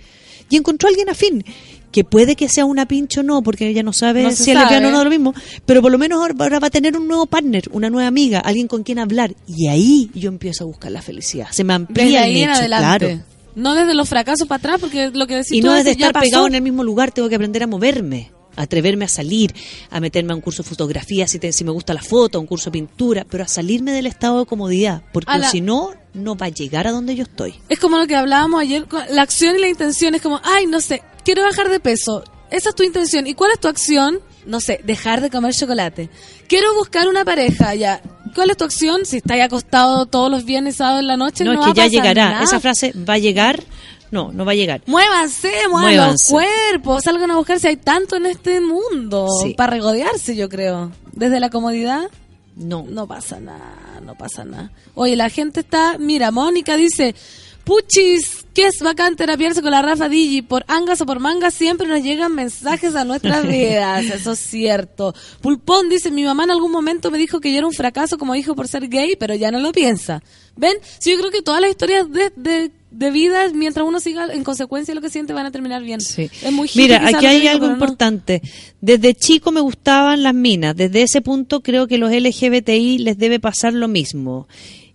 Y 0.50 0.58
encontró 0.58 0.88
a 0.88 0.90
alguien 0.90 1.10
afín, 1.10 1.44
que 1.92 2.04
puede 2.04 2.36
que 2.36 2.48
sea 2.50 2.66
una 2.66 2.88
pincho 2.88 3.22
o 3.22 3.24
no, 3.24 3.42
porque 3.42 3.68
ella 3.68 3.84
no 3.84 3.94
sabe 3.94 4.24
No 4.24 4.32
si 4.32 4.52
es 4.52 4.58
lesbiana 4.58 4.90
o 4.90 4.92
no, 4.92 5.04
lo 5.04 5.10
mismo, 5.10 5.34
pero 5.66 5.82
por 5.82 5.92
lo 5.92 5.98
menos 5.98 6.20
ahora 6.22 6.60
va 6.60 6.68
a 6.68 6.70
tener 6.70 6.96
un 6.98 7.08
nuevo 7.08 7.26
partner, 7.26 7.64
una 7.72 7.90
nueva 7.90 8.08
amiga, 8.08 8.40
alguien 8.40 8.68
con 8.68 8.84
quien 8.84 9.00
hablar. 9.00 9.34
Y 9.48 9.68
ahí 9.68 10.10
yo 10.14 10.30
empiezo 10.30 10.66
a 10.66 10.68
buscar 10.68 10.92
la 10.92 11.02
felicidad. 11.02 11.48
Se 11.52 11.64
me 11.64 11.74
amplía 11.74 12.06
Desde 12.06 12.18
el 12.18 12.24
ahí 12.24 12.42
en 12.44 12.50
nicho, 12.50 12.60
adelante. 12.60 13.06
claro. 13.08 13.24
No 13.56 13.76
desde 13.76 13.94
los 13.96 14.08
fracasos 14.08 14.48
para 14.48 14.60
atrás, 14.60 14.78
porque 14.80 15.10
lo 15.14 15.28
que 15.28 15.36
decís 15.36 15.52
Y 15.54 15.62
tú 15.62 15.68
no 15.68 15.74
a 15.74 15.80
es 15.80 15.84
de 15.84 15.90
veces 15.92 16.00
ya 16.02 16.08
estar 16.08 16.22
pegado 16.24 16.48
en 16.48 16.56
el 16.56 16.62
mismo 16.62 16.84
lugar, 16.84 17.12
tengo 17.12 17.28
que 17.28 17.36
aprender 17.36 17.64
a 17.64 17.68
moverme, 17.68 18.32
atreverme 18.56 19.06
a 19.06 19.08
salir, 19.08 19.54
a 19.90 20.00
meterme 20.00 20.34
a 20.34 20.36
un 20.36 20.42
curso 20.42 20.64
de 20.64 20.70
fotografía 20.70 21.28
si, 21.28 21.40
te- 21.40 21.52
si 21.54 21.64
me 21.64 21.72
gusta 21.72 21.94
la 21.94 22.02
foto, 22.02 22.38
a 22.38 22.42
un 22.42 22.48
curso 22.48 22.66
de 22.66 22.74
pintura, 22.74 23.26
pero 23.30 23.44
a 23.44 23.48
salirme 23.48 23.92
del 23.92 24.06
estado 24.08 24.40
de 24.40 24.46
comodidad, 24.46 25.02
porque 25.14 25.32
la- 25.38 25.50
si 25.50 25.62
no, 25.62 25.92
no 26.14 26.36
va 26.36 26.48
a 26.48 26.50
llegar 26.50 26.88
a 26.88 26.92
donde 26.92 27.16
yo 27.16 27.24
estoy. 27.24 27.56
Es 27.70 27.80
como 27.80 27.98
lo 27.98 28.08
que 28.08 28.16
hablábamos 28.16 28.62
ayer, 28.62 28.86
la 29.10 29.22
acción 29.22 29.56
y 29.56 29.60
la 29.60 29.68
intención 29.70 30.16
es 30.16 30.22
como, 30.22 30.40
ay, 30.44 30.66
no 30.68 30.82
sé, 30.82 31.02
quiero 31.24 31.44
bajar 31.44 31.70
de 31.70 31.80
peso. 31.80 32.24
Esa 32.50 32.70
es 32.70 32.76
tu 32.76 32.84
intención. 32.84 33.28
¿Y 33.28 33.34
cuál 33.34 33.52
es 33.54 33.60
tu 33.62 33.70
acción? 33.70 34.20
No 34.46 34.60
sé, 34.60 34.82
dejar 34.84 35.22
de 35.22 35.30
comer 35.30 35.54
chocolate. 35.54 36.10
Quiero 36.48 36.74
buscar 36.76 37.08
una 37.08 37.24
pareja, 37.24 37.76
ya. 37.76 38.02
¿Cuál 38.36 38.50
es 38.50 38.58
tu 38.58 38.66
acción? 38.66 39.06
Si 39.06 39.18
estáis 39.18 39.44
acostado 39.44 40.06
todos 40.06 40.30
los 40.30 40.44
viernes, 40.44 40.76
sábado 40.78 41.00
en 41.00 41.08
la 41.08 41.16
noche, 41.16 41.44
no, 41.46 41.54
es 41.54 41.60
que 41.60 41.66
ya 41.68 41.74
pasar 41.84 41.90
llegará. 41.92 42.30
nada. 42.32 42.44
Esa 42.44 42.60
frase 42.60 42.92
va 43.08 43.14
a 43.14 43.18
llegar, 43.20 43.64
no, 44.12 44.32
no 44.32 44.46
va 44.46 44.52
a 44.52 44.56
llegar. 44.56 44.82
Muévanse, 44.86 45.52
muevan 45.70 45.96
los 45.96 46.30
Muévanse. 46.30 46.32
cuerpos, 46.34 47.04
salgan 47.04 47.32
a 47.32 47.38
buscar 47.38 47.60
si 47.60 47.68
hay 47.68 47.78
tanto 47.78 48.18
en 48.18 48.26
este 48.28 48.62
mundo 48.62 49.28
Sí. 49.44 49.54
para 49.56 49.72
regodearse, 49.74 50.36
yo 50.36 50.50
creo. 50.50 50.92
Desde 51.14 51.40
la 51.40 51.50
comodidad, 51.50 52.10
No. 52.56 52.86
no 52.88 53.08
pasa 53.08 53.40
nada, 53.40 54.02
no 54.06 54.16
pasa 54.16 54.44
nada. 54.46 54.72
Oye, 54.96 55.16
la 55.16 55.30
gente 55.30 55.62
está, 55.62 55.98
mira, 55.98 56.32
Mónica 56.32 56.76
dice, 56.76 57.16
puchis, 57.64 58.46
que 58.54 58.68
es 58.68 58.80
bacán 58.82 59.16
terapiarse 59.16 59.62
con 59.62 59.72
la 59.72 59.82
Rafa 59.82 60.10
Digi, 60.10 60.42
por 60.42 60.66
angas 60.68 61.00
o 61.02 61.06
por 61.06 61.20
mangas 61.20 61.54
siempre 61.54 61.88
nos 61.88 62.02
llegan 62.04 62.34
mensajes 62.36 62.96
a 62.96 63.06
nuestras 63.06 63.44
vidas, 63.48 64.04
eso 64.06 64.32
es 64.34 64.40
cierto. 64.40 65.14
Pulpón 65.42 65.88
dice, 65.88 66.12
mi 66.12 66.24
mamá 66.24 66.44
en 66.44 66.52
algún 66.52 66.72
momento 66.72 67.12
me 67.12 67.18
dijo 67.18 67.40
que 67.40 67.52
yo 67.52 67.60
era 67.60 67.68
un 67.68 67.74
fracaso 67.74 68.18
como 68.18 68.36
hijo 68.36 68.56
por 68.56 68.68
ser 68.68 68.88
gay, 68.90 69.16
pero 69.16 69.36
ya 69.36 69.52
no 69.52 69.60
lo 69.60 69.72
piensa. 69.72 70.22
¿Ven? 70.58 70.78
Sí, 71.00 71.12
yo 71.12 71.20
creo 71.20 71.32
que 71.32 71.42
todas 71.42 71.62
las 71.62 71.70
historias 71.70 72.12
de, 72.12 72.32
de, 72.36 72.72
de 72.92 73.10
vida, 73.10 73.50
mientras 73.54 73.86
uno 73.88 74.00
siga 74.00 74.28
en 74.32 74.44
consecuencia 74.44 74.94
lo 74.94 75.02
que 75.02 75.10
siente, 75.10 75.34
van 75.34 75.46
a 75.46 75.52
terminar 75.52 75.82
bien. 75.82 76.02
Sí. 76.02 76.30
Es 76.44 76.52
muy 76.52 76.70
Mira, 76.76 77.02
aquí 77.08 77.26
hay 77.26 77.48
algo 77.48 77.68
no. 77.68 77.74
importante. 77.74 78.42
Desde 78.82 79.16
chico 79.16 79.52
me 79.52 79.62
gustaban 79.62 80.24
las 80.24 80.34
minas. 80.36 80.76
Desde 80.76 81.02
ese 81.02 81.22
punto 81.22 81.62
creo 81.62 81.88
que 81.88 81.98
los 81.98 82.12
LGBTI 82.12 83.00
les 83.00 83.18
debe 83.18 83.40
pasar 83.40 83.74
lo 83.74 83.88
mismo. 83.88 84.48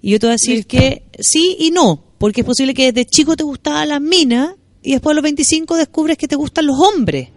Y 0.02 0.10
yo 0.10 0.20
te 0.20 0.27
voy 0.27 0.32
a 0.32 0.35
decir 0.35 0.56
Listo. 0.56 0.77
que 0.77 1.02
sí 1.18 1.56
y 1.59 1.70
no. 1.70 2.02
Porque 2.18 2.43
es 2.43 2.47
posible 2.47 2.74
que 2.74 2.93
desde 2.93 3.09
chico 3.09 3.35
te 3.35 3.44
gustaban 3.44 3.89
las 3.89 4.01
minas 4.01 4.55
y 4.82 4.93
después 4.93 5.12
a 5.12 5.16
los 5.16 5.23
25 5.23 5.77
descubres 5.77 6.16
que 6.18 6.28
te 6.28 6.36
gustan 6.36 6.66
los 6.66 6.78
hombres. 6.78 7.31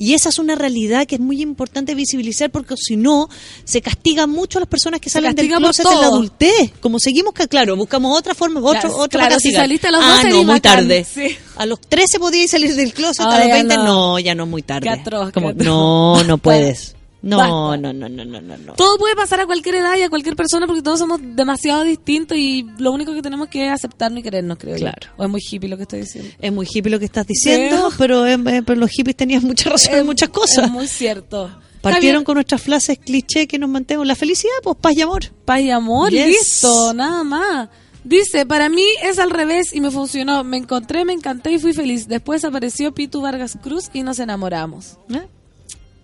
Y 0.00 0.14
esa 0.14 0.28
es 0.28 0.38
una 0.38 0.54
realidad 0.54 1.06
que 1.06 1.16
es 1.16 1.20
muy 1.20 1.42
importante 1.42 1.96
visibilizar 1.96 2.50
porque 2.50 2.76
si 2.76 2.96
no, 2.96 3.28
se 3.64 3.82
castiga 3.82 4.28
mucho 4.28 4.58
a 4.58 4.60
las 4.60 4.68
personas 4.68 5.00
que 5.00 5.10
salen 5.10 5.34
del 5.34 5.48
closet 5.48 5.84
en 5.84 5.92
la 5.92 6.00
todo. 6.00 6.14
adultez. 6.14 6.72
Como 6.80 7.00
seguimos, 7.00 7.34
que 7.34 7.48
claro, 7.48 7.76
buscamos 7.76 8.16
otra 8.16 8.32
forma, 8.34 8.60
otro, 8.60 8.80
Claro, 8.80 8.96
otra 8.96 9.26
claro, 9.26 9.40
si 9.40 9.50
saliste 9.52 9.88
a 9.88 9.90
los 9.90 10.00
ah, 10.02 10.10
12 10.22 10.28
no, 10.28 10.34
eres 10.36 10.46
muy 10.46 10.60
tarde. 10.60 11.04
sí. 11.04 11.36
A 11.56 11.66
los 11.66 11.80
13 11.80 12.20
podías 12.20 12.48
salir 12.50 12.76
del 12.76 12.94
closet, 12.94 13.26
a 13.26 13.38
los 13.38 13.48
ya 13.48 13.54
20 13.54 13.76
no. 13.76 13.84
no. 13.84 14.18
ya 14.20 14.36
no 14.36 14.44
es 14.44 14.48
muy 14.48 14.62
tarde. 14.62 14.88
Como, 15.34 15.48
atroz. 15.48 15.56
no, 15.56 16.22
no 16.22 16.38
puedes. 16.38 16.94
No, 17.20 17.76
no, 17.76 17.92
no, 17.92 18.08
no, 18.08 18.24
no, 18.24 18.40
no, 18.40 18.56
no. 18.56 18.74
Todo 18.74 18.96
puede 18.96 19.16
pasar 19.16 19.40
a 19.40 19.46
cualquier 19.46 19.76
edad 19.76 19.96
y 19.96 20.02
a 20.02 20.08
cualquier 20.08 20.36
persona 20.36 20.66
porque 20.66 20.82
todos 20.82 21.00
somos 21.00 21.20
demasiado 21.22 21.82
distintos 21.82 22.38
y 22.38 22.64
lo 22.78 22.92
único 22.92 23.12
que 23.12 23.22
tenemos 23.22 23.48
que 23.48 23.66
es 23.66 23.72
aceptarnos 23.72 24.20
y 24.20 24.22
querernos, 24.22 24.56
creo 24.58 24.76
yo. 24.76 24.80
Claro. 24.82 25.08
O 25.16 25.24
es 25.24 25.30
muy 25.30 25.40
hippie 25.40 25.68
lo 25.68 25.76
que 25.76 25.82
estoy 25.82 26.00
diciendo. 26.02 26.30
Es 26.38 26.52
muy 26.52 26.66
hippie 26.72 26.90
lo 26.90 26.98
que 26.98 27.06
estás 27.06 27.26
diciendo, 27.26 27.90
pero, 27.98 28.24
eh, 28.26 28.38
pero 28.64 28.76
los 28.78 28.90
hippies 28.90 29.16
tenían 29.16 29.42
mucha 29.42 29.68
razón 29.70 29.94
en 29.94 30.06
muchas 30.06 30.28
cosas. 30.28 30.66
Es 30.66 30.70
muy 30.70 30.86
cierto. 30.86 31.50
Partieron 31.80 32.18
Javier, 32.20 32.24
con 32.24 32.34
nuestras 32.34 32.62
frases 32.62 32.98
cliché 32.98 33.46
que 33.46 33.58
nos 33.58 33.68
mantenemos. 33.70 34.06
La 34.06 34.14
felicidad, 34.16 34.52
pues 34.62 34.76
paz 34.80 34.96
y 34.96 35.00
amor. 35.02 35.24
paz 35.44 35.60
y 35.60 35.70
amor, 35.70 36.10
Yes. 36.10 36.26
listo, 36.26 36.92
nada 36.94 37.22
más. 37.24 37.68
Dice, 38.04 38.46
para 38.46 38.68
mí 38.68 38.84
es 39.02 39.18
al 39.18 39.30
revés 39.30 39.74
y 39.74 39.80
me 39.80 39.90
funcionó. 39.90 40.42
Me 40.44 40.56
encontré, 40.56 41.04
me 41.04 41.12
encanté 41.12 41.52
y 41.52 41.58
fui 41.58 41.72
feliz. 41.72 42.08
Después 42.08 42.44
apareció 42.44 42.92
Pitu 42.94 43.20
Vargas 43.20 43.58
Cruz 43.62 43.90
y 43.92 44.02
nos 44.02 44.18
enamoramos. 44.18 44.98
¿Eh? 45.12 45.26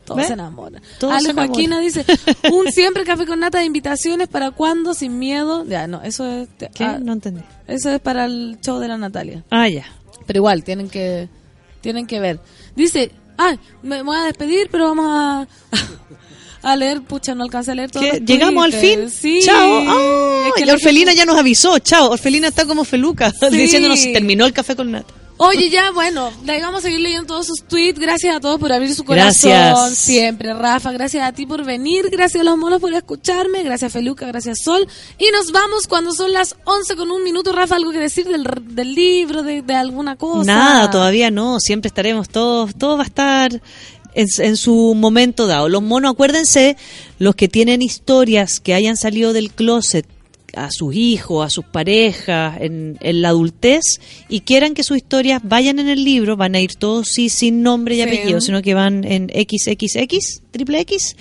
Todos 0.05 0.27
se 0.27 0.33
enamoran. 0.35 0.83
Todos 0.99 1.15
Ale 1.15 1.29
se. 1.29 1.33
Joaquina 1.35 1.81
dice, 1.81 2.05
un 2.53 2.71
siempre 2.71 3.05
café 3.05 3.27
con 3.27 3.41
nata 3.41 3.59
de 3.59 3.65
invitaciones 3.65 4.29
para 4.29 4.51
cuando, 4.51 4.95
sin 4.95 5.19
miedo. 5.19 5.65
Ya, 5.67 5.87
no, 5.87 6.03
eso 6.03 6.27
es, 6.27 6.49
¿Qué? 6.59 6.85
ah, 6.85 6.99
no 7.01 7.13
entendí. 7.15 7.43
eso 7.67 7.91
es 7.91 8.01
para 8.01 8.27
el 8.27 8.59
show 8.61 8.79
de 8.81 8.89
la 8.89 8.99
Natalia. 8.99 9.45
Ah, 9.51 9.69
ya. 9.69 9.85
Pero 10.27 10.39
igual, 10.39 10.65
tienen 10.65 10.89
que 10.89 11.29
tienen 11.81 12.07
que 12.07 12.19
ver. 12.21 12.41
Dice, 12.77 13.11
ay, 13.37 13.59
me 13.83 14.03
voy 14.03 14.17
a 14.17 14.25
despedir, 14.25 14.69
pero 14.71 14.85
vamos 14.87 15.07
a, 15.09 15.47
a 16.63 16.77
leer, 16.77 17.03
pucha, 17.03 17.35
no 17.35 17.45
alcancé 17.45 17.73
a 17.73 17.75
leer 17.75 17.91
todo. 17.91 18.03
¿Llegamos 18.03 18.65
al 18.65 18.73
fin? 18.73 19.11
Sí. 19.11 19.41
Chao. 19.45 19.83
Ah, 19.87 20.45
Es 20.49 20.55
que 20.55 20.63
y 20.63 20.65
la 20.65 20.73
Orfelina 20.75 21.11
gente- 21.13 21.19
ya 21.19 21.27
nos 21.27 21.37
avisó. 21.39 21.79
Chao. 21.79 22.11
Orfelina 22.11 22.49
está 22.49 22.65
como 22.67 22.85
feluca. 22.85 23.31
Sí. 23.51 23.57
Diciéndonos, 23.57 24.01
terminó 24.13 24.47
el 24.47 24.53
café 24.55 24.75
con 24.77 24.91
nata. 24.93 25.13
Oye, 25.37 25.69
ya, 25.69 25.91
bueno, 25.91 26.31
le 26.45 26.61
vamos 26.61 26.79
a 26.79 26.83
seguir 26.83 27.01
leyendo 27.01 27.27
todos 27.27 27.47
sus 27.47 27.65
tweets. 27.65 27.99
Gracias 27.99 28.37
a 28.37 28.41
todos 28.41 28.61
por 28.61 28.73
abrir 28.73 28.95
su 28.95 29.05
corazón 29.05 29.51
Gracias. 29.51 29.99
siempre. 29.99 30.55
Rafa, 30.55 30.93
gracias 30.93 31.27
a 31.27 31.33
ti 31.33 31.45
por 31.45 31.65
venir. 31.65 32.09
Gracias 32.11 32.41
a 32.41 32.45
los 32.45 32.57
monos 32.57 32.81
por 32.81 32.93
escucharme. 32.95 33.65
Gracias, 33.65 33.93
Feluca. 33.93 34.27
Gracias, 34.27 34.59
Sol. 34.63 34.87
Y 35.19 35.31
nos 35.33 35.51
vamos 35.51 35.89
cuando 35.89 36.13
son 36.13 36.33
las 36.33 36.55
11 36.65 36.95
con 36.95 37.11
un 37.11 37.25
minuto. 37.25 37.53
Rafa, 37.53 37.75
¿algo 37.75 37.91
que 37.91 37.99
decir 37.99 38.27
del, 38.29 38.47
del 38.63 38.95
libro, 38.95 39.43
de, 39.43 39.63
de 39.63 39.75
alguna 39.75 40.15
cosa? 40.15 40.45
Nada, 40.45 40.91
todavía 40.91 41.33
no. 41.33 41.59
Siempre 41.59 41.89
estaremos 41.89 42.29
todos. 42.29 42.75
Todo 42.77 42.97
va 42.97 43.03
a 43.03 43.07
estar 43.07 43.53
en, 44.15 44.29
en 44.39 44.57
su 44.57 44.95
momento 44.95 45.49
dado. 45.49 45.69
Los 45.69 45.83
monos, 45.83 46.13
acuérdense, 46.13 46.77
los 47.19 47.35
que 47.35 47.49
tienen 47.49 47.83
historias 47.83 48.61
que 48.61 48.73
hayan 48.73 48.97
salido 48.97 49.33
del 49.33 49.51
closet 49.51 50.07
a 50.57 50.69
sus 50.71 50.95
hijos, 50.95 51.45
a 51.47 51.51
sus 51.51 51.65
parejas, 51.65 52.59
en, 52.61 52.97
en 53.01 53.23
la 53.23 53.29
adultez, 53.31 53.83
y 54.29 54.41
quieran 54.41 54.75
que 54.75 54.83
sus 54.83 54.97
historias 54.97 55.41
vayan 55.45 55.79
en 55.79 55.89
el 55.89 56.05
libro, 56.05 56.37
van 56.37 56.55
a 56.55 56.61
ir 56.61 56.75
todos 56.77 57.09
sí 57.09 57.29
sin 57.29 57.63
nombre 57.63 57.95
y 57.97 57.99
Sí. 57.99 58.03
apellido, 58.05 58.41
sino 58.41 58.63
que 58.63 58.75
van 58.75 59.05
en 59.05 59.29
XXX, 59.31 60.43
triple 60.51 60.81
X, 60.81 61.17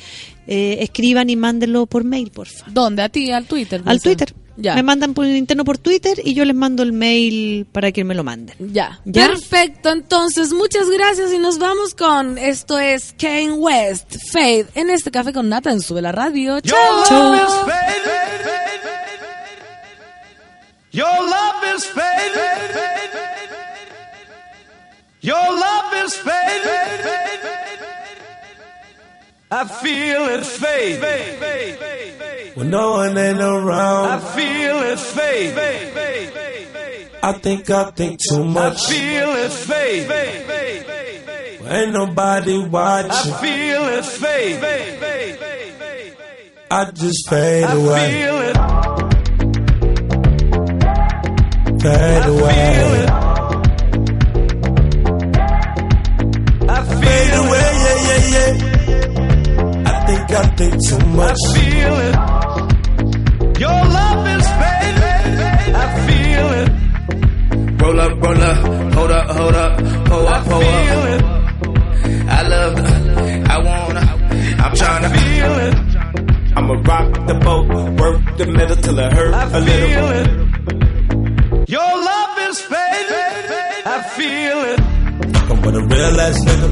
eh, 0.48 0.78
escriban 0.82 1.30
y 1.30 1.36
mándenlo 1.36 1.86
por 1.86 2.04
mail, 2.04 2.32
porfa. 2.32 2.66
¿Dónde? 2.70 3.02
¿A 3.02 3.10
ti? 3.10 3.32
¿Al 3.32 3.46
Twitter? 3.46 3.82
Al 3.86 3.98
dice? 3.98 4.10
Twitter. 4.10 4.34
Ya. 4.56 4.76
Me 4.76 4.84
mandan 4.84 5.16
por 5.16 5.26
interno 5.26 5.66
por 5.66 5.80
Twitter 5.80 6.22
y 6.24 6.36
yo 6.36 6.46
les 6.46 6.54
mando 6.56 6.84
el 6.84 6.94
mail 6.94 7.66
para 7.72 7.92
que 7.92 8.04
me 8.04 8.14
lo 8.14 8.24
manden. 8.24 8.56
Ya. 8.72 9.00
¿Ya? 9.04 9.26
Perfecto, 9.30 9.90
entonces 9.92 10.54
muchas 10.54 10.88
gracias 10.92 11.34
y 11.34 11.40
nos 11.40 11.58
vamos 11.58 11.96
con 11.96 12.38
esto 12.38 12.78
es 12.78 13.16
Kane 13.18 13.54
West, 13.54 14.16
Fade, 14.32 14.68
en 14.76 14.92
este 14.92 15.10
café 15.10 15.34
con 15.34 15.50
Nata 15.50 15.72
en 15.72 15.82
Sube 15.82 16.04
la 16.04 16.12
Radio. 16.12 16.60
Chao. 16.62 17.04
Love 21.02 21.64
is 21.64 21.86
fading. 21.86 22.72
Your 25.22 25.36
love 25.36 25.94
is 26.03 26.15
fading. 26.18 27.06
Your 27.06 27.10
love 27.14 27.14
is 27.34 27.38
fading. 27.48 27.88
I 29.49 29.65
feel 29.65 30.28
it 30.30 30.45
fade. 30.45 31.02
When 32.56 32.70
no 32.70 32.91
one 32.91 33.18
ain't 33.18 33.40
around, 33.40 34.10
I 34.10 34.20
feel 34.20 34.84
it 34.84 34.99
fade. 34.99 35.57
I 37.24 37.34
think 37.34 37.70
I 37.70 37.91
think 37.91 38.20
too 38.30 38.44
much. 38.44 38.86
I 38.86 38.90
feel 38.94 39.30
it 39.30 39.52
fade. 39.52 40.11
Ain't 41.65 41.94
nobody 41.94 42.57
watching. 42.57 43.34
I 43.34 43.41
feel 43.41 43.84
it 43.86 44.06
fade. 44.06 44.61
I 46.70 46.91
just 46.91 47.30
fade 47.30 47.70
away. 47.70 48.11
Feel 48.11 48.41
it. 48.41 49.12
Fade 51.84 52.26
away. 52.34 53.06
I 56.70 56.80
fade 57.02 57.34
away, 57.42 57.70
yeah, 57.84 58.00
yeah, 58.08 58.24
yeah. 58.34 59.92
I 59.92 60.06
think 60.08 60.32
I 60.32 60.46
think 60.58 60.74
too 60.88 61.00
much. 61.20 61.38
I 61.44 61.54
feel 61.60 61.96
it. 62.08 62.16
Your 63.60 63.80
love 63.98 64.28
is 64.36 64.48
fading. 64.62 65.76
I 65.76 65.86
feel 66.08 66.48
it. 66.62 66.70
Roll 67.82 68.00
up, 68.00 68.12
roll 68.24 68.42
up, 68.42 68.58
hold 68.94 69.12
up, 69.12 69.26
hold 69.36 69.56
up, 69.56 69.78
pull 70.06 70.28
up, 70.28 70.46
pull 70.46 70.62
Feel 70.62 71.00
up. 71.00 71.10
it. 71.14 71.22
I 72.30 72.42
love, 72.48 72.74
I 73.54 73.58
wanna, 73.68 74.00
I'm 74.64 74.72
tryna 74.82 75.10
Feel 75.18 75.56
it. 75.68 75.76
I'ma 76.56 76.74
rock 76.90 77.28
the 77.28 77.34
boat, 77.44 77.68
work 78.00 78.38
the 78.38 78.46
middle 78.46 78.76
till 78.78 79.00
it 79.00 79.12
hurt 79.12 79.34
I 79.34 79.44
a 79.44 79.50
feel 79.50 79.62
little. 79.66 80.10
it. 80.12 80.54
Your 81.68 81.80
love 81.80 82.38
is 82.40 82.60
fading. 82.61 83.85
I 83.85 84.03
feel 84.18 84.60
it. 84.72 84.80
Fucking 85.34 85.61
with 85.61 85.76
a 85.76 85.81
real 85.81 86.19
ass 86.19 86.40
nigga. 86.44 86.69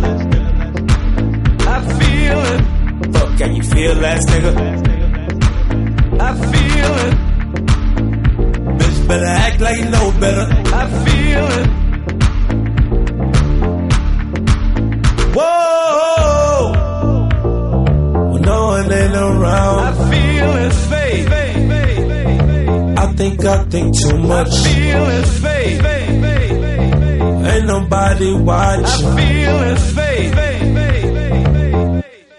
I 1.65 1.79
feel 1.99 2.39
it. 2.51 2.61
Fuck, 3.13 3.37
can 3.37 3.55
you 3.55 3.63
feel 3.63 4.05
ass 4.05 4.25
nigga? 4.25 4.53
I 6.19 6.33
feel 6.51 6.93
it. 7.07 7.13
Bitch 8.79 9.07
better 9.07 9.25
act 9.25 9.61
like 9.61 9.77
you 9.77 9.85
know 9.85 10.11
better. 10.19 10.47
I 10.75 10.87
feel 11.05 11.47
it. 11.59 11.67
Whoa! 15.37 16.73
When 18.33 18.41
no 18.41 18.65
one 18.67 18.91
ain't 18.91 19.15
I 19.15 19.93
feel 20.11 20.55
it 20.57 20.73
fade. 20.73 21.50
I 23.21 23.23
think 23.23 23.45
I 23.45 23.63
think 23.65 23.93
too 23.99 24.09
I 24.09 24.17
much. 24.17 24.49
feel 24.49 25.05
it 25.09 25.27
fade. 25.43 25.85
Ain't 27.45 27.65
nobody 27.67 28.33
I 28.33 28.39
watching. 28.39 29.15
feel 29.15 29.61
it 29.61 29.79
fade. 29.93 30.33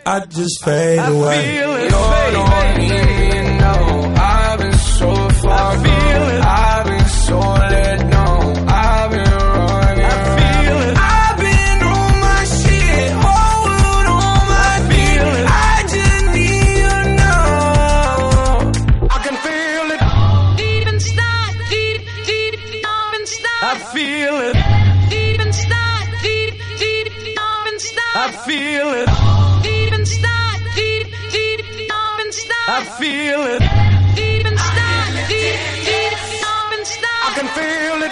I 0.04 0.26
just 0.26 0.64
fade 0.64 0.98
I 0.98 1.06
away. 1.08 1.44
feel 1.44 1.72
it 1.76 1.92
fade. 1.92 3.11
I 32.82 32.84
feel 32.84 33.42
it. 33.46 33.62
Deep 34.16 34.44
inside, 34.44 35.14
deep, 35.28 35.54
deep, 35.86 36.18
deep 36.18 36.72
inside. 36.74 37.22
I 37.22 37.30
can 37.38 37.46
feel 37.54 38.02
it. 38.02 38.10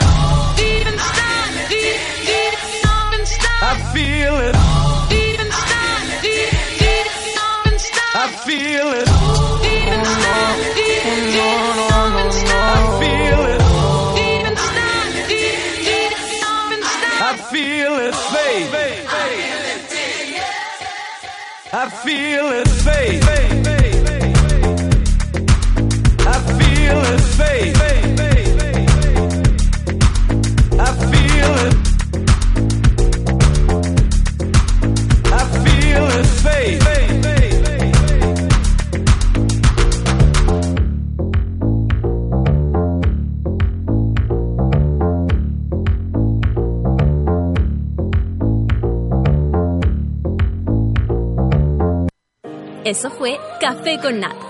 Deep 0.55 0.86
inside, 0.86 1.66
deep, 1.66 1.98
deep, 2.22 2.55
deep 2.78 3.18
inside. 3.18 3.66
I 3.66 3.74
feel 3.90 4.36
it. 4.38 4.55
Deep 5.10 5.40
inside, 5.42 6.22
deep, 6.22 6.55
deep, 6.78 7.02
deep 7.34 7.66
inside. 7.66 8.14
I 8.14 8.30
feel 8.47 8.94
it. 8.94 9.10
Deep 9.66 9.90
inside, 9.90 10.62
deep, 10.78 11.02
deep, 11.02 11.34
deep 11.34 12.14
inside. 12.22 12.70
I 12.70 12.94
feel 13.02 13.42
it. 13.51 13.59
Deep 14.14 14.47
inside, 14.55 15.10
deep, 15.26 15.59
deep, 15.82 16.14
deep 16.14 16.70
inside. 16.78 17.26
I 17.26 17.34
feel 17.51 17.94
it 18.06 18.14
fade. 18.14 18.70
I 21.72 21.88
feel 21.90 22.47
it 22.52 22.68
fade. 22.68 23.60
Eso 52.90 53.08
fue 53.08 53.38
Café 53.60 54.00
con 54.02 54.18
Nata. 54.18 54.49